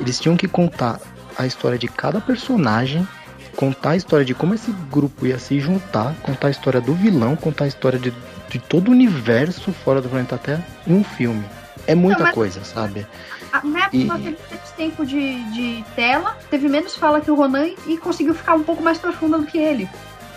Eles 0.00 0.18
tinham 0.18 0.36
que 0.36 0.48
contar 0.48 1.00
a 1.38 1.46
história 1.46 1.78
de 1.78 1.86
cada 1.86 2.20
personagem, 2.20 3.06
contar 3.54 3.90
a 3.90 3.96
história 3.96 4.24
de 4.24 4.34
como 4.34 4.52
esse 4.54 4.72
grupo 4.90 5.24
ia 5.24 5.38
se 5.38 5.60
juntar, 5.60 6.12
contar 6.22 6.48
a 6.48 6.50
história 6.50 6.80
do 6.80 6.94
vilão, 6.94 7.36
contar 7.36 7.64
a 7.64 7.68
história 7.68 7.98
de, 7.98 8.12
de 8.50 8.58
todo 8.58 8.88
o 8.88 8.90
universo 8.90 9.72
fora 9.72 10.02
do 10.02 10.08
planeta 10.08 10.36
Terra 10.36 10.66
em 10.84 10.94
um 10.94 11.04
filme. 11.04 11.44
É 11.86 11.94
muita 11.94 12.18
Não, 12.20 12.26
mas- 12.26 12.34
coisa, 12.34 12.64
sabe? 12.64 13.06
A- 13.54 13.60
Na 13.64 13.80
época 13.86 13.96
E- 13.96 14.08
teve 14.08 14.38
menos 14.50 14.70
tempo 14.76 15.06
de, 15.06 15.44
de 15.52 15.84
tela, 15.94 16.36
teve 16.50 16.68
menos 16.68 16.96
fala 16.96 17.20
que 17.20 17.30
o 17.30 17.34
Ronan 17.34 17.68
e 17.86 17.96
conseguiu 17.96 18.34
ficar 18.34 18.54
um 18.54 18.62
pouco 18.64 18.82
mais 18.82 18.98
profunda 18.98 19.38
do 19.38 19.46
que 19.46 19.58
ele. 19.58 19.88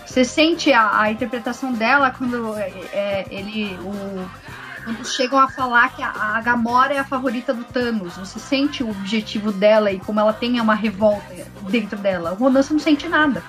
Você 0.05 0.23
sente 0.23 0.71
a, 0.71 1.01
a 1.01 1.11
interpretação 1.11 1.73
dela 1.73 2.11
quando 2.11 2.55
é, 2.57 2.69
é, 2.93 3.25
ele. 3.29 3.77
O, 3.83 4.47
quando 4.83 5.05
chegam 5.05 5.37
a 5.37 5.49
falar 5.49 5.93
que 5.93 6.01
a, 6.01 6.09
a 6.37 6.41
Gamora 6.41 6.93
é 6.93 6.97
a 6.99 7.03
favorita 7.03 7.53
do 7.53 7.63
Thanos. 7.65 8.15
Você 8.15 8.39
sente 8.39 8.83
o 8.83 8.89
objetivo 8.89 9.51
dela 9.51 9.91
e 9.91 9.99
como 9.99 10.19
ela 10.19 10.31
tem 10.31 10.61
uma 10.61 10.75
revolta 10.75 11.25
dentro 11.69 11.97
dela. 11.97 12.31
O 12.33 12.35
Ronan 12.35 12.61
você 12.63 12.71
não 12.73 12.79
sente 12.79 13.07
nada. 13.09 13.43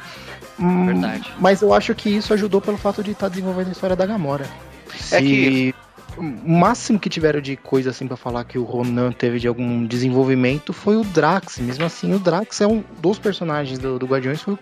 Hum, 0.58 0.86
Verdade. 0.86 1.32
Mas 1.38 1.62
eu 1.62 1.72
acho 1.72 1.94
que 1.94 2.10
isso 2.10 2.34
ajudou 2.34 2.60
pelo 2.60 2.76
fato 2.76 3.04
de 3.04 3.12
estar 3.12 3.28
desenvolvendo 3.28 3.68
a 3.68 3.72
história 3.72 3.94
da 3.94 4.04
Gamora. 4.04 4.46
É 5.12 5.18
Se 5.18 5.20
que- 5.22 5.74
o 6.18 6.48
máximo 6.50 6.98
que 6.98 7.08
tiveram 7.08 7.40
de 7.40 7.56
coisa 7.56 7.90
assim 7.90 8.06
pra 8.06 8.16
falar 8.16 8.44
que 8.44 8.58
o 8.58 8.64
Ronan 8.64 9.12
teve 9.12 9.38
de 9.38 9.48
algum 9.48 9.86
desenvolvimento 9.86 10.72
foi 10.72 10.96
o 10.96 11.04
Drax. 11.04 11.58
Mesmo 11.58 11.84
assim, 11.84 12.12
o 12.14 12.18
Drax 12.18 12.60
é 12.60 12.66
um 12.66 12.82
dos 13.00 13.18
personagens 13.18 13.78
do, 13.78 13.98
do 13.98 14.06
Guardiões, 14.06 14.40
foi 14.42 14.54
o 14.54 14.58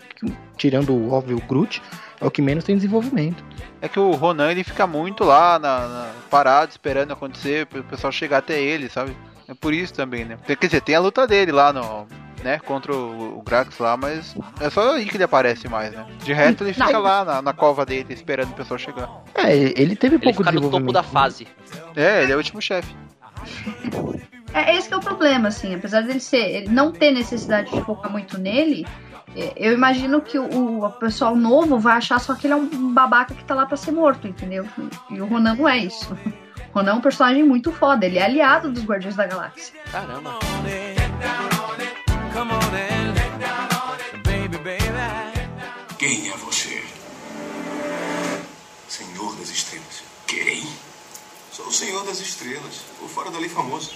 tirando 0.57 0.93
o 0.93 1.13
óbvio 1.13 1.37
o 1.37 1.41
Groot, 1.41 1.83
é 2.21 2.25
o 2.27 2.31
que 2.31 2.41
menos 2.41 2.65
tem 2.65 2.77
desenvolvimento. 2.77 3.45
É 3.81 3.89
que 3.89 3.99
o 3.99 4.13
Ronan 4.13 4.51
ele 4.51 4.65
fica 4.65 4.87
muito 4.87 5.23
lá 5.25 5.59
na, 5.59 5.89
na- 5.89 6.11
parado, 6.31 6.71
esperando 6.71 7.13
acontecer, 7.13 7.67
pro 7.67 7.83
pessoal 7.85 8.13
chegar 8.13 8.39
até 8.39 8.61
ele, 8.61 8.89
sabe? 8.89 9.17
É 9.49 9.55
por 9.55 9.73
isso 9.75 9.93
também, 9.95 10.25
né? 10.25 10.37
Quer 10.47 10.57
dizer, 10.59 10.81
tem 10.81 10.95
a 10.95 11.01
luta 11.01 11.27
dele 11.27 11.53
lá 11.53 11.73
no. 11.73 12.07
Né, 12.47 12.61
contra 12.61 12.95
o, 12.95 13.41
o 13.41 13.43
Grax 13.43 13.77
lá, 13.81 13.97
mas 13.97 14.37
é 14.61 14.71
só 14.71 14.93
aí 14.93 15.05
que 15.05 15.17
ele 15.17 15.25
aparece 15.25 15.69
mais, 15.69 15.91
né? 15.91 16.07
De 16.23 16.33
resto 16.33 16.63
ele 16.63 16.75
fica 16.75 16.93
Não. 16.93 17.01
lá 17.03 17.25
na, 17.25 17.43
na 17.43 17.53
cova 17.53 17.85
dele, 17.85 18.15
esperando 18.15 18.51
o 18.51 18.55
pessoal 18.55 18.79
chegar. 18.79 19.11
É, 19.35 19.53
ele 19.53 19.97
teve 19.97 20.15
Ele 20.15 20.23
pouco 20.23 20.45
fica 20.45 20.53
no 20.53 20.71
topo 20.71 20.93
da 20.93 21.03
fase. 21.03 21.49
É, 21.97 22.23
ele 22.23 22.31
é 22.31 22.35
o 22.37 22.39
último 22.39 22.63
chefe. 22.63 22.95
É 24.55 24.77
esse 24.77 24.87
que 24.87 24.95
é 24.95 24.97
o 24.97 25.01
problema, 25.01 25.49
assim. 25.49 25.75
Apesar 25.75 26.03
dele 26.03 26.21
ser, 26.21 26.49
ele 26.49 26.69
não 26.69 26.93
ter 26.93 27.11
necessidade 27.11 27.69
de 27.69 27.81
focar 27.83 28.13
muito 28.13 28.39
nele, 28.39 28.87
é, 29.35 29.53
eu 29.57 29.73
imagino 29.73 30.21
que 30.21 30.39
o, 30.39 30.85
o 30.85 30.91
pessoal 30.93 31.35
novo 31.35 31.81
vai 31.81 31.97
achar 31.97 32.21
só 32.21 32.33
que 32.37 32.47
ele 32.47 32.55
é 32.55 32.57
um 32.57 32.95
babaca 32.95 33.35
que 33.35 33.45
tá 33.45 33.57
lá 33.57 33.67
pra 33.67 33.77
ser 33.77 33.91
morto, 33.91 34.29
entendeu? 34.29 34.65
E 35.11 35.21
o 35.21 35.27
Ronan 35.27 35.57
não 35.57 35.69
é 35.69 35.79
isso. 35.79 36.17
O 36.73 36.79
Ronan 36.79 36.93
é 36.93 36.95
um 36.95 37.01
personagem 37.01 37.43
muito 37.43 37.73
foda, 37.73 38.07
ele 38.07 38.19
é 38.19 38.25
aliado 38.25 38.71
dos 38.71 38.85
Guardiões 38.85 39.17
da 39.17 39.27
Galáxia. 39.27 39.75
Caramba. 39.91 40.39
Quem 46.07 46.29
é 46.29 46.37
você? 46.37 46.85
Senhor 48.87 49.35
das 49.35 49.49
Estrelas. 49.49 50.05
Quem? 50.29 50.65
Sou 51.51 51.67
o 51.67 51.73
Senhor 51.73 52.07
das 52.07 52.21
Estrelas, 52.21 52.85
o 53.03 53.09
fora 53.09 53.29
da 53.29 53.41
lei 53.41 53.49
famoso. 53.49 53.93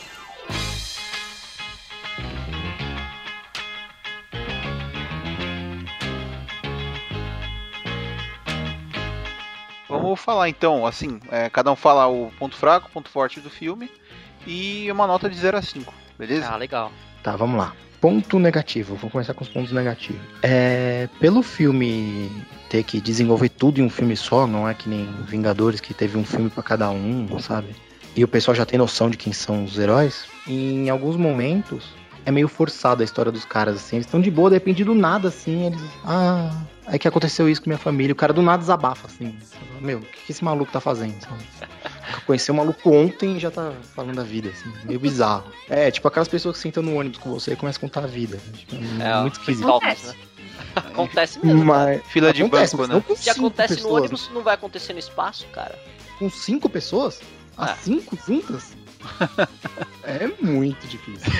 Vamos 9.88 10.18
falar 10.18 10.48
então, 10.48 10.84
assim, 10.84 11.20
é, 11.30 11.48
cada 11.48 11.70
um 11.70 11.76
fala 11.76 12.08
o 12.08 12.32
ponto 12.40 12.56
fraco, 12.56 12.90
ponto 12.90 13.08
forte 13.08 13.38
do 13.38 13.48
filme 13.48 13.88
e 14.44 14.90
uma 14.90 15.06
nota 15.06 15.30
de 15.30 15.36
0 15.36 15.58
a 15.58 15.62
5, 15.62 15.94
beleza? 16.18 16.48
Ah, 16.50 16.56
legal. 16.56 16.90
Tá, 17.22 17.36
vamos 17.36 17.56
lá. 17.56 17.72
Ponto 18.00 18.38
negativo, 18.38 18.94
vou 18.96 19.10
começar 19.10 19.34
com 19.34 19.44
os 19.44 19.50
pontos 19.50 19.72
negativos. 19.72 20.22
É, 20.42 21.08
pelo 21.20 21.42
filme 21.42 22.30
ter 22.70 22.82
que 22.82 23.00
desenvolver 23.00 23.50
tudo 23.50 23.80
em 23.80 23.84
um 23.84 23.90
filme 23.90 24.16
só, 24.16 24.46
não 24.46 24.68
é 24.68 24.72
que 24.72 24.88
nem 24.88 25.06
Vingadores 25.26 25.80
que 25.80 25.92
teve 25.92 26.16
um 26.16 26.24
filme 26.24 26.48
pra 26.48 26.62
cada 26.62 26.90
um, 26.90 27.38
sabe? 27.38 27.68
E 28.16 28.24
o 28.24 28.28
pessoal 28.28 28.54
já 28.54 28.64
tem 28.64 28.78
noção 28.78 29.10
de 29.10 29.16
quem 29.16 29.32
são 29.32 29.64
os 29.64 29.78
heróis. 29.78 30.24
Em 30.46 30.88
alguns 30.88 31.16
momentos 31.16 32.00
é 32.24 32.30
meio 32.30 32.48
forçado 32.48 33.02
a 33.02 33.04
história 33.04 33.30
dos 33.30 33.44
caras, 33.44 33.76
assim. 33.76 33.96
Eles 33.96 34.06
estão 34.06 34.20
de 34.20 34.30
boa, 34.30 34.50
depende 34.50 34.84
do 34.84 34.94
nada, 34.94 35.28
assim. 35.28 35.66
Eles. 35.66 35.80
Ah, 36.04 36.50
é 36.86 36.98
que 36.98 37.06
aconteceu 37.06 37.48
isso 37.48 37.62
com 37.62 37.70
minha 37.70 37.78
família. 37.78 38.12
O 38.12 38.16
cara 38.16 38.32
do 38.32 38.42
nada 38.42 38.58
desabafa, 38.58 39.06
assim. 39.06 39.34
Meu, 39.80 39.98
o 39.98 40.02
que, 40.02 40.32
esse 40.32 40.44
maluco 40.44 40.72
tá 40.72 40.80
fazendo? 40.80 41.14
Eu 42.12 42.20
conheci 42.26 42.50
um 42.50 42.56
maluco 42.56 42.90
ontem 42.90 43.36
e 43.36 43.40
já 43.40 43.50
tá 43.50 43.72
falando 43.94 44.16
da 44.16 44.22
vida, 44.22 44.50
assim. 44.50 44.72
Meio 44.84 45.00
bizarro. 45.00 45.50
É, 45.68 45.90
tipo 45.90 46.06
aquelas 46.08 46.28
pessoas 46.28 46.56
que 46.56 46.62
sentam 46.62 46.82
no 46.82 46.94
ônibus 46.96 47.18
com 47.18 47.30
você 47.30 47.52
e 47.52 47.56
começam 47.56 47.78
a 47.78 47.80
contar 47.80 48.04
a 48.04 48.06
vida. 48.06 48.38
Tipo, 48.54 48.76
é, 49.02 49.10
É, 49.10 49.20
muito 49.22 49.38
esquisito. 49.38 49.68
Acontece, 49.68 50.06
né? 50.08 50.14
Acontece 50.76 51.44
mesmo. 51.44 51.64
Mas. 51.64 52.02
Fila 52.06 52.32
de 52.32 52.42
acontece, 52.42 52.76
banco, 52.76 52.88
né? 52.88 52.94
não 52.94 53.00
com 53.02 53.12
O 53.12 53.16
que 53.16 53.22
cinco 53.22 53.38
acontece 53.46 53.72
no 53.74 53.76
pessoas. 53.78 54.00
ônibus 54.02 54.30
não 54.32 54.42
vai 54.42 54.54
acontecer 54.54 54.92
no 54.92 54.98
espaço, 54.98 55.46
cara. 55.52 55.78
Com 56.18 56.30
cinco 56.30 56.68
pessoas? 56.68 57.20
Ah. 57.56 57.72
As 57.72 57.78
cinco 57.80 58.18
juntas? 58.26 58.76
é 60.04 60.26
muito 60.42 60.86
difícil. 60.86 61.32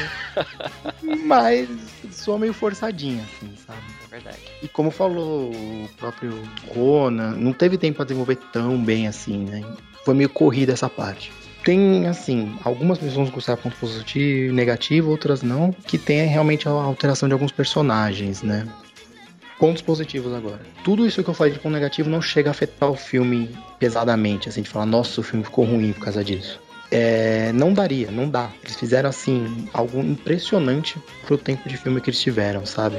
Mas 1.25 1.69
soa 2.11 2.39
meio 2.39 2.55
forçadinha, 2.55 3.23
assim, 3.25 3.55
sabe? 3.67 3.79
Verdade. 4.11 4.39
E 4.63 4.67
como 4.67 4.91
falou 4.91 5.51
o 5.51 5.89
próprio 5.97 6.43
Rona, 6.75 7.31
não 7.31 7.53
teve 7.53 7.79
tempo 7.79 7.97
pra 7.97 8.05
desenvolver 8.05 8.37
tão 8.53 8.83
bem 8.83 9.07
assim, 9.07 9.45
né? 9.45 9.63
Foi 10.05 10.15
meio 10.15 10.29
corrida 10.29 10.73
essa 10.73 10.89
parte. 10.89 11.33
Tem, 11.65 12.07
assim, 12.07 12.57
algumas 12.65 12.99
pessoas 12.99 13.29
gostaram 13.29 13.61
ponto 13.61 13.77
positivo 13.77 14.51
e 14.51 14.53
negativo, 14.53 15.11
outras 15.11 15.43
não, 15.43 15.73
que 15.73 15.99
tem 15.99 16.27
realmente 16.27 16.67
a 16.67 16.71
alteração 16.71 17.29
de 17.29 17.35
alguns 17.35 17.53
personagens, 17.53 18.43
né? 18.43 18.67
Pontos 19.59 19.83
positivos 19.83 20.33
agora. 20.33 20.61
Tudo 20.83 21.07
isso 21.07 21.23
que 21.23 21.29
eu 21.29 21.35
falei 21.35 21.53
de 21.53 21.59
ponto 21.59 21.75
negativo 21.75 22.09
não 22.09 22.23
chega 22.23 22.49
a 22.49 22.53
afetar 22.53 22.91
o 22.91 22.97
filme 22.97 23.51
pesadamente, 23.79 24.49
assim, 24.49 24.63
de 24.63 24.71
falar, 24.71 24.87
nossa, 24.87 25.21
o 25.21 25.25
filme 25.25 25.45
ficou 25.45 25.67
ruim 25.67 25.93
por 25.93 26.05
causa 26.05 26.25
disso. 26.25 26.59
É, 26.91 27.53
não 27.53 27.73
daria, 27.73 28.11
não 28.11 28.29
dá. 28.29 28.51
Eles 28.65 28.77
fizeram, 28.77 29.11
assim, 29.11 29.69
algo 29.73 30.01
impressionante 30.01 30.99
pro 31.27 31.37
tempo 31.37 31.69
de 31.69 31.77
filme 31.77 32.01
que 32.01 32.09
eles 32.09 32.21
tiveram, 32.21 32.65
sabe? 32.65 32.97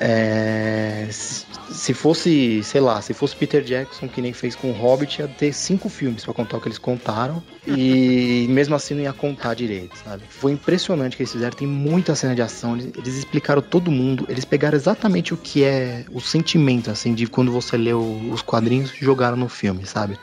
É, 0.00 1.08
se 1.10 1.48
se 1.70 1.94
fosse, 1.94 2.62
sei 2.64 2.80
lá, 2.80 3.00
se 3.00 3.12
fosse 3.14 3.36
Peter 3.36 3.62
Jackson 3.62 4.08
que 4.08 4.20
nem 4.20 4.32
fez 4.32 4.56
com 4.56 4.70
o 4.70 4.72
Hobbit, 4.72 5.20
ia 5.20 5.28
ter 5.28 5.52
cinco 5.52 5.88
filmes 5.88 6.24
pra 6.24 6.34
contar 6.34 6.56
o 6.56 6.60
que 6.60 6.68
eles 6.68 6.78
contaram 6.78 7.42
e 7.66 8.46
mesmo 8.50 8.74
assim 8.74 8.94
não 8.94 9.02
ia 9.02 9.12
contar 9.12 9.54
direito, 9.54 9.96
sabe? 9.96 10.22
Foi 10.28 10.52
impressionante 10.52 11.14
o 11.14 11.16
que 11.16 11.22
eles 11.22 11.32
fizeram, 11.32 11.56
tem 11.56 11.68
muita 11.68 12.14
cena 12.14 12.34
de 12.34 12.42
ação, 12.42 12.76
eles, 12.76 12.92
eles 12.96 13.16
explicaram 13.16 13.62
todo 13.62 13.90
mundo, 13.90 14.26
eles 14.28 14.44
pegaram 14.44 14.76
exatamente 14.76 15.34
o 15.34 15.36
que 15.36 15.62
é 15.62 16.04
o 16.12 16.20
sentimento, 16.20 16.90
assim, 16.90 17.14
de 17.14 17.26
quando 17.26 17.52
você 17.52 17.76
lê 17.76 17.92
os 17.92 18.42
quadrinhos 18.42 18.92
e 18.94 19.04
jogaram 19.04 19.36
no 19.36 19.48
filme, 19.48 19.86
sabe? 19.86 20.18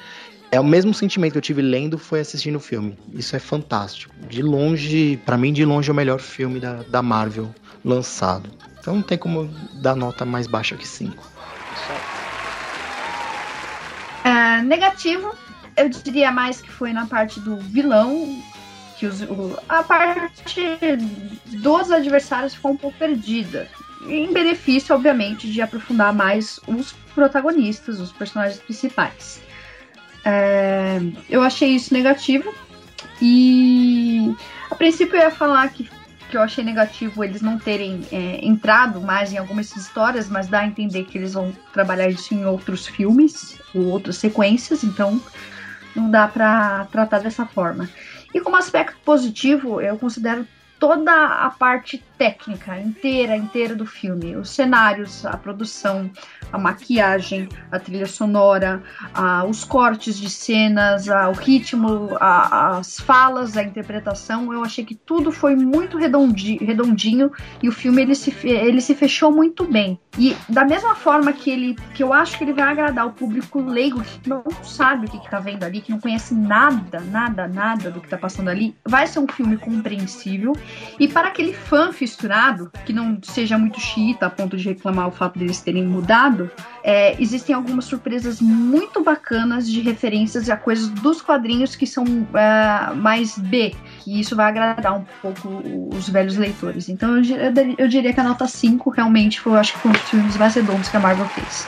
É 0.52 0.60
o 0.60 0.64
mesmo 0.64 0.94
sentimento 0.94 1.34
que 1.34 1.38
eu 1.38 1.42
tive 1.42 1.62
lendo 1.62 1.98
foi 1.98 2.20
assistindo 2.20 2.56
o 2.56 2.62
filme. 2.62 2.98
Isso 3.14 3.36
é 3.36 3.40
fantástico. 3.40 4.14
De 4.30 4.42
longe, 4.42 5.20
pra 5.26 5.38
mim, 5.38 5.52
de 5.52 5.66
longe 5.66 5.90
é 5.90 5.92
o 5.92 5.96
melhor 5.96 6.20
filme 6.20 6.60
da, 6.60 6.82
da 6.84 7.02
Marvel 7.02 7.54
lançado. 7.84 8.50
Então 8.86 8.98
não 8.98 9.02
tem 9.02 9.18
como 9.18 9.52
dar 9.74 9.96
nota 9.96 10.24
mais 10.26 10.46
baixa 10.46 10.76
que 10.76 10.88
5. 10.88 11.28
Isso 11.74 11.92
aí. 14.24 14.32
É, 14.32 14.62
negativo, 14.62 15.34
eu 15.76 15.90
diria 15.90 16.32
mais 16.32 16.62
que 16.62 16.72
foi 16.72 16.94
na 16.94 17.08
parte 17.08 17.40
do 17.40 17.58
vilão, 17.58 18.40
que 18.96 19.08
os- 19.08 19.24
o- 19.24 19.58
a 19.68 19.82
parte 19.82 20.78
dos 21.48 21.90
adversários 21.90 22.54
ficou 22.54 22.74
um 22.74 22.78
pouco 22.78 22.96
perdida. 23.00 23.68
Em 24.08 24.32
benefício, 24.32 24.94
obviamente, 24.94 25.52
de 25.52 25.64
aprofundar 25.64 26.14
mais 26.14 26.60
os 26.68 26.94
protagonistas, 27.16 28.00
os 28.00 28.12
personagens 28.12 28.60
principais. 28.60 29.42
É, 30.24 31.00
eu 31.28 31.42
achei 31.42 31.70
isso 31.70 31.92
negativo. 31.92 32.54
E 33.20 34.32
a 34.70 34.76
princípio 34.76 35.16
eu 35.16 35.22
ia 35.22 35.32
falar 35.32 35.70
que, 35.70 35.90
que 36.36 36.38
eu 36.38 36.44
achei 36.44 36.66
negativo 36.66 37.24
eles 37.24 37.42
não 37.42 37.58
terem 37.58 38.02
é, 38.12 38.46
entrado 38.46 39.00
mais 39.00 39.32
em 39.32 39.38
algumas 39.38 39.74
histórias, 39.74 40.28
mas 40.28 40.50
dá 40.50 40.60
a 40.60 40.68
entender 40.68 41.06
que 41.06 41.18
eles 41.18 41.34
vão 41.34 41.54
trabalhar 41.72 42.10
isso 42.10 42.34
em 42.34 42.46
outros 42.46 42.86
filmes 42.86 43.58
ou 43.74 43.86
outras 43.86 44.18
sequências, 44.18 44.84
então 44.84 45.22
não 45.96 46.12
dá 46.12 46.28
pra 46.28 46.90
tratar 46.92 47.20
dessa 47.20 47.46
forma. 47.46 47.90
E 48.34 48.42
como 48.42 48.58
aspecto 48.58 48.98
positivo, 49.06 49.80
eu 49.80 49.98
considero 49.98 50.46
toda 50.80 51.12
a 51.14 51.50
parte 51.50 52.04
técnica 52.18 52.80
inteira, 52.80 53.36
inteira 53.36 53.76
do 53.76 53.86
filme, 53.86 54.36
os 54.36 54.50
cenários, 54.50 55.26
a 55.26 55.36
produção, 55.36 56.10
a 56.52 56.58
maquiagem, 56.58 57.50
a 57.72 57.78
trilha 57.80 58.06
sonora, 58.06 58.82
a- 59.14 59.44
os 59.46 59.64
cortes 59.64 60.18
de 60.18 60.30
cenas, 60.30 61.10
a- 61.10 61.30
o 61.30 61.34
ritmo, 61.34 62.10
a- 62.20 62.78
as 62.78 63.00
falas, 63.00 63.58
a 63.58 63.64
interpretação. 63.64 64.52
Eu 64.54 64.64
achei 64.64 64.86
que 64.86 64.96
tudo 64.96 65.32
foi 65.32 65.56
muito 65.56 65.98
redondi- 65.98 66.58
redondinho 66.64 67.32
e 67.62 67.68
o 67.68 67.72
filme 67.72 68.02
ele 68.02 68.16
se, 68.16 68.34
ele 68.48 68.80
se 68.82 68.96
fechou 68.96 69.32
muito 69.32 69.66
bem. 69.66 70.00
E 70.18 70.36
da 70.48 70.64
mesma 70.64 70.96
forma 70.96 71.34
que 71.34 71.50
ele 71.52 71.76
que 71.94 72.02
eu 72.02 72.14
acho 72.14 72.38
que 72.38 72.44
ele 72.46 72.54
vai 72.54 72.64
agradar 72.72 73.06
o 73.06 73.12
público 73.12 73.62
leigo 73.62 74.02
que 74.02 74.30
não 74.30 74.44
sabe 74.64 75.08
o 75.08 75.10
que, 75.10 75.20
que 75.20 75.30
tá 75.30 75.40
vendo 75.40 75.64
ali, 75.64 75.82
que 75.82 75.92
não 75.92 76.00
conhece 76.00 76.34
nada, 76.34 77.02
nada, 77.02 77.48
nada 77.48 77.92
do 77.92 78.00
que 78.00 78.08
tá 78.08 78.18
passando 78.18 78.50
ali, 78.50 78.74
vai 78.86 79.06
ser 79.08 79.20
um 79.20 79.28
filme 79.28 79.58
compreensível. 79.58 80.54
E 81.00 81.08
para 81.08 81.28
aquele 81.28 81.54
fã 81.54 81.92
fissurado, 81.92 82.72
que 82.86 82.94
não 82.94 83.20
seja 83.22 83.58
muito 83.58 83.80
xiita 83.80 84.26
a 84.28 84.30
ponto 84.30 84.56
de 84.58 84.68
reclamar 84.70 85.08
o 85.08 85.12
fato 85.12 85.38
deles 85.38 85.62
terem 85.62 85.86
mudado, 85.86 86.50
é, 86.84 87.20
existem 87.22 87.56
algumas 87.56 87.86
surpresas 87.86 88.40
muito 88.40 89.04
bacanas 89.04 89.70
de 89.70 89.82
referências 89.82 90.50
a 90.50 90.58
coisas 90.58 90.90
dos 90.90 91.22
quadrinhos 91.22 91.76
que 91.76 91.86
são 91.86 92.06
é, 92.34 92.94
mais 92.94 93.38
B, 93.38 93.76
que 94.00 94.20
isso 94.20 94.36
vai 94.36 94.48
agradar 94.48 94.98
um 94.98 95.06
pouco 95.22 95.64
os 95.94 96.08
velhos 96.10 96.38
leitores. 96.38 96.90
Então 96.90 97.18
eu, 97.18 97.24
eu 97.78 97.86
eu 97.86 97.88
diria 97.88 98.14
que 98.14 98.20
a 98.20 98.24
nota 98.24 98.48
5 98.48 98.90
realmente 98.90 99.40
foi, 99.40 99.54
eu 99.54 99.58
acho 99.58 99.74
que 99.74 99.80
foi 99.80 99.92
um 99.92 99.94
dos 99.94 100.10
filmes 100.10 100.38
mais 100.38 100.56
redondos 100.56 100.90
que 100.90 100.98
a 100.98 101.00
Marvel 101.00 101.28
fez. 101.30 101.68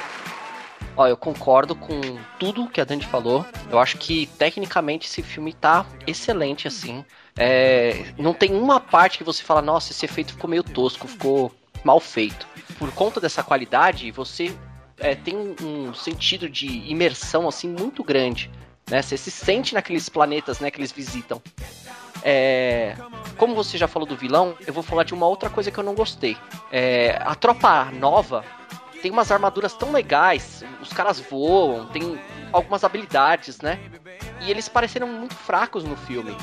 Ó, 0.95 1.08
eu 1.08 1.16
concordo 1.16 1.76
com 1.76 2.02
tudo 2.39 2.68
que 2.68 2.82
a 2.82 2.84
Dani 2.84 3.06
falou. 3.06 3.45
Eu 3.70 3.78
acho 3.78 4.00
que 4.00 4.26
tecnicamente 4.39 5.08
esse 5.08 5.22
filme 5.22 5.54
tá 5.54 5.86
excelente, 6.08 6.68
assim. 6.68 7.06
É, 7.38 8.06
não 8.18 8.34
tem 8.34 8.54
uma 8.54 8.80
parte 8.80 9.18
que 9.18 9.24
você 9.24 9.44
fala, 9.44 9.62
nossa, 9.62 9.92
esse 9.92 10.06
efeito 10.06 10.34
ficou 10.34 10.50
meio 10.50 10.64
tosco, 10.64 11.08
ficou 11.08 11.54
mal 11.84 12.00
feito. 12.00 12.48
Por 12.80 12.92
conta 12.92 13.22
dessa 13.22 13.44
qualidade, 13.44 14.12
você 14.12 14.54
é, 15.00 15.16
tem 15.16 15.36
um, 15.38 15.56
um 15.62 15.94
sentido 15.94 16.50
de 16.50 16.68
imersão 16.90 17.48
assim 17.48 17.70
muito 17.70 18.04
grande. 18.04 18.50
Né? 18.90 19.02
Você 19.02 19.18
se 19.18 19.30
sente 19.30 19.74
naqueles 19.74 20.10
planetas 20.10 20.60
né, 20.60 20.72
que 20.72 20.80
eles 20.80 20.92
visitam. 20.92 21.42
É, 22.24 22.96
como 23.38 23.54
você 23.54 23.78
já 23.78 23.88
falou 23.88 24.08
do 24.08 24.16
vilão, 24.16 24.56
eu 24.66 24.74
vou 24.74 24.84
falar 24.84 25.04
de 25.04 25.14
uma 25.14 25.28
outra 25.28 25.50
coisa 25.50 25.70
que 25.70 25.78
eu 25.78 25.84
não 25.84 25.94
gostei. 25.94 26.36
É, 26.72 27.22
a 27.22 27.36
tropa 27.36 27.86
nova 27.92 28.44
tem 29.02 29.12
umas 29.12 29.32
armaduras 29.32 29.74
tão 29.74 29.92
legais, 29.92 30.64
os 30.82 30.92
caras 30.92 31.20
voam, 31.20 31.86
tem 31.88 32.20
algumas 32.52 32.84
habilidades, 32.84 33.62
né? 33.62 33.80
E 34.42 34.50
eles 34.50 34.68
pareceram 34.68 35.08
muito 35.08 35.36
fracos 35.36 35.84
no 35.84 35.96
filme. 35.96 36.36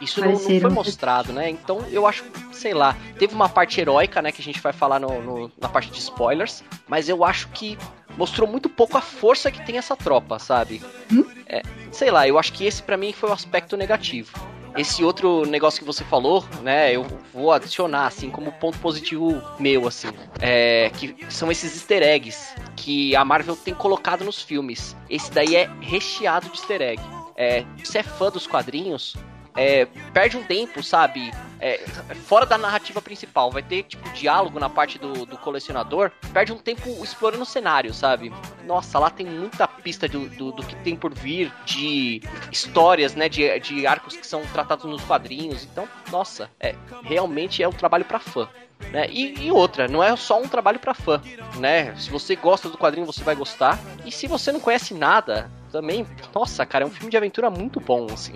Isso 0.00 0.20
não, 0.20 0.32
não 0.32 0.60
foi 0.60 0.70
mostrado, 0.70 1.32
né? 1.32 1.48
Então 1.50 1.84
eu 1.90 2.06
acho, 2.06 2.24
sei 2.52 2.74
lá, 2.74 2.96
teve 3.18 3.34
uma 3.34 3.48
parte 3.48 3.80
heróica, 3.80 4.20
né, 4.20 4.32
que 4.32 4.40
a 4.40 4.44
gente 4.44 4.60
vai 4.60 4.72
falar 4.72 4.98
no, 5.00 5.20
no- 5.22 5.52
na 5.60 5.68
parte 5.68 5.90
de 5.90 5.98
spoilers, 5.98 6.62
mas 6.88 7.08
eu 7.08 7.24
acho 7.24 7.48
que 7.48 7.78
mostrou 8.18 8.48
muito 8.48 8.68
pouco 8.68 8.96
a 8.96 9.00
força 9.00 9.50
que 9.50 9.64
tem 9.64 9.76
essa 9.78 9.96
tropa, 9.96 10.38
sabe? 10.38 10.82
Hum? 11.12 11.24
É, 11.46 11.62
sei 11.92 12.10
lá, 12.10 12.26
eu 12.28 12.38
acho 12.38 12.52
que 12.52 12.64
esse 12.66 12.82
pra 12.82 12.96
mim 12.96 13.12
foi 13.12 13.28
o 13.30 13.32
aspecto 13.32 13.76
negativo. 13.76 14.30
Esse 14.76 15.04
outro 15.04 15.46
negócio 15.46 15.78
que 15.78 15.86
você 15.86 16.02
falou, 16.02 16.44
né, 16.60 16.92
eu 16.92 17.06
vou 17.32 17.52
adicionar, 17.52 18.06
assim, 18.08 18.28
como 18.28 18.50
ponto 18.50 18.76
positivo 18.80 19.40
meu, 19.60 19.86
assim, 19.86 20.08
é, 20.40 20.90
que 20.98 21.14
são 21.30 21.48
esses 21.52 21.74
easter 21.76 22.02
eggs 22.02 22.52
que 22.74 23.14
a 23.14 23.24
Marvel 23.24 23.54
tem 23.54 23.72
colocado 23.72 24.24
nos 24.24 24.42
filmes. 24.42 24.96
Esse 25.08 25.30
daí 25.30 25.54
é 25.54 25.70
recheado 25.80 26.48
de 26.48 26.58
easter 26.58 26.82
egg. 26.82 27.00
É, 27.36 27.64
se 27.84 27.92
você 27.92 27.98
é 27.98 28.02
fã 28.02 28.30
dos 28.32 28.48
quadrinhos, 28.48 29.14
é, 29.56 29.86
perde 30.12 30.36
um 30.36 30.42
tempo, 30.42 30.82
sabe? 30.82 31.32
É, 31.60 31.78
fora 32.26 32.44
da 32.44 32.58
narrativa 32.58 33.00
principal, 33.00 33.50
vai 33.50 33.62
ter 33.62 33.84
tipo 33.84 34.08
diálogo 34.10 34.58
na 34.58 34.68
parte 34.68 34.98
do, 34.98 35.24
do 35.24 35.38
colecionador, 35.38 36.10
perde 36.32 36.52
um 36.52 36.58
tempo 36.58 36.88
explorando 37.02 37.42
o 37.42 37.46
cenário, 37.46 37.94
sabe? 37.94 38.32
Nossa, 38.66 38.98
lá 38.98 39.08
tem 39.08 39.24
muita 39.24 39.66
pista 39.66 40.08
do, 40.08 40.28
do, 40.28 40.52
do 40.52 40.62
que 40.62 40.76
tem 40.76 40.96
por 40.96 41.14
vir, 41.14 41.52
de 41.64 42.20
histórias, 42.50 43.14
né? 43.14 43.28
De, 43.28 43.58
de 43.60 43.86
arcos 43.86 44.16
que 44.16 44.26
são 44.26 44.42
tratados 44.52 44.84
nos 44.84 45.02
quadrinhos. 45.04 45.64
Então, 45.64 45.88
nossa, 46.10 46.50
é, 46.60 46.74
realmente 47.02 47.62
é 47.62 47.68
um 47.68 47.72
trabalho 47.72 48.04
para 48.04 48.18
fã. 48.18 48.48
Né? 48.92 49.06
E, 49.08 49.46
e, 49.46 49.50
outra, 49.50 49.88
não 49.88 50.02
é 50.02 50.14
só 50.16 50.40
um 50.40 50.48
trabalho 50.48 50.78
para 50.78 50.92
fã, 50.92 51.22
né? 51.56 51.94
Se 51.96 52.10
você 52.10 52.36
gosta 52.36 52.68
do 52.68 52.76
quadrinho, 52.76 53.06
você 53.06 53.22
vai 53.22 53.34
gostar. 53.34 53.78
E 54.04 54.12
se 54.12 54.26
você 54.26 54.52
não 54.52 54.60
conhece 54.60 54.92
nada, 54.92 55.50
também, 55.72 56.06
nossa, 56.34 56.66
cara, 56.66 56.84
é 56.84 56.86
um 56.86 56.90
filme 56.90 57.10
de 57.10 57.16
aventura 57.16 57.48
muito 57.48 57.80
bom, 57.80 58.06
assim. 58.12 58.34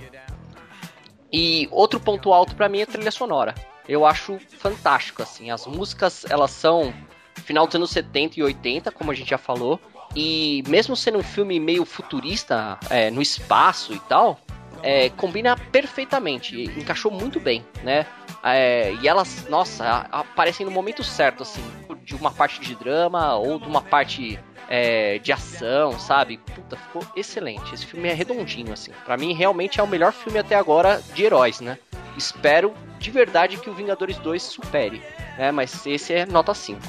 E 1.32 1.68
outro 1.70 2.00
ponto 2.00 2.32
alto 2.32 2.54
para 2.54 2.68
mim 2.68 2.80
é 2.80 2.82
a 2.82 2.86
trilha 2.86 3.10
sonora. 3.10 3.54
Eu 3.88 4.04
acho 4.04 4.38
fantástico, 4.58 5.22
assim. 5.22 5.50
As 5.50 5.66
músicas, 5.66 6.24
elas 6.28 6.50
são 6.50 6.92
final 7.44 7.66
dos 7.66 7.76
anos 7.76 7.90
70 7.90 8.40
e 8.40 8.42
80, 8.42 8.90
como 8.92 9.10
a 9.10 9.14
gente 9.14 9.30
já 9.30 9.38
falou. 9.38 9.80
E 10.14 10.62
mesmo 10.66 10.96
sendo 10.96 11.18
um 11.18 11.22
filme 11.22 11.60
meio 11.60 11.84
futurista, 11.84 12.78
é, 12.90 13.10
no 13.10 13.20
espaço 13.20 13.94
e 13.94 14.00
tal, 14.00 14.40
é, 14.82 15.10
combina 15.10 15.56
perfeitamente, 15.56 16.62
encaixou 16.78 17.10
muito 17.10 17.40
bem, 17.40 17.64
né? 17.82 18.06
É, 18.42 18.94
e 19.02 19.08
elas, 19.08 19.46
nossa, 19.48 20.06
aparecem 20.10 20.64
no 20.64 20.72
momento 20.72 21.02
certo, 21.02 21.42
assim, 21.42 21.62
de 22.04 22.14
uma 22.14 22.30
parte 22.30 22.60
de 22.60 22.74
drama 22.74 23.34
ou 23.34 23.58
de 23.58 23.66
uma 23.66 23.82
parte 23.82 24.38
é, 24.68 25.18
de 25.18 25.32
ação, 25.32 25.98
sabe? 25.98 26.38
Puta, 26.54 26.76
ficou 26.76 27.02
excelente. 27.16 27.74
Esse 27.74 27.86
filme 27.86 28.08
é 28.08 28.12
redondinho, 28.12 28.72
assim. 28.72 28.92
Para 29.04 29.16
mim, 29.16 29.32
realmente 29.32 29.80
é 29.80 29.82
o 29.82 29.86
melhor 29.86 30.12
filme 30.12 30.38
até 30.38 30.54
agora 30.54 31.02
de 31.14 31.24
heróis, 31.24 31.60
né? 31.60 31.78
Espero 32.16 32.74
de 32.98 33.10
verdade 33.10 33.56
que 33.56 33.70
o 33.70 33.74
Vingadores 33.74 34.18
2 34.18 34.42
supere, 34.42 35.02
né? 35.38 35.50
Mas 35.50 35.86
esse 35.86 36.12
é 36.12 36.26
nota 36.26 36.52
5. 36.52 36.80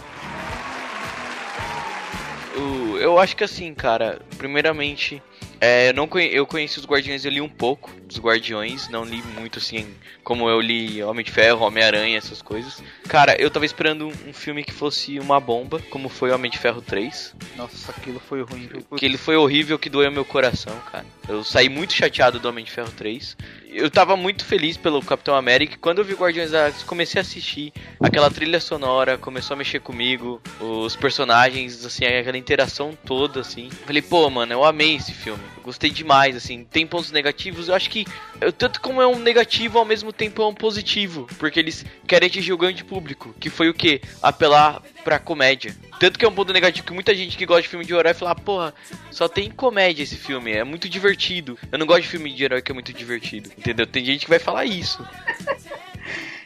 Eu 3.00 3.18
acho 3.18 3.36
que 3.38 3.44
assim, 3.46 3.74
cara, 3.74 4.20
primeiramente, 4.38 5.24
é, 5.62 5.89
eu, 5.89 5.93
não 5.93 6.07
conhe... 6.07 6.28
eu 6.34 6.45
conheci 6.45 6.80
os 6.80 6.86
Guardiões, 6.86 7.26
eu 7.26 7.32
li 7.32 7.41
um 7.41 7.49
pouco 7.49 7.91
dos 8.01 8.20
Guardiões, 8.20 8.88
não 8.89 9.03
li 9.03 9.22
muito 9.22 9.60
assim, 9.60 9.88
como 10.24 10.49
eu 10.49 10.60
li 10.60 11.03
Homem 11.03 11.24
de 11.24 11.32
Ferro, 11.32 11.66
Homem-Aranha, 11.66 12.18
essas 12.18 12.41
coisas. 12.41 12.82
Cara, 13.07 13.39
eu 13.39 13.49
tava 13.49 13.66
esperando 13.66 14.07
um, 14.07 14.34
filme 14.34 14.64
que 14.64 14.72
fosse 14.72 15.20
uma 15.20 15.39
bomba, 15.39 15.80
como 15.89 16.10
foi 16.10 16.32
Homem 16.32 16.49
de 16.49 16.57
Ferro 16.57 16.82
3. 16.82 17.36
Nossa, 17.55 17.91
aquilo 17.91 18.20
foi 18.20 18.41
ruim. 18.41 18.70
Que 18.97 19.05
ele 19.05 19.18
foi 19.18 19.36
horrível, 19.36 19.78
que 19.78 19.89
doeu 19.89 20.12
meu 20.12 20.26
coração, 20.26 20.78
cara. 20.91 21.05
Eu 21.28 21.43
saí 21.43 21.70
muito 21.70 21.93
chateado 21.93 22.39
do 22.39 22.47
Homem 22.47 22.64
de 22.64 22.72
Ferro 22.72 22.91
3. 22.91 23.36
Eu 23.72 23.90
tava 23.92 24.18
muito 24.18 24.44
feliz 24.46 24.78
pelo 24.78 25.00
Capitão 25.00 25.36
América. 25.36 25.78
Quando 25.80 26.00
eu 26.00 26.04
vi 26.04 26.16
Guardiões 26.16 26.50
da 26.50 26.62
Galáxia, 26.62 26.88
comecei 26.88 27.20
a 27.20 27.22
assistir. 27.22 27.72
Aquela 28.00 28.32
trilha 28.32 28.60
sonora 28.60 29.16
começou 29.16 29.54
a 29.54 29.58
mexer 29.58 29.80
comigo. 29.80 30.42
Os 30.60 30.96
personagens, 30.96 31.86
assim, 31.86 32.04
aquela 32.04 32.38
interação 32.38 32.98
toda, 33.06 33.42
assim. 33.42 33.70
Falei, 33.86 34.02
pô, 34.02 34.28
mano, 34.28 34.54
eu 34.54 34.66
amei 34.66 34.96
esse 34.96 35.14
filme. 35.14 35.44
Eu 35.58 35.64
gostei 35.64 35.92
demais, 35.92 36.36
assim. 36.36 36.64
Tem 36.64 36.88
pontos 36.88 37.12
negativos. 37.12 37.68
Eu 37.68 37.76
acho 37.76 37.92
que, 37.92 38.08
eu, 38.42 38.52
tanto 38.52 38.82
como 38.82 39.04
é 39.04 39.08
um 39.08 39.20
negativo, 39.20 39.78
ao 39.78 39.86
mesmo 39.86 40.12
tempo 40.12 40.42
é 40.42 40.48
um 40.48 40.54
positivo. 40.54 41.28
Porque 41.38 41.60
eles 41.60 41.86
querem 42.08 42.26
atingir 42.26 42.54
o 42.54 42.58
grande 42.58 42.84
público. 42.84 43.36
Que 43.40 43.52
foi 43.52 43.70
o 43.70 43.74
quê? 43.74 44.02
Apelar 44.20 44.82
pra 45.10 45.18
comédia. 45.18 45.76
Tanto 45.99 46.20
que 46.20 46.24
é 46.24 46.28
um 46.28 46.32
ponto 46.32 46.53
negativo 46.53 46.86
que 46.86 46.93
muita 46.93 47.16
gente 47.16 47.36
que 47.36 47.43
gosta 47.43 47.64
de 47.64 47.68
filme 47.68 47.84
de 47.84 47.91
herói 47.95 48.14
fala, 48.14 48.36
porra, 48.36 48.72
só 49.10 49.28
tem 49.28 49.49
comédia 49.49 50.03
esse 50.03 50.16
filme, 50.16 50.51
é 50.51 50.64
muito 50.64 50.88
divertido. 50.88 51.57
Eu 51.72 51.80
não 51.80 51.88
gosto 51.88 52.03
de 52.03 52.10
filme 52.10 52.32
de 52.32 52.43
herói 52.43 52.62
que 52.62 52.72
é 52.72 52.76
muito 52.76 52.93
divertido, 52.93 53.49
entendeu? 53.57 53.88
Tem 53.88 54.05
gente 54.05 54.26
que 54.26 54.30
vai 54.30 54.38
falar 54.38 54.66
isso. 54.66 55.03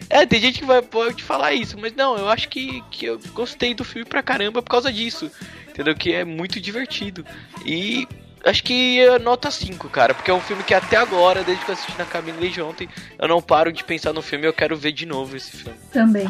É, 0.10 0.26
tem 0.26 0.40
gente 0.40 0.60
que 0.60 0.66
vai 0.66 0.82
pode 0.82 1.22
falar 1.24 1.54
isso, 1.54 1.78
mas 1.78 1.94
não, 1.94 2.18
eu 2.18 2.30
acho 2.30 2.48
que, 2.48 2.82
que 2.90 3.06
eu 3.06 3.20
gostei 3.34 3.74
do 3.74 3.84
filme 3.84 4.08
pra 4.08 4.24
caramba 4.24 4.62
por 4.62 4.70
causa 4.70 4.94
disso. 4.94 5.30
Entendeu? 5.68 5.94
Que 5.94 6.14
é 6.14 6.24
muito 6.24 6.62
divertido. 6.62 7.26
E 7.66 8.08
acho 8.46 8.64
que 8.64 9.00
é 9.02 9.20
nota 9.20 9.52
5, 9.52 9.90
cara, 9.90 10.14
porque 10.14 10.32
é 10.32 10.34
um 10.34 10.40
filme 10.40 10.64
que 10.64 10.74
até 10.74 10.96
agora, 10.96 11.44
desde 11.44 11.66
que 11.66 11.72
eu 11.72 11.74
assisti 11.74 11.98
na 11.98 12.06
cabine 12.06 12.38
desde 12.38 12.62
ontem, 12.62 12.88
eu 13.20 13.28
não 13.28 13.42
paro 13.42 13.74
de 13.74 13.84
pensar 13.84 14.14
no 14.14 14.22
filme 14.22 14.46
e 14.46 14.48
eu 14.48 14.54
quero 14.54 14.78
ver 14.78 14.94
de 14.94 15.06
novo 15.06 15.36
esse 15.36 15.52
filme. 15.52 15.78
Também. 15.92 16.30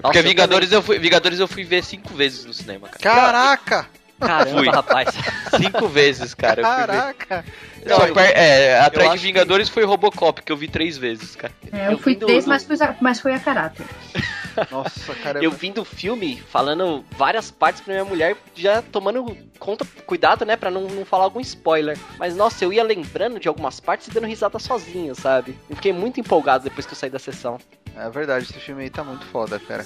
Porque 0.00 0.18
Nossa, 0.18 0.28
Vingadores 0.28 0.72
eu, 0.72 0.78
eu, 0.78 0.82
fui, 0.82 0.98
Vingadores 0.98 1.40
eu 1.40 1.48
fui 1.48 1.64
ver 1.64 1.82
cinco 1.84 2.14
vezes 2.14 2.44
no 2.44 2.52
cinema, 2.52 2.88
cara. 2.88 2.98
Caraca! 3.00 3.88
Caramba, 4.20 4.58
fui. 4.58 4.68
rapaz. 4.68 5.08
Cinco 5.56 5.88
vezes, 5.88 6.34
cara. 6.34 6.60
Caraca! 6.60 7.44
Não, 7.86 8.04
eu, 8.04 8.18
é, 8.18 8.80
atrás 8.80 9.12
de 9.12 9.18
Vingadores 9.18 9.68
que... 9.68 9.74
foi 9.74 9.84
Robocop, 9.84 10.42
que 10.42 10.50
eu 10.50 10.56
vi 10.56 10.66
três 10.66 10.98
vezes, 10.98 11.36
cara. 11.36 11.52
É, 11.72 11.86
eu, 11.86 11.92
eu 11.92 11.98
fui 11.98 12.16
três, 12.16 12.44
do... 12.44 12.48
mas, 12.48 12.64
foi, 12.64 12.76
mas 13.00 13.20
foi 13.20 13.32
a 13.32 13.38
caráter. 13.38 13.86
Nossa, 14.72 15.14
cara. 15.14 15.42
Eu 15.42 15.52
vim 15.52 15.70
do 15.70 15.84
filme 15.84 16.42
falando 16.48 17.04
várias 17.16 17.50
partes 17.50 17.80
pra 17.80 17.94
minha 17.94 18.04
mulher, 18.04 18.36
já 18.56 18.82
tomando 18.82 19.36
conta, 19.58 19.86
cuidado, 20.04 20.44
né, 20.44 20.56
pra 20.56 20.70
não, 20.70 20.82
não 20.88 21.04
falar 21.04 21.24
algum 21.24 21.40
spoiler. 21.40 21.96
Mas, 22.18 22.34
nossa, 22.34 22.64
eu 22.64 22.72
ia 22.72 22.82
lembrando 22.82 23.38
de 23.38 23.46
algumas 23.46 23.78
partes 23.78 24.08
e 24.08 24.10
dando 24.10 24.26
risada 24.26 24.58
sozinho, 24.58 25.14
sabe? 25.14 25.56
Eu 25.70 25.76
fiquei 25.76 25.92
muito 25.92 26.18
empolgado 26.18 26.64
depois 26.64 26.86
que 26.86 26.92
eu 26.92 26.96
saí 26.96 27.10
da 27.10 27.20
sessão. 27.20 27.58
É 27.96 28.10
verdade, 28.10 28.44
esse 28.44 28.60
filme 28.60 28.82
aí 28.82 28.90
tá 28.90 29.02
muito 29.02 29.24
foda, 29.26 29.58
cara. 29.58 29.84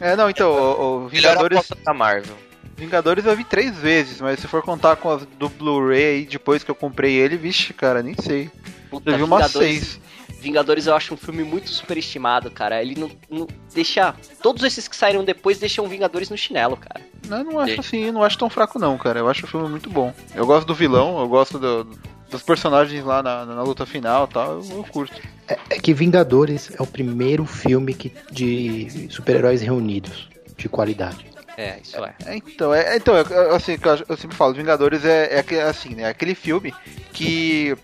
É, 0.00 0.16
não, 0.16 0.28
então, 0.28 0.50
o, 0.50 1.04
o 1.04 1.08
Vingadores. 1.08 1.68
da 1.84 1.94
Marvel. 1.94 2.36
Vingadores 2.76 3.24
eu 3.24 3.36
vi 3.36 3.44
três 3.44 3.76
vezes, 3.76 4.20
mas 4.20 4.40
se 4.40 4.48
for 4.48 4.62
contar 4.62 4.96
com 4.96 5.10
as 5.10 5.24
do 5.38 5.48
Blu-ray 5.48 6.04
aí 6.04 6.24
depois 6.24 6.64
que 6.64 6.70
eu 6.70 6.74
comprei 6.74 7.14
ele, 7.14 7.36
vixe, 7.36 7.72
cara, 7.72 8.02
nem 8.02 8.14
sei. 8.14 8.50
Puta, 8.90 9.10
eu 9.10 9.16
vi 9.16 9.22
umas 9.22 9.50
seis. 9.50 10.00
Vingadores 10.40 10.88
eu 10.88 10.96
acho 10.96 11.14
um 11.14 11.16
filme 11.16 11.44
muito 11.44 11.70
superestimado, 11.70 12.50
cara. 12.50 12.82
Ele 12.82 12.98
não, 12.98 13.10
não, 13.30 13.46
deixa. 13.72 14.12
Todos 14.42 14.64
esses 14.64 14.88
que 14.88 14.96
saíram 14.96 15.24
depois 15.24 15.60
deixam 15.60 15.86
Vingadores 15.86 16.28
no 16.28 16.36
chinelo, 16.36 16.76
cara. 16.76 17.00
Eu 17.30 17.44
não 17.44 17.60
acho 17.60 17.78
assim, 17.78 18.10
não 18.10 18.24
acho 18.24 18.36
tão 18.36 18.50
fraco 18.50 18.78
não, 18.78 18.98
cara. 18.98 19.20
Eu 19.20 19.28
acho 19.28 19.46
o 19.46 19.48
filme 19.48 19.68
muito 19.68 19.88
bom. 19.88 20.12
Eu 20.34 20.44
gosto 20.44 20.66
do 20.66 20.74
vilão, 20.74 21.20
eu 21.20 21.28
gosto 21.28 21.60
do, 21.60 21.84
dos 22.28 22.42
personagens 22.42 23.04
lá 23.04 23.22
na, 23.22 23.46
na 23.46 23.62
luta 23.62 23.86
final 23.86 24.26
e 24.28 24.34
tal, 24.34 24.52
eu, 24.54 24.78
eu 24.78 24.84
curto. 24.84 25.14
É, 25.48 25.58
é, 25.70 25.80
que 25.80 25.92
Vingadores 25.92 26.70
é 26.78 26.82
o 26.82 26.86
primeiro 26.86 27.44
filme 27.44 27.94
que, 27.94 28.12
de 28.30 29.08
super-heróis 29.10 29.60
reunidos, 29.60 30.28
de 30.56 30.68
qualidade. 30.68 31.26
É, 31.56 31.78
isso 31.82 32.02
é. 32.02 32.14
é 32.26 32.36
então, 32.36 32.72
é, 32.74 32.96
então 32.96 33.14
assim, 33.54 33.72
eu, 33.72 34.04
eu 34.08 34.16
sempre 34.16 34.36
falo, 34.36 34.54
Vingadores 34.54 35.04
é, 35.04 35.44
é 35.48 35.62
assim, 35.62 35.94
né? 35.94 36.06
Aquele 36.08 36.34
filme 36.34 36.74
que 37.12 37.76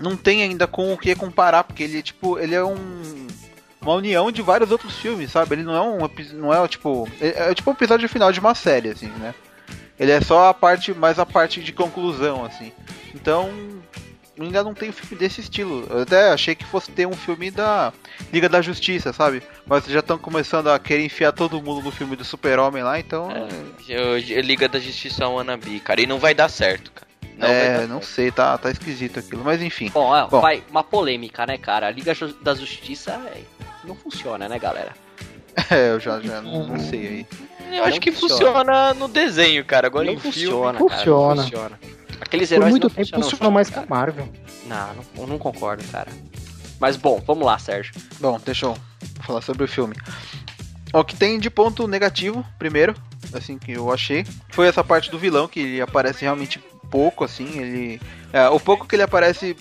não 0.00 0.16
tem 0.16 0.42
ainda 0.42 0.66
com 0.66 0.92
o 0.92 0.98
que 0.98 1.14
comparar, 1.14 1.64
porque 1.64 1.82
ele 1.82 2.02
tipo, 2.02 2.38
ele 2.38 2.54
é 2.54 2.64
um 2.64 3.24
uma 3.84 3.94
união 3.94 4.32
de 4.32 4.40
vários 4.40 4.70
outros 4.70 4.96
filmes, 4.96 5.30
sabe? 5.30 5.56
Ele 5.56 5.62
não 5.62 5.74
é 5.74 5.80
um 5.80 6.10
não 6.32 6.54
é 6.54 6.66
tipo, 6.66 7.08
é, 7.20 7.50
é 7.50 7.54
tipo 7.54 7.70
um 7.70 7.74
episódio 7.74 8.08
final 8.08 8.32
de 8.32 8.40
uma 8.40 8.54
série 8.54 8.90
assim, 8.90 9.08
né? 9.18 9.34
Ele 9.98 10.10
é 10.10 10.20
só 10.20 10.48
a 10.48 10.54
parte 10.54 10.92
mais 10.94 11.18
a 11.18 11.26
parte 11.26 11.62
de 11.62 11.72
conclusão 11.72 12.44
assim. 12.44 12.72
Então, 13.14 13.50
ainda 14.38 14.62
não 14.62 14.74
tem 14.74 14.90
um 14.90 14.92
filme 14.92 15.16
desse 15.16 15.40
estilo. 15.40 15.86
Eu 15.88 16.02
até 16.02 16.30
achei 16.30 16.54
que 16.54 16.64
fosse 16.64 16.90
ter 16.90 17.06
um 17.06 17.14
filme 17.14 17.50
da 17.50 17.92
Liga 18.32 18.48
da 18.48 18.60
Justiça, 18.60 19.12
sabe? 19.12 19.42
Mas 19.66 19.86
já 19.86 20.00
estão 20.00 20.18
começando 20.18 20.68
a 20.68 20.78
querer 20.78 21.04
enfiar 21.04 21.32
todo 21.32 21.62
mundo 21.62 21.82
no 21.82 21.90
filme 21.90 22.16
do 22.16 22.24
Super-Homem 22.24 22.82
lá, 22.82 22.98
então. 22.98 23.30
É, 23.30 23.48
eu, 23.88 24.18
eu, 24.18 24.40
Liga 24.42 24.68
da 24.68 24.78
Justiça 24.78 25.24
é 25.24 25.26
um 25.26 25.34
wannabe, 25.34 25.80
cara, 25.80 26.00
e 26.00 26.06
não 26.06 26.18
vai 26.18 26.34
dar 26.34 26.48
certo, 26.48 26.92
cara. 26.92 27.14
Não 27.36 27.48
é, 27.48 27.86
não 27.86 28.00
sei, 28.00 28.30
tá, 28.30 28.56
tá 28.56 28.70
esquisito 28.70 29.18
aquilo, 29.18 29.42
mas 29.42 29.60
enfim. 29.60 29.90
Bom, 29.92 30.16
é, 30.16 30.26
Bom, 30.28 30.40
vai 30.40 30.62
uma 30.70 30.84
polêmica, 30.84 31.44
né, 31.44 31.58
cara? 31.58 31.88
A 31.88 31.90
Liga 31.90 32.12
da 32.42 32.54
Justiça 32.54 33.20
é, 33.26 33.42
não 33.84 33.94
funciona, 33.94 34.48
né, 34.48 34.58
galera? 34.58 34.92
É, 35.70 35.90
eu 35.90 36.00
já, 36.00 36.20
já 36.20 36.42
não, 36.42 36.66
não 36.66 36.80
sei 36.80 37.06
aí. 37.06 37.26
Eu 37.70 37.78
não 37.78 37.84
acho 37.84 38.00
que 38.00 38.10
funciona. 38.10 38.52
funciona. 38.52 38.94
no 38.94 39.06
desenho, 39.06 39.64
cara. 39.64 39.86
Agora 39.86 40.04
não 40.04 40.14
em 40.14 40.18
funciona, 40.18 40.76
filme... 40.76 40.90
cara, 40.90 40.98
funciona. 40.98 41.34
Não 41.34 41.42
funciona. 41.44 41.78
Aqueles 42.24 42.50
heróis 42.50 42.72
Por 42.72 42.80
muito 42.80 42.90
tempo 42.90 43.22
funcionou 43.22 43.50
mais 43.50 43.70
que 43.70 43.78
a 43.78 43.86
Marvel. 43.86 44.28
Não, 44.66 44.94
não, 44.94 45.04
eu 45.16 45.26
não 45.26 45.38
concordo, 45.38 45.84
cara. 45.84 46.08
Mas 46.80 46.96
bom, 46.96 47.22
vamos 47.26 47.44
lá, 47.44 47.58
Sérgio. 47.58 47.94
Bom, 48.20 48.40
deixa 48.44 48.66
eu 48.66 48.76
falar 49.22 49.40
sobre 49.42 49.64
o 49.64 49.68
filme. 49.68 49.94
O 50.92 51.04
que 51.04 51.14
tem 51.16 51.38
de 51.38 51.50
ponto 51.50 51.86
negativo, 51.86 52.44
primeiro, 52.58 52.94
assim, 53.32 53.58
que 53.58 53.72
eu 53.72 53.92
achei, 53.92 54.24
foi 54.50 54.68
essa 54.68 54.82
parte 54.82 55.10
do 55.10 55.18
vilão, 55.18 55.48
que 55.48 55.60
ele 55.60 55.80
aparece 55.80 56.22
realmente 56.22 56.58
pouco, 56.90 57.24
assim, 57.24 57.58
ele... 57.58 58.00
É, 58.32 58.48
o 58.48 58.60
pouco 58.60 58.86
que 58.86 58.94
ele 58.94 59.02
aparece 59.02 59.56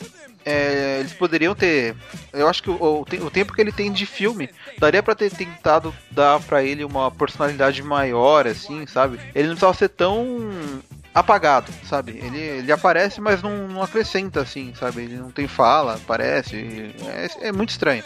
é, 0.45 0.97
eles 0.99 1.13
poderiam 1.13 1.55
ter. 1.55 1.95
Eu 2.31 2.47
acho 2.47 2.61
que 2.61 2.69
o, 2.69 2.73
o, 2.73 3.01
o, 3.01 3.31
tempo 3.31 3.53
que 3.53 3.61
ele 3.61 3.71
tem 3.71 3.91
de 3.91 4.05
filme 4.05 4.49
daria 4.77 5.01
para 5.01 5.15
ter 5.15 5.31
tentado 5.31 5.93
dar 6.11 6.39
para 6.41 6.63
ele 6.63 6.83
uma 6.83 7.09
personalidade 7.09 7.81
maior, 7.81 8.45
assim, 8.45 8.85
sabe? 8.85 9.19
Ele 9.33 9.47
não 9.47 9.55
precisava 9.55 9.73
ser 9.73 9.89
tão 9.89 10.51
apagado, 11.13 11.71
sabe? 11.87 12.13
Ele, 12.13 12.39
ele 12.39 12.71
aparece, 12.71 13.21
mas 13.21 13.41
não, 13.41 13.67
não 13.67 13.83
acrescenta, 13.83 14.41
assim, 14.41 14.73
sabe? 14.77 15.03
Ele 15.03 15.17
não 15.17 15.31
tem 15.31 15.47
fala, 15.47 15.95
aparece. 15.95 16.93
É, 17.05 17.47
é 17.47 17.51
muito 17.51 17.69
estranho. 17.69 18.03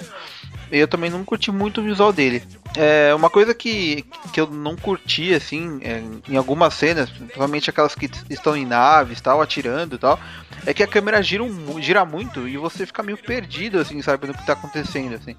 Eu 0.70 0.88
também 0.88 1.10
não 1.10 1.24
curti 1.24 1.50
muito 1.50 1.80
o 1.80 1.84
visual 1.84 2.12
dele. 2.12 2.44
É 2.76 3.16
uma 3.16 3.30
coisa 3.30 3.54
que, 3.54 4.06
que 4.34 4.42
eu 4.42 4.48
não 4.48 4.76
curti, 4.76 5.34
assim, 5.34 5.80
é, 5.82 6.04
em 6.30 6.36
algumas 6.36 6.74
cenas, 6.74 7.10
principalmente 7.10 7.70
aquelas 7.70 7.96
que 7.96 8.10
estão 8.30 8.56
em 8.56 8.66
naves, 8.66 9.22
tal, 9.22 9.42
atirando 9.42 9.96
e 9.96 9.98
tal, 9.98 10.20
é 10.66 10.74
que 10.74 10.84
a 10.84 10.88
câmera 10.88 11.22
gira, 11.24 11.46
gira 11.80 12.04
muito 12.04 12.48
e 12.48 12.58
você 12.58 12.86
fica 12.86 13.02
meio 13.02 13.18
perdido, 13.18 13.80
assim, 13.80 14.02
sabe, 14.02 14.28
no 14.28 14.34
que 14.34 14.46
tá 14.46 14.54
acontecendo, 14.54 15.16
assim. 15.16 15.36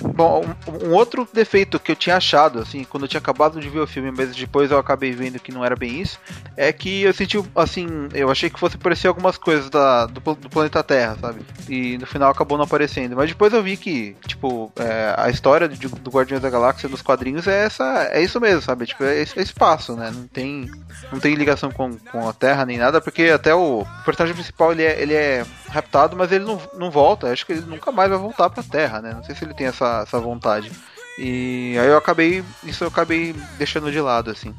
Bom, 0.00 0.44
um, 0.66 0.88
um, 0.88 0.94
outro 0.94 1.28
defeito 1.32 1.78
que 1.78 1.92
eu 1.92 1.96
tinha 1.96 2.16
achado, 2.16 2.58
assim, 2.58 2.84
quando 2.84 3.04
eu 3.04 3.08
tinha 3.08 3.20
acabado 3.20 3.60
de 3.60 3.68
ver 3.68 3.80
o 3.80 3.86
filme, 3.86 4.10
mas 4.10 4.34
depois 4.34 4.70
eu 4.70 4.78
acabei 4.78 5.12
vendo 5.12 5.38
que 5.38 5.52
não 5.52 5.64
era 5.64 5.76
bem 5.76 6.00
isso, 6.00 6.18
é 6.56 6.72
que 6.72 7.02
eu 7.02 7.12
senti, 7.12 7.42
assim, 7.54 7.86
eu 8.12 8.30
achei 8.30 8.50
que 8.50 8.58
fosse 8.58 8.76
aparecer 8.76 9.08
algumas 9.08 9.38
coisas 9.38 9.70
da, 9.70 10.06
do, 10.06 10.20
do 10.20 10.50
planeta 10.50 10.82
Terra, 10.82 11.16
sabe? 11.20 11.40
E 11.68 11.98
no 11.98 12.06
final 12.06 12.30
acabou 12.30 12.58
não 12.58 12.64
aparecendo. 12.64 13.16
Mas 13.16 13.28
depois 13.28 13.52
eu 13.52 13.62
vi 13.62 13.76
que, 13.76 14.16
tipo, 14.26 14.72
é, 14.76 15.14
a 15.16 15.30
história 15.30 15.68
do, 15.68 15.88
do 15.88 16.10
Guardiões 16.10 16.42
da 16.42 16.50
Galáxia 16.50 16.88
dos 16.88 17.02
quadrinhos 17.02 17.46
é 17.46 17.64
essa, 17.64 18.08
é 18.10 18.22
isso 18.22 18.40
mesmo, 18.40 18.62
sabe? 18.62 18.86
Tipo, 18.86 19.04
é, 19.04 19.20
é 19.20 19.42
espaço, 19.42 19.94
né? 19.94 20.10
Não 20.14 20.26
tem, 20.26 20.70
não 21.12 21.18
tem 21.18 21.34
ligação 21.34 21.70
com, 21.70 21.96
com 21.98 22.28
a 22.28 22.32
Terra 22.32 22.64
nem 22.64 22.78
nada, 22.78 23.00
porque 23.00 23.24
até 23.24 23.54
o, 23.54 23.80
o 23.82 24.04
personagem 24.04 24.34
principal 24.34 24.72
ele 24.72 24.82
é, 24.82 25.00
ele 25.00 25.14
é 25.14 25.44
raptado, 25.68 26.16
mas 26.16 26.32
ele 26.32 26.44
não, 26.44 26.60
não 26.74 26.90
volta. 26.90 27.30
Acho 27.30 27.44
que 27.44 27.52
ele 27.52 27.62
nunca 27.62 27.92
mais 27.92 28.08
vai 28.08 28.18
voltar 28.18 28.50
pra 28.50 28.62
Terra, 28.62 29.00
né? 29.00 29.12
Não 29.14 29.24
sei 29.24 29.34
se 29.34 29.44
ele 29.44 29.54
tem 29.54 29.66
essa, 29.66 29.85
essa 30.02 30.18
vontade. 30.18 30.70
E 31.18 31.76
aí 31.78 31.88
eu 31.88 31.96
acabei. 31.96 32.44
Isso 32.64 32.84
eu 32.84 32.88
acabei 32.88 33.34
deixando 33.58 33.90
de 33.90 34.00
lado, 34.00 34.30
assim. 34.30 34.54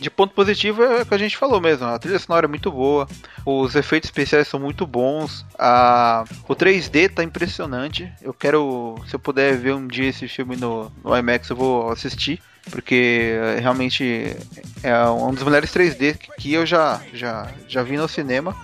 De 0.00 0.10
ponto 0.10 0.34
positivo 0.34 0.82
é 0.82 1.02
o 1.02 1.06
que 1.06 1.14
a 1.14 1.18
gente 1.18 1.36
falou 1.36 1.60
mesmo. 1.60 1.86
A 1.86 1.98
trilha 1.98 2.18
sonora 2.18 2.46
é 2.46 2.48
muito 2.48 2.70
boa, 2.70 3.06
os 3.44 3.74
efeitos 3.74 4.08
especiais 4.08 4.48
são 4.48 4.58
muito 4.58 4.86
bons, 4.86 5.44
a... 5.58 6.24
o 6.48 6.56
3D 6.56 7.10
tá 7.10 7.22
impressionante. 7.22 8.10
Eu 8.22 8.32
quero, 8.32 8.96
se 9.06 9.14
eu 9.14 9.20
puder 9.20 9.56
ver 9.58 9.74
um 9.74 9.86
dia 9.86 10.08
esse 10.08 10.26
filme 10.28 10.56
no, 10.56 10.90
no 11.04 11.16
IMAX, 11.16 11.50
eu 11.50 11.56
vou 11.56 11.90
assistir 11.90 12.40
porque 12.70 13.34
realmente 13.60 14.36
é 14.82 15.04
um 15.08 15.34
dos 15.34 15.42
melhores 15.42 15.70
3D 15.70 16.16
que 16.38 16.52
eu 16.52 16.64
já, 16.64 17.00
já, 17.12 17.50
já 17.66 17.82
vi 17.82 17.96
no 17.96 18.08
cinema. 18.08 18.56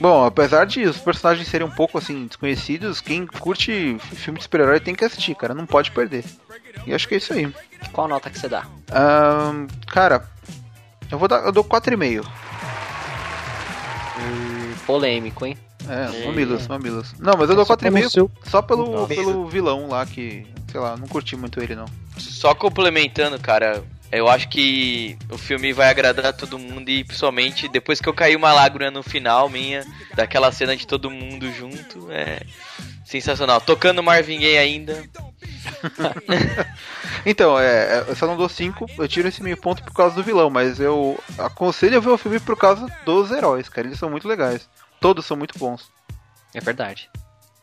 Bom, 0.00 0.24
apesar 0.24 0.66
de 0.66 0.84
os 0.84 0.98
personagens 0.98 1.48
serem 1.48 1.66
um 1.66 1.70
pouco 1.70 1.98
assim 1.98 2.26
desconhecidos, 2.26 3.00
quem 3.00 3.26
curte 3.26 3.96
filme 3.98 4.38
de 4.38 4.44
super-herói 4.44 4.80
tem 4.80 4.94
que 4.94 5.04
assistir, 5.04 5.34
cara, 5.34 5.54
não 5.54 5.66
pode 5.66 5.90
perder. 5.90 6.24
E 6.86 6.94
acho 6.94 7.08
que 7.08 7.14
é 7.14 7.18
isso 7.18 7.32
aí. 7.32 7.52
Qual 7.92 8.06
nota 8.06 8.30
que 8.30 8.38
você 8.38 8.48
dá? 8.48 8.66
Um, 8.66 9.66
cara, 9.86 10.28
eu 11.10 11.18
vou 11.18 11.28
dar, 11.28 11.44
eu 11.44 11.52
dou 11.52 11.64
4,5. 11.64 12.24
Hum, 14.18 14.74
polêmico, 14.86 15.46
hein? 15.46 15.56
É, 15.88 16.26
mamilos, 16.26 16.66
mamilos. 16.66 17.14
Não, 17.18 17.34
mas 17.38 17.48
eu 17.48 17.56
dou 17.56 17.64
4,5 17.64 18.10
seu... 18.10 18.30
só 18.44 18.60
pelo, 18.60 19.06
pelo 19.06 19.46
vilão 19.48 19.88
lá 19.88 20.04
que, 20.04 20.46
sei 20.70 20.80
lá, 20.80 20.96
não 20.96 21.06
curti 21.06 21.36
muito 21.36 21.62
ele 21.62 21.74
não. 21.74 21.86
Só 22.18 22.54
complementando, 22.54 23.38
cara, 23.38 23.84
eu 24.10 24.28
acho 24.28 24.48
que 24.48 25.18
o 25.30 25.36
filme 25.36 25.72
vai 25.72 25.88
agradar 25.88 26.32
todo 26.32 26.58
mundo 26.58 26.88
e 26.88 27.04
principalmente 27.04 27.68
depois 27.68 28.00
que 28.00 28.08
eu 28.08 28.14
caí 28.14 28.36
uma 28.36 28.52
lágrima 28.52 28.90
no 28.90 29.02
final 29.02 29.48
minha, 29.48 29.84
daquela 30.14 30.52
cena 30.52 30.76
de 30.76 30.86
todo 30.86 31.10
mundo 31.10 31.50
junto, 31.52 32.10
é 32.10 32.40
sensacional. 33.04 33.60
Tocando 33.60 34.02
Marvin 34.02 34.40
Gaye 34.40 34.58
ainda. 34.58 35.04
então, 37.26 37.58
é, 37.58 38.04
eu 38.08 38.16
só 38.16 38.26
não 38.26 38.36
dou 38.36 38.48
5, 38.48 38.86
eu 38.98 39.08
tiro 39.08 39.28
esse 39.28 39.42
meio 39.42 39.56
ponto 39.56 39.82
por 39.82 39.92
causa 39.92 40.14
do 40.14 40.22
vilão, 40.22 40.50
mas 40.50 40.78
eu 40.80 41.18
aconselho 41.38 41.96
a 41.96 42.00
ver 42.00 42.10
o 42.10 42.18
filme 42.18 42.40
por 42.40 42.56
causa 42.56 42.86
dos 43.04 43.30
heróis, 43.30 43.68
cara, 43.68 43.86
eles 43.86 43.98
são 43.98 44.10
muito 44.10 44.28
legais. 44.28 44.68
Todos 45.00 45.26
são 45.26 45.36
muito 45.36 45.58
bons. 45.58 45.90
É 46.54 46.60
verdade. 46.60 47.10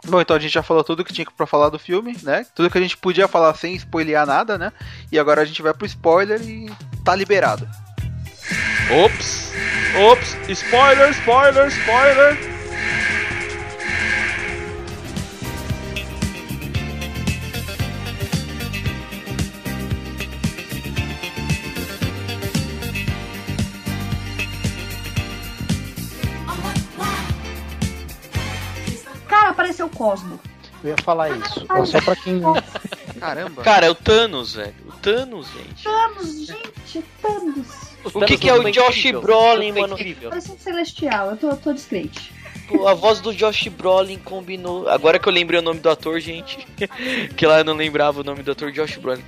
Bom, 0.05 0.19
então 0.19 0.35
a 0.35 0.39
gente 0.39 0.53
já 0.53 0.61
falou 0.61 0.83
tudo 0.83 1.03
que 1.03 1.13
tinha 1.13 1.25
pra 1.35 1.47
falar 1.47 1.69
do 1.69 1.79
filme, 1.79 2.17
né? 2.23 2.45
Tudo 2.53 2.69
que 2.69 2.77
a 2.77 2.81
gente 2.81 2.97
podia 2.97 3.27
falar 3.27 3.53
sem 3.55 3.73
spoilear 3.75 4.25
nada, 4.25 4.57
né? 4.57 4.71
E 5.11 5.17
agora 5.17 5.41
a 5.41 5.45
gente 5.45 5.61
vai 5.61 5.73
pro 5.73 5.85
spoiler 5.85 6.41
e 6.41 6.69
tá 7.05 7.15
liberado. 7.15 7.67
Ops! 9.03 9.53
Ops! 10.11 10.37
Spoiler, 10.49 11.09
spoiler, 11.11 11.67
spoiler! 11.67 12.52
Apareceu 29.63 29.85
o 29.85 29.89
Cosmo. 29.89 30.39
Eu 30.83 30.89
ia 30.89 30.97
falar 31.03 31.29
isso. 31.29 31.65
Ó, 31.69 31.85
só 31.85 32.01
pra 32.01 32.15
quem. 32.15 32.41
Caramba. 33.19 33.63
Cara, 33.63 33.85
é 33.85 33.89
o 33.89 33.95
Thanos, 33.95 34.55
velho. 34.55 34.73
O 34.85 34.91
Thanos, 34.93 35.47
gente. 35.47 35.83
Thanos, 35.83 36.45
gente, 36.45 37.05
Thanos. 37.21 37.67
O 38.13 38.19
que, 38.25 38.37
que 38.37 38.49
é 38.49 38.53
o 38.53 38.69
Josh 38.69 39.11
Brolin, 39.11 39.71
mano? 39.71 39.95
Parece 40.29 40.51
um 40.51 40.57
celestial, 40.57 41.31
eu 41.31 41.37
tô, 41.37 41.49
eu 41.49 41.57
tô 41.57 41.71
descrente. 41.71 42.33
Pô, 42.67 42.87
a 42.87 42.93
voz 42.93 43.21
do 43.21 43.33
Josh 43.33 43.69
Brolin 43.69 44.17
combinou. 44.17 44.89
Agora 44.89 45.17
que 45.17 45.27
eu 45.27 45.33
lembrei 45.33 45.59
o 45.59 45.63
nome 45.63 45.79
do 45.79 45.89
ator, 45.89 46.19
gente. 46.19 46.67
que 47.37 47.45
lá 47.45 47.59
eu 47.59 47.63
não 47.63 47.75
lembrava 47.75 48.19
o 48.19 48.23
nome 48.23 48.43
do 48.43 48.51
ator 48.51 48.71
Josh 48.71 48.97
Brolin. 48.97 49.23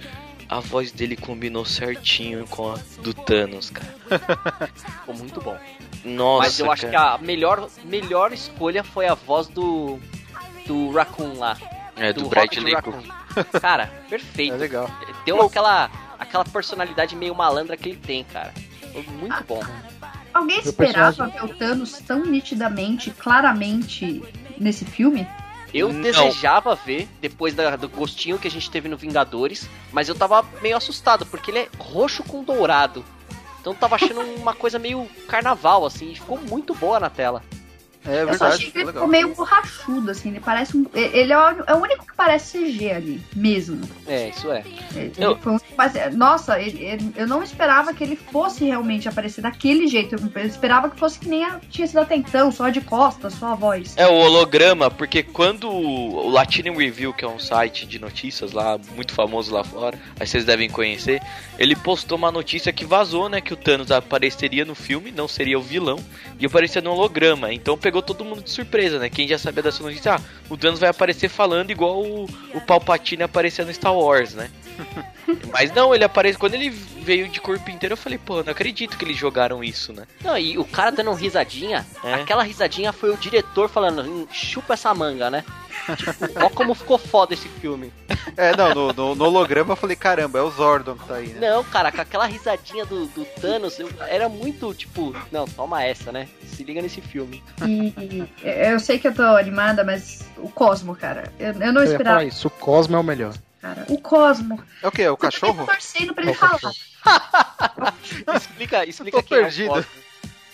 A 0.48 0.60
voz 0.60 0.92
dele 0.92 1.16
combinou 1.16 1.66
certinho 1.66 2.46
com 2.48 2.72
a 2.72 2.80
do 3.02 3.14
Thanos, 3.14 3.70
cara. 3.70 3.96
Ficou 4.76 5.16
muito 5.16 5.42
bom. 5.42 5.58
Nossa, 6.04 6.44
Mas 6.44 6.60
eu 6.60 6.72
acho 6.72 6.88
cara. 6.88 7.18
que 7.18 7.24
a 7.24 7.26
melhor, 7.26 7.68
melhor 7.84 8.32
escolha 8.32 8.84
foi 8.84 9.08
a 9.08 9.16
voz 9.16 9.48
do. 9.48 10.00
Do 10.66 10.92
Raccoon 10.92 11.38
lá. 11.38 11.58
É, 11.96 12.12
do, 12.12 12.24
do 12.24 12.30
Bradley 12.30 12.76
Cooper. 12.82 13.04
Cara, 13.62 13.88
perfeito. 14.10 14.54
É 14.54 14.58
legal. 14.58 14.90
Deu 15.26 15.42
aquela, 15.42 15.90
aquela 16.20 16.44
personalidade 16.44 17.16
meio 17.16 17.34
malandra 17.34 17.78
que 17.78 17.90
ele 17.90 17.98
tem, 17.98 18.24
cara. 18.24 18.54
Foi 18.92 19.04
muito 19.20 19.44
bom. 19.46 19.62
Alguém 20.34 20.60
esperava 20.60 21.28
ver 21.28 21.44
o 21.46 21.48
Thanos 21.56 21.94
tão 22.06 22.26
nitidamente, 22.26 23.12
claramente 23.12 24.22
nesse 24.58 24.84
filme? 24.84 25.26
Eu 25.74 25.92
Não. 25.92 26.02
desejava 26.02 26.76
ver, 26.76 27.08
depois 27.22 27.54
da- 27.54 27.76
do 27.76 27.88
gostinho 27.90 28.38
que 28.40 28.48
a 28.48 28.52
gente 28.52 28.70
teve 28.70 28.88
no 28.88 28.98
Vingadores, 28.98 29.70
mas 29.92 30.08
eu 30.10 30.16
tava 30.16 30.46
meio 30.62 30.76
assustado, 30.78 31.26
porque 31.26 31.52
ele 31.52 31.60
é 31.60 31.70
roxo 31.78 32.24
com 32.24 32.44
dourado. 32.44 33.04
Então 33.60 33.74
eu 33.74 33.80
tava 33.80 33.96
achando 33.96 34.22
uma 34.22 34.54
coisa 34.54 34.78
meio 34.80 35.06
carnaval, 35.28 35.86
assim, 35.86 36.12
e 36.12 36.16
ficou 36.16 36.38
muito 36.40 36.74
boa 36.76 37.00
na 37.00 37.10
tela. 37.10 37.42
É 38.08 38.22
eu 38.24 38.34
só 38.36 38.46
achei 38.46 38.70
verdade. 38.70 38.72
que 38.72 38.78
ele 38.78 38.86
legal. 38.86 38.94
ficou 38.94 39.08
meio 39.08 39.36
borrachudo, 39.36 40.12
assim. 40.12 40.30
Ele 40.30 40.40
parece 40.40 40.78
um. 40.78 40.86
Ele 40.94 41.34
é 41.34 41.38
o, 41.38 41.64
é 41.68 41.74
o 41.74 41.78
único 41.78 42.06
que 42.06 42.14
parece 42.16 42.58
CG 42.60 42.92
ali, 42.92 43.22
mesmo. 43.36 43.82
É, 44.08 44.30
isso 44.30 44.52
é. 44.52 44.64
Ele 44.96 45.12
Eu- 45.18 45.38
foi 45.38 45.54
um- 45.54 45.60
mas, 45.78 45.94
nossa, 46.16 46.60
ele- 46.60 46.84
ele- 46.84 47.14
eu 47.16 47.28
não 47.28 47.42
esperava 47.44 47.94
que 47.94 48.04
ele 48.04 48.16
fosse 48.16 48.64
realmente 48.66 49.08
aparecer 49.10 49.42
daquele 49.42 49.88
jeito. 49.88 50.16
Eu 50.36 50.46
esperava 50.46 50.90
que 50.90 51.00
fosse 51.00 51.20
que 51.20 51.28
nem 51.28 51.44
a, 51.44 51.60
tinha 51.70 51.88
sido 51.88 52.00
até 52.00 52.16
então, 52.16 52.52
só 52.52 52.70
de 52.70 52.82
costas, 52.82 53.34
só 53.34 53.48
a 53.48 53.56
voz. 53.56 53.94
É 53.98 54.08
o 54.08 54.14
holograma, 54.14 54.90
porque 54.92 55.24
quando 55.24 55.70
o 55.70 56.30
Latino 56.30 56.78
Review, 56.78 57.14
que 57.14 57.26
é 57.26 57.28
um 57.28 57.40
site 57.40 57.86
de 57.86 58.00
notícias 58.00 58.52
lá, 58.52 58.80
muito 58.96 59.14
famoso 59.14 59.54
lá 59.54 59.64
fora, 59.64 59.98
aí 60.20 60.28
vocês 60.28 60.46
devem 60.46 60.70
conhecer, 60.70 61.22
ele 61.58 61.76
postou 61.76 62.18
uma 62.18 62.32
notícia 62.32 62.72
que 62.72 62.86
vazou, 62.86 63.28
né, 63.30 63.42
que 63.42 63.54
o 63.54 63.58
Thanos 63.58 63.92
apareceria 63.92 64.64
no 64.66 64.76
filme, 64.76 65.12
não 65.12 65.28
seria 65.28 65.58
o 65.58 65.62
vilão, 65.62 66.00
e 66.40 66.46
aparecia 66.46 66.82
no 66.82 66.92
holograma. 66.92 67.54
Então 67.54 67.78
pegou 67.78 67.95
todo 68.02 68.26
mundo 68.26 68.42
de 68.42 68.50
surpresa, 68.50 69.00
né? 69.00 69.10
Quem 69.10 69.28
já 69.28 69.38
sabia 69.38 69.64
dessa 69.64 69.84
notícia, 69.84 70.16
ah, 70.16 70.22
o 70.50 70.58
Thanos 70.58 70.80
vai 70.80 70.90
aparecer 70.90 71.30
falando 71.30 71.72
igual 71.72 72.04
o, 72.04 72.26
o 72.54 72.62
Palpatine 72.62 73.24
aparecia 73.24 73.66
no 73.66 73.74
Star 73.74 73.96
Wars, 73.96 74.34
né? 74.34 74.50
Mas 75.58 75.72
não, 75.72 75.96
ele 75.96 76.04
aparece. 76.04 76.38
Quando 76.38 76.54
ele 76.56 76.70
veio 76.70 77.30
de 77.30 77.40
corpo 77.40 77.72
inteiro, 77.72 77.94
eu 77.94 77.98
falei, 77.98 78.18
pô, 78.18 78.44
não 78.44 78.52
acredito 78.52 78.98
que 78.98 79.06
eles 79.06 79.16
jogaram 79.16 79.64
isso, 79.64 79.94
né? 79.94 80.04
Não, 80.22 80.38
e 80.38 80.58
o 80.58 80.66
cara 80.66 80.92
dando 80.92 81.14
risadinha, 81.14 81.86
É. 82.04 82.16
aquela 82.16 82.44
risadinha 82.44 82.92
foi 82.92 83.10
o 83.14 83.16
diretor 83.18 83.70
falando, 83.70 84.02
"Hum, 84.02 84.28
chupa 84.30 84.74
essa 84.74 84.94
manga, 84.94 85.30
né? 85.32 85.46
Tipo, 85.96 86.12
ó 86.44 86.50
como 86.50 86.74
ficou 86.74 86.98
foda 86.98 87.34
esse 87.34 87.48
filme. 87.48 87.94
É, 88.36 88.56
não, 88.58 88.74
no, 88.74 88.92
no- 88.94 89.16
no 89.16 89.26
holograma 89.26 89.74
eu 89.74 89.78
falei, 89.78 89.96
caramba, 89.96 90.40
é 90.40 90.42
o 90.42 90.50
Zordon 90.50 90.96
que 90.96 91.06
tá 91.08 91.16
aí, 91.16 91.28
né? 91.28 91.50
Não, 91.50 91.64
cara, 91.64 91.92
com 91.92 92.02
aquela 92.02 92.26
risadinha 92.26 92.86
do, 92.86 93.06
do 93.08 93.24
Thanos, 93.40 93.80
eu- 93.80 93.90
era 94.08 94.28
muito 94.28 94.74
tipo, 94.74 95.16
não, 95.32 95.46
toma 95.46 95.84
essa, 95.84 96.12
né? 96.12 96.28
Se 96.48 96.64
liga 96.66 96.82
nesse 96.82 97.00
filme. 97.02 97.42
E, 97.66 98.24
eu 98.44 98.80
sei 98.80 98.98
que 99.00 99.08
eu 99.08 99.14
tô 99.14 99.22
animada, 99.22 99.84
mas 99.84 100.26
o 100.38 100.50
Cosmo, 100.50 100.96
cara. 100.96 101.32
Eu, 101.40 101.54
eu 101.54 101.72
não 101.74 101.82
Eu 101.82 101.88
ia 101.88 101.92
esperava, 101.94 102.18
falar 102.20 102.28
isso. 102.28 102.48
O 102.48 102.52
Cosmo 102.52 102.96
é 102.96 103.00
o 103.00 103.04
melhor. 103.04 103.34
Cara. 103.66 103.86
O 103.90 103.98
Cosmo. 103.98 104.62
É 104.84 104.88
o 104.88 104.92
que? 104.92 105.02
É 105.02 105.10
o 105.10 105.14
Eu 105.14 105.18
tô 105.18 105.22
cachorro? 105.22 105.66
torcendo 105.66 106.14
pra 106.14 106.24
É 106.24 106.28
ele 106.28 106.36
o 106.36 106.40
falar. 106.40 106.74
Explica, 108.36 108.86
explica 108.86 109.18
tô 109.18 109.24
quem 109.24 109.38
é 109.38 109.42
o 109.42 109.44
perdido. 109.44 109.70
Cosmo. 109.70 109.92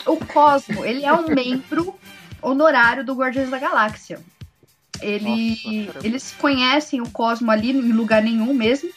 O 0.05 0.25
Cosmo, 0.25 0.85
ele 0.85 1.05
é 1.05 1.13
um 1.13 1.27
membro 1.27 1.95
honorário 2.41 3.05
do 3.05 3.13
Guardiões 3.13 3.49
da 3.49 3.59
Galáxia. 3.59 4.19
Ele, 5.01 5.85
Nossa, 5.85 5.99
eles 6.07 6.35
conhecem 6.39 7.01
o 7.01 7.09
Cosmo 7.09 7.51
ali 7.51 7.71
em 7.71 7.91
lugar 7.91 8.21
nenhum 8.21 8.53
mesmo. 8.53 8.89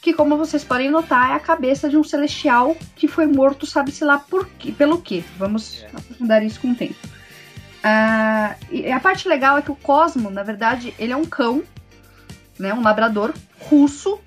Que, 0.00 0.14
como 0.14 0.38
vocês 0.38 0.64
podem 0.64 0.90
notar, 0.90 1.30
é 1.30 1.34
a 1.34 1.40
cabeça 1.40 1.88
de 1.88 1.96
um 1.96 2.02
celestial 2.02 2.74
que 2.96 3.06
foi 3.06 3.26
morto, 3.26 3.66
sabe-se 3.66 4.02
lá 4.02 4.18
por 4.18 4.48
quê, 4.58 4.72
pelo 4.72 5.00
quê. 5.00 5.22
Vamos 5.36 5.84
aprofundar 5.92 6.42
isso 6.42 6.58
com 6.58 6.70
o 6.70 6.74
tempo. 6.74 6.94
Ah, 7.84 8.56
e 8.70 8.90
a 8.90 8.98
parte 8.98 9.28
legal 9.28 9.58
é 9.58 9.62
que 9.62 9.70
o 9.70 9.76
Cosmo, 9.76 10.30
na 10.30 10.42
verdade, 10.42 10.94
ele 10.98 11.12
é 11.12 11.16
um 11.16 11.26
cão 11.26 11.62
né? 12.60 12.72
Um 12.74 12.82
labrador 12.82 13.32
russo 13.58 14.18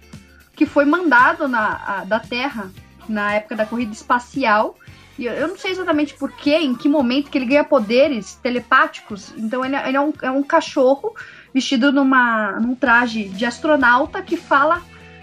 que 0.55 0.65
foi 0.65 0.85
mandado 0.85 1.47
na, 1.47 1.81
a- 1.85 2.03
da 2.03 2.19
Terra 2.19 2.72
na 3.07 3.34
época 3.35 3.55
da 3.55 3.65
corrida 3.65 3.91
espacial. 3.93 4.76
E 5.18 5.26
eu- 5.26 5.34
eu 5.34 5.47
não 5.47 5.57
sei 5.57 5.72
exatamente 5.72 6.14
por 6.15 6.31
quê, 6.31 6.57
em 6.57 6.76
que 6.76 6.89
momento 6.89 7.30
que 7.30 7.38
ele 7.38 7.45
ganha 7.45 7.64
poderes 7.64 8.35
telepáticos. 8.35 9.31
Então 9.38 9.64
ele, 9.64 9.76
é- 9.76 9.88
ele 9.88 9.97
é, 9.97 10.01
um, 10.01 10.14
é 10.22 10.31
um 10.31 10.43
cachorro 10.43 11.14
vestido 11.53 11.91
numa, 11.91 12.60
num 12.60 12.76
traje 12.76 13.26
de 13.30 13.45
astronauta 13.45 14.22
que 14.22 14.35
fala 14.35 14.81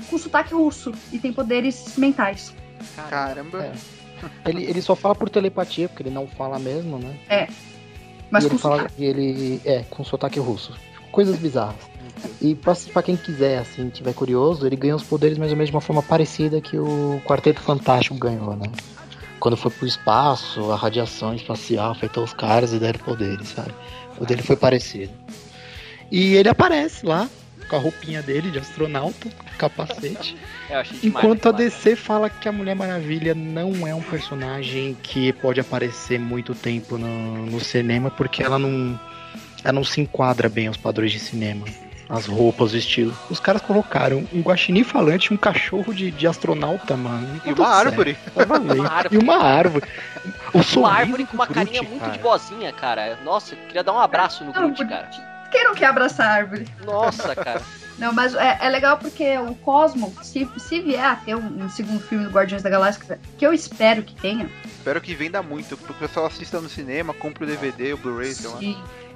com 0.09 0.17
sotaque 0.17 0.55
russo 0.55 0.93
e 1.13 1.19
tem 1.19 1.33
poderes 1.33 1.97
mentais. 1.97 2.55
Caramba. 3.09 3.65
É. 3.65 3.73
Ele, 4.47 4.65
ele 4.65 4.83
só 4.83 4.95
fala 4.95 5.15
por 5.15 5.29
telepatia, 5.31 5.89
porque 5.89 6.03
ele 6.03 6.11
não 6.11 6.27
fala 6.29 6.59
mesmo, 6.59 6.99
né? 6.99 7.17
Mas 8.31 8.45
e 8.45 8.49
com 8.49 8.55
ele 8.55 8.63
fala 8.63 8.89
que 8.89 9.05
ele 9.05 9.61
é 9.65 9.83
com 9.91 10.05
sotaque 10.05 10.39
russo. 10.39 10.73
Coisas 11.11 11.37
bizarras. 11.39 11.90
E 12.41 12.55
pra, 12.55 12.75
pra 12.93 13.03
quem 13.03 13.17
quiser, 13.17 13.59
assim, 13.59 13.89
tiver 13.89 14.15
curioso, 14.15 14.67
ele 14.67 14.77
ganha 14.77 14.97
os 14.97 15.03
poderes 15.03 15.39
mais 15.39 15.51
ou 15.51 15.57
menos 15.57 15.71
de 15.71 15.77
uma 15.77 15.81
forma 15.81 16.03
parecida 16.03 16.61
que 16.61 16.79
o 16.79 17.21
Quarteto 17.25 17.61
Fantástico 17.61 18.17
ganhou, 18.17 18.57
né? 18.57 18.67
Quando 19.39 19.57
foi 19.57 19.71
pro 19.71 19.87
espaço, 19.87 20.71
a 20.71 20.77
radiação 20.77 21.35
espacial 21.35 21.93
afetou 21.93 22.25
os 22.25 22.33
caras 22.33 22.73
e 22.73 22.79
deram 22.79 23.01
poderes, 23.01 23.49
sabe? 23.49 23.75
O 24.19 24.27
dele 24.27 24.43
foi 24.43 24.57
parecido. 24.57 25.13
E 26.11 26.35
ele 26.35 26.49
aparece 26.49 27.07
lá, 27.07 27.29
com 27.69 27.77
a 27.77 27.79
roupinha 27.79 28.21
dele 28.21 28.51
de 28.51 28.59
astronauta, 28.59 29.31
capacete. 29.57 30.37
Demais. 30.69 31.05
Enquanto 31.05 31.49
a. 31.49 31.53
DC 31.53 31.97
fala 31.97 32.29
que 32.29 32.49
a 32.49 32.53
Mulher 32.53 32.75
Maravilha 32.75 33.35
não 33.35 33.87
é 33.87 33.95
um 33.95 34.03
personagem 34.03 34.97
que 35.03 35.33
pode 35.33 35.61
aparecer 35.61 36.19
muito 36.19 36.55
tempo 36.55 36.99
no, 36.99 37.47
no 37.47 37.61
cinema, 37.61 38.11
porque 38.11 38.43
ela 38.43 38.59
não, 38.59 38.99
ela 39.65 39.73
não 39.73 39.85
se 39.85 40.01
enquadra 40.01 40.49
bem 40.49 40.67
aos 40.67 40.77
padrões 40.77 41.13
de 41.13 41.19
cinema. 41.19 41.65
As 42.11 42.27
roupas, 42.27 42.73
o 42.73 42.77
estilo. 42.77 43.17
Os 43.31 43.39
caras 43.39 43.63
colocaram 43.63 44.27
um 44.33 44.41
guaxinim 44.41 44.83
falante, 44.83 45.33
um 45.33 45.37
cachorro 45.37 45.95
de, 45.95 46.11
de 46.11 46.27
astronauta, 46.27 46.97
mano. 46.97 47.41
E 47.45 47.53
uma 47.53 47.69
árvore. 47.69 48.19
Tá. 48.35 48.45
Uma 48.45 48.89
árvore. 48.91 49.15
E 49.15 49.19
uma 49.19 49.37
árvore. 49.37 49.85
O 50.53 50.79
Uma 50.81 50.93
árvore 50.93 51.25
com 51.25 51.35
uma 51.35 51.47
do 51.47 51.55
carinha 51.55 51.79
Groot, 51.79 51.91
muito 51.91 52.01
cara. 52.03 52.13
de 52.13 52.19
boazinha, 52.19 52.73
cara. 52.73 53.19
Nossa, 53.25 53.55
eu 53.55 53.59
queria 53.67 53.85
dar 53.85 53.93
um 53.93 53.99
abraço 54.01 54.45
no 54.45 54.53
Groot, 54.53 54.85
cara. 54.87 55.09
Quem 55.53 55.65
não 55.65 55.75
quer 55.75 55.87
abraçar 55.87 56.27
a 56.27 56.35
árvore? 56.35 56.67
Nossa, 56.85 57.35
cara. 57.35 57.63
Não, 57.99 58.13
mas 58.13 58.35
é, 58.35 58.59
é 58.63 58.69
legal 58.69 58.97
porque 58.97 59.37
o 59.39 59.55
Cosmo, 59.57 60.13
se, 60.23 60.49
se 60.57 60.81
vier 60.81 61.05
a 61.05 61.17
ter 61.17 61.35
um, 61.37 61.65
um 61.65 61.69
segundo 61.69 62.01
filme 62.01 62.25
do 62.25 62.31
Guardiões 62.31 62.63
da 62.63 62.71
Galáxia, 62.71 63.21
que 63.37 63.47
eu 63.47 63.53
espero 63.53 64.03
que 64.03 64.15
tenha, 64.15 64.49
Espero 64.81 64.99
que 65.03 65.15
venda 65.15 65.43
muito, 65.43 65.77
pro 65.77 65.93
pessoal 65.93 66.25
assista 66.25 66.59
no 66.59 66.69
cinema, 66.69 67.13
compre 67.13 67.45
o 67.45 67.47
DVD, 67.47 67.93
o 67.93 67.99
Blu-ray, 67.99 68.33
sei 68.33 68.51
lá. 68.51 68.59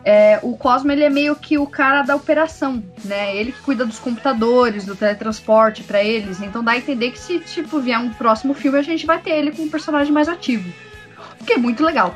É, 0.05 0.39
o 0.43 0.57
Cosmo 0.57 0.93
ele 0.93 1.03
é 1.03 1.09
meio 1.09 1.35
que 1.35 1.57
o 1.57 1.67
cara 1.67 2.03
da 2.03 2.15
operação, 2.15 2.83
né? 3.05 3.35
Ele 3.35 3.53
que 3.53 3.61
cuida 3.63 3.87
dos 3.87 3.99
computadores, 3.99 4.85
do 4.85 4.95
teletransporte 4.95 5.83
pra 5.83 6.05
eles. 6.05 6.43
Então 6.43 6.63
dá 6.63 6.73
a 6.73 6.77
entender 6.77 7.11
que 7.11 7.19
se 7.19 7.39
tipo 7.41 7.81
vier 7.81 7.99
um 7.99 8.11
próximo 8.11 8.53
filme 8.53 8.79
a 8.79 8.83
gente 8.83 9.07
vai 9.07 9.19
ter 9.19 9.31
ele 9.31 9.53
com 9.53 9.63
um 9.63 9.71
personagem 9.71 10.13
mais 10.13 10.29
ativo, 10.29 10.71
o 11.41 11.45
que 11.45 11.55
é 11.55 11.57
muito 11.57 11.83
legal. 11.83 12.15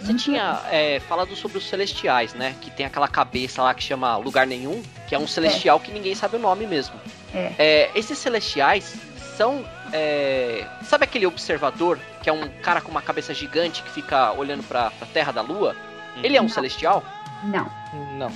Você 0.00 0.14
tinha 0.14 0.60
é, 0.70 1.00
falado 1.00 1.34
sobre 1.36 1.58
os 1.58 1.68
celestiais, 1.68 2.32
né? 2.32 2.54
Que 2.60 2.70
tem 2.70 2.86
aquela 2.86 3.08
cabeça 3.08 3.62
lá 3.62 3.74
que 3.74 3.82
chama 3.82 4.16
Lugar 4.16 4.46
Nenhum, 4.46 4.80
que 5.06 5.14
é 5.14 5.18
um 5.18 5.26
celestial 5.26 5.80
que 5.80 5.92
ninguém 5.92 6.14
sabe 6.14 6.36
o 6.36 6.38
nome 6.38 6.66
mesmo. 6.66 6.94
É. 7.34 7.90
esses 7.94 8.16
celestiais 8.16 8.94
são. 9.36 9.64
é, 9.92 10.64
sabe 10.84 11.04
aquele 11.04 11.26
observador, 11.26 11.98
que 12.22 12.30
é 12.30 12.32
um 12.32 12.48
cara 12.62 12.80
com 12.80 12.90
uma 12.90 13.02
cabeça 13.02 13.34
gigante 13.34 13.82
que 13.82 13.90
fica 13.90 14.32
olhando 14.32 14.62
pra, 14.62 14.90
pra 14.92 15.06
Terra 15.08 15.32
da 15.32 15.42
Lua? 15.42 15.76
Ele 16.22 16.36
é 16.36 16.40
um 16.40 16.44
Não. 16.44 16.48
celestial? 16.48 17.04
Não. 17.44 17.70
Não. 18.16 18.32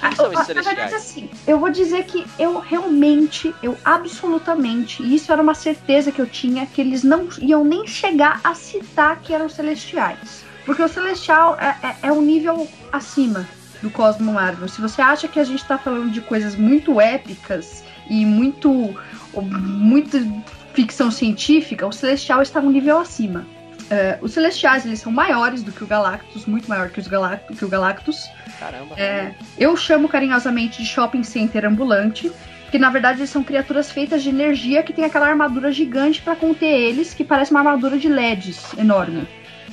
Quem 0.00 0.16
são 0.16 0.32
esses 0.32 0.48
na 0.48 0.62
verdade, 0.62 0.90
celestiais? 0.90 0.94
assim, 0.94 1.30
eu 1.46 1.60
vou 1.60 1.70
dizer 1.70 2.04
que 2.04 2.26
eu 2.38 2.58
realmente, 2.58 3.54
eu 3.62 3.78
absolutamente, 3.84 5.00
e 5.02 5.14
isso 5.14 5.32
era 5.32 5.40
uma 5.40 5.54
certeza 5.54 6.10
que 6.10 6.20
eu 6.20 6.26
tinha, 6.26 6.66
que 6.66 6.80
eles 6.80 7.04
não 7.04 7.28
iam 7.40 7.64
nem 7.64 7.86
chegar 7.86 8.40
a 8.42 8.52
citar 8.54 9.20
que 9.20 9.32
eram 9.32 9.48
celestiais. 9.48 10.44
Porque 10.66 10.82
o 10.82 10.88
celestial 10.88 11.56
é, 11.60 11.76
é, 11.82 12.08
é 12.08 12.12
um 12.12 12.20
nível 12.22 12.68
acima 12.92 13.46
do 13.80 13.90
Cosmo 13.90 14.32
Marvel. 14.32 14.68
Se 14.68 14.80
você 14.80 15.02
acha 15.02 15.28
que 15.28 15.38
a 15.38 15.44
gente 15.44 15.64
tá 15.64 15.78
falando 15.78 16.10
de 16.10 16.20
coisas 16.20 16.56
muito 16.56 17.00
épicas 17.00 17.84
e 18.08 18.24
muito, 18.24 18.96
muito 19.34 20.44
ficção 20.72 21.10
científica, 21.10 21.86
o 21.86 21.92
celestial 21.92 22.42
está 22.42 22.60
um 22.60 22.70
nível 22.70 22.98
acima. 22.98 23.46
É, 23.90 24.18
os 24.22 24.32
celestiais, 24.32 24.86
eles 24.86 25.00
são 25.00 25.12
maiores 25.12 25.62
do 25.62 25.70
que 25.70 25.84
o 25.84 25.86
Galactus, 25.86 26.46
muito 26.46 26.68
maior 26.68 26.88
que, 26.88 27.00
os 27.00 27.06
Galact 27.06 27.54
que 27.54 27.64
o 27.64 27.68
Galactus. 27.68 28.28
Caramba. 28.62 28.94
É, 28.96 29.34
eu 29.58 29.76
chamo 29.76 30.08
carinhosamente 30.08 30.80
de 30.82 30.88
shopping 30.88 31.24
center 31.24 31.64
ambulante, 31.64 32.30
que 32.70 32.78
na 32.78 32.90
verdade 32.90 33.18
eles 33.18 33.30
são 33.30 33.42
criaturas 33.42 33.90
feitas 33.90 34.22
de 34.22 34.28
energia 34.28 34.84
que 34.84 34.92
tem 34.92 35.04
aquela 35.04 35.26
armadura 35.26 35.72
gigante 35.72 36.22
pra 36.22 36.36
conter 36.36 36.66
eles, 36.66 37.12
que 37.12 37.24
parece 37.24 37.50
uma 37.50 37.58
armadura 37.58 37.98
de 37.98 38.08
LEDs 38.08 38.72
enorme. 38.78 39.26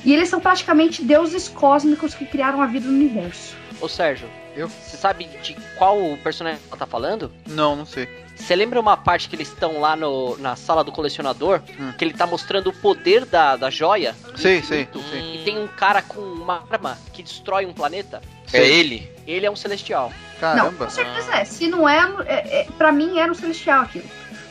E 0.04 0.12
eles 0.12 0.28
são 0.28 0.40
praticamente 0.40 1.04
deuses 1.04 1.48
cósmicos 1.48 2.14
que 2.14 2.24
criaram 2.26 2.60
a 2.60 2.66
vida 2.66 2.88
no 2.88 2.94
universo. 2.94 3.54
Ô 3.80 3.88
Sérgio, 3.88 4.28
Eu? 4.56 4.68
você 4.68 4.96
sabe 4.96 5.28
de 5.40 5.56
qual 5.76 5.96
personagem 6.22 6.58
ela 6.68 6.76
tá 6.76 6.86
falando? 6.86 7.30
Não, 7.46 7.76
não 7.76 7.86
sei. 7.86 8.08
Você 8.40 8.56
lembra 8.56 8.80
uma 8.80 8.96
parte 8.96 9.28
que 9.28 9.36
eles 9.36 9.48
estão 9.48 9.80
lá 9.80 9.94
no, 9.94 10.36
na 10.38 10.56
sala 10.56 10.82
do 10.82 10.90
colecionador? 10.90 11.60
Hum. 11.78 11.92
Que 11.96 12.04
ele 12.04 12.14
tá 12.14 12.26
mostrando 12.26 12.70
o 12.70 12.72
poder 12.72 13.24
da, 13.24 13.56
da 13.56 13.70
joia? 13.70 14.14
sei, 14.36 14.58
infinito? 14.58 15.00
sei. 15.10 15.36
E 15.36 15.44
tem 15.44 15.58
um 15.58 15.68
cara 15.68 16.02
com 16.02 16.20
uma 16.20 16.64
arma 16.70 16.98
que 17.12 17.22
destrói 17.22 17.66
um 17.66 17.72
planeta? 17.72 18.20
É 18.52 18.66
ele? 18.66 19.08
Ele 19.26 19.46
é 19.46 19.50
um 19.50 19.56
celestial. 19.56 20.12
Não, 20.34 20.40
Caramba. 20.40 20.84
com 20.86 20.90
certeza 20.90 21.34
é. 21.36 21.44
Se 21.44 21.68
não 21.68 21.88
é, 21.88 21.98
é, 22.26 22.60
é 22.60 22.66
para 22.76 22.90
mim 22.90 23.18
era 23.18 23.30
um 23.30 23.34
celestial 23.34 23.82
aquilo. 23.82 24.06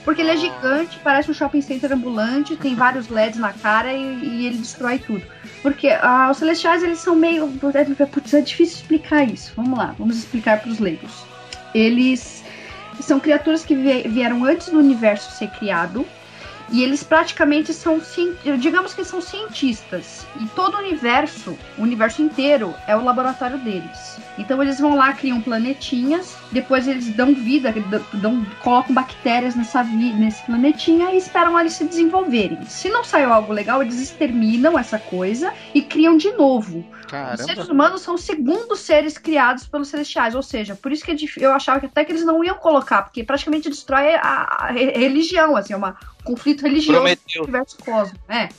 Porque 0.06 0.22
ele 0.22 0.32
é 0.32 0.38
gigante, 0.38 0.98
parece 1.04 1.30
um 1.30 1.34
shopping 1.34 1.62
center 1.62 1.92
ambulante, 1.92 2.56
tem 2.56 2.74
vários 2.74 3.10
LEDs 3.10 3.38
na 3.38 3.52
cara 3.52 3.94
e, 3.94 4.02
e 4.02 4.48
ele 4.48 4.58
destrói 4.58 4.98
tudo. 4.98 5.24
Porque 5.62 5.90
ah, 5.90 6.30
os 6.32 6.38
celestiais, 6.38 6.84
eles 6.84 7.00
são 7.00 7.16
meio. 7.16 7.48
Putz, 8.12 8.34
é 8.34 8.42
difícil 8.42 8.78
explicar 8.78 9.24
isso. 9.24 9.52
Vamos 9.56 9.78
lá, 9.78 9.94
vamos 10.00 10.18
explicar 10.18 10.62
para 10.62 10.72
os 10.72 10.80
leigos. 10.80 11.12
Eles 11.76 12.39
são 13.04 13.20
criaturas 13.20 13.64
que 13.66 13.76
vie- 13.76 14.08
vieram 14.08 14.44
antes 14.44 14.70
do 14.70 14.80
universo 14.80 15.32
ser 15.32 15.50
criado. 15.50 16.06
E 16.72 16.84
eles 16.84 17.04
praticamente 17.04 17.74
são, 17.74 18.00
digamos 18.60 18.94
que 18.94 19.04
são 19.04 19.20
cientistas. 19.20 20.28
E 20.40 20.46
todo 20.50 20.76
o 20.76 20.80
universo, 20.80 21.58
o 21.78 21.82
universo 21.82 22.22
inteiro, 22.22 22.76
é 22.86 22.96
o 22.96 23.04
laboratório 23.04 23.58
deles. 23.58 24.20
Então 24.40 24.62
eles 24.64 24.80
vão 24.80 24.96
lá, 24.96 25.14
criam 25.14 25.42
planetinhas, 25.42 26.36
depois 26.52 26.88
eles 26.88 27.10
dão 27.10 27.34
vida, 27.36 27.74
dão, 28.14 28.46
colocam 28.64 28.96
bactérias 28.96 29.54
nessa 29.56 29.84
vi- 29.84 30.14
nesse 30.14 30.42
planetinha 30.44 31.12
e 31.12 31.18
esperam 31.18 31.60
eles 31.60 31.74
se 31.74 31.84
desenvolverem. 31.86 32.64
Se 32.66 32.90
não 32.90 33.04
saiu 33.04 33.32
algo 33.34 33.52
legal, 33.54 33.82
eles 33.82 34.00
exterminam 34.00 34.80
essa 34.80 34.98
coisa 34.98 35.54
e 35.74 35.82
criam 35.82 36.18
de 36.18 36.32
novo. 36.32 36.84
Os 37.34 37.40
seres 37.42 37.56
Caramba. 37.56 37.74
humanos 37.74 38.02
são 38.02 38.16
os 38.16 38.24
segundos 38.24 38.80
seres 38.82 39.18
criados 39.18 39.66
pelos 39.68 39.88
celestiais, 39.88 40.36
ou 40.36 40.44
seja, 40.44 40.76
por 40.76 40.92
isso 40.92 41.04
que 41.04 41.12
é 41.12 41.16
eu 41.44 41.52
achava 41.54 41.80
que 41.80 41.88
até 41.88 42.06
que 42.06 42.12
eles 42.12 42.24
não 42.24 42.44
iam 42.44 42.56
colocar, 42.56 43.02
porque 43.02 43.24
praticamente 43.24 43.68
destrói 43.70 44.14
a, 44.16 44.22
a 44.22 44.72
re- 44.72 44.92
religião, 44.92 45.56
assim, 45.56 45.74
é 45.74 45.78
um 45.78 45.94
conflito 46.24 46.62
religioso 46.62 47.00
Prometeu. 47.00 47.42
do 47.42 47.44
universo 47.44 47.78
cósmico, 47.84 48.24
é. 48.30 48.50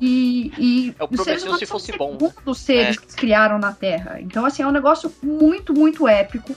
E, 0.00 0.52
e 0.58 0.94
É 1.00 1.04
o 1.04 1.08
os 1.10 1.20
seres 1.22 1.42
humanos 1.42 1.60
se 1.60 1.66
são 1.66 1.78
fosse 1.78 1.92
os 1.92 1.96
bom. 1.98 2.18
segundos 2.18 2.58
seres 2.58 2.98
que 2.98 3.14
criaram 3.14 3.58
na 3.58 3.72
Terra. 3.72 4.18
Então, 4.20 4.44
assim, 4.44 4.62
é 4.62 4.66
um 4.66 4.72
negócio 4.72 5.12
muito, 5.22 5.72
muito 5.72 6.06
épico. 6.08 6.54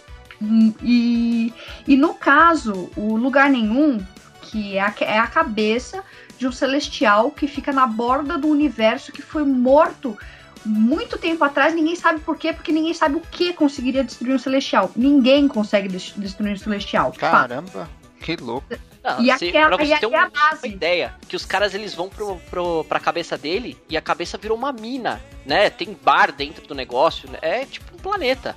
E, 0.83 1.53
e 1.87 1.97
no 1.97 2.13
caso, 2.13 2.89
o 2.95 3.15
Lugar 3.15 3.49
Nenhum, 3.49 3.99
que 4.43 4.77
é 4.77 4.81
a, 4.81 4.93
é 5.01 5.17
a 5.17 5.27
cabeça 5.27 6.03
de 6.37 6.47
um 6.47 6.51
celestial 6.51 7.31
que 7.31 7.47
fica 7.47 7.71
na 7.71 7.87
borda 7.87 8.37
do 8.37 8.47
universo 8.47 9.11
que 9.11 9.21
foi 9.21 9.43
morto 9.43 10.15
muito 10.63 11.17
tempo 11.17 11.43
atrás, 11.43 11.73
ninguém 11.73 11.95
sabe 11.95 12.19
por 12.19 12.37
quê, 12.37 12.51
porque 12.53 12.71
ninguém 12.71 12.93
sabe 12.93 13.15
o 13.15 13.21
que 13.21 13.53
conseguiria 13.53 14.03
destruir 14.03 14.35
um 14.35 14.39
celestial. 14.39 14.91
Ninguém 14.95 15.47
consegue 15.47 15.87
des- 15.87 16.13
destruir 16.17 16.53
um 16.53 16.57
celestial. 16.57 17.11
Caramba. 17.17 17.89
Que 18.19 18.35
louco. 18.35 18.67
Não, 19.07 19.21
E 19.21 19.37
se- 19.37 19.47
aquela- 19.49 19.67
pra 19.75 19.85
você 19.85 19.93
e 19.95 19.99
ter 19.99 20.11
é 20.13 20.17
a 20.17 20.29
base. 20.29 20.67
uma 20.67 20.73
ideia, 20.73 21.13
que 21.27 21.35
os 21.35 21.45
caras 21.45 21.73
eles 21.73 21.93
vão 21.93 22.09
pro, 22.09 22.35
pro, 22.49 22.83
pra 22.85 22.99
cabeça 22.99 23.37
dele 23.37 23.77
e 23.89 23.95
a 23.95 24.01
cabeça 24.01 24.37
virou 24.37 24.57
uma 24.57 24.73
mina, 24.73 25.21
né? 25.45 25.69
Tem 25.69 25.97
bar 26.03 26.31
dentro 26.31 26.65
do 26.67 26.75
negócio, 26.75 27.29
né? 27.29 27.37
é 27.41 27.65
tipo 27.65 27.93
um 27.95 27.97
planeta, 27.99 28.55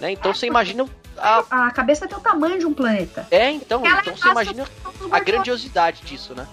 né? 0.00 0.10
Então 0.12 0.32
você 0.34 0.46
imagina 0.46 0.86
a... 1.18 1.66
A 1.66 1.70
cabeça 1.70 2.08
tem 2.08 2.16
o 2.16 2.20
tamanho 2.20 2.58
de 2.58 2.64
um 2.66 2.72
planeta. 2.72 3.26
É, 3.30 3.50
então, 3.50 3.84
Ela 3.84 4.00
então 4.00 4.12
é 4.14 4.16
você 4.16 4.28
imagina 4.28 4.66
a 5.10 5.20
grandiosidade 5.20 6.02
disso, 6.02 6.34
né? 6.34 6.46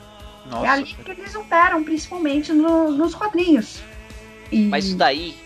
É 0.46 0.50
Nossa. 0.50 0.72
ali 0.72 0.84
que 0.86 1.12
eles 1.12 1.36
operam, 1.36 1.84
principalmente 1.84 2.52
no- 2.54 2.92
nos 2.92 3.14
quadrinhos. 3.16 3.80
E... 4.52 4.66
Mas 4.68 4.86
isso 4.86 4.96
daí, 4.98 5.38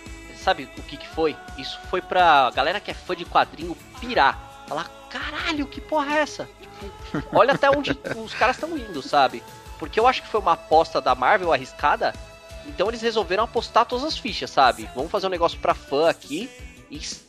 sabe 0.44 0.70
o 0.78 0.82
que 0.84 0.98
que 0.98 1.08
foi? 1.08 1.36
Isso 1.58 1.80
foi 1.90 2.02
pra 2.02 2.52
galera 2.52 2.80
que 2.80 2.90
é 2.92 2.94
fã 2.94 3.16
de 3.16 3.26
quadrinho 3.26 3.76
pirar. 4.00 4.64
Falar, 4.68 4.90
caralho, 5.10 5.66
que 5.68 5.82
porra 5.82 6.16
é 6.16 6.20
essa? 6.22 6.48
Tipo, 6.82 7.28
olha 7.38 7.54
até 7.54 7.70
onde 7.70 7.98
os 8.18 8.34
caras 8.34 8.56
estão 8.56 8.78
indo, 8.78 9.02
sabe? 9.02 9.44
Porque 9.80 10.00
eu 10.00 10.08
acho 10.08 10.22
que 10.22 10.28
foi 10.28 10.40
uma 10.40 10.54
aposta 10.54 11.00
da 11.02 11.16
Marvel 11.16 11.52
arriscada. 11.54 12.14
Então 12.68 12.88
eles 12.88 13.02
resolveram 13.02 13.44
apostar 13.44 13.86
todas 13.86 14.06
as 14.06 14.18
fichas, 14.18 14.50
sabe? 14.52 14.88
Vamos 14.96 15.10
fazer 15.12 15.26
um 15.28 15.32
negócio 15.32 15.58
pra 15.60 15.74
fã 15.74 16.10
aqui 16.10 16.50
e 16.92 16.98
s- 16.98 17.22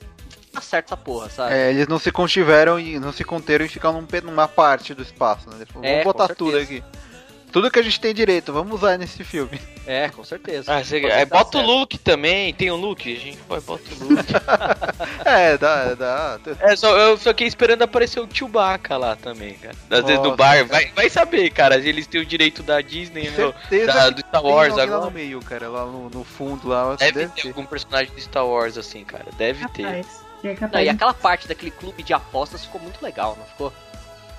tá 0.52 0.60
certo 0.60 0.88
essa 0.88 0.96
porra, 0.96 1.30
sabe? 1.30 1.54
É, 1.54 1.70
eles 1.70 1.88
não 1.88 1.98
se 1.98 2.12
contiveram 2.12 2.78
e 2.78 2.98
não 2.98 3.12
se 3.12 3.24
conteram 3.24 3.64
e 3.64 3.68
ficaram 3.68 4.06
numa 4.24 4.46
parte 4.46 4.92
do 4.92 5.02
espaço, 5.02 5.48
né? 5.48 5.56
Eles 5.56 5.68
falaram, 5.70 5.88
É, 5.90 5.92
vamos 6.02 6.04
botar 6.04 6.28
com 6.28 6.34
tudo 6.34 6.58
aqui. 6.58 6.84
Tudo 7.50 7.70
que 7.70 7.78
a 7.78 7.82
gente 7.82 8.00
tem 8.00 8.14
direito, 8.14 8.50
vamos 8.52 8.74
usar 8.74 8.96
nesse 8.98 9.22
filme. 9.24 9.60
É, 9.86 10.08
com 10.08 10.24
certeza. 10.24 10.72
Ah, 10.74 10.82
você, 10.82 10.98
é, 11.04 11.24
bota 11.26 11.58
o 11.58 11.60
certo. 11.60 11.66
look 11.66 11.98
também, 11.98 12.52
tem 12.54 12.70
um 12.70 12.76
look? 12.76 13.10
A 13.14 13.18
gente 13.20 13.36
pode 13.38 13.64
bota 13.64 13.82
o 14.00 14.04
look. 14.08 14.24
É, 15.32 15.58
dá, 15.58 15.94
dá. 15.94 16.38
é, 16.60 16.76
só, 16.76 16.96
eu 16.96 17.16
só 17.16 17.30
fiquei 17.30 17.46
esperando 17.46 17.82
aparecer 17.82 18.20
o 18.20 18.28
Chewbacca 18.32 18.96
lá 18.96 19.16
também, 19.16 19.54
cara. 19.54 19.74
Às 19.90 20.04
vezes 20.04 20.22
no 20.22 20.36
bar, 20.36 20.64
vai, 20.66 20.86
vai 20.94 21.08
saber, 21.08 21.50
cara. 21.50 21.76
Eles 21.76 22.06
têm 22.06 22.20
o 22.20 22.26
direito 22.26 22.62
da 22.62 22.80
Disney, 22.80 23.30
no, 23.30 23.52
Certeza 23.68 23.92
da, 23.92 24.10
do 24.10 24.20
Star 24.20 24.42
tem 24.42 24.50
Wars 24.50 24.70
alguém 24.72 24.86
lá 24.86 24.96
agora. 24.96 25.10
no 25.10 25.10
meio, 25.10 25.40
cara, 25.40 25.68
lá 25.68 25.84
no, 25.84 26.10
no 26.10 26.24
fundo, 26.24 26.68
lá. 26.68 26.94
Deve, 26.96 27.12
deve 27.12 27.32
ter 27.32 27.42
ter. 27.42 27.48
algum 27.48 27.64
personagem 27.64 28.14
de 28.14 28.20
Star 28.22 28.46
Wars 28.46 28.76
assim, 28.76 29.04
cara. 29.04 29.26
Deve 29.36 29.66
ter. 29.68 29.82
Capaz. 29.82 30.22
É 30.44 30.56
Não, 30.72 30.80
e 30.80 30.88
aquela 30.88 31.14
parte 31.14 31.46
daquele 31.46 31.70
clube 31.70 32.02
de 32.02 32.12
apostas 32.12 32.64
ficou 32.64 32.80
muito 32.80 33.02
legal, 33.02 33.36
não 33.38 33.46
ficou? 33.46 33.72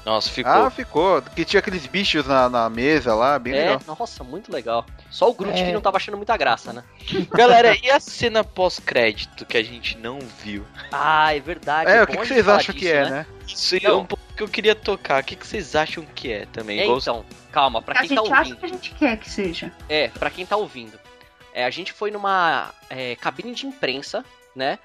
Nossa, 0.05 0.29
ficou. 0.29 0.51
Ah, 0.51 0.69
ficou. 0.69 1.21
Que 1.21 1.45
tinha 1.45 1.59
aqueles 1.59 1.85
bichos 1.87 2.27
na, 2.27 2.49
na 2.49 2.69
mesa 2.69 3.15
lá, 3.15 3.39
bem 3.39 3.53
é, 3.53 3.57
legal. 3.57 3.81
nossa, 3.87 4.23
muito 4.23 4.51
legal. 4.51 4.85
Só 5.09 5.29
o 5.29 5.33
Groot 5.33 5.57
É. 5.57 5.65
que 5.65 5.71
não 5.71 5.79
tava 5.81 5.97
achando 5.97 6.17
muita 6.17 6.35
graça, 6.35 6.73
né? 6.73 6.83
Galera, 7.31 7.75
e 7.81 7.89
a 7.89 7.99
cena 7.99 8.43
pós-crédito 8.43 9.45
que 9.45 9.57
a 9.57 9.63
gente 9.63 9.97
não 9.97 10.19
viu? 10.43 10.65
Ah, 10.91 11.33
é 11.33 11.39
verdade. 11.39 11.89
É, 11.89 12.03
o 12.03 12.05
bom 12.05 12.11
que, 12.11 12.11
que 12.11 12.17
a 12.17 12.25
gente 12.25 12.33
vocês 12.33 12.47
acham 12.49 12.75
que 12.75 12.81
disso, 12.81 12.93
é, 12.93 13.09
né? 13.09 13.25
Isso 13.47 13.75
é 13.81 13.93
um 13.93 14.05
pouco 14.05 14.23
que 14.35 14.43
eu 14.43 14.47
queria 14.49 14.75
tocar. 14.75 15.21
O 15.21 15.25
que, 15.25 15.35
que 15.35 15.47
vocês 15.47 15.75
acham 15.75 16.03
que 16.13 16.31
é 16.31 16.45
também? 16.47 16.79
É, 16.79 16.85
então, 16.85 17.25
calma, 17.51 17.81
pra 17.81 17.95
a 17.95 17.99
quem 18.01 18.09
gente 18.09 18.29
tá 18.29 18.39
acha 18.39 18.49
ouvindo. 18.49 18.57
que 18.59 18.65
a 18.65 18.69
gente 18.69 18.91
quer 18.95 19.17
que 19.17 19.29
seja. 19.29 19.71
É, 19.87 20.09
pra 20.09 20.29
quem 20.29 20.45
tá 20.45 20.57
ouvindo. 20.57 20.99
É, 21.53 21.63
a 21.65 21.69
gente 21.69 21.93
foi 21.93 22.11
numa 22.11 22.71
é, 22.89 23.15
cabine 23.15 23.53
de 23.53 23.67
imprensa, 23.67 24.25
né? 24.55 24.79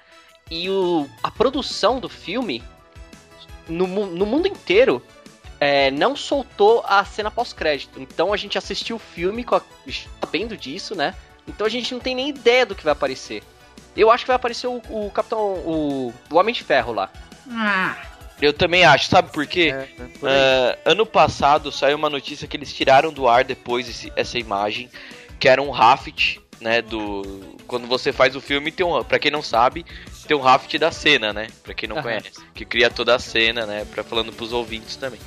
E 0.51 0.69
o, 0.69 1.09
a 1.23 1.29
produção 1.31 1.99
do 1.99 2.07
filme, 2.07 2.63
no, 3.69 3.87
no 4.07 4.25
mundo 4.25 4.47
inteiro, 4.47 5.01
é, 5.59 5.91
não 5.91 6.15
soltou 6.15 6.83
a 6.87 7.03
cena 7.05 7.29
pós-crédito. 7.29 8.01
Então 8.01 8.33
a 8.33 8.37
gente 8.37 8.57
assistiu 8.57 8.95
o 8.95 8.99
filme 8.99 9.43
com 9.43 9.55
a, 9.55 9.61
sabendo 10.21 10.57
disso, 10.57 10.95
né? 10.95 11.13
Então 11.47 11.65
a 11.65 11.69
gente 11.69 11.93
não 11.93 11.99
tem 12.01 12.15
nem 12.15 12.29
ideia 12.29 12.65
do 12.65 12.75
que 12.75 12.83
vai 12.83 12.93
aparecer. 12.93 13.43
Eu 13.95 14.09
acho 14.11 14.23
que 14.23 14.27
vai 14.27 14.35
aparecer 14.35 14.67
o, 14.67 14.81
o 14.89 15.09
Capitão. 15.11 15.39
O, 15.39 16.13
o 16.29 16.35
Homem 16.35 16.53
de 16.53 16.63
Ferro 16.63 16.93
lá. 16.93 17.09
Ah, 17.51 17.95
Eu 18.41 18.53
também 18.53 18.85
acho, 18.85 19.07
sabe 19.09 19.31
por 19.31 19.45
quê? 19.47 19.73
É, 19.75 20.01
é 20.03 20.07
por. 20.19 20.29
Ah, 20.29 20.77
ano 20.85 21.05
passado 21.05 21.71
saiu 21.71 21.97
uma 21.97 22.09
notícia 22.09 22.47
que 22.47 22.55
eles 22.55 22.71
tiraram 22.73 23.11
do 23.11 23.27
ar 23.27 23.43
depois 23.43 23.89
esse- 23.89 24.13
essa 24.15 24.37
imagem, 24.37 24.89
que 25.39 25.49
era 25.49 25.61
um 25.61 25.71
raft, 25.71 26.37
né, 26.61 26.81
do 26.81 27.57
quando 27.67 27.87
você 27.87 28.11
faz 28.13 28.35
o 28.35 28.41
filme 28.41 28.71
tem 28.71 28.85
um, 28.85 29.03
para 29.03 29.17
quem 29.19 29.31
não 29.31 29.41
sabe, 29.41 29.85
tem 30.29 30.37
um 30.37 30.41
raft 30.41 30.77
da 30.77 30.91
cena, 30.91 31.33
né, 31.33 31.47
Pra 31.63 31.73
quem 31.73 31.89
não 31.89 31.95
Aham. 31.95 32.03
conhece, 32.03 32.33
que 32.53 32.63
cria 32.63 32.87
toda 32.87 33.15
a 33.15 33.19
cena, 33.19 33.65
né, 33.65 33.83
para 33.83 34.03
falando 34.03 34.31
pros 34.31 34.53
ouvintes 34.53 34.95
também. 34.95 35.19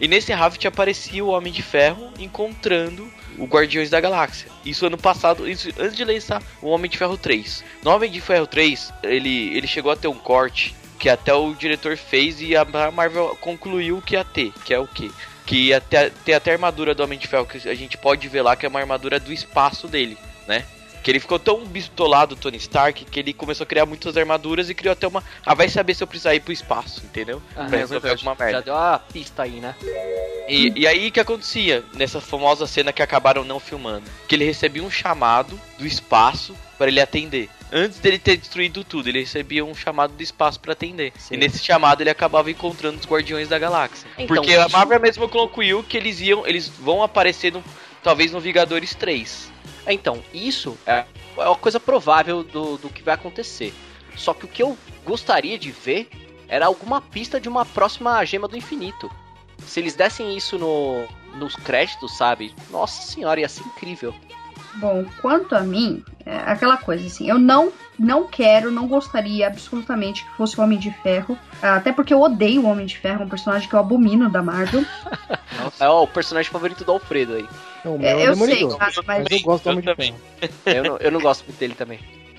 E 0.00 0.08
nesse 0.08 0.32
raft 0.32 0.64
aparecia 0.64 1.24
o 1.24 1.28
Homem 1.28 1.52
de 1.52 1.62
Ferro 1.62 2.12
encontrando 2.18 3.08
o 3.38 3.44
Guardiões 3.44 3.88
da 3.88 4.00
Galáxia. 4.00 4.50
Isso 4.64 4.84
ano 4.84 4.98
passado, 4.98 5.48
isso 5.48 5.68
antes 5.78 5.96
de 5.96 6.04
lançar 6.04 6.42
o 6.60 6.70
Homem 6.70 6.90
de 6.90 6.98
Ferro 6.98 7.16
3. 7.16 7.64
No 7.84 7.92
Homem 7.92 8.10
de 8.10 8.20
Ferro 8.20 8.48
3, 8.48 8.92
ele 9.04 9.56
ele 9.56 9.66
chegou 9.68 9.92
a 9.92 9.96
ter 9.96 10.08
um 10.08 10.18
corte 10.18 10.74
que 10.98 11.08
até 11.08 11.32
o 11.32 11.54
diretor 11.54 11.96
fez 11.96 12.40
e 12.40 12.56
a 12.56 12.64
Marvel 12.64 13.38
concluiu 13.40 14.02
que 14.02 14.14
ia 14.14 14.24
ter, 14.24 14.52
que 14.64 14.74
é 14.74 14.78
o 14.78 14.88
quê? 14.88 15.08
Que 15.46 15.68
ia 15.68 15.80
ter, 15.80 16.10
ter 16.24 16.34
até 16.34 16.50
a 16.50 16.54
armadura 16.54 16.96
do 16.96 17.04
Homem 17.04 17.18
de 17.18 17.28
Ferro, 17.28 17.46
que 17.46 17.68
a 17.68 17.74
gente 17.74 17.96
pode 17.96 18.26
ver 18.28 18.42
lá 18.42 18.56
que 18.56 18.66
é 18.66 18.68
uma 18.68 18.80
armadura 18.80 19.20
do 19.20 19.32
espaço 19.32 19.86
dele, 19.86 20.18
né? 20.48 20.64
Que 21.02 21.10
ele 21.10 21.20
ficou 21.20 21.38
tão 21.38 21.64
bistolado, 21.64 22.36
Tony 22.36 22.56
Stark, 22.56 23.04
que 23.04 23.20
ele 23.20 23.32
começou 23.32 23.64
a 23.64 23.66
criar 23.66 23.86
muitas 23.86 24.16
armaduras 24.16 24.68
e 24.68 24.74
criou 24.74 24.92
até 24.92 25.06
uma. 25.06 25.22
Ah, 25.44 25.54
vai 25.54 25.68
saber 25.68 25.94
se 25.94 26.02
eu 26.02 26.06
precisar 26.06 26.34
ir 26.34 26.40
pro 26.40 26.52
espaço, 26.52 27.02
entendeu? 27.04 27.40
Ah, 27.56 27.64
pra 27.64 27.76
é 27.76 27.80
resolver 27.80 28.10
alguma 28.10 28.34
merda. 28.34 28.58
Já 28.58 28.60
deu 28.60 28.74
uma 28.74 28.98
pista 28.98 29.42
aí, 29.42 29.60
né? 29.60 29.74
E, 30.48 30.72
e 30.74 30.86
aí 30.86 31.08
o 31.08 31.12
que 31.12 31.20
acontecia 31.20 31.84
nessa 31.94 32.20
famosa 32.20 32.66
cena 32.66 32.92
que 32.92 33.02
acabaram 33.02 33.44
não 33.44 33.60
filmando? 33.60 34.04
Que 34.26 34.34
ele 34.34 34.44
recebia 34.44 34.82
um 34.82 34.90
chamado 34.90 35.58
do 35.78 35.86
espaço 35.86 36.54
para 36.78 36.88
ele 36.88 37.00
atender. 37.00 37.50
Antes 37.70 37.98
dele 37.98 38.18
ter 38.18 38.36
destruído 38.36 38.82
tudo, 38.82 39.08
ele 39.08 39.20
recebia 39.20 39.64
um 39.64 39.74
chamado 39.74 40.14
do 40.14 40.22
espaço 40.22 40.58
para 40.58 40.72
atender. 40.72 41.12
Sim. 41.18 41.34
E 41.34 41.36
nesse 41.36 41.62
chamado 41.62 42.00
ele 42.00 42.08
acabava 42.08 42.50
encontrando 42.50 42.98
os 42.98 43.06
Guardiões 43.06 43.48
da 43.48 43.58
Galáxia. 43.58 44.08
Então, 44.16 44.26
Porque 44.26 44.54
a 44.54 44.68
Marvel 44.68 45.00
mesmo 45.00 45.28
concluiu 45.28 45.82
que 45.82 45.96
eles 45.96 46.20
iam, 46.20 46.46
eles 46.46 46.66
vão 46.66 47.02
aparecer 47.02 47.52
no, 47.52 47.62
talvez 48.02 48.32
no 48.32 48.40
Vingadores 48.40 48.94
3. 48.94 49.52
Então, 49.86 50.22
isso 50.32 50.76
é 50.86 51.04
é 51.42 51.48
uma 51.48 51.56
coisa 51.56 51.78
provável 51.78 52.42
do, 52.42 52.76
do 52.78 52.88
que 52.88 53.02
vai 53.02 53.14
acontecer. 53.14 53.72
Só 54.16 54.34
que 54.34 54.44
o 54.44 54.48
que 54.48 54.62
eu 54.62 54.76
gostaria 55.04 55.58
de 55.58 55.70
ver 55.70 56.08
era 56.48 56.66
alguma 56.66 57.00
pista 57.00 57.40
de 57.40 57.48
uma 57.48 57.64
próxima 57.64 58.24
gema 58.24 58.48
do 58.48 58.56
infinito. 58.56 59.10
Se 59.58 59.80
eles 59.80 59.94
dessem 59.94 60.36
isso 60.36 60.58
no, 60.58 61.06
nos 61.34 61.54
créditos, 61.56 62.16
sabe? 62.16 62.54
Nossa 62.70 63.02
senhora, 63.02 63.40
ia 63.40 63.48
ser 63.48 63.64
incrível. 63.64 64.14
Bom, 64.76 65.04
quanto 65.20 65.54
a 65.54 65.60
mim, 65.60 66.04
é 66.24 66.36
aquela 66.36 66.76
coisa 66.76 67.06
assim, 67.06 67.28
eu 67.28 67.38
não 67.38 67.72
não 67.98 68.26
quero, 68.26 68.70
não 68.70 68.86
gostaria 68.86 69.46
absolutamente 69.46 70.24
que 70.24 70.30
fosse 70.36 70.58
o 70.58 70.62
Homem 70.62 70.78
de 70.78 70.90
Ferro, 71.02 71.36
até 71.60 71.92
porque 71.92 72.14
eu 72.14 72.20
odeio 72.20 72.62
o 72.62 72.66
Homem 72.66 72.86
de 72.86 72.96
Ferro, 72.96 73.22
é 73.22 73.24
um 73.24 73.28
personagem 73.28 73.68
que 73.68 73.74
eu 73.74 73.80
abomino 73.80 74.30
da 74.30 74.42
Marvel. 74.42 74.84
É 75.80 75.88
ó, 75.88 76.04
o 76.04 76.06
personagem 76.06 76.50
favorito 76.50 76.84
do 76.84 76.92
Alfredo 76.92 77.34
aí. 77.34 77.48
É, 77.84 77.88
o 77.88 77.98
meu 77.98 78.08
É, 78.08 78.14
o 78.14 78.20
eu 78.20 78.36
sei, 78.36 78.68
cara, 78.68 78.92
mas 79.06 79.24
Mas 79.24 79.40
eu 79.40 79.40
gosto 79.42 79.64
do 79.64 79.70
Homem 79.70 79.84
de. 79.84 79.94
Ferro. 79.94 80.18
Eu 80.66 80.84
não, 80.84 80.96
eu 80.98 81.10
não 81.10 81.20
gosto 81.20 81.44
muito 81.44 81.58
dele 81.58 81.74
também. 81.74 81.98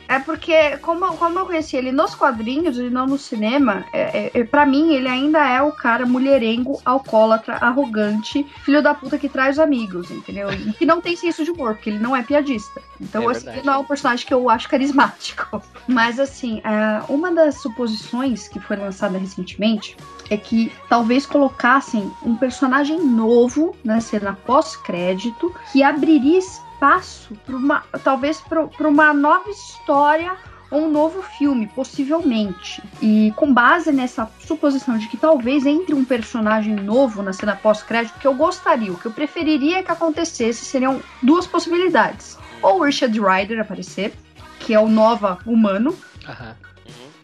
É 0.10 0.20
porque 0.20 0.76
como, 0.78 1.06
eu- 1.06 1.14
como 1.14 1.38
eu 1.40 1.46
conheci 1.46 1.78
ele 1.78 1.92
nos 1.92 2.16
quadrinhos 2.16 2.78
e 2.78 2.90
não 2.90 3.06
no 3.06 3.18
cinema, 3.18 3.86
é, 3.94 4.32
é, 4.34 4.44
para 4.44 4.66
mim 4.66 4.94
ele 4.94 5.08
ainda 5.08 5.48
é 5.48 5.62
o 5.62 5.72
cara 5.72 6.06
mulherengo, 6.06 6.82
alcoólatra, 6.84 7.56
arrogante, 7.62 8.44
filho 8.66 8.82
da 8.82 8.94
puta 8.96 9.18
que 9.20 9.30
traz 9.30 9.60
amigos, 9.60 10.10
entendeu? 10.10 10.52
E 10.52 10.74
que 10.74 10.86
não 10.86 11.00
tem 11.00 11.16
senso 11.16 11.44
de 11.46 11.52
humor, 11.52 11.76
porque 11.76 11.92
ele 11.92 12.00
não 12.00 12.16
é 12.16 12.24
piadista. 12.24 12.82
Então, 13.00 13.30
É 13.30 13.32
assim, 13.32 13.50
ele 13.50 13.62
não 13.64 13.74
é 13.74 13.78
um 13.78 13.86
personagem 13.86 14.26
que 14.26 14.34
eu 14.34 14.50
acho 14.50 14.68
carismático. 14.68 15.62
Mas, 15.88 16.20
assim, 16.20 16.60
é, 16.66 17.04
uma 17.08 17.32
das 17.32 17.56
suposições 17.62 18.48
que 18.48 18.60
foi 18.60 18.76
lançada 18.78 19.18
recentemente 19.18 19.96
é 20.30 20.36
que 20.38 20.72
talvez 20.90 21.26
colocassem 21.26 22.12
um 22.24 22.36
personagem 22.36 23.00
novo 23.00 23.76
na 23.84 24.00
cena 24.02 24.38
pós-crédito 24.46 25.54
que 25.72 25.82
abriria 25.84 26.40
espaço 26.80 27.36
para 27.46 27.56
uma, 27.58 27.84
talvez 28.04 28.40
para 28.40 28.88
uma 28.88 29.14
nova 29.14 29.50
história 29.50 30.32
ou 30.72 30.84
um 30.84 30.92
novo 30.92 31.22
filme, 31.22 31.68
possivelmente. 31.68 32.82
E 33.02 33.34
com 33.36 33.52
base 33.52 33.92
nessa 33.92 34.30
suposição 34.40 34.98
de 34.98 35.08
que 35.08 35.18
talvez 35.18 35.66
entre 35.66 35.94
um 35.94 36.06
personagem 36.06 36.76
novo 36.76 37.22
na 37.22 37.34
cena 37.34 37.56
pós-crédito, 37.56 38.20
que 38.20 38.28
eu 38.28 38.36
gostaria, 38.36 38.92
o 38.92 38.98
que 38.98 39.08
eu 39.08 39.12
preferiria 39.12 39.84
que 39.84 39.92
acontecesse 39.92 40.64
seriam 40.64 41.02
duas 41.24 41.48
possibilidades. 41.48 42.38
Ou 42.62 42.80
o 42.80 42.84
Richard 42.84 43.20
Rider 43.20 43.60
aparecer, 43.60 44.14
que 44.60 44.74
é 44.74 44.80
o 44.80 44.88
Nova 44.88 45.40
Humano. 45.46 45.98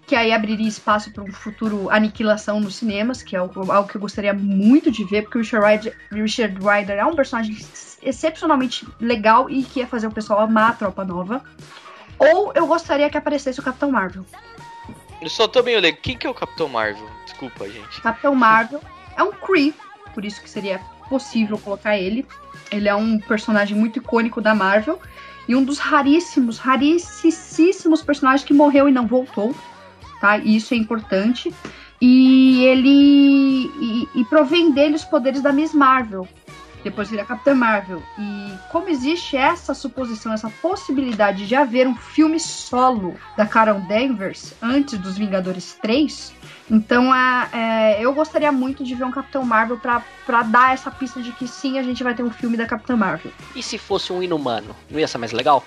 Que 0.06 0.16
aí 0.16 0.32
abriria 0.32 0.68
espaço 0.68 1.12
para 1.12 1.24
um 1.24 1.32
futuro 1.32 1.90
aniquilação 1.90 2.60
nos 2.60 2.76
cinemas, 2.76 3.24
que 3.24 3.36
é 3.36 3.40
algo, 3.40 3.72
algo 3.72 3.90
que 3.90 3.98
eu 3.98 4.02
gostaria 4.02 4.34
muito 4.34 4.92
de 4.92 5.04
ver, 5.04 5.24
porque 5.24 5.38
o 5.38 5.42
Richard 5.42 5.66
Rider, 5.66 5.98
Richard 6.12 6.56
Rider 6.56 6.98
é 6.98 7.06
um 7.06 7.16
personagem 7.16 7.58
excepcionalmente 8.04 8.88
legal 9.00 9.50
e 9.50 9.64
que 9.64 9.80
ia 9.80 9.88
fazer 9.88 10.08
o 10.08 10.12
pessoal 10.12 10.42
amar 10.42 10.72
a 10.72 10.74
Tropa 10.74 11.04
Nova. 11.04 11.44
Ou 12.20 12.54
eu 12.54 12.68
gostaria 12.68 13.10
que 13.10 13.18
aparecesse 13.18 13.60
o 13.60 13.64
Capitão 13.64 13.92
Marvel. 13.92 14.26
Eu 15.22 15.30
só 15.30 15.48
tô 15.48 15.64
meio 15.64 15.80
leigo. 15.80 15.98
Quem 16.02 16.18
que 16.18 16.28
é 16.28 16.30
o 16.30 16.34
Capitão 16.34 16.70
Marvel? 16.70 17.10
Desculpa, 17.26 17.68
gente. 17.68 18.02
Capitão 18.02 18.36
Marvel 18.36 18.82
é 19.18 19.24
um 19.24 19.32
Kree, 19.32 19.74
por 20.14 20.24
isso 20.24 20.42
que 20.42 20.50
seria 20.50 20.80
possível 21.10 21.58
colocar 21.58 21.98
ele. 21.98 22.26
Ele 22.72 22.88
é 22.88 22.96
um 22.96 23.20
personagem 23.20 23.76
muito 23.76 23.98
icônico 23.98 24.40
da 24.40 24.54
Marvel 24.54 25.00
e 25.48 25.56
um 25.56 25.64
dos 25.64 25.80
raríssimos, 25.80 26.58
raríssimos 26.58 28.02
personagens 28.02 28.46
que 28.46 28.54
morreu 28.54 28.90
e 28.90 28.92
não 28.92 29.08
voltou, 29.08 29.56
tá? 30.26 30.38
E 30.40 30.56
isso 30.56 30.74
é 30.74 30.78
importante. 30.78 31.54
E 32.02 32.64
ele 32.66 33.70
e, 33.80 34.10
e 34.16 34.26
provém 34.26 34.72
dele 34.72 34.96
os 34.96 35.06
poderes 35.06 35.42
da 35.42 35.54
Miss 35.54 35.74
Marvel. 35.74 36.28
Depois 36.84 37.10
vira 37.10 37.26
Capitã 37.26 37.56
Marvel. 37.56 38.02
E 38.20 38.54
como 38.72 38.90
existe 38.90 39.36
essa 39.36 39.74
suposição, 39.74 40.34
essa 40.34 40.50
possibilidade 40.62 41.48
de 41.48 41.56
haver 41.56 41.88
um 41.88 41.96
filme 41.96 42.40
solo 42.40 43.16
da 43.36 43.46
Carol 43.46 43.80
Danvers 43.82 44.54
antes 44.62 45.00
dos 45.00 45.18
Vingadores 45.18 45.78
3, 45.82 46.34
então, 46.70 47.14
é, 47.14 47.50
é, 47.54 47.98
eu 48.04 48.14
gostaria 48.14 48.52
muito 48.52 48.84
de 48.84 48.96
ver 48.96 49.04
um 49.04 49.12
Capitão 49.12 49.44
Marvel 49.46 49.78
pra 49.78 50.44
dar 50.44 50.74
essa 50.74 50.90
pista 50.90 51.22
de 51.22 51.32
que 51.32 51.48
sim, 51.48 51.78
a 51.78 51.84
gente 51.84 52.04
vai 52.04 52.16
ter 52.16 52.24
um 52.24 52.32
filme 52.32 52.58
da 52.58 52.66
Capitã 52.66 52.96
Marvel. 52.96 53.32
E 53.56 53.62
se 53.62 53.78
fosse 53.78 54.12
um 54.12 54.22
inumano? 54.22 54.76
Não 54.90 55.00
ia 55.00 55.08
ser 55.08 55.20
mais 55.20 55.32
legal? 55.32 55.64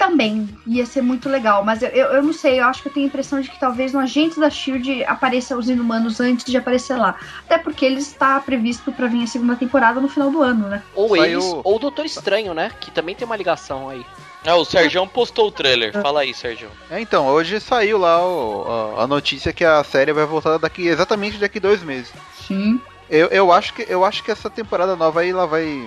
Também 0.00 0.48
ia 0.66 0.86
ser 0.86 1.02
muito 1.02 1.28
legal, 1.28 1.62
mas 1.62 1.82
eu, 1.82 1.90
eu, 1.90 2.06
eu 2.14 2.22
não 2.22 2.32
sei, 2.32 2.58
eu 2.58 2.64
acho 2.64 2.80
que 2.82 2.88
eu 2.88 2.92
tenho 2.92 3.04
a 3.04 3.08
impressão 3.08 3.38
de 3.38 3.50
que 3.50 3.60
talvez 3.60 3.92
no 3.92 4.00
Agentes 4.00 4.38
da 4.38 4.48
Shield 4.48 5.04
apareça 5.04 5.54
os 5.54 5.68
Inumanos 5.68 6.20
antes 6.20 6.46
de 6.46 6.56
aparecer 6.56 6.96
lá. 6.96 7.16
Até 7.44 7.58
porque 7.58 7.84
ele 7.84 7.98
está 8.00 8.40
previsto 8.40 8.90
pra 8.92 9.06
vir 9.08 9.24
a 9.24 9.26
segunda 9.26 9.56
temporada 9.56 10.00
no 10.00 10.08
final 10.08 10.30
do 10.30 10.40
ano, 10.40 10.68
né? 10.68 10.82
Ou 10.94 11.10
Saiu- 11.10 11.22
eles, 11.24 11.44
ou 11.62 11.76
o 11.76 11.78
Doutor 11.78 12.06
Estranho, 12.06 12.54
né? 12.54 12.72
Que 12.80 12.90
também 12.90 13.14
tem 13.14 13.26
uma 13.26 13.36
ligação 13.36 13.90
aí. 13.90 14.02
Ah, 14.46 14.56
o 14.56 14.64
Sergião 14.64 15.06
postou 15.06 15.48
o 15.48 15.52
trailer. 15.52 15.92
Fala 15.92 16.20
aí, 16.22 16.32
Sergião. 16.32 16.70
É, 16.90 16.98
então, 16.98 17.26
hoje 17.26 17.60
saiu 17.60 17.98
lá 17.98 18.26
o- 18.26 18.94
a, 18.96 19.02
a 19.02 19.06
notícia 19.06 19.52
que 19.52 19.66
a 19.66 19.84
série 19.84 20.14
vai 20.14 20.24
voltar 20.24 20.56
daqui 20.56 20.86
exatamente 20.88 21.36
daqui 21.36 21.60
dois 21.60 21.82
meses. 21.82 22.10
Sim. 22.48 22.80
Eu, 23.10 23.26
eu, 23.26 23.52
acho 23.52 23.74
que, 23.74 23.84
eu 23.86 24.02
acho 24.02 24.24
que 24.24 24.30
essa 24.30 24.48
temporada 24.48 24.96
nova 24.96 25.20
aí 25.20 25.28
ela 25.28 25.46
vai 25.46 25.86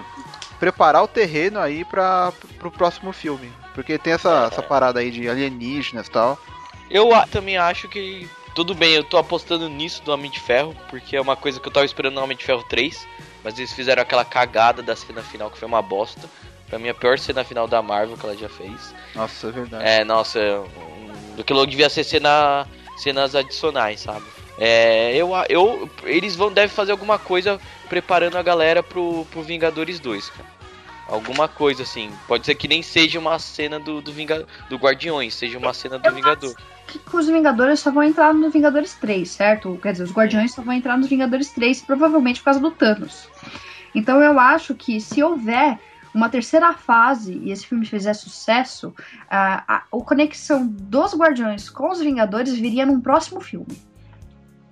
preparar 0.59 1.01
o 1.03 1.07
terreno 1.07 1.59
aí 1.59 1.83
para 1.83 2.31
pro 2.59 2.69
próximo 2.69 3.11
filme. 3.11 3.51
Porque 3.73 3.97
tem 3.97 4.13
essa, 4.13 4.49
essa 4.51 4.61
parada 4.61 4.99
aí 4.99 5.09
de 5.09 5.27
alienígenas 5.27 6.07
e 6.07 6.11
tal. 6.11 6.39
Eu 6.89 7.09
também 7.31 7.57
acho 7.57 7.87
que. 7.87 8.27
Tudo 8.53 8.75
bem, 8.75 8.93
eu 8.93 9.03
tô 9.03 9.17
apostando 9.17 9.67
nisso 9.67 10.03
do 10.03 10.11
Homem 10.11 10.29
de 10.29 10.39
Ferro, 10.39 10.75
porque 10.89 11.15
é 11.15 11.21
uma 11.21 11.35
coisa 11.35 11.59
que 11.59 11.67
eu 11.67 11.71
tava 11.71 11.87
esperando 11.87 12.13
no 12.13 12.23
Homem 12.23 12.37
de 12.37 12.43
Ferro 12.43 12.63
3, 12.69 13.07
mas 13.43 13.57
eles 13.57 13.73
fizeram 13.73 14.03
aquela 14.03 14.23
cagada 14.23 14.83
da 14.83 14.95
cena 14.95 15.23
final 15.23 15.49
que 15.49 15.57
foi 15.57 15.67
uma 15.67 15.81
bosta. 15.81 16.29
Pra 16.67 16.77
mim, 16.77 16.89
a 16.89 16.93
pior 16.93 17.17
cena 17.17 17.43
final 17.43 17.67
da 17.67 17.81
Marvel 17.81 18.15
que 18.15 18.25
ela 18.25 18.37
já 18.37 18.49
fez. 18.49 18.93
Nossa, 19.15 19.47
é 19.47 19.51
verdade. 19.51 19.83
É, 19.83 20.03
nossa, 20.03 20.39
um, 20.39 21.39
aquilo 21.39 21.65
devia 21.65 21.89
ser 21.89 22.03
cena, 22.03 22.67
cenas 22.97 23.33
adicionais, 23.35 24.01
sabe? 24.01 24.25
É, 24.57 25.15
eu, 25.15 25.31
eu, 25.49 25.89
eles 26.03 26.35
vão 26.35 26.51
devem 26.51 26.69
fazer 26.69 26.91
alguma 26.91 27.17
coisa 27.17 27.59
preparando 27.89 28.37
a 28.37 28.43
galera 28.43 28.83
pro, 28.83 29.25
pro 29.31 29.41
Vingadores 29.41 29.99
2, 29.99 30.29
cara. 30.29 30.49
Alguma 31.07 31.47
coisa 31.47 31.83
assim. 31.83 32.09
Pode 32.27 32.45
ser 32.45 32.55
que 32.55 32.67
nem 32.67 32.81
seja 32.81 33.19
uma 33.19 33.37
cena 33.37 33.79
do, 33.79 34.01
do, 34.01 34.11
Vinga, 34.11 34.45
do 34.69 34.77
Guardiões, 34.77 35.35
seja 35.35 35.57
uma 35.57 35.73
cena 35.73 35.99
do 35.99 36.11
Vingador. 36.11 36.55
Que 36.87 36.99
que 36.99 37.15
os 37.15 37.27
Vingadores 37.27 37.79
só 37.79 37.91
vão 37.91 38.03
entrar 38.03 38.33
no 38.33 38.49
Vingadores 38.49 38.93
3, 38.95 39.29
certo? 39.29 39.77
Quer 39.81 39.93
dizer, 39.93 40.03
os 40.03 40.13
Guardiões 40.13 40.53
só 40.53 40.61
vão 40.61 40.73
entrar 40.73 40.97
nos 40.97 41.07
Vingadores 41.07 41.51
3, 41.51 41.81
provavelmente 41.81 42.39
por 42.39 42.45
causa 42.45 42.59
do 42.59 42.71
Thanos. 42.71 43.27
Então 43.93 44.21
eu 44.21 44.39
acho 44.39 44.73
que 44.75 44.99
se 44.99 45.21
houver 45.21 45.77
uma 46.13 46.29
terceira 46.29 46.73
fase 46.73 47.33
e 47.43 47.51
esse 47.51 47.65
filme 47.65 47.85
fizer 47.85 48.13
sucesso, 48.13 48.93
a, 49.29 49.63
a, 49.67 49.77
a 49.77 50.03
conexão 50.03 50.65
dos 50.67 51.15
Guardiões 51.15 51.69
com 51.69 51.89
os 51.89 51.99
Vingadores 51.99 52.53
viria 52.53 52.85
num 52.85 53.01
próximo 53.01 53.41
filme. 53.41 53.77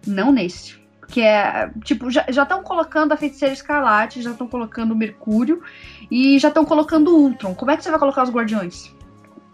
Não 0.06 0.32
nesse. 0.32 0.80
Porque 1.00 1.22
é, 1.22 1.70
tipo, 1.84 2.10
já 2.10 2.24
estão 2.30 2.64
colocando 2.64 3.12
a 3.12 3.18
Feiticeira 3.18 3.54
Escarlate, 3.54 4.22
já 4.22 4.32
estão 4.32 4.48
colocando 4.48 4.92
o 4.92 4.96
Mercúrio 4.96 5.62
e 6.12 6.38
já 6.38 6.50
estão 6.50 6.66
colocando 6.66 7.16
o 7.16 7.22
Ultron. 7.24 7.56
Como 7.56 7.72
é 7.72 7.78
que 7.78 7.84
você 7.84 7.90
vai 7.90 8.00
colocar 8.00 8.22
os 8.24 8.30
Guardiões? 8.30 8.94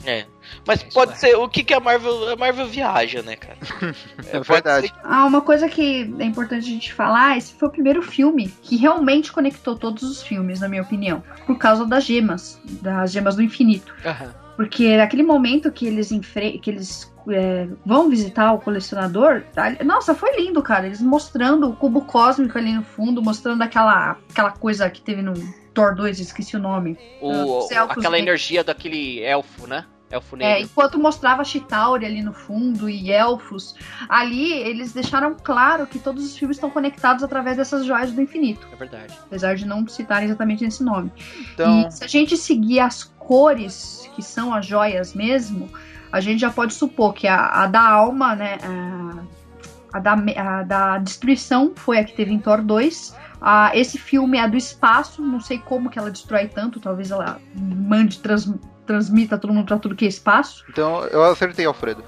É. 0.05 0.25
Mas 0.65 0.81
Isso 0.81 0.93
pode 0.93 1.13
é. 1.13 1.15
ser. 1.15 1.35
O 1.35 1.49
que, 1.49 1.63
que 1.63 1.73
a 1.73 1.79
Marvel. 1.79 2.29
A 2.29 2.35
Marvel 2.35 2.67
viaja, 2.67 3.21
né, 3.21 3.35
cara? 3.35 3.57
É 4.27 4.31
pode 4.39 4.47
verdade. 4.47 4.87
ser- 4.87 4.93
Ah, 5.03 5.25
uma 5.25 5.41
coisa 5.41 5.67
que 5.67 6.13
é 6.19 6.23
importante 6.23 6.65
a 6.65 6.69
gente 6.69 6.93
falar, 6.93 7.37
esse 7.37 7.53
foi 7.53 7.67
o 7.67 7.71
primeiro 7.71 8.01
filme 8.01 8.53
que 8.61 8.75
realmente 8.77 9.31
conectou 9.31 9.75
todos 9.75 10.03
os 10.03 10.21
filmes, 10.21 10.59
na 10.59 10.67
minha 10.69 10.81
opinião, 10.83 11.23
por 11.45 11.57
causa 11.57 11.85
das 11.85 12.03
gemas, 12.05 12.59
das 12.81 13.11
gemas 13.11 13.35
do 13.35 13.41
infinito. 13.41 13.93
Aham. 14.05 14.33
Porque 14.55 14.97
naquele 14.97 15.23
momento 15.23 15.71
que 15.71 15.85
eles 15.85 16.11
enfre 16.11 16.57
que 16.59 16.69
eles 16.69 17.13
é, 17.29 17.67
vão 17.85 18.09
visitar 18.09 18.53
o 18.53 18.59
colecionador, 18.59 19.43
ali- 19.55 19.83
nossa, 19.83 20.13
foi 20.15 20.35
lindo, 20.41 20.61
cara. 20.61 20.85
Eles 20.85 21.01
mostrando 21.01 21.69
o 21.69 21.75
cubo 21.75 22.01
cósmico 22.01 22.57
ali 22.57 22.73
no 22.73 22.83
fundo, 22.83 23.21
mostrando 23.21 23.61
aquela, 23.61 24.17
aquela 24.29 24.51
coisa 24.51 24.89
que 24.89 25.01
teve 25.01 25.21
no 25.21 25.33
Thor 25.73 25.93
2, 25.95 26.19
esqueci 26.19 26.55
o 26.55 26.59
nome. 26.59 26.97
O, 27.21 27.59
aquela 27.65 27.95
negros. 27.95 28.13
energia 28.19 28.63
daquele 28.63 29.19
elfo, 29.21 29.67
né? 29.67 29.85
Elfo 30.09 30.37
É, 30.37 30.39
negro. 30.39 30.63
enquanto 30.63 30.97
mostrava 30.97 31.43
Chitauri 31.43 32.05
ali 32.05 32.21
no 32.21 32.31
fundo 32.31 32.89
e 32.89 33.11
elfos, 33.11 33.75
ali 34.07 34.53
eles 34.53 34.93
deixaram 34.93 35.35
claro 35.43 35.85
que 35.85 35.99
todos 35.99 36.23
os 36.25 36.37
filmes 36.37 36.55
estão 36.55 36.69
conectados 36.69 37.23
através 37.25 37.57
dessas 37.57 37.85
joias 37.85 38.13
do 38.13 38.21
infinito, 38.21 38.65
É 38.71 38.75
verdade. 38.77 39.13
apesar 39.25 39.55
de 39.57 39.67
não 39.67 39.85
citarem 39.85 40.25
exatamente 40.29 40.63
esse 40.63 40.81
nome. 40.81 41.11
Então, 41.53 41.85
E 41.87 41.91
se 41.91 42.03
a 42.05 42.07
gente 42.07 42.37
seguir 42.37 42.79
as 42.79 43.03
cores 43.03 44.09
que 44.15 44.21
são 44.23 44.53
as 44.53 44.65
joias 44.65 45.13
mesmo, 45.13 45.69
a 46.11 46.19
gente 46.19 46.39
já 46.39 46.49
pode 46.49 46.73
supor 46.73 47.13
que 47.13 47.27
a, 47.27 47.45
a 47.47 47.67
da 47.67 47.81
alma, 47.81 48.35
né, 48.35 48.57
a, 48.63 49.97
a 49.97 49.99
da, 49.99 50.13
a 50.13 50.63
da 50.63 50.97
destruição 50.99 51.73
foi 51.75 51.99
a 51.99 52.03
que 52.03 52.13
teve 52.15 52.31
em 52.33 52.39
Thor 52.39 52.61
2. 52.61 53.15
Ah, 53.39 53.71
esse 53.75 53.97
filme 53.99 54.37
é 54.37 54.41
a 54.41 54.47
do 54.47 54.57
espaço, 54.57 55.21
não 55.21 55.39
sei 55.39 55.59
como 55.59 55.89
que 55.89 55.99
ela 55.99 56.09
destrói 56.09 56.47
tanto, 56.47 56.79
talvez 56.79 57.11
ela 57.11 57.39
mande, 57.55 58.17
trans- 58.19 58.51
transmita 58.85 59.37
todo 59.37 59.53
mundo 59.53 59.67
pra 59.67 59.77
tudo 59.77 59.95
que 59.95 60.05
é 60.05 60.07
espaço. 60.07 60.63
então 60.69 61.03
eu 61.05 61.23
acertei, 61.23 61.65
Alfredo. 61.65 62.03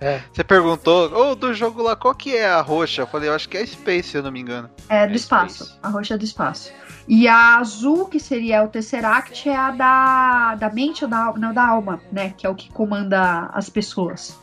É. 0.00 0.20
Você 0.32 0.44
perguntou, 0.44 1.10
ô, 1.12 1.34
do 1.34 1.52
jogo 1.52 1.82
lá, 1.82 1.96
qual 1.96 2.14
que 2.14 2.36
é 2.36 2.46
a 2.48 2.60
roxa? 2.60 3.02
Eu 3.02 3.06
falei, 3.06 3.28
eu 3.30 3.34
acho 3.34 3.48
que 3.48 3.56
é 3.56 3.66
Space, 3.66 4.10
se 4.10 4.16
eu 4.16 4.22
não 4.22 4.30
me 4.30 4.38
engano. 4.40 4.70
É 4.88 5.06
do 5.06 5.12
É 5.12 5.16
espaço. 5.16 5.64
Space. 5.64 5.78
A 5.82 5.88
roxa 5.88 6.14
é 6.14 6.18
do 6.18 6.24
espaço. 6.24 6.70
E 7.06 7.28
a 7.28 7.56
azul, 7.58 8.06
que 8.06 8.18
seria 8.18 8.62
o 8.62 8.68
Tesseract, 8.68 9.48
é 9.48 9.56
a 9.56 9.70
da, 9.70 10.54
da 10.54 10.70
mente 10.70 11.04
ou 11.04 11.10
da, 11.10 11.32
não, 11.36 11.52
da 11.52 11.66
alma, 11.68 12.00
né? 12.10 12.32
Que 12.36 12.46
é 12.46 12.50
o 12.50 12.54
que 12.54 12.70
comanda 12.72 13.50
as 13.52 13.68
pessoas. 13.68 14.38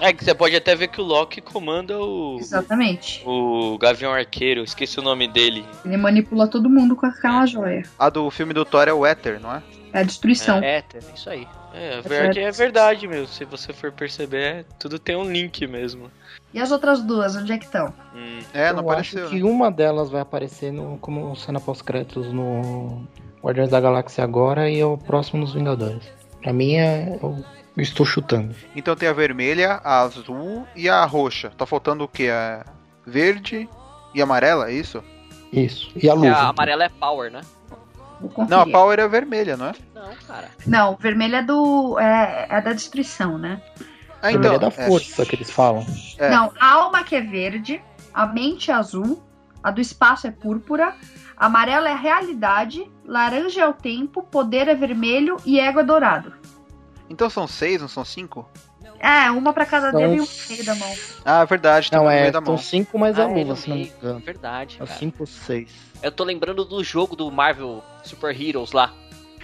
É 0.00 0.12
que 0.12 0.24
você 0.24 0.34
pode 0.34 0.56
até 0.56 0.74
ver 0.74 0.88
que 0.88 1.00
o 1.00 1.04
Loki 1.04 1.40
comanda 1.40 1.98
o. 2.00 2.36
Exatamente. 2.38 3.22
O 3.24 3.78
Gavião 3.78 4.12
Arqueiro, 4.12 4.62
esqueci 4.64 4.98
o 4.98 5.02
nome 5.02 5.28
dele. 5.28 5.64
Ele 5.84 5.96
manipula 5.96 6.48
todo 6.48 6.68
mundo 6.68 6.96
com 6.96 7.06
aquela 7.06 7.46
joia. 7.46 7.82
A 7.98 8.08
do 8.08 8.28
filme 8.30 8.52
do 8.52 8.64
Thor 8.64 8.88
é 8.88 8.92
o 8.92 9.06
Éter, 9.06 9.40
não 9.40 9.52
é? 9.54 9.62
É 9.92 10.00
a 10.00 10.02
destruição. 10.02 10.58
É, 10.58 10.78
é 10.78 10.84
isso 11.14 11.30
aí. 11.30 11.46
É, 11.72 11.98
a 11.98 12.00
verdade 12.00 12.40
é 12.40 12.50
verdade, 12.50 13.06
meu. 13.06 13.26
Se 13.26 13.44
você 13.44 13.72
for 13.72 13.92
perceber, 13.92 14.42
é- 14.42 14.64
tudo 14.78 14.98
tem 14.98 15.16
um 15.16 15.30
link 15.30 15.64
mesmo. 15.66 16.10
E 16.54 16.60
as 16.60 16.70
outras 16.70 17.02
duas, 17.02 17.34
onde 17.36 17.52
é 17.52 17.58
que 17.58 17.64
estão? 17.64 17.92
Hum. 18.14 18.38
É, 18.54 18.72
não 18.72 18.78
eu 18.82 18.90
apareceu. 18.90 19.24
acho 19.26 19.34
que 19.34 19.42
uma 19.42 19.70
delas 19.72 20.08
vai 20.08 20.20
aparecer 20.22 20.72
no, 20.72 20.96
como 20.98 21.34
cena 21.34 21.60
pós-créditos 21.60 22.32
no 22.32 23.06
Guardiões 23.42 23.68
da 23.70 23.80
Galáxia 23.80 24.22
agora 24.24 24.70
e 24.70 24.82
o 24.84 24.96
próximo 24.96 25.40
nos 25.40 25.52
Vingadores. 25.52 26.04
Pra 26.40 26.52
mim 26.52 26.74
é. 26.76 27.18
Eu, 27.20 27.44
estou 27.76 28.06
chutando. 28.06 28.54
Então 28.76 28.94
tem 28.94 29.08
a 29.08 29.12
vermelha, 29.12 29.80
a 29.82 30.00
azul 30.02 30.64
e 30.76 30.88
a 30.88 31.04
roxa. 31.04 31.50
Tá 31.58 31.66
faltando 31.66 32.04
o 32.04 32.08
que? 32.08 32.28
A 32.30 32.64
verde 33.04 33.68
e 34.14 34.22
amarela, 34.22 34.70
é 34.70 34.74
isso? 34.74 35.02
Isso. 35.52 35.90
E 35.96 36.08
a 36.08 36.12
É, 36.12 36.14
luva. 36.14 36.34
a 36.34 36.48
amarela 36.50 36.84
é 36.84 36.88
power, 36.88 37.32
né? 37.32 37.40
Não, 38.48 38.60
a 38.60 38.66
Power 38.66 38.98
é 39.00 39.08
vermelha, 39.08 39.56
não 39.56 39.66
é? 39.66 39.72
Não, 39.94 40.14
cara. 40.26 40.48
Não, 40.66 40.92
o 40.92 40.96
vermelho 40.96 41.34
é 41.36 41.42
do. 41.42 41.98
É, 41.98 42.46
é 42.48 42.60
da 42.60 42.72
destruição, 42.72 43.36
né? 43.36 43.60
Ah, 44.26 44.30
Vermelha 44.30 44.54
é 44.54 44.58
da 44.58 44.70
força 44.70 45.26
que 45.26 45.36
eles 45.36 45.50
falam. 45.50 45.86
É. 46.18 46.30
Não, 46.30 46.50
a 46.58 46.72
alma 46.72 47.04
que 47.04 47.14
é 47.14 47.20
verde, 47.20 47.82
a 48.12 48.26
mente 48.26 48.70
é 48.70 48.74
azul, 48.74 49.22
a 49.62 49.70
do 49.70 49.80
espaço 49.80 50.26
é 50.26 50.30
púrpura, 50.30 50.94
amarelo 51.36 51.86
é 51.86 51.92
a 51.92 51.96
realidade, 51.96 52.90
laranja 53.04 53.60
é 53.62 53.68
o 53.68 53.72
tempo, 53.74 54.22
poder 54.22 54.68
é 54.68 54.74
vermelho 54.74 55.36
e 55.44 55.60
égua 55.60 55.82
é 55.82 55.84
dourado. 55.84 56.32
Então 57.10 57.28
são 57.28 57.46
seis, 57.46 57.80
não 57.80 57.88
são 57.88 58.04
cinco? 58.04 58.48
É, 58.98 59.30
uma 59.30 59.52
pra 59.52 59.66
cada 59.66 59.90
São 59.90 60.00
dedo 60.00 60.14
e 60.14 60.20
um 60.20 60.24
no 60.24 60.28
meio 60.48 60.64
da 60.64 60.74
mão. 60.76 60.94
Ah, 61.24 61.44
verdade, 61.44 61.90
tem 61.90 61.98
Não, 61.98 62.10
é. 62.10 62.20
meio 62.22 62.32
da 62.32 62.40
mão. 62.40 62.56
São 62.56 62.64
cinco 62.64 62.98
mais 62.98 63.18
a 63.18 63.26
Ah, 63.26 63.30
é 63.30 63.34
luva, 63.34 63.50
no 63.50 63.56
se 63.56 63.68
não 63.68 63.76
me 63.76 63.92
engano. 63.98 64.18
Verdade, 64.20 64.76
É 64.80 64.86
cara. 64.86 64.98
cinco 64.98 65.16
ou 65.20 65.26
seis. 65.26 65.68
Eu 66.02 66.10
tô 66.10 66.24
lembrando 66.24 66.64
do 66.64 66.82
jogo 66.82 67.14
do 67.14 67.30
Marvel 67.30 67.82
Super 68.02 68.40
Heroes 68.40 68.72
lá. 68.72 68.94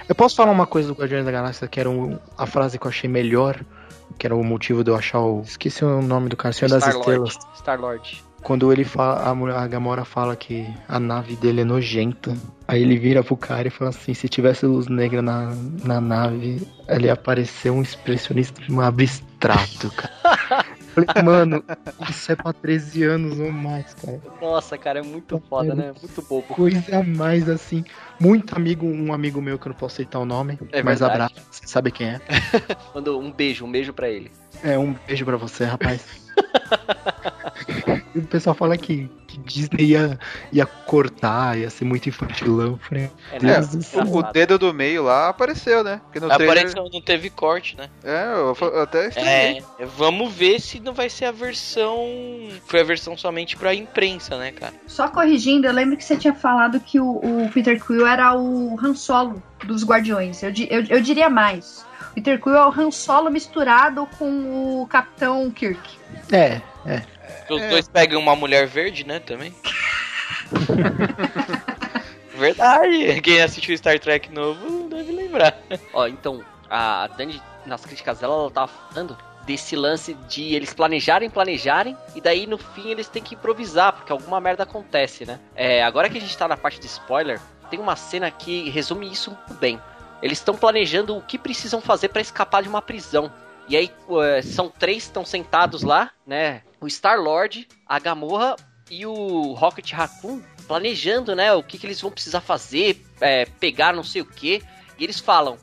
Eu 0.08 0.14
posso 0.14 0.34
falar 0.36 0.50
uma 0.50 0.66
coisa 0.66 0.88
do 0.88 0.94
Guardiões 0.94 1.24
da 1.26 1.30
Galáxia 1.30 1.68
que 1.68 1.78
era 1.78 1.90
um- 1.90 2.18
a 2.38 2.46
frase 2.46 2.78
que 2.78 2.86
eu 2.86 2.88
achei 2.90 3.10
melhor, 3.10 3.60
que 4.18 4.26
era 4.26 4.34
o 4.34 4.44
motivo 4.44 4.84
de 4.84 4.90
eu 4.90 4.96
achar 4.96 5.20
o. 5.20 5.42
Esqueci 5.42 5.84
o 5.84 6.02
nome 6.02 6.28
do 6.28 6.36
cara, 6.36 6.52
Senhor 6.52 6.70
das 6.70 6.86
Estrelas. 6.86 7.38
Star-Lord. 7.56 8.24
Quando 8.42 8.72
ele 8.72 8.84
fala, 8.84 9.20
a, 9.20 9.62
a 9.62 9.66
Gamora 9.66 10.04
fala 10.04 10.34
que 10.34 10.66
a 10.88 10.98
nave 10.98 11.36
dele 11.36 11.60
é 11.60 11.64
nojenta. 11.64 12.34
Aí 12.66 12.82
ele 12.82 12.98
vira 12.98 13.22
pro 13.22 13.36
cara 13.36 13.68
e 13.68 13.70
fala 13.70 13.90
assim: 13.90 14.14
se 14.14 14.28
tivesse 14.28 14.64
luz 14.64 14.86
negra 14.86 15.20
na, 15.20 15.54
na 15.84 16.00
nave, 16.00 16.66
ele 16.88 17.06
ia 17.06 17.12
aparecer 17.12 17.70
um 17.70 17.82
expressionista 17.82 18.60
abstrato, 18.82 19.90
cara. 19.90 20.38
Falei, 21.06 21.24
mano, 21.24 21.64
isso 22.08 22.32
é 22.32 22.36
pra 22.36 22.52
13 22.52 23.04
anos 23.04 23.38
ou 23.38 23.50
mais, 23.52 23.94
cara. 23.94 24.20
Nossa, 24.40 24.76
cara, 24.78 25.00
é 25.00 25.02
muito 25.02 25.42
foda, 25.48 25.74
né? 25.74 25.92
Muito 26.00 26.22
bobo. 26.22 26.54
Coisa 26.54 27.02
mais 27.02 27.48
assim. 27.48 27.84
Muito 28.20 28.54
amigo, 28.56 28.86
um 28.86 29.12
amigo 29.12 29.40
meu 29.40 29.58
que 29.58 29.66
eu 29.66 29.70
não 29.70 29.76
posso 29.76 29.96
citar 29.96 30.20
o 30.20 30.24
nome, 30.24 30.58
É 30.72 30.82
mas 30.82 31.00
verdade. 31.00 31.22
abraço, 31.22 31.46
você 31.50 31.66
sabe 31.66 31.90
quem 31.90 32.08
é. 32.08 32.20
Manda 32.94 33.14
um 33.16 33.30
beijo, 33.32 33.64
um 33.64 33.70
beijo 33.70 33.92
pra 33.92 34.08
ele. 34.08 34.30
É, 34.62 34.78
um 34.78 34.94
beijo 35.06 35.24
pra 35.24 35.36
você, 35.36 35.64
rapaz. 35.64 36.04
o 38.14 38.22
pessoal 38.22 38.54
fala 38.54 38.76
que, 38.76 39.10
que 39.26 39.38
Disney 39.38 39.90
ia, 39.90 40.18
ia 40.52 40.66
cortar, 40.66 41.58
ia 41.58 41.70
ser 41.70 41.84
muito 41.84 42.08
infantilão. 42.08 42.78
Falei, 42.78 43.10
É, 43.32 43.38
né? 43.38 43.60
O, 44.04 44.18
o 44.18 44.22
dedo 44.22 44.58
do 44.58 44.74
meio 44.74 45.04
lá 45.04 45.28
apareceu, 45.28 45.84
né? 45.84 46.00
Porque 46.04 46.20
no 46.20 46.28
trailer... 46.28 46.50
Apareceu, 46.50 46.88
não 46.92 47.00
teve 47.00 47.30
corte, 47.30 47.76
né? 47.76 47.88
É, 48.02 48.24
eu, 48.32 48.56
eu 48.60 48.82
até 48.82 49.08
estranhei. 49.08 49.62
É, 49.78 49.86
vamos 49.86 50.32
ver 50.32 50.60
se 50.60 50.80
não 50.80 50.92
vai 50.92 51.08
ser 51.08 51.26
a 51.26 51.32
versão. 51.32 51.98
Foi 52.66 52.80
a 52.80 52.84
versão 52.84 53.16
somente 53.16 53.56
pra 53.56 53.74
imprensa, 53.74 54.36
né, 54.36 54.52
cara? 54.52 54.74
Só 54.86 55.08
corrigindo, 55.08 55.66
eu 55.66 55.72
lembro 55.72 55.96
que 55.96 56.04
você 56.04 56.16
tinha 56.16 56.34
falado 56.34 56.80
que 56.80 57.00
o, 57.00 57.16
o 57.16 57.50
Peter 57.52 57.82
Quill 57.84 58.06
era 58.06 58.36
o 58.36 58.78
Han 58.80 58.94
Solo 58.94 59.42
dos 59.64 59.84
Guardiões. 59.84 60.42
Eu, 60.42 60.52
eu, 60.68 60.84
eu 60.88 61.00
diria 61.00 61.30
mais. 61.30 61.84
O 62.10 62.14
Peter 62.14 62.40
Quill 62.40 62.56
é 62.56 62.66
o 62.66 62.70
Han 62.70 62.90
Solo 62.90 63.30
misturado 63.30 64.06
com 64.18 64.82
o 64.82 64.86
Capitão 64.88 65.50
Kirk. 65.50 65.99
É, 66.32 66.60
é. 66.86 67.02
Os 67.48 67.60
É. 67.62 67.68
dois 67.68 67.88
pegam 67.88 68.20
uma 68.20 68.36
mulher 68.36 68.66
verde, 68.66 69.04
né, 69.06 69.18
também. 69.20 69.54
Verdade. 72.34 73.20
Quem 73.20 73.42
assistiu 73.42 73.76
Star 73.76 73.98
Trek 73.98 74.32
novo 74.32 74.88
deve 74.88 75.12
lembrar. 75.12 75.58
Ó, 75.92 76.06
então, 76.06 76.42
a 76.68 77.06
Dani, 77.08 77.40
nas 77.66 77.84
críticas 77.84 78.18
dela, 78.20 78.34
ela 78.34 78.50
tava 78.50 78.68
falando 78.68 79.16
desse 79.44 79.74
lance 79.74 80.14
de 80.28 80.54
eles 80.54 80.72
planejarem, 80.72 81.28
planejarem, 81.28 81.96
e 82.14 82.20
daí 82.20 82.46
no 82.46 82.56
fim 82.58 82.90
eles 82.90 83.08
têm 83.08 83.22
que 83.22 83.34
improvisar, 83.34 83.92
porque 83.92 84.12
alguma 84.12 84.40
merda 84.40 84.62
acontece, 84.62 85.24
né? 85.26 85.40
É, 85.54 85.82
agora 85.82 86.08
que 86.08 86.18
a 86.18 86.20
gente 86.20 86.36
tá 86.36 86.46
na 86.46 86.56
parte 86.56 86.78
de 86.78 86.86
spoiler, 86.86 87.40
tem 87.70 87.80
uma 87.80 87.96
cena 87.96 88.30
que 88.30 88.70
resume 88.70 89.10
isso 89.10 89.30
muito 89.30 89.54
bem. 89.54 89.80
Eles 90.22 90.38
estão 90.38 90.54
planejando 90.54 91.16
o 91.16 91.22
que 91.22 91.38
precisam 91.38 91.80
fazer 91.80 92.08
para 92.08 92.20
escapar 92.20 92.62
de 92.62 92.68
uma 92.68 92.82
prisão. 92.82 93.32
E 93.70 93.76
aí 93.76 93.90
uh, 94.08 94.42
são 94.42 94.68
três 94.68 95.04
estão 95.04 95.24
sentados 95.24 95.84
lá, 95.84 96.10
né? 96.26 96.62
O 96.80 96.90
Star 96.90 97.20
Lord, 97.20 97.68
a 97.86 98.00
Gamorra 98.00 98.56
e 98.90 99.06
o 99.06 99.52
Rocket 99.52 99.92
Raccoon 99.92 100.42
planejando, 100.66 101.36
né? 101.36 101.52
O 101.52 101.62
que, 101.62 101.78
que 101.78 101.86
eles 101.86 102.00
vão 102.00 102.10
precisar 102.10 102.40
fazer, 102.40 103.00
é, 103.20 103.44
pegar 103.44 103.94
não 103.94 104.02
sei 104.02 104.22
o 104.22 104.26
que. 104.26 104.60
E 104.98 105.04
eles 105.04 105.20
falam: 105.20 105.56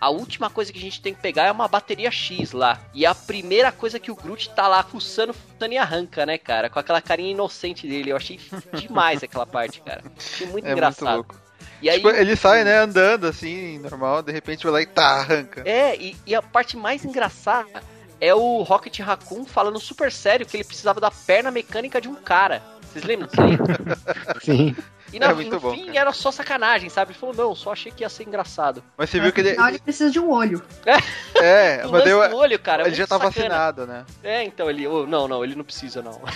a 0.00 0.08
última 0.08 0.48
coisa 0.48 0.72
que 0.72 0.78
a 0.78 0.80
gente 0.82 1.02
tem 1.02 1.12
que 1.12 1.20
pegar 1.20 1.46
é 1.46 1.50
uma 1.50 1.66
bateria 1.66 2.12
X 2.12 2.52
lá. 2.52 2.80
E 2.94 3.04
a 3.04 3.12
primeira 3.12 3.72
coisa 3.72 3.98
que 3.98 4.12
o 4.12 4.14
Groot 4.14 4.50
tá 4.50 4.68
lá 4.68 4.84
fuçando, 4.84 5.34
fuçando 5.34 5.74
e 5.74 5.78
arranca, 5.78 6.24
né, 6.24 6.38
cara? 6.38 6.70
Com 6.70 6.78
aquela 6.78 7.02
carinha 7.02 7.32
inocente 7.32 7.88
dele. 7.88 8.12
Eu 8.12 8.16
achei 8.16 8.38
demais 8.72 9.20
aquela 9.24 9.46
parte, 9.46 9.80
cara. 9.80 10.04
Achei 10.16 10.46
muito 10.46 10.64
É 10.64 10.70
engraçado. 10.70 11.16
muito 11.16 11.32
louco. 11.32 11.47
E 11.80 11.88
aí, 11.88 11.96
Tipo, 11.96 12.10
ele 12.10 12.34
sai, 12.34 12.64
né, 12.64 12.78
andando 12.78 13.26
assim, 13.26 13.78
normal, 13.78 14.22
de 14.22 14.32
repente 14.32 14.64
vai 14.64 14.72
lá 14.72 14.82
e 14.82 14.86
tá, 14.86 15.20
arranca. 15.20 15.62
É, 15.64 15.96
e, 15.96 16.16
e 16.26 16.34
a 16.34 16.42
parte 16.42 16.76
mais 16.76 17.04
engraçada 17.04 17.82
é 18.20 18.34
o 18.34 18.62
Rocket 18.62 18.98
Raccoon 18.98 19.44
falando 19.44 19.78
super 19.78 20.10
sério 20.10 20.44
que 20.44 20.56
ele 20.56 20.64
precisava 20.64 21.00
da 21.00 21.10
perna 21.10 21.50
mecânica 21.50 22.00
de 22.00 22.08
um 22.08 22.16
cara. 22.16 22.62
Vocês 22.82 23.04
lembram 23.04 23.28
disso 23.28 23.40
aí? 23.40 23.56
Sim. 24.42 24.76
E 25.12 25.18
na, 25.18 25.26
É 25.26 25.28
no 25.30 25.34
muito 25.36 25.58
bom, 25.60 25.72
fim 25.74 25.86
cara. 25.86 25.98
era 25.98 26.12
só 26.12 26.30
sacanagem, 26.30 26.88
sabe? 26.90 27.12
Ele 27.12 27.18
falou, 27.18 27.34
não, 27.34 27.54
só 27.54 27.72
achei 27.72 27.90
que 27.90 28.02
ia 28.02 28.08
ser 28.08 28.24
engraçado. 28.24 28.82
Mas 28.96 29.10
você 29.10 29.18
viu 29.20 29.32
que 29.32 29.40
ele. 29.40 29.50
Afinal, 29.50 29.68
ele 29.68 29.78
precisa 29.78 30.10
de 30.10 30.20
um 30.20 30.30
olho. 30.30 30.62
É, 31.36 31.86
O 31.86 31.90
mas 31.92 32.04
deu, 32.04 32.28
do 32.28 32.36
olho, 32.36 32.58
cara, 32.58 32.82
é 32.82 32.86
ele 32.86 32.94
já 32.96 33.06
tá 33.06 33.16
sacana. 33.16 33.30
vacinado, 33.34 33.86
né? 33.86 34.04
É, 34.22 34.44
então 34.44 34.68
ele. 34.68 34.86
oh, 34.86 35.06
não, 35.06 35.26
não, 35.28 35.42
ele 35.44 35.54
não 35.54 35.64
precisa, 35.64 36.02
não. 36.02 36.20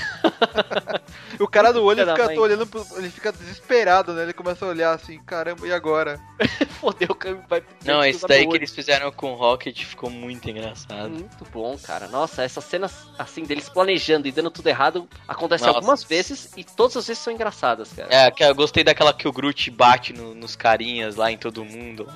O 1.39 1.49
cara 1.49 1.73
do 1.73 1.83
olho 1.85 2.07
fica 2.07 2.27
mãe. 2.27 2.39
olhando, 2.39 2.67
pro- 2.67 2.87
ele 2.97 3.11
fica 3.11 3.33
desesperado, 3.33 4.13
né? 4.13 4.23
Ele 4.23 4.33
começa 4.33 4.65
a 4.65 4.69
olhar 4.69 4.93
assim, 4.95 5.19
caramba, 5.25 5.67
e 5.67 5.73
agora? 5.73 6.21
Fodeu, 6.81 7.17
vai. 7.49 7.63
Não, 7.85 8.01
usar 8.01 8.29
daí 8.29 8.47
que 8.47 8.57
eles 8.57 8.71
fizeram 8.75 9.11
com 9.13 9.33
o 9.33 9.35
Rocket 9.35 9.83
ficou 9.85 10.11
muito 10.11 10.49
engraçado. 10.49 11.11
Muito 11.11 11.45
bom, 11.53 11.77
cara. 11.83 12.09
Nossa, 12.09 12.43
essas 12.43 12.65
cenas 12.65 12.93
assim 13.19 13.45
deles 13.45 13.69
planejando 13.69 14.29
e 14.29 14.33
dando 14.33 14.51
tudo 14.51 14.69
errado 14.69 15.09
acontecem 15.27 15.67
Nossa. 15.67 15.79
algumas 15.79 16.05
vezes 16.05 16.51
e 16.57 16.65
todas 16.65 16.97
as 16.97 17.07
vezes 17.07 17.23
são 17.23 17.33
engraçadas, 17.33 17.93
cara. 17.93 18.09
É, 18.11 18.31
que 18.31 18.43
eu 18.45 18.55
gostei 18.63 18.83
daquela 18.85 19.13
que 19.13 19.29
o 19.29 19.33
Groot 19.33 19.71
bate 19.71 20.13
no- 20.13 20.35
nos 20.35 20.57
carinhas 20.57 21.17
lá 21.17 21.31
em 21.31 21.37
todo 21.37 21.65
mundo. 21.65 22.07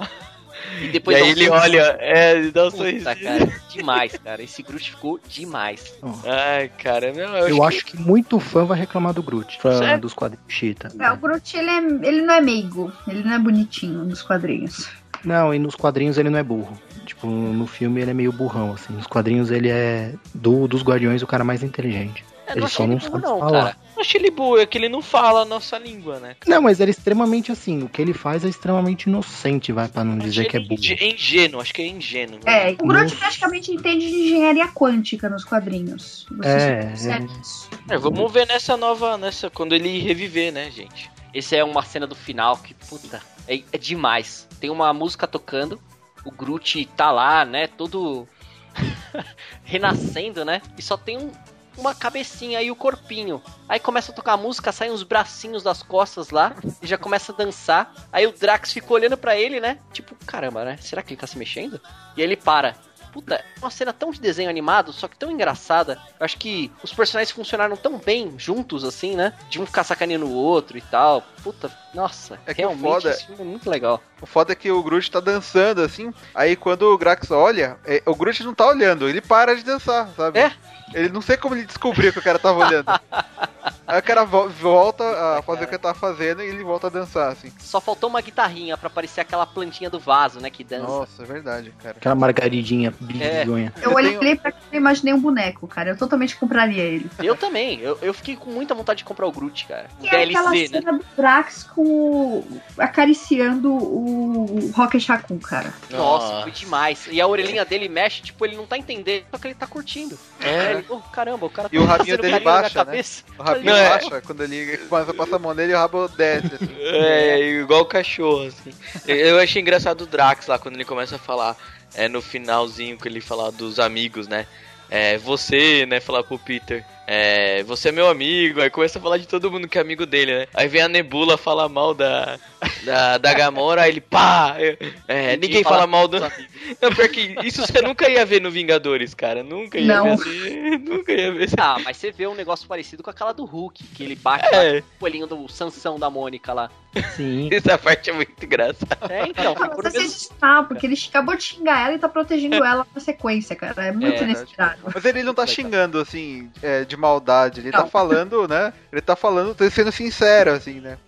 E 0.81 0.86
E 0.86 0.89
depois 0.89 1.16
aí 1.16 1.23
dá 1.23 1.28
um 1.28 1.31
ele 1.32 1.47
sorriso. 1.47 1.64
olha, 1.64 1.97
é, 2.01 2.32
ele 2.32 2.51
dá 2.51 2.62
um 2.62 2.70
Puta, 2.70 2.77
sorriso. 2.78 3.05
cara, 3.05 3.60
demais, 3.70 4.12
cara. 4.24 4.43
Esse 4.43 4.62
Groot 4.62 4.90
ficou 4.90 5.20
demais. 5.28 5.94
Ai, 6.24 6.70
cara, 6.82 7.12
não, 7.12 7.36
eu, 7.36 7.48
Eu 7.48 7.62
acho 7.62 7.85
que 7.85 7.97
muito 7.97 8.40
fã 8.40 8.64
vai 8.64 8.78
reclamar 8.78 9.12
do 9.12 9.23
Groot, 9.23 9.60
fã 9.60 9.78
Sério? 9.78 10.01
dos 10.01 10.14
quadrinhos 10.14 10.47
Cheetah. 10.48 10.90
É, 10.98 11.12
o 11.12 11.16
Groot, 11.18 11.56
ele, 11.56 11.70
é, 11.70 11.77
ele 12.09 12.23
não 12.23 12.35
é 12.35 12.40
meigo. 12.40 12.90
Ele 13.06 13.23
não 13.23 13.35
é 13.35 13.39
bonitinho 13.39 14.02
nos 14.05 14.23
quadrinhos. 14.23 14.89
Não, 15.24 15.52
e 15.55 15.59
nos 15.59 15.74
quadrinhos 15.74 16.16
ele 16.18 16.31
não 16.31 16.39
é 16.39 16.43
burro. 16.43 16.77
Tipo, 17.05 17.27
no 17.27 17.66
filme 17.66 18.01
ele 18.01 18.10
é 18.10 18.14
meio 18.14 18.32
burrão, 18.32 18.73
assim. 18.73 18.93
Nos 18.94 19.06
quadrinhos 19.06 19.51
ele 19.51 19.68
é, 19.68 20.14
do, 20.35 20.66
dos 20.66 20.82
Guardiões, 20.82 21.23
o 21.23 21.27
cara 21.27 21.44
mais 21.44 21.62
inteligente. 21.62 22.24
É, 22.47 22.52
Ele 22.52 22.60
não 22.60 22.68
só 22.68 22.85
achei 22.85 22.86
não 22.86 22.93
ele 22.94 23.01
burro, 23.01 23.12
sabe 23.12 23.24
não, 23.24 23.39
falar. 23.40 23.62
cara. 23.64 23.77
Eu 23.97 24.01
acho 24.02 24.16
ele 24.16 24.31
burro, 24.31 24.59
é 24.59 24.66
que 24.66 24.78
ele 24.78 24.89
não 24.89 25.02
fala 25.02 25.40
a 25.40 25.44
nossa 25.44 25.77
língua, 25.78 26.20
né? 26.20 26.36
Não, 26.47 26.62
mas 26.62 26.78
ele 26.81 26.90
é 26.90 26.93
extremamente 26.93 27.51
assim. 27.51 27.82
O 27.82 27.89
que 27.89 28.01
ele 28.01 28.12
faz 28.12 28.44
é 28.44 28.48
extremamente 28.48 29.05
inocente, 29.05 29.73
vai, 29.73 29.89
pra 29.89 30.05
não 30.05 30.16
dizer 30.18 30.43
Achei 30.43 30.51
que 30.51 30.56
é 30.56 30.60
burro. 30.60 30.74
inge- 30.74 30.98
ingênuo, 31.02 31.60
acho 31.60 31.74
que 31.74 31.82
é 31.82 31.86
ingênuo. 31.89 32.39
É, 32.47 32.66
né? 32.73 32.77
o 32.81 32.86
Groot 32.86 33.02
Nossa. 33.05 33.16
praticamente 33.16 33.73
entende 33.73 34.09
de 34.09 34.14
engenharia 34.27 34.68
quântica 34.68 35.28
nos 35.28 35.44
quadrinhos. 35.44 36.27
Você 36.36 36.48
É, 36.48 36.93
é. 37.18 37.40
isso. 37.40 37.68
É, 37.90 37.98
vamos 37.98 38.31
ver 38.32 38.47
nessa 38.47 38.77
nova, 38.77 39.16
nessa, 39.18 39.51
quando 39.51 39.74
ele 39.74 39.98
reviver, 39.98 40.52
né, 40.52 40.70
gente? 40.70 41.10
Esse 41.35 41.56
é 41.56 41.64
uma 41.64 41.82
cena 41.82 42.06
do 42.06 42.14
final 42.14 42.56
que, 42.59 42.74
puta, 42.74 43.20
é, 43.48 43.60
é 43.73 43.78
demais. 43.78 44.47
Tem 44.60 44.70
uma 44.70 44.93
música 44.94 45.27
tocando, 45.27 45.81
o 46.24 46.31
Groot 46.31 46.85
tá 46.97 47.10
lá, 47.10 47.44
né, 47.44 47.66
todo 47.66 48.27
renascendo, 49.64 50.44
né? 50.44 50.60
E 50.78 50.82
só 50.82 50.97
tem 50.97 51.18
um- 51.18 51.31
uma 51.77 51.94
cabecinha 51.94 52.62
e 52.62 52.70
o 52.70 52.77
corpinho. 52.77 53.43
Aí 53.69 53.78
começa 53.78 54.12
a 54.12 54.15
tocar 54.15 54.32
a 54.32 54.36
música, 54.36 54.73
saem 54.73 54.93
uns 54.93 55.03
bracinhos 55.03 55.62
das 55.62 55.82
costas 55.82 56.31
lá 56.31 56.55
e 56.82 56.86
já 56.86 56.97
começa 56.97 57.32
a 57.32 57.35
dançar. 57.35 57.93
Aí 58.12 58.27
o 58.27 58.32
Drax 58.32 58.73
fica 58.73 58.93
olhando 58.93 59.16
pra 59.16 59.36
ele, 59.36 59.61
né? 59.61 59.78
Tipo, 59.93 60.15
caramba, 60.27 60.65
né? 60.65 60.77
Será 60.81 61.03
que 61.03 61.12
ele 61.12 61.20
tá 61.20 61.27
se 61.27 61.39
mexendo? 61.39 61.81
E 62.16 62.20
aí 62.20 62.27
ele 62.27 62.36
para. 62.36 62.77
Puta, 63.17 63.37
é 63.37 63.45
uma 63.63 63.71
cena 63.71 63.95
tão 63.95 64.11
de 64.11 64.21
desenho 64.21 64.51
animado, 64.51 64.93
só 64.93 65.09
que 65.09 65.17
tão 65.17 65.31
engraçada. 65.31 65.99
Eu 66.21 66.25
acho 66.27 66.37
que 66.37 66.71
os 66.83 66.93
personagens 66.93 67.31
funcionaram 67.35 67.75
tão 67.75 67.97
bem 67.97 68.35
juntos, 68.37 68.85
assim, 68.85 69.17
né? 69.17 69.33
De 69.49 69.59
um 69.59 69.65
ficar 69.65 69.85
sacaneando 69.85 70.27
o 70.27 70.35
outro 70.35 70.77
e 70.77 70.83
tal. 70.83 71.23
Puta, 71.43 71.71
nossa, 71.95 72.39
É 72.45 72.53
que 72.53 72.61
o 72.63 72.69
realmente 72.69 72.83
foda- 72.83 73.11
esse 73.13 73.25
filme 73.25 73.41
é 73.41 73.45
muito 73.47 73.71
legal. 73.71 74.03
O 74.21 74.27
foda 74.27 74.53
é 74.53 74.55
que 74.55 74.71
o 74.71 74.83
Groot 74.83 75.11
tá 75.11 75.19
dançando 75.19 75.81
assim, 75.81 76.13
aí 76.35 76.57
quando 76.57 76.83
o 76.83 76.99
Grax 76.99 77.31
olha, 77.31 77.79
é, 77.87 78.03
o 78.05 78.15
Groot 78.15 78.45
não 78.45 78.53
tá 78.55 78.67
olhando, 78.67 79.09
ele 79.09 79.23
para 79.23 79.57
de 79.57 79.63
dançar, 79.65 80.11
sabe? 80.15 80.39
É? 80.39 80.53
Ele 80.93 81.09
não 81.09 81.23
sei 81.23 81.39
como 81.39 81.55
ele 81.55 81.65
descobriu 81.65 82.13
que 82.13 82.19
o 82.19 82.23
cara 82.23 82.39
tava 82.39 82.59
olhando. 82.67 82.87
aí 83.87 83.99
o 83.99 84.03
cara 84.03 84.25
vo- 84.25 84.49
volta 84.49 85.05
a 85.39 85.43
fazer 85.43 85.65
o 85.65 85.69
que 85.69 85.75
ele 85.75 85.83
tava 85.83 85.95
fazendo 85.99 86.43
e 86.43 86.47
ele 86.47 86.63
volta 86.65 86.87
a 86.87 86.91
dançar, 86.91 87.33
assim. 87.33 87.53
Só 87.59 87.81
faltou 87.81 88.09
uma 88.11 88.21
guitarrinha 88.21 88.77
pra 88.77 88.89
parecer 88.91 89.21
aquela 89.21 89.47
plantinha 89.47 89.89
do 89.91 89.99
vaso, 89.99 90.41
né? 90.41 90.51
Que 90.51 90.65
dança. 90.65 90.87
Nossa, 90.87 91.23
é 91.23 91.27
verdade, 91.27 91.73
cara. 91.83 91.97
Aquela 91.99 92.15
margaridinha 92.15 92.93
bizonha. 93.01 93.73
Eu 93.77 93.91
Eu 93.91 93.95
olhei 93.97 94.17
tenho- 94.19 94.39
pra 94.39 94.49
aquilo 94.51 94.67
e 94.73 94.77
imaginei 94.77 95.15
um 95.15 95.21
boneco, 95.21 95.67
cara. 95.69 95.91
Eu 95.91 95.97
totalmente 95.97 96.37
compraria 96.37 96.83
ele. 96.83 97.11
Eu 97.19 97.37
também. 97.37 97.81
Eu, 97.81 97.99
eu 98.03 98.13
fiquei 98.15 98.37
com 98.37 98.51
muita 98.51 98.75
vontade 98.75 98.99
de 98.99 99.05
comprar 99.05 99.27
o 99.27 99.33
Groot, 99.33 99.67
cara. 99.67 99.87
O 99.99 100.03
Que 100.03 100.15
é 100.15 100.23
aquela 100.25 100.51
DLC, 100.51 100.73
né? 100.73 100.81
cena 100.81 100.99
do 100.99 101.05
Drax 101.17 101.63
com 101.65 102.45
acariciando 102.79 103.73
o 103.73 104.71
Rocket 104.75 105.07
Raccoon, 105.09 105.39
cara. 105.39 105.73
Nossa, 105.91 106.43
foi 106.43 106.51
demais. 106.51 107.07
E 107.11 107.21
a 107.21 107.27
orelhinha 107.27 107.65
dele 107.65 107.89
mexe, 107.89 108.23
tipo, 108.23 108.45
ele 108.45 108.57
não 108.57 108.67
tá 108.67 108.77
entendendo, 108.79 109.25
só 109.31 109.39
que 109.39 109.49
ele 109.49 109.55
tá 109.55 109.67
curtindo. 109.67 110.19
É. 110.41 110.73
ele, 110.73 110.87
oh, 110.89 110.99
caramba, 110.99 111.47
o 111.47 111.51
cara 111.51 111.69
E 111.73 111.79
o 111.79 111.87
tá 111.87 111.93
rabinho 111.97 112.19
dele 112.19 112.33
na 112.35 112.41
baixa, 112.41 112.79
né? 112.79 112.85
cabeça. 112.85 113.23
O 113.39 113.43
rabinho 113.43 113.76
Não, 113.77 113.82
é. 113.85 113.89
baixa 113.90 114.20
quando 114.23 114.43
ele 114.44 114.77
começa 114.89 115.11
a 115.11 115.15
passar 115.15 115.36
a 115.36 115.39
mão 115.39 115.55
nele 115.55 115.74
o 115.74 115.77
rabo 115.77 116.09
desce, 116.09 116.55
assim. 116.55 116.77
É, 116.78 117.40
igual 117.61 117.82
o 117.82 117.86
cachorro, 117.86 118.47
assim. 118.47 118.73
Eu- 119.07 119.16
Eu 119.16 119.39
achei 119.39 119.61
engraçado 119.62 120.03
o 120.03 120.07
Drax 120.07 120.47
lá, 120.47 120.59
quando 120.59 120.74
ele 120.74 120.85
começa 120.85 121.16
a 121.16 121.19
falar, 121.19 121.57
é, 121.94 122.09
no 122.09 122.20
finalzinho 122.23 122.97
que 122.98 123.09
ele 123.09 123.20
fala 123.20 123.51
dos 123.53 123.78
amigos, 123.81 124.27
né? 124.28 124.47
É, 124.90 125.19
você, 125.19 125.85
né, 125.86 125.98
falar 126.01 126.23
pro 126.23 126.39
Peter, 126.39 126.85
é, 127.07 127.62
você 127.65 127.89
é 127.91 127.93
meu 127.93 128.09
amigo, 128.09 128.61
aí 128.61 128.70
começa 128.70 128.99
a 128.99 129.03
falar 129.03 129.19
de 129.19 129.28
todo 129.28 129.51
mundo 129.51 129.69
que 129.69 129.78
é 129.78 129.81
amigo 129.81 130.05
dele, 130.05 130.41
né? 130.41 130.47
Aí 130.55 130.66
vem 130.69 130.83
a 130.83 130.89
Nebula 130.89 131.37
falar 131.39 131.69
mal 131.69 131.95
da, 131.95 132.39
da, 132.85 133.19
da 133.19 133.35
Gamora, 133.35 133.83
aí 133.83 133.91
ele, 133.91 134.01
pá, 134.01 134.57
é, 134.59 134.77
é, 135.07 135.37
ninguém 135.37 135.62
fala 135.62 135.87
mal 135.87 136.09
do... 136.09 136.19
Não, 136.83 136.93
pior 136.93 137.09
que 137.09 137.37
isso 137.45 137.65
você 137.65 137.81
nunca 137.81 138.09
ia 138.11 138.27
ver 138.27 138.41
no 138.41 138.51
Vingadores, 138.51 139.15
cara, 139.15 139.43
nunca 139.43 139.78
ia 139.78 139.87
Não. 139.87 140.05
ver 140.05 140.12
assim, 140.15 140.78
nunca 140.85 141.12
ia 141.12 141.33
ver 141.33 141.45
assim. 141.45 141.55
Ah, 141.59 141.78
mas 141.85 141.97
você 141.97 142.11
vê 142.11 142.27
um 142.27 142.35
negócio 142.35 142.66
parecido 142.66 143.03
com 143.03 143.11
aquela 143.11 143.33
do 143.33 143.45
Hulk, 143.45 143.85
que 143.95 144.03
ele 144.03 144.16
bate 144.16 144.53
É, 144.55 144.83
o 145.01 145.05
olhinho 145.05 145.27
do 145.27 145.49
Sansão 145.49 145.99
da 145.99 146.11
Mônica 146.11 146.53
lá. 146.53 146.70
Sim. 147.15 147.49
essa 147.53 147.77
parte 147.78 148.11
é 148.11 148.12
muito 148.12 148.33
engraçada. 148.45 148.99
É, 149.11 149.28
então, 149.28 149.53
Ah, 149.53 149.69
ficou 149.69 149.83
mas 149.85 149.95
é 149.95 149.99
mesmo... 149.99 150.12
sensacional, 150.15 150.65
porque 150.65 150.87
ele 150.87 150.97
acabou 151.09 151.37
de 151.37 151.43
xingar 151.43 151.87
ela 151.87 151.95
e 151.95 151.99
tá 151.99 152.09
protegendo 152.09 152.57
ela 152.57 152.87
na 152.95 153.01
sequência, 153.01 153.55
cara. 153.55 153.87
É 153.87 153.93
muito 153.93 154.16
É, 154.16 154.23
inesperado. 154.23 154.81
Mas 154.93 155.05
ele 155.05 155.23
não 155.23 155.35
tá 155.35 155.47
xingando, 155.47 156.01
assim, 156.01 156.51
é, 156.62 156.85
de 156.97 157.01
maldade. 157.01 157.60
Ele 157.60 157.70
tá 157.70 157.82
Não. 157.82 157.89
falando, 157.89 158.48
né? 158.48 158.73
Ele 158.90 159.01
tá 159.01 159.14
falando, 159.14 159.55
tá 159.55 159.68
sendo 159.70 159.93
sincero, 159.93 160.52
assim, 160.52 160.81
né? 160.81 160.98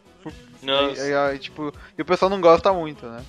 Nossa. 0.63 1.07
E, 1.07 1.15
aí, 1.15 1.39
tipo, 1.39 1.73
e 1.97 2.03
o 2.03 2.05
pessoal 2.05 2.31
não 2.31 2.41
gosta 2.41 2.73
muito, 2.73 3.07
né? 3.07 3.25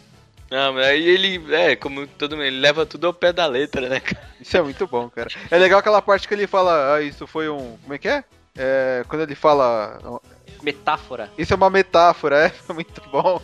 Não, 0.52 0.74
mas 0.74 0.88
aí 0.88 1.08
ele, 1.08 1.54
é, 1.54 1.76
como 1.76 2.08
todo 2.08 2.36
mundo, 2.36 2.46
ele 2.46 2.60
leva 2.60 2.86
tudo 2.86 3.08
ao 3.08 3.14
pé 3.14 3.32
da 3.32 3.46
letra, 3.46 3.88
né, 3.88 4.00
cara? 4.00 4.28
Isso 4.42 4.58
é 4.58 4.62
muito 4.62 4.88
bom, 4.88 5.10
cara. 5.10 5.30
É 5.50 5.58
legal 5.58 5.80
aquela 5.80 6.02
parte 6.02 6.28
que 6.28 6.34
ele 6.34 6.48
fala, 6.48 6.96
ah, 6.96 7.02
isso 7.02 7.28
foi 7.28 7.48
um. 7.50 7.78
Como 7.84 7.94
é 7.94 7.98
que 7.98 8.08
é? 8.08 8.24
É, 8.58 9.04
quando 9.08 9.22
ele 9.22 9.36
fala. 9.36 10.00
Metáfora. 10.62 11.32
Isso 11.38 11.54
é 11.54 11.56
uma 11.56 11.70
metáfora, 11.70 12.46
é? 12.46 12.50
Foi 12.50 12.76
muito 12.76 13.02
bom. 13.10 13.42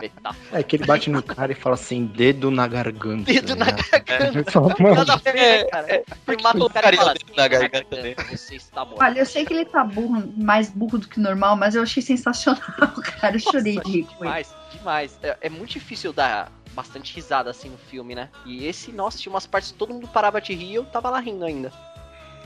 Metáfora. 0.00 0.60
É 0.60 0.62
que 0.62 0.76
ele 0.76 0.86
bate 0.86 1.10
no 1.10 1.22
cara 1.22 1.52
e 1.52 1.54
fala 1.54 1.74
assim, 1.74 2.06
dedo 2.06 2.50
na 2.50 2.66
garganta. 2.66 3.24
Dedo 3.32 3.56
tá 3.56 3.64
na 3.64 3.70
garganta. 3.70 4.38
Ele 4.38 4.50
fala, 4.50 4.74
mano, 4.78 4.94
Nada 4.96 5.12
a 5.14 5.16
ver, 5.16 5.34
né, 5.34 5.64
cara? 5.64 6.02
Ele 6.28 6.42
mata 6.42 6.64
o 6.64 6.70
cara 6.70 6.94
e 6.94 6.98
fala, 6.98 7.14
Dedo 7.14 7.36
na 7.36 7.48
garganta 7.48 7.84
"Dedo 7.90 8.02
dele." 8.02 8.36
Você 8.36 8.56
está 8.56 8.84
morto. 8.84 9.02
Olha, 9.02 9.20
eu 9.20 9.26
sei 9.26 9.44
que 9.44 9.52
ele 9.52 9.64
tá 9.64 9.84
burro, 9.84 10.32
mais 10.36 10.70
burro 10.70 10.98
do 10.98 11.08
que 11.08 11.20
normal, 11.20 11.56
mas 11.56 11.74
eu 11.74 11.82
achei 11.82 12.02
sensacional, 12.02 12.62
cara. 13.20 13.36
Eu 13.36 13.40
chorei 13.40 13.78
de 13.80 13.90
rir 13.90 14.04
com 14.04 14.24
ele. 14.24 14.44
Demais, 14.44 14.54
demais. 14.72 15.18
É, 15.22 15.36
é 15.42 15.50
muito 15.50 15.72
difícil 15.72 16.12
dar 16.12 16.50
bastante 16.72 17.14
risada 17.14 17.50
assim 17.50 17.70
no 17.70 17.78
filme, 17.78 18.14
né? 18.14 18.28
E 18.44 18.66
esse, 18.66 18.92
nossa, 18.92 19.18
tinha 19.18 19.32
umas 19.32 19.46
partes 19.46 19.72
que 19.72 19.78
todo 19.78 19.94
mundo 19.94 20.08
parava 20.08 20.40
de 20.40 20.54
rir 20.54 20.72
e 20.72 20.74
eu 20.74 20.84
tava 20.84 21.08
lá 21.10 21.20
rindo 21.20 21.44
ainda. 21.44 21.72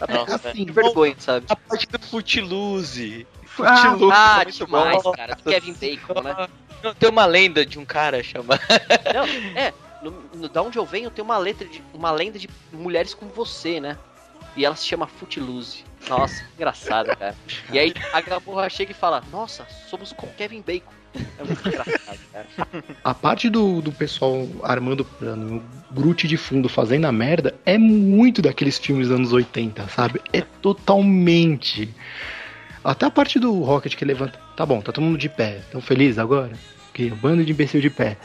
Nossa, 0.09 0.49
assim, 0.49 0.65
de 0.65 0.73
vergonha, 0.73 1.15
sabe? 1.19 1.47
A 1.49 1.57
parte 1.57 1.87
do 1.87 1.99
Footloose. 1.99 3.27
Ah, 3.65 3.93
Ah, 4.41 4.43
muito 4.45 4.67
demais, 4.67 5.03
bom. 5.03 5.13
cara. 5.13 5.35
Do 5.37 5.43
Kevin 5.51 5.73
Bacon, 5.75 6.21
né? 6.23 6.49
Não, 6.83 6.95
tem 6.95 7.09
uma 7.11 7.27
lenda 7.27 7.65
de 7.67 7.79
um 7.79 7.85
cara 7.85 8.23
chamado. 8.23 8.61
Não, 9.15 9.25
é. 9.61 9.73
no, 10.03 10.11
no- 10.35 10.49
da 10.49 10.63
onde 10.63 10.79
eu 10.79 10.87
venho 10.87 11.11
tem 11.11 11.23
uma 11.25 11.37
letra 11.39 11.67
de 11.69 11.83
uma 11.93 12.11
lenda 12.11 12.39
de 12.39 12.49
mulheres 12.73 13.13
como 13.13 13.31
você, 13.31 13.79
né? 13.81 13.99
E 14.57 14.65
ela 14.65 14.75
se 14.75 14.87
chama 14.87 15.07
Footloose. 15.07 15.85
Nossa, 16.09 16.43
que 16.43 16.51
engraçado, 16.57 17.15
cara. 17.17 17.37
E 17.71 17.79
aí 17.79 17.93
a 18.13 18.21
Gamorra 18.23 18.69
chega 18.71 18.93
e 18.93 18.95
fala: 18.95 19.23
Nossa, 19.31 19.67
somos 19.89 20.13
com 20.13 20.27
Kevin 20.29 20.63
Bacon. 20.63 20.91
É 21.39 21.45
muito 21.45 21.69
engraçado, 21.69 22.19
cara. 22.33 22.47
A 23.05 23.13
parte 23.13 23.51
do, 23.51 23.83
do 23.83 23.93
pessoal 23.93 24.47
armando 24.63 25.01
o 25.01 25.05
plano, 25.05 25.63
o 25.91 25.95
Groot 25.95 26.27
de 26.27 26.37
fundo 26.37 26.69
fazendo 26.69 27.05
a 27.07 27.13
merda, 27.13 27.55
é 27.67 27.77
muito 27.77 28.41
daqueles 28.41 28.79
filmes 28.79 29.09
dos 29.09 29.17
anos 29.17 29.33
80, 29.33 29.87
sabe? 29.89 30.21
É 30.33 30.41
totalmente. 30.41 31.93
Até 32.85 33.07
a 33.07 33.11
parte 33.11 33.39
do 33.39 33.53
Rocket 33.63 33.95
que 33.95 34.05
levanta. 34.05 34.39
Tá 34.57 34.65
bom, 34.65 34.81
tá 34.81 34.93
todo 34.93 35.05
mundo 35.05 35.19
de 35.19 35.29
pé. 35.29 35.61
Tão 35.71 35.81
feliz 35.81 36.19
agora? 36.19 36.53
Que 36.95 37.11
bando 37.11 37.45
de 37.45 37.53
imbecil 37.53 37.81
de 37.81 37.91
pé. 37.91 38.17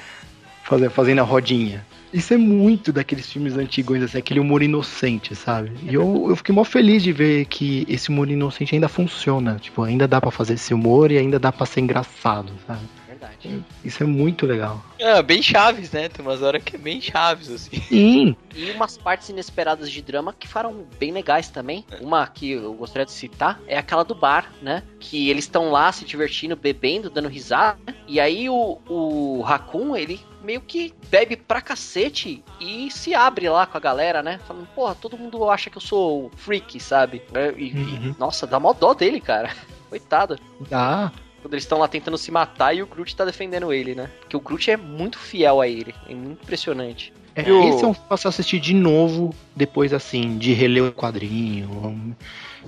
Fazendo 0.92 1.20
a 1.20 1.24
rodinha. 1.24 1.86
Isso 2.14 2.34
é 2.34 2.38
muito 2.38 2.94
daqueles 2.94 3.30
filmes 3.30 3.58
antigos, 3.58 4.02
assim, 4.02 4.18
aquele 4.18 4.40
humor 4.40 4.64
inocente, 4.64 5.36
sabe? 5.36 5.72
E 5.84 5.94
eu, 5.94 6.28
eu 6.30 6.36
fiquei 6.36 6.56
mó 6.56 6.64
feliz 6.64 7.04
de 7.04 7.12
ver 7.12 7.46
que 7.46 7.86
esse 7.90 8.10
humor 8.10 8.30
inocente 8.30 8.74
ainda 8.74 8.88
funciona. 8.88 9.58
Tipo, 9.60 9.84
ainda 9.84 10.08
dá 10.08 10.22
pra 10.22 10.32
fazer 10.32 10.54
esse 10.54 10.74
humor 10.74 11.12
e 11.12 11.18
ainda 11.18 11.38
dá 11.38 11.52
pra 11.52 11.66
ser 11.66 11.82
engraçado, 11.82 12.54
sabe? 12.66 12.80
Verdade. 13.26 13.64
Isso 13.84 14.04
é 14.04 14.06
muito 14.06 14.46
legal. 14.46 14.84
É, 15.00 15.22
bem 15.22 15.42
chaves, 15.42 15.92
né? 15.92 16.08
Tem 16.10 16.26
umas 16.26 16.42
horas 16.42 16.64
que 16.64 16.76
é 16.76 16.80
bem 16.80 17.02
chaves, 17.02 17.50
assim. 17.50 17.82
Sim, 17.82 18.36
E 18.56 18.70
umas 18.72 18.98
partes 18.98 19.30
inesperadas 19.30 19.92
de 19.92 20.02
drama 20.02 20.34
que 20.38 20.48
foram 20.48 20.86
bem 21.00 21.12
legais 21.12 21.50
também. 21.50 21.86
Uma 22.02 22.26
que 22.28 22.52
eu 22.52 22.74
gostaria 22.74 23.06
de 23.06 23.12
citar 23.12 23.60
é 23.68 23.78
aquela 23.78 24.04
do 24.04 24.16
bar, 24.16 24.52
né? 24.62 24.84
Que 25.00 25.30
eles 25.30 25.46
estão 25.46 25.72
lá 25.72 25.92
se 25.92 26.06
divertindo, 26.06 26.56
bebendo, 26.56 27.10
dando 27.10 27.28
risada. 27.28 27.78
né? 27.88 27.96
E 28.08 28.20
aí 28.20 28.50
o, 28.50 28.80
o 28.88 29.42
Raccoon, 29.42 29.96
ele 29.96 30.20
meio 30.44 30.62
que 30.62 30.94
bebe 31.10 31.36
pra 31.36 31.60
cacete 31.60 32.44
e 32.62 32.92
se 32.92 33.16
abre 33.16 33.50
lá 33.50 33.66
com 33.66 33.78
a 33.78 33.82
galera, 33.82 34.22
né? 34.22 34.40
Falando, 34.48 34.68
porra, 34.76 34.94
todo 34.94 35.18
mundo 35.18 35.50
acha 35.50 35.70
que 35.72 35.78
eu 35.78 35.82
sou 35.82 36.30
freak, 36.36 36.80
sabe? 36.80 37.22
É, 37.34 37.52
E, 37.58 37.72
e, 37.72 37.76
Uhum. 37.76 38.16
nossa, 38.20 38.46
dá 38.46 38.60
mó 38.60 38.72
dó 38.74 38.94
dele, 38.94 39.20
cara. 39.20 39.50
Coitado. 39.90 40.38
dá. 40.70 41.12
Quando 41.46 41.54
eles 41.54 41.64
estão 41.64 41.78
lá 41.78 41.88
tentando 41.88 42.18
se 42.18 42.32
matar 42.32 42.74
e 42.76 42.82
o 42.82 42.88
Groot 42.88 43.16
tá 43.16 43.24
defendendo 43.24 43.72
ele, 43.72 43.94
né? 43.94 44.10
Porque 44.22 44.36
o 44.36 44.40
Groot 44.40 44.72
é 44.72 44.76
muito 44.76 45.20
fiel 45.20 45.62
a 45.62 45.68
ele. 45.68 45.94
É 46.10 46.16
muito 46.16 46.42
impressionante. 46.42 47.14
É, 47.36 47.48
E 47.48 47.52
o- 47.52 47.70
Esse 47.70 47.84
é 47.84 47.88
um 47.88 47.94
filme 47.94 48.08
pra 48.08 48.18
se 48.18 48.28
assistir 48.28 48.60
de 48.60 48.74
novo, 48.74 49.32
depois 49.56 49.94
assim, 49.94 50.40
de 50.40 50.54
reler 50.54 50.86
o 50.86 50.92
quadrinho. 50.92 52.16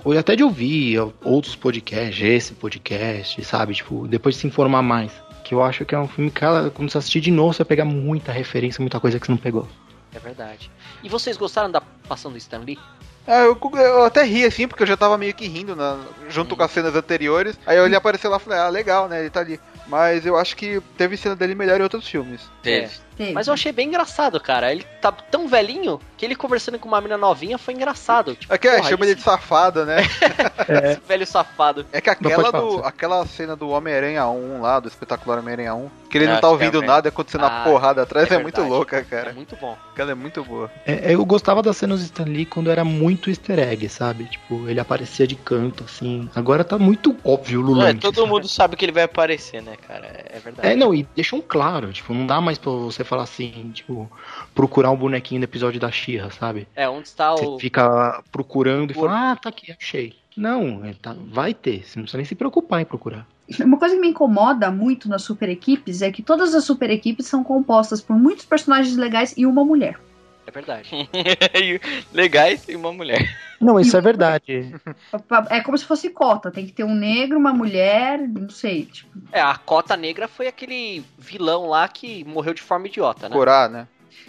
Ou 0.04 0.16
até 0.16 0.36
de 0.36 0.44
ouvir 0.44 0.96
outros 1.24 1.56
podcasts, 1.56 2.22
esse 2.22 2.54
podcast, 2.54 3.44
sabe? 3.44 3.74
Tipo, 3.74 4.06
depois 4.06 4.36
de 4.36 4.42
se 4.42 4.46
informar 4.46 4.80
mais. 4.82 5.10
Que 5.42 5.54
eu 5.54 5.60
acho 5.64 5.84
que 5.84 5.92
é 5.92 5.98
um 5.98 6.06
filme 6.06 6.30
que, 6.30 6.38
cara, 6.38 6.70
quando 6.70 6.88
você 6.88 6.98
assistir 6.98 7.20
de 7.20 7.32
novo, 7.32 7.52
você 7.54 7.64
vai 7.64 7.68
pegar 7.70 7.84
muita 7.84 8.30
referência, 8.30 8.80
muita 8.80 9.00
coisa 9.00 9.18
que 9.18 9.26
você 9.26 9.32
não 9.32 9.38
pegou. 9.38 9.66
É 10.14 10.20
verdade. 10.20 10.70
E 11.02 11.08
vocês 11.08 11.36
gostaram 11.36 11.68
da 11.68 11.80
passão 11.80 12.30
do 12.30 12.38
Stan 12.38 12.58
Lee? 12.60 12.78
É, 13.28 13.44
eu, 13.44 13.58
eu 13.74 14.04
até 14.04 14.22
ri 14.24 14.44
assim, 14.46 14.66
porque 14.66 14.82
eu 14.82 14.86
já 14.86 14.96
tava 14.96 15.18
meio 15.18 15.34
que 15.34 15.46
rindo 15.46 15.76
na- 15.76 15.98
junto 16.30 16.56
com 16.56 16.62
as 16.62 16.70
cenas 16.70 16.96
anteriores. 16.96 17.58
Aí 17.66 17.76
ele 17.76 17.94
apareceu 17.94 18.30
lá 18.30 18.38
e 18.38 18.40
falei, 18.40 18.58
ah, 18.58 18.68
legal, 18.70 19.06
né? 19.06 19.20
Ele 19.20 19.28
tá 19.30 19.40
ali. 19.40 19.60
Mas 19.86 20.24
eu 20.24 20.36
acho 20.36 20.56
que 20.56 20.80
teve 20.96 21.16
cena 21.16 21.36
dele 21.36 21.54
melhor 21.54 21.78
em 21.78 21.82
outros 21.82 22.08
filmes. 22.08 22.40
Teve. 22.62 22.90
Teve. 23.18 23.32
Mas 23.32 23.48
eu 23.48 23.52
achei 23.54 23.72
bem 23.72 23.88
engraçado, 23.88 24.40
cara. 24.40 24.72
Ele 24.72 24.84
tá 25.02 25.10
tão 25.12 25.46
velhinho 25.48 26.00
que 26.16 26.24
ele 26.24 26.34
conversando 26.34 26.78
com 26.78 26.88
uma 26.88 27.00
mina 27.00 27.16
novinha 27.18 27.58
foi 27.58 27.74
engraçado. 27.74 28.34
Tipo, 28.36 28.54
É 28.54 28.56
que 28.58 28.66
é, 28.68 28.76
porra, 28.76 28.88
chama 28.88 29.04
ele 29.04 29.14
de 29.16 29.20
safada, 29.22 29.84
né? 29.84 30.02
esse 30.02 31.00
velho 31.06 31.26
safado. 31.26 31.84
É 31.92 32.00
que 32.00 32.08
aquela, 32.10 32.50
falar, 32.50 32.60
do, 32.60 32.78
aquela 32.84 33.26
cena 33.26 33.54
do 33.56 33.68
Homem-Aranha 33.70 34.26
1 34.26 34.60
lá, 34.60 34.80
do 34.80 34.88
espetacular 34.88 35.38
Homem-Aranha 35.40 35.74
1, 35.74 35.90
que 36.10 36.18
ele 36.18 36.26
Ah, 36.26 36.34
não 36.34 36.40
tá 36.40 36.48
ouvindo 36.48 36.70
realmente. 36.80 36.88
nada 36.88 37.08
acontecendo 37.08 37.44
Ah, 37.44 37.60
a 37.62 37.64
porrada 37.64 38.02
atrás, 38.02 38.30
é 38.30 38.34
é, 38.36 38.38
muito 38.42 38.62
louca, 38.62 38.98
É 38.98 39.02
cara. 39.02 39.32
muito 39.32 39.56
bom. 39.56 39.76
Aquela 39.92 40.12
é 40.12 40.14
muito 40.14 40.42
boa. 40.44 40.70
É, 40.86 41.12
eu 41.14 41.24
gostava 41.26 41.62
das 41.62 41.76
cenas 41.76 41.98
de 41.98 42.06
Stan 42.06 42.24
Lee 42.24 42.46
quando 42.46 42.70
era 42.70 42.84
muito 42.84 43.30
easter 43.30 43.58
egg, 43.58 43.88
sabe? 43.88 44.24
Tipo, 44.26 44.68
ele 44.68 44.80
aparecia 44.80 45.26
de 45.26 45.34
canto, 45.34 45.84
assim. 45.84 46.28
Agora 46.34 46.62
tá 46.64 46.78
muito 46.78 47.16
óbvio 47.24 47.64
o 47.66 47.82
É, 47.82 47.94
todo 47.94 48.16
sabe? 48.16 48.28
mundo 48.28 48.48
sabe 48.48 48.76
que 48.76 48.84
ele 48.84 48.92
vai 48.92 49.02
aparecer, 49.04 49.60
né, 49.62 49.74
cara? 49.86 50.06
É 50.32 50.38
verdade. 50.38 50.68
É, 50.68 50.76
não, 50.76 50.94
e 50.94 51.06
deixam 51.16 51.40
claro, 51.40 51.92
tipo, 51.92 52.14
não 52.14 52.26
dá 52.26 52.40
mais 52.40 52.58
pra 52.58 52.70
você 52.70 53.04
falar 53.08 53.24
assim, 53.24 53.70
tipo, 53.72 54.10
procurar 54.54 54.90
um 54.90 54.96
bonequinho 54.96 55.40
do 55.40 55.44
episódio 55.44 55.80
da 55.80 55.90
Xirra, 55.90 56.30
sabe? 56.30 56.68
É, 56.76 56.88
onde 56.88 57.08
está 57.08 57.32
Você 57.32 57.44
o. 57.44 57.58
fica 57.58 58.22
procurando 58.30 58.90
e 58.90 58.94
fala, 58.94 59.32
ah, 59.32 59.36
tá 59.36 59.48
aqui, 59.48 59.72
achei. 59.72 60.14
Não, 60.36 60.82
tá, 61.02 61.16
vai 61.26 61.52
ter, 61.52 61.84
você 61.84 61.98
não 61.98 62.04
precisa 62.04 62.18
nem 62.18 62.24
se 62.24 62.34
preocupar 62.34 62.80
em 62.80 62.84
procurar. 62.84 63.26
Uma 63.60 63.78
coisa 63.78 63.94
que 63.94 64.00
me 64.00 64.08
incomoda 64.08 64.70
muito 64.70 65.08
nas 65.08 65.22
super 65.22 65.48
equipes 65.48 66.02
é 66.02 66.12
que 66.12 66.22
todas 66.22 66.54
as 66.54 66.64
super 66.64 66.90
equipes 66.90 67.26
são 67.26 67.42
compostas 67.42 68.00
por 68.00 68.14
muitos 68.14 68.44
personagens 68.44 68.96
legais 68.96 69.34
e 69.36 69.46
uma 69.46 69.64
mulher. 69.64 69.98
É 70.48 70.50
verdade. 70.50 70.88
Legais 72.10 72.66
e 72.68 72.74
uma 72.74 72.90
mulher. 72.90 73.36
Não, 73.60 73.78
isso 73.78 73.94
é 73.96 74.00
verdade. 74.00 74.74
É 75.50 75.60
como 75.60 75.76
se 75.76 75.84
fosse 75.84 76.08
cota, 76.10 76.50
tem 76.50 76.64
que 76.66 76.72
ter 76.72 76.84
um 76.84 76.94
negro, 76.94 77.38
uma 77.38 77.52
mulher, 77.52 78.18
não 78.18 78.48
sei, 78.48 78.86
tipo, 78.86 79.10
É, 79.30 79.40
a 79.40 79.54
Cota 79.56 79.96
Negra 79.96 80.26
foi 80.26 80.46
aquele 80.46 81.04
vilão 81.18 81.66
lá 81.66 81.86
que 81.86 82.24
morreu 82.24 82.54
de 82.54 82.62
forma 82.62 82.86
idiota, 82.86 83.28
né? 83.28 83.34
Corar, 83.34 83.68
né? 83.68 83.86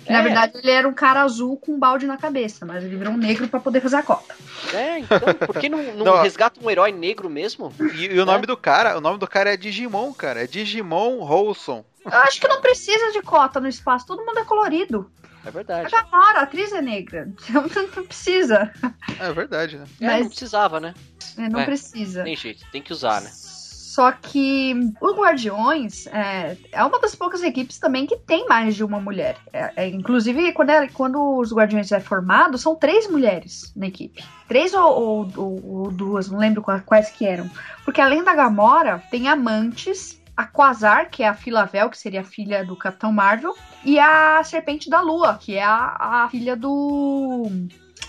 na 0.09 0.19
É. 0.19 0.21
verdade 0.23 0.57
ele 0.57 0.71
era 0.71 0.87
um 0.87 0.93
cara 0.93 1.21
azul 1.21 1.55
com 1.57 1.73
um 1.73 1.79
balde 1.79 2.05
na 2.07 2.17
cabeça, 2.17 2.65
mas 2.65 2.83
ele 2.83 2.97
virou 2.97 3.13
um 3.13 3.17
negro 3.17 3.47
pra 3.47 3.59
poder 3.59 3.79
fazer 3.81 3.97
a 3.97 4.03
cota. 4.03 4.35
É, 4.73 4.99
então, 4.99 5.19
por 5.19 5.57
que 5.57 5.69
não, 5.69 5.81
não, 5.93 6.05
Não. 6.17 6.21
resgata 6.21 6.59
um 6.63 6.69
herói 6.69 6.91
negro 6.91 7.29
mesmo? 7.29 7.73
E, 7.95 8.05
e 8.05 8.19
o 8.19 8.25
nome 8.25 8.45
do 8.45 8.57
cara, 8.57 8.97
o 8.97 9.01
nome 9.01 9.19
do 9.19 9.27
cara 9.27 9.53
é 9.53 9.57
Digimon, 9.57 10.11
cara. 10.13 10.43
É 10.43 10.47
Digimon 10.47 11.19
Rolson. 11.19 11.85
Eu 12.05 12.17
acho 12.19 12.41
que 12.41 12.47
não 12.47 12.61
precisa 12.61 13.11
de 13.11 13.21
cota 13.21 13.59
no 13.59 13.67
espaço, 13.67 14.07
todo 14.07 14.25
mundo 14.25 14.39
é 14.39 14.43
colorido. 14.43 15.09
É 15.45 15.47
A 15.47 15.51
verdade. 15.51 15.89
Gamora, 15.91 16.39
a 16.39 16.43
atriz 16.43 16.71
é 16.73 16.81
negra, 16.81 17.29
então 17.49 17.63
não 17.95 18.05
precisa, 18.05 18.71
É 19.19 19.31
verdade, 19.31 19.77
né? 19.77 19.85
É, 20.01 20.05
Mas- 20.07 20.19
não 20.21 20.27
precisava, 20.29 20.79
né? 20.79 20.93
né, 21.37 21.49
não 21.49 21.59
É. 21.61 21.65
precisa. 21.65 22.23
Tem 22.23 22.35
jeito, 22.35 22.65
tem 22.71 22.81
que 22.81 22.91
usar, 22.91 23.21
né? 23.21 23.29
Só 23.31 24.11
que 24.13 24.73
o 25.01 25.13
Guardiões 25.13 26.07
é, 26.07 26.55
é 26.71 26.83
uma 26.85 26.99
das 27.01 27.15
poucas 27.15 27.41
equipes 27.43 27.79
também 27.79 28.05
que 28.05 28.15
tem 28.17 28.45
mais 28.47 28.75
de 28.75 28.83
uma 28.83 28.99
mulher. 29.01 29.35
É, 29.51 29.73
é, 29.75 29.87
inclusive, 29.87 30.53
quando, 30.53 30.69
é- 30.69 30.87
quando 30.87 31.37
os 31.37 31.51
Guardiões 31.51 31.91
é 31.91 31.99
formado, 31.99 32.57
são 32.57 32.75
três 32.75 33.09
mulheres 33.09 33.73
na 33.75 33.87
equipe. 33.87 34.23
Três 34.47 34.73
ou, 34.73 34.83
ou- 34.83 35.31
ou- 35.35 35.65
ou 35.83 35.91
duas, 35.91 36.29
não 36.29 36.39
lembro 36.39 36.61
qua- 36.61 36.79
quais 36.81 37.09
que 37.09 37.25
eram. 37.25 37.49
Porque 37.83 37.99
além 37.99 38.23
da 38.23 38.35
Gamora, 38.35 39.03
tem 39.09 39.27
amantes, 39.27 40.18
a 40.39 40.45
Quasar, 40.45 41.09
que 41.09 41.21
é 41.21 41.27
a 41.27 41.33
Filavel, 41.33 41.89
que 41.89 41.97
seria 41.97 42.21
a 42.21 42.23
filha 42.23 42.63
do 42.63 42.73
Capitão 42.73 43.11
Marvel, 43.11 43.53
e 43.83 43.99
a 43.99 44.41
Serpente 44.41 44.89
da 44.89 45.01
Lua, 45.01 45.37
que 45.37 45.55
é 45.55 45.63
a, 45.63 45.97
a 45.99 46.29
filha 46.29 46.55
do, 46.55 47.51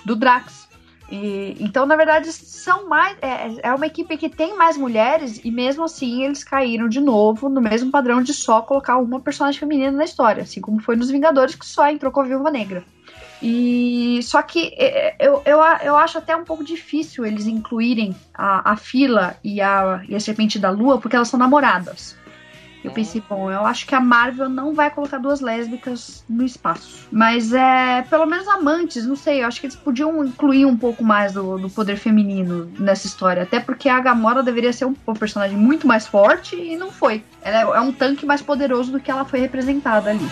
do 0.05 0.15
Drax. 0.15 0.69
E, 1.11 1.57
então, 1.59 1.85
na 1.87 1.97
verdade, 1.97 2.33
são 2.33 2.89
mais. 2.89 3.17
É, 3.21 3.69
é 3.69 3.75
uma 3.75 3.85
equipe 3.85 4.17
que 4.17 4.29
tem 4.29 4.57
mais 4.57 4.77
mulheres 4.77 5.41
e 5.45 5.51
mesmo 5.51 5.83
assim 5.83 6.23
eles 6.23 6.45
caíram 6.45 6.89
de 6.89 7.01
novo 7.01 7.49
no 7.49 7.61
mesmo 7.61 7.91
padrão 7.91 8.23
de 8.23 8.33
só 8.33 8.63
colocar 8.63 8.97
uma 8.99 9.19
personagem 9.19 9.59
feminina 9.59 9.91
na 9.91 10.05
história, 10.05 10.45
assim 10.45 10.61
como 10.61 10.81
foi 10.81 10.95
nos 10.95 11.11
Vingadores 11.11 11.57
que 11.57 11.67
só 11.67 11.91
entrou 11.91 12.13
com 12.13 12.21
a 12.21 12.25
Viúva 12.25 12.49
Negra. 12.53 12.85
E 13.43 14.21
só 14.23 14.43
que 14.43 14.73
é, 14.77 15.15
eu, 15.19 15.43
eu, 15.45 15.61
a- 15.63 15.81
eu 15.83 15.97
acho 15.97 16.19
até 16.19 16.37
um 16.37 16.45
pouco 16.45 16.63
difícil 16.65 17.25
eles 17.25 17.47
incluírem 17.47 18.15
a, 18.35 18.73
a 18.73 18.77
Fila 18.77 19.37
e 19.43 19.61
a, 19.61 20.03
e 20.09 20.15
a 20.15 20.21
Serpente 20.21 20.59
da 20.59 20.71
Lua, 20.71 20.99
porque 21.01 21.17
elas 21.17 21.29
são 21.29 21.39
namoradas. 21.39 22.19
Eu 22.83 22.93
pensei, 22.93 23.23
bom, 23.29 23.51
eu 23.51 23.67
acho 23.67 23.87
que 23.87 23.95
a 23.95 24.01
Marvel 24.01 24.49
não 24.49 24.73
vai 24.73 24.91
colocar 24.91 25.19
duas 25.19 25.43
lésbicas 25.43 26.25
no 26.27 26.43
espaço. 26.43 27.07
Mas 27.13 27.53
é, 27.53 28.01
pelo 28.09 28.25
menos 28.25 28.49
amantes, 28.49 29.05
não 29.05 29.17
sei, 29.17 29.43
eu 29.43 29.47
acho 29.47 29.61
que 29.61 29.67
eles 29.67 29.77
podiam 29.77 30.25
incluir 30.25 30.65
um 30.65 30.75
pouco 30.79 31.05
mais 31.05 31.35
do, 31.35 31.59
do 31.59 31.69
poder 31.69 31.97
feminino 31.97 32.73
nessa 32.79 33.07
história. 33.07 33.43
Até 33.43 33.61
porque 33.61 33.87
a 33.87 34.01
Gamora 34.01 34.43
deveria 34.43 34.73
ser 34.73 34.87
um, 34.87 34.95
um 35.07 35.13
personagem 35.13 35.59
muito 35.59 35.87
mais 35.87 36.07
forte 36.07 36.57
e 36.57 36.75
não 36.75 36.91
foi. 36.91 37.23
Ela 37.43 37.75
é, 37.75 37.77
é 37.77 37.81
um 37.83 37.93
tanque 37.93 38.25
mais 38.25 38.41
poderoso 38.41 38.91
do 38.93 38.99
que 38.99 39.11
ela 39.11 39.27
foi 39.27 39.41
representada 39.41 40.09
ali. 40.09 40.27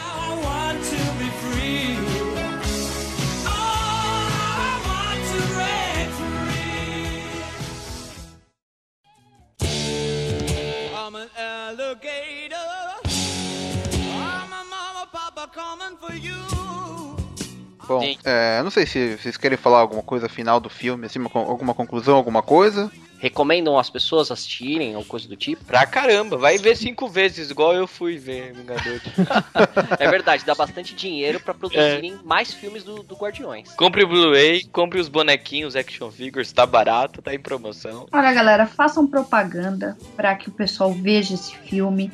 Bom, 17.89 18.03
é, 18.25 18.59
eu 18.59 18.65
não 18.65 18.71
sei 18.71 18.85
se 18.87 19.17
vocês 19.17 19.37
querem 19.39 19.57
falar 19.57 19.79
alguma 19.79 20.03
coisa 20.03 20.29
final 20.29 20.61
do 20.61 20.69
filme, 20.69 21.07
assim, 21.07 21.19
uma 21.19 21.31
alguma 21.33 21.73
conclusão, 21.75 22.17
alguma 22.17 22.43
coisa. 22.43 22.93
Recomendam 23.19 23.77
as 23.77 23.91
pessoas 23.91 24.31
assistirem 24.31 24.95
ou 24.95 25.05
coisa 25.05 25.27
do 25.27 25.35
tipo? 25.35 25.65
Pra 25.65 25.85
caramba, 25.87 26.37
vai 26.37 26.57
ver 26.57 26.77
cinco 26.77 27.09
vezes, 27.09 27.51
igual 27.51 27.75
eu 27.75 27.87
fui 27.87 28.17
ver 28.17 28.53
Vingadores. 28.53 29.03
É 29.99 30.09
verdade, 30.09 30.45
dá 30.45 30.55
bastante 30.55 30.95
dinheiro 30.95 31.41
pra 31.41 31.53
produzirem 31.53 32.19
mais 32.23 32.53
filmes 32.53 32.85
do, 32.85 33.03
do 33.03 33.17
Guardiões. 33.17 33.73
compre 33.73 34.05
o 34.05 34.09
Blu-ray, 34.09 34.65
compre 34.71 35.01
os 35.01 35.09
bonequinhos, 35.09 35.75
action 35.75 36.11
figures, 36.11 36.53
tá 36.53 36.65
barato, 36.65 37.21
tá 37.21 37.35
em 37.35 37.41
promoção. 37.41 38.07
Olha, 38.13 38.33
galera, 38.33 38.67
façam 38.67 39.07
propaganda 39.07 39.97
para 40.15 40.35
que 40.37 40.49
o 40.49 40.53
pessoal 40.53 40.93
veja 40.93 41.35
esse 41.35 41.57
filme. 41.57 42.13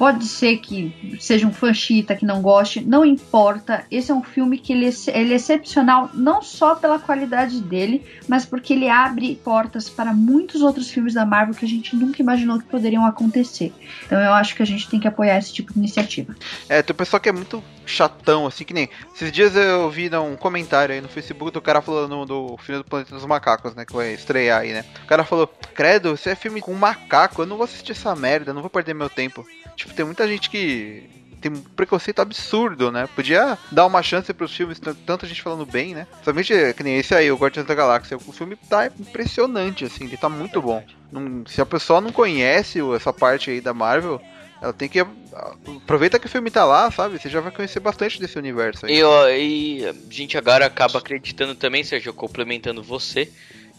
Pode 0.00 0.24
ser 0.24 0.56
que 0.56 1.18
seja 1.20 1.46
um 1.46 1.52
fã 1.52 1.74
chita 1.74 2.16
que 2.16 2.24
não 2.24 2.40
goste, 2.40 2.80
não 2.80 3.04
importa. 3.04 3.84
Esse 3.90 4.10
é 4.10 4.14
um 4.14 4.22
filme 4.22 4.56
que 4.56 4.72
ele, 4.72 4.86
é- 4.86 5.18
ele 5.20 5.34
é 5.34 5.36
excepcional 5.36 6.08
não 6.14 6.40
só 6.40 6.74
pela 6.74 6.98
qualidade 6.98 7.60
dele, 7.60 8.02
mas 8.26 8.46
porque 8.46 8.72
ele 8.72 8.88
abre 8.88 9.38
portas 9.44 9.90
para 9.90 10.14
muitos 10.14 10.62
outros 10.62 10.88
filmes 10.90 11.12
da 11.12 11.26
Marvel 11.26 11.54
que 11.54 11.66
a 11.66 11.68
gente 11.68 11.94
nunca 11.94 12.22
imaginou 12.22 12.58
que 12.58 12.64
poderiam 12.64 13.04
acontecer. 13.04 13.74
Então 14.06 14.18
eu 14.18 14.32
acho 14.32 14.56
que 14.56 14.62
a 14.62 14.66
gente 14.66 14.88
tem 14.88 14.98
que 14.98 15.06
apoiar 15.06 15.36
esse 15.36 15.52
tipo 15.52 15.70
de 15.74 15.78
iniciativa. 15.78 16.34
É, 16.66 16.80
tem 16.80 16.94
um 16.94 16.96
pessoal 16.96 17.20
que 17.20 17.28
é 17.28 17.32
muito 17.32 17.62
chatão, 17.90 18.46
assim, 18.46 18.64
que 18.64 18.72
nem. 18.74 18.88
Esses 19.14 19.30
dias 19.32 19.54
eu 19.54 19.90
vi 19.90 20.10
um 20.16 20.36
comentário 20.36 20.94
aí 20.94 21.00
no 21.00 21.08
Facebook 21.08 21.52
do 21.52 21.60
cara 21.60 21.80
falando 21.82 22.24
do 22.24 22.56
filme 22.58 22.82
do 22.82 22.88
Planeta 22.88 23.14
dos 23.14 23.26
Macacos, 23.26 23.74
né? 23.74 23.84
Que 23.84 23.92
vai 23.92 24.12
estrear 24.14 24.60
aí, 24.60 24.72
né? 24.72 24.84
O 25.02 25.06
cara 25.06 25.24
falou: 25.24 25.46
Credo, 25.74 26.14
esse 26.14 26.30
é 26.30 26.34
filme 26.34 26.60
com 26.60 26.72
macaco, 26.74 27.42
eu 27.42 27.46
não 27.46 27.56
vou 27.56 27.64
assistir 27.64 27.92
essa 27.92 28.14
merda, 28.14 28.54
não 28.54 28.62
vou 28.62 28.70
perder 28.70 28.94
meu 28.94 29.10
tempo. 29.10 29.46
Tipo, 29.76 29.94
tem 29.94 30.04
muita 30.04 30.26
gente 30.26 30.48
que. 30.50 31.08
Tem 31.40 31.50
um 31.50 31.62
preconceito 31.62 32.20
absurdo, 32.20 32.92
né? 32.92 33.08
Podia 33.16 33.56
dar 33.72 33.86
uma 33.86 34.02
chance 34.02 34.30
pros 34.34 34.54
filmes, 34.54 34.78
tanta 35.06 35.26
gente 35.26 35.40
falando 35.40 35.64
bem, 35.64 35.94
né? 35.94 36.06
Somente 36.22 36.52
que 36.74 36.82
nem 36.82 36.98
esse 36.98 37.14
aí, 37.14 37.32
o 37.32 37.36
Guardiões 37.36 37.66
da 37.66 37.74
Galáxia. 37.74 38.18
O 38.18 38.30
filme 38.32 38.56
tá 38.56 38.86
impressionante, 38.88 39.86
assim, 39.86 40.04
ele 40.04 40.18
tá 40.18 40.28
muito 40.28 40.60
bom. 40.60 40.84
Não- 41.10 41.42
se 41.46 41.58
a 41.62 41.64
pessoa 41.64 41.98
não 41.98 42.12
conhece 42.12 42.78
essa 42.94 43.10
parte 43.10 43.50
aí 43.50 43.58
da 43.62 43.72
Marvel, 43.72 44.20
ela 44.60 44.72
tem 44.72 44.88
que. 44.88 45.00
Aproveita 45.00 46.18
que 46.18 46.26
o 46.26 46.28
filme 46.28 46.50
tá 46.50 46.64
lá, 46.64 46.90
sabe? 46.90 47.18
Você 47.18 47.28
já 47.28 47.40
vai 47.40 47.50
conhecer 47.52 47.80
bastante 47.80 48.20
desse 48.20 48.38
universo 48.38 48.86
aí. 48.86 48.96
E, 48.98 49.02
ó, 49.02 49.28
e 49.28 49.86
a 49.86 49.94
gente 50.10 50.36
agora 50.36 50.66
acaba 50.66 50.98
acreditando 50.98 51.54
também, 51.54 51.82
Sérgio, 51.84 52.12
complementando 52.12 52.82
você, 52.82 53.30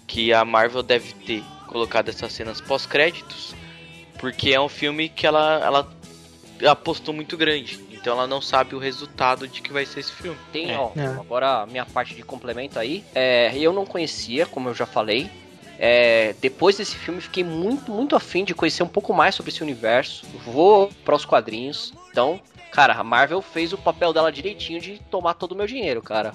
que 0.07 0.33
a 0.33 0.43
Marvel 0.45 0.81
deve 0.81 1.13
ter 1.13 1.43
colocado 1.67 2.09
essas 2.09 2.33
cenas 2.33 2.59
pós-créditos, 2.59 3.53
porque 4.19 4.53
é 4.53 4.59
um 4.59 4.69
filme 4.69 5.07
que 5.09 5.27
ela, 5.27 5.59
ela 5.63 5.91
apostou 6.69 7.13
muito 7.13 7.37
grande. 7.37 7.79
Então 7.91 8.13
ela 8.13 8.25
não 8.25 8.41
sabe 8.41 8.73
o 8.75 8.79
resultado 8.79 9.47
de 9.47 9.61
que 9.61 9.71
vai 9.71 9.85
ser 9.85 9.99
esse 9.99 10.11
filme. 10.11 10.37
Tem, 10.51 10.71
É. 10.71 10.77
ó, 10.77 10.91
É. 10.95 11.05
agora 11.05 11.61
a 11.61 11.65
minha 11.67 11.85
parte 11.85 12.15
de 12.15 12.23
complemento 12.23 12.79
aí. 12.79 13.03
É, 13.13 13.55
eu 13.55 13.71
não 13.71 13.85
conhecia, 13.85 14.45
como 14.47 14.69
eu 14.69 14.73
já 14.73 14.85
falei. 14.87 15.29
É, 15.83 16.35
depois 16.39 16.77
desse 16.77 16.95
filme, 16.95 17.19
fiquei 17.19 17.43
muito, 17.43 17.91
muito 17.91 18.15
afim 18.15 18.43
de 18.43 18.53
conhecer 18.53 18.83
um 18.83 18.87
pouco 18.87 19.15
mais 19.15 19.33
sobre 19.33 19.51
esse 19.51 19.63
universo. 19.63 20.27
Vou 20.45 20.91
para 21.03 21.15
os 21.15 21.25
quadrinhos. 21.25 21.91
Então, 22.11 22.39
cara, 22.71 22.93
a 22.93 23.03
Marvel 23.03 23.41
fez 23.41 23.73
o 23.73 23.79
papel 23.79 24.13
dela 24.13 24.31
direitinho 24.31 24.79
de 24.79 25.01
tomar 25.09 25.33
todo 25.33 25.53
o 25.53 25.55
meu 25.55 25.65
dinheiro, 25.65 25.99
cara. 25.99 26.33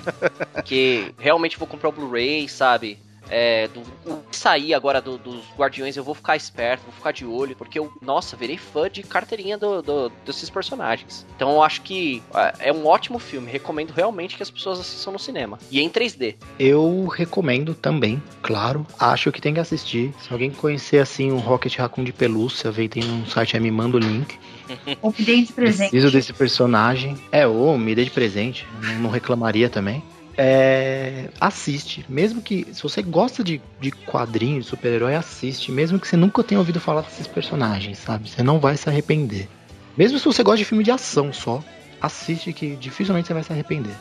que 0.64 1.14
realmente 1.18 1.58
vou 1.58 1.68
comprar 1.68 1.90
o 1.90 1.92
Blu-ray, 1.92 2.48
sabe? 2.48 2.98
É, 3.30 3.68
do, 3.68 3.80
o 4.06 4.22
que 4.30 4.36
sair 4.36 4.72
agora 4.74 5.00
do- 5.00 5.18
dos 5.18 5.44
Guardiões, 5.56 5.96
eu 5.96 6.04
vou 6.04 6.14
ficar 6.14 6.36
esperto, 6.36 6.82
vou 6.84 6.92
ficar 6.92 7.12
de 7.12 7.24
olho, 7.26 7.54
porque 7.56 7.78
eu, 7.78 7.92
nossa, 8.00 8.36
virei 8.36 8.56
fã 8.56 8.88
de 8.90 9.02
carteirinha 9.02 9.58
do, 9.58 9.82
do- 9.82 10.12
desses 10.24 10.48
personagens. 10.48 11.26
Então 11.36 11.50
eu 11.52 11.62
acho 11.62 11.82
que 11.82 12.22
ah, 12.32 12.54
é 12.58 12.72
um 12.72 12.86
ótimo 12.86 13.18
filme, 13.18 13.50
recomendo 13.50 13.90
realmente 13.92 14.36
que 14.36 14.42
as 14.42 14.50
pessoas 14.50 14.80
assistam 14.80 15.12
no 15.12 15.18
cinema. 15.18 15.58
E 15.70 15.80
em 15.80 15.88
3D. 15.90 16.36
Eu 16.58 17.06
recomendo 17.06 17.74
também, 17.74 18.22
claro. 18.42 18.86
Acho 18.98 19.30
que 19.32 19.40
tem 19.40 19.54
que 19.54 19.60
assistir. 19.60 20.14
Se 20.20 20.32
alguém 20.32 20.50
conhecer 20.50 20.98
assim 20.98 21.30
um 21.30 21.38
Rocket 21.38 21.76
Raccoon 21.76 22.04
de 22.04 22.12
pelúcia, 22.12 22.70
vem 22.70 22.88
tem 22.88 23.04
um 23.04 23.26
site 23.26 23.56
aí, 23.56 23.62
me 23.62 23.70
manda 23.70 23.96
o 23.96 24.00
link. 24.00 24.38
Ou 25.02 25.14
me 25.16 25.24
deem 25.24 25.44
de 25.44 25.52
presente. 25.52 25.90
Preciso 25.90 26.10
desse 26.12 26.32
personagem. 26.32 27.16
É, 27.32 27.46
ou 27.46 27.76
me 27.78 27.94
dê 27.94 28.04
de 28.04 28.10
presente. 28.10 28.66
Não 29.00 29.10
reclamaria 29.10 29.68
também. 29.70 30.02
É, 30.40 31.28
assiste. 31.40 32.06
Mesmo 32.08 32.40
que. 32.40 32.68
Se 32.72 32.80
você 32.80 33.02
gosta 33.02 33.42
de, 33.42 33.60
de 33.80 33.90
quadrinhos, 33.90 34.66
super-herói, 34.66 35.16
assiste. 35.16 35.72
Mesmo 35.72 35.98
que 35.98 36.06
você 36.06 36.16
nunca 36.16 36.44
tenha 36.44 36.60
ouvido 36.60 36.78
falar 36.78 37.02
desses 37.02 37.26
personagens, 37.26 37.98
sabe? 37.98 38.30
Você 38.30 38.40
não 38.40 38.60
vai 38.60 38.76
se 38.76 38.88
arrepender. 38.88 39.48
Mesmo 39.96 40.16
se 40.16 40.24
você 40.24 40.44
gosta 40.44 40.58
de 40.58 40.64
filme 40.64 40.84
de 40.84 40.92
ação 40.92 41.32
só, 41.32 41.62
assiste 42.00 42.52
que 42.52 42.76
dificilmente 42.76 43.26
você 43.26 43.34
vai 43.34 43.42
se 43.42 43.52
arrepender. 43.52 43.96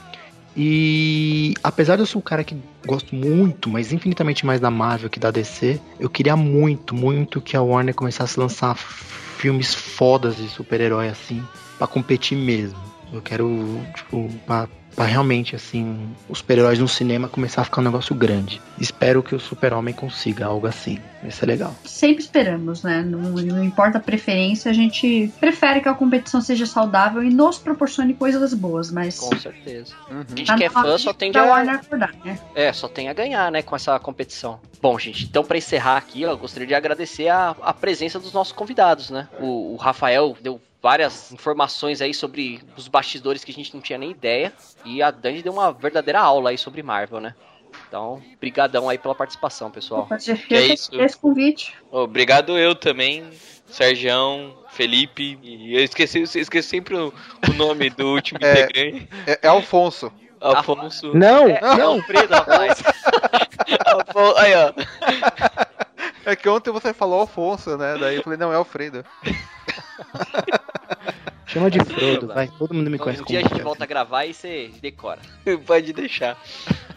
E 0.56 1.56
apesar 1.64 1.96
de 1.96 2.04
eu 2.04 2.06
ser 2.06 2.20
um 2.20 2.22
cara 2.22 2.44
que 2.44 2.56
gosto 2.86 3.16
muito, 3.16 3.68
mas 3.68 3.92
infinitamente 3.92 4.46
mais 4.46 4.60
da 4.60 4.70
Marvel 4.70 5.10
que 5.10 5.20
da 5.20 5.32
DC, 5.32 5.80
eu 6.00 6.10
queria 6.10 6.36
muito, 6.36 6.96
muito 6.96 7.42
que 7.42 7.58
a 7.58 7.62
Warner 7.62 7.96
começasse 7.96 8.40
a 8.40 8.44
lançar 8.44 8.76
filmes 8.76 9.74
fodas 9.74 10.36
de 10.38 10.48
super-herói 10.50 11.10
assim, 11.10 11.44
pra 11.80 11.88
competir 11.88 12.38
mesmo. 12.38 12.78
Eu 13.14 13.22
quero, 13.22 13.80
tipo, 13.96 14.30
pra, 14.46 14.68
pra 14.98 15.06
realmente, 15.06 15.56
assim, 15.56 16.10
os 16.28 16.40
super-heróis 16.40 16.80
no 16.80 16.88
cinema 16.88 17.28
começar 17.30 17.62
a 17.62 17.64
ficar 17.64 17.82
um 17.82 17.84
negócio 17.84 18.16
grande. 18.16 18.60
Espero 18.80 19.22
que 19.22 19.36
o 19.36 19.40
Super-Homem 19.40 19.94
consiga 19.94 20.48
algo 20.48 20.66
assim. 20.66 20.98
Vai 21.22 21.30
ser 21.30 21.46
legal. 21.46 21.76
Sempre 21.86 22.24
esperamos, 22.24 22.82
né? 22.82 23.04
Não, 23.04 23.20
não 23.32 23.64
importa 23.64 24.00
a 24.00 24.02
preferência, 24.02 24.72
a 24.72 24.74
gente 24.74 25.32
prefere 25.40 25.82
que 25.82 25.88
a 25.88 25.94
competição 25.94 26.42
seja 26.42 26.66
saudável 26.66 27.24
e 27.24 27.30
nos 27.30 27.60
proporcione 27.60 28.16
coisas 28.16 28.56
boas, 28.56 28.92
mas. 28.92 29.20
Com 29.20 29.38
certeza. 29.38 29.94
Uhum. 30.10 30.22
A 30.32 30.36
gente 30.36 30.48
tá 30.48 30.56
que 30.56 30.64
é 30.64 30.70
fã 30.70 30.96
de- 30.96 31.02
só 31.04 31.14
tende 31.14 31.38
a. 31.38 31.58
Acordar, 31.78 32.14
né? 32.26 32.40
É, 32.56 32.74
só 32.74 32.88
tem 32.88 33.08
a 33.08 33.14
ganhar, 33.14 33.52
né, 33.52 33.62
com 33.62 33.76
essa 33.76 34.00
competição. 34.00 34.60
Bom, 34.82 34.98
gente, 34.98 35.26
então 35.26 35.44
pra 35.44 35.58
encerrar 35.58 35.98
aqui, 35.98 36.24
eu 36.24 36.36
gostaria 36.38 36.68
de 36.68 36.74
agradecer 36.74 37.28
a, 37.30 37.56
a 37.62 37.74
presença 37.74 38.20
dos 38.20 38.34
nossos 38.34 38.54
convidados, 38.54 39.12
né? 39.12 39.28
O, 39.40 39.74
o 39.74 39.76
Rafael 39.76 40.36
deu 40.42 40.60
várias 40.82 41.32
informações 41.32 42.02
aí 42.02 42.14
sobre 42.14 42.62
os 42.76 42.88
bastidores 42.88 43.44
que 43.44 43.52
a 43.52 43.54
gente 43.54 43.74
não 43.74 43.82
tinha 43.82 43.98
nem 43.98 44.12
ideia. 44.12 44.54
E 44.86 45.02
a 45.02 45.12
Dani 45.12 45.42
deu 45.42 45.54
uma 45.54 45.72
verdadeira 45.72 46.20
aula 46.20 46.52
aí 46.52 46.58
sobre 46.58 46.84
Marvel, 46.84 47.20
né? 47.20 47.36
Então, 47.88 48.22
brigadão 48.40 48.90
aí 48.90 48.98
pela 48.98 49.16
participação, 49.16 49.70
pessoal. 49.70 50.08
Que 50.48 50.56
é 50.56 50.68
isso. 50.68 50.90
esse 51.00 51.18
convite. 51.18 51.76
Obrigado 51.92 52.58
eu 52.58 52.74
também, 52.76 53.30
Sergião, 53.66 54.58
Felipe, 54.72 55.38
e 55.44 55.76
eu 55.76 55.84
esqueci, 55.84 56.20
eu 56.20 56.24
esqueci 56.24 56.70
sempre 56.70 56.96
o, 56.96 57.14
o 57.48 57.54
nome 57.54 57.90
do 57.90 58.08
último 58.08 58.40
É. 58.44 58.52
integrante, 58.64 59.10
É, 59.26 59.40
é 59.44 59.48
Alfonso. 59.48 60.12
Afonso. 60.40 61.14
Não, 61.16 61.48
É, 61.48 61.60
não. 61.62 61.94
Alfredo, 61.94 62.34
rapaz. 62.34 62.84
Aí, 64.38 64.54
ó. 64.56 64.74
É 66.26 66.36
que 66.36 66.48
ontem 66.48 66.72
você 66.72 66.94
falou 66.94 67.22
Alfonso, 67.22 67.78
né? 67.78 67.98
Daí 68.00 68.18
eu 68.18 68.24
falei, 68.24 68.38
não, 68.38 68.52
é 68.52 68.56
Alfredo. 68.56 69.04
Chama 71.48 71.72
de 71.72 71.80
Frodo, 71.80 72.28
vai. 72.28 72.50
Todo 72.58 72.74
mundo 72.74 72.90
me 72.90 72.98
conhece 72.98 73.22
Um 73.22 73.26
dia 73.26 73.40
a 73.40 73.44
gente 73.44 73.62
volta 73.62 73.84
a 73.86 73.88
gravar 73.88 74.26
e 74.26 74.34
você 74.34 74.70
decora. 74.82 75.20
Pode 75.66 75.94
deixar. 75.94 76.38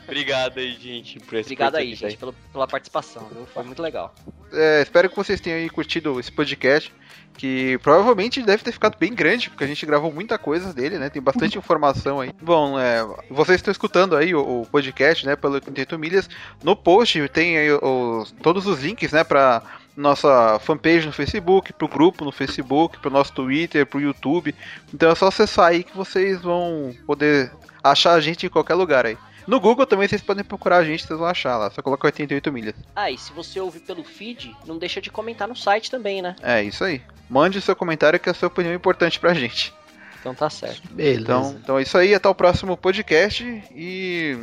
Obrigado 0.04 0.58
aí, 0.58 0.72
gente, 0.72 1.20
por 1.20 1.36
essa 1.36 1.46
Obrigado 1.46 1.76
aí, 1.76 1.94
gente, 1.94 2.16
pelo- 2.16 2.32
pela 2.52 2.66
participação, 2.66 3.28
viu? 3.32 3.46
Foi 3.46 3.62
muito 3.62 3.80
legal. 3.80 4.12
É, 4.52 4.82
espero 4.82 5.08
que 5.08 5.14
vocês 5.14 5.40
tenham 5.40 5.56
aí 5.60 5.70
curtido 5.70 6.18
esse 6.18 6.32
podcast, 6.32 6.92
que 7.38 7.78
provavelmente 7.78 8.42
deve 8.42 8.64
ter 8.64 8.72
ficado 8.72 8.98
bem 8.98 9.14
grande, 9.14 9.48
porque 9.48 9.62
a 9.62 9.66
gente 9.68 9.86
gravou 9.86 10.12
muita 10.12 10.36
coisa 10.36 10.74
dele, 10.74 10.98
né? 10.98 11.08
Tem 11.08 11.22
bastante 11.22 11.56
informação 11.58 12.18
aí. 12.20 12.32
Bom, 12.42 12.76
é, 12.76 13.06
vocês 13.30 13.56
estão 13.60 13.70
escutando 13.70 14.16
aí 14.16 14.34
o, 14.34 14.62
o 14.62 14.66
podcast, 14.66 15.24
né, 15.24 15.36
pelo 15.36 15.54
88 15.54 15.96
Milhas. 15.96 16.28
No 16.60 16.74
post 16.74 17.28
tem 17.28 17.56
aí 17.56 17.70
os- 17.70 18.32
todos 18.42 18.66
os 18.66 18.80
links, 18.82 19.12
né, 19.12 19.22
pra 19.22 19.62
nossa 19.96 20.58
fanpage 20.60 21.06
no 21.06 21.12
Facebook, 21.12 21.72
pro 21.72 21.88
grupo 21.88 22.24
no 22.24 22.32
Facebook, 22.32 22.98
pro 22.98 23.10
nosso 23.10 23.32
Twitter, 23.32 23.86
pro 23.86 24.00
YouTube. 24.00 24.54
Então 24.92 25.10
é 25.10 25.14
só 25.14 25.28
acessar 25.28 25.68
aí 25.68 25.82
que 25.82 25.96
vocês 25.96 26.40
vão 26.40 26.94
poder 27.06 27.52
achar 27.82 28.12
a 28.12 28.20
gente 28.20 28.46
em 28.46 28.48
qualquer 28.48 28.74
lugar 28.74 29.06
aí. 29.06 29.16
No 29.46 29.58
Google 29.58 29.86
também 29.86 30.06
vocês 30.06 30.22
podem 30.22 30.44
procurar 30.44 30.78
a 30.78 30.84
gente, 30.84 31.04
vocês 31.04 31.18
vão 31.18 31.28
achar 31.28 31.56
lá. 31.56 31.70
Só 31.70 31.82
coloca 31.82 32.06
88 32.06 32.52
milhas. 32.52 32.74
Ah, 32.94 33.10
e 33.10 33.18
se 33.18 33.32
você 33.32 33.58
ouvir 33.58 33.80
pelo 33.80 34.04
feed, 34.04 34.54
não 34.66 34.78
deixa 34.78 35.00
de 35.00 35.10
comentar 35.10 35.48
no 35.48 35.56
site 35.56 35.90
também, 35.90 36.22
né? 36.22 36.36
É 36.42 36.62
isso 36.62 36.84
aí. 36.84 37.02
Mande 37.28 37.58
o 37.58 37.62
seu 37.62 37.74
comentário 37.74 38.20
que 38.20 38.30
a 38.30 38.34
sua 38.34 38.48
opinião 38.48 38.72
é 38.72 38.76
importante 38.76 39.18
pra 39.18 39.34
gente. 39.34 39.74
Então 40.20 40.34
tá 40.34 40.50
certo. 40.50 40.82
Beleza. 40.92 41.20
Então, 41.20 41.58
então 41.62 41.78
é 41.78 41.82
isso 41.82 41.96
aí, 41.96 42.14
até 42.14 42.28
o 42.28 42.34
próximo 42.34 42.76
podcast 42.76 43.42
e 43.74 44.38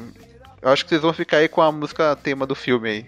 eu 0.61 0.69
acho 0.69 0.83
que 0.83 0.89
vocês 0.89 1.01
vão 1.01 1.13
ficar 1.13 1.37
aí 1.37 1.47
com 1.47 1.61
a 1.61 1.71
música 1.71 2.15
tema 2.15 2.45
do 2.45 2.55
filme 2.55 2.89
aí. 2.89 3.05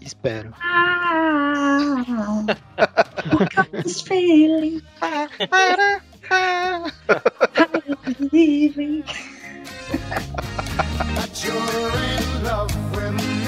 Espero. 0.00 0.52
Ah, 0.60 2.44
what 3.30 3.54
got 3.54 3.70
this 3.72 4.00
feeling? 4.02 4.82
Believing. 8.18 9.04
that 10.98 11.44
you're 11.44 12.34
in 12.34 12.44
love 12.44 12.94
with 12.94 13.12
me. 13.14 13.47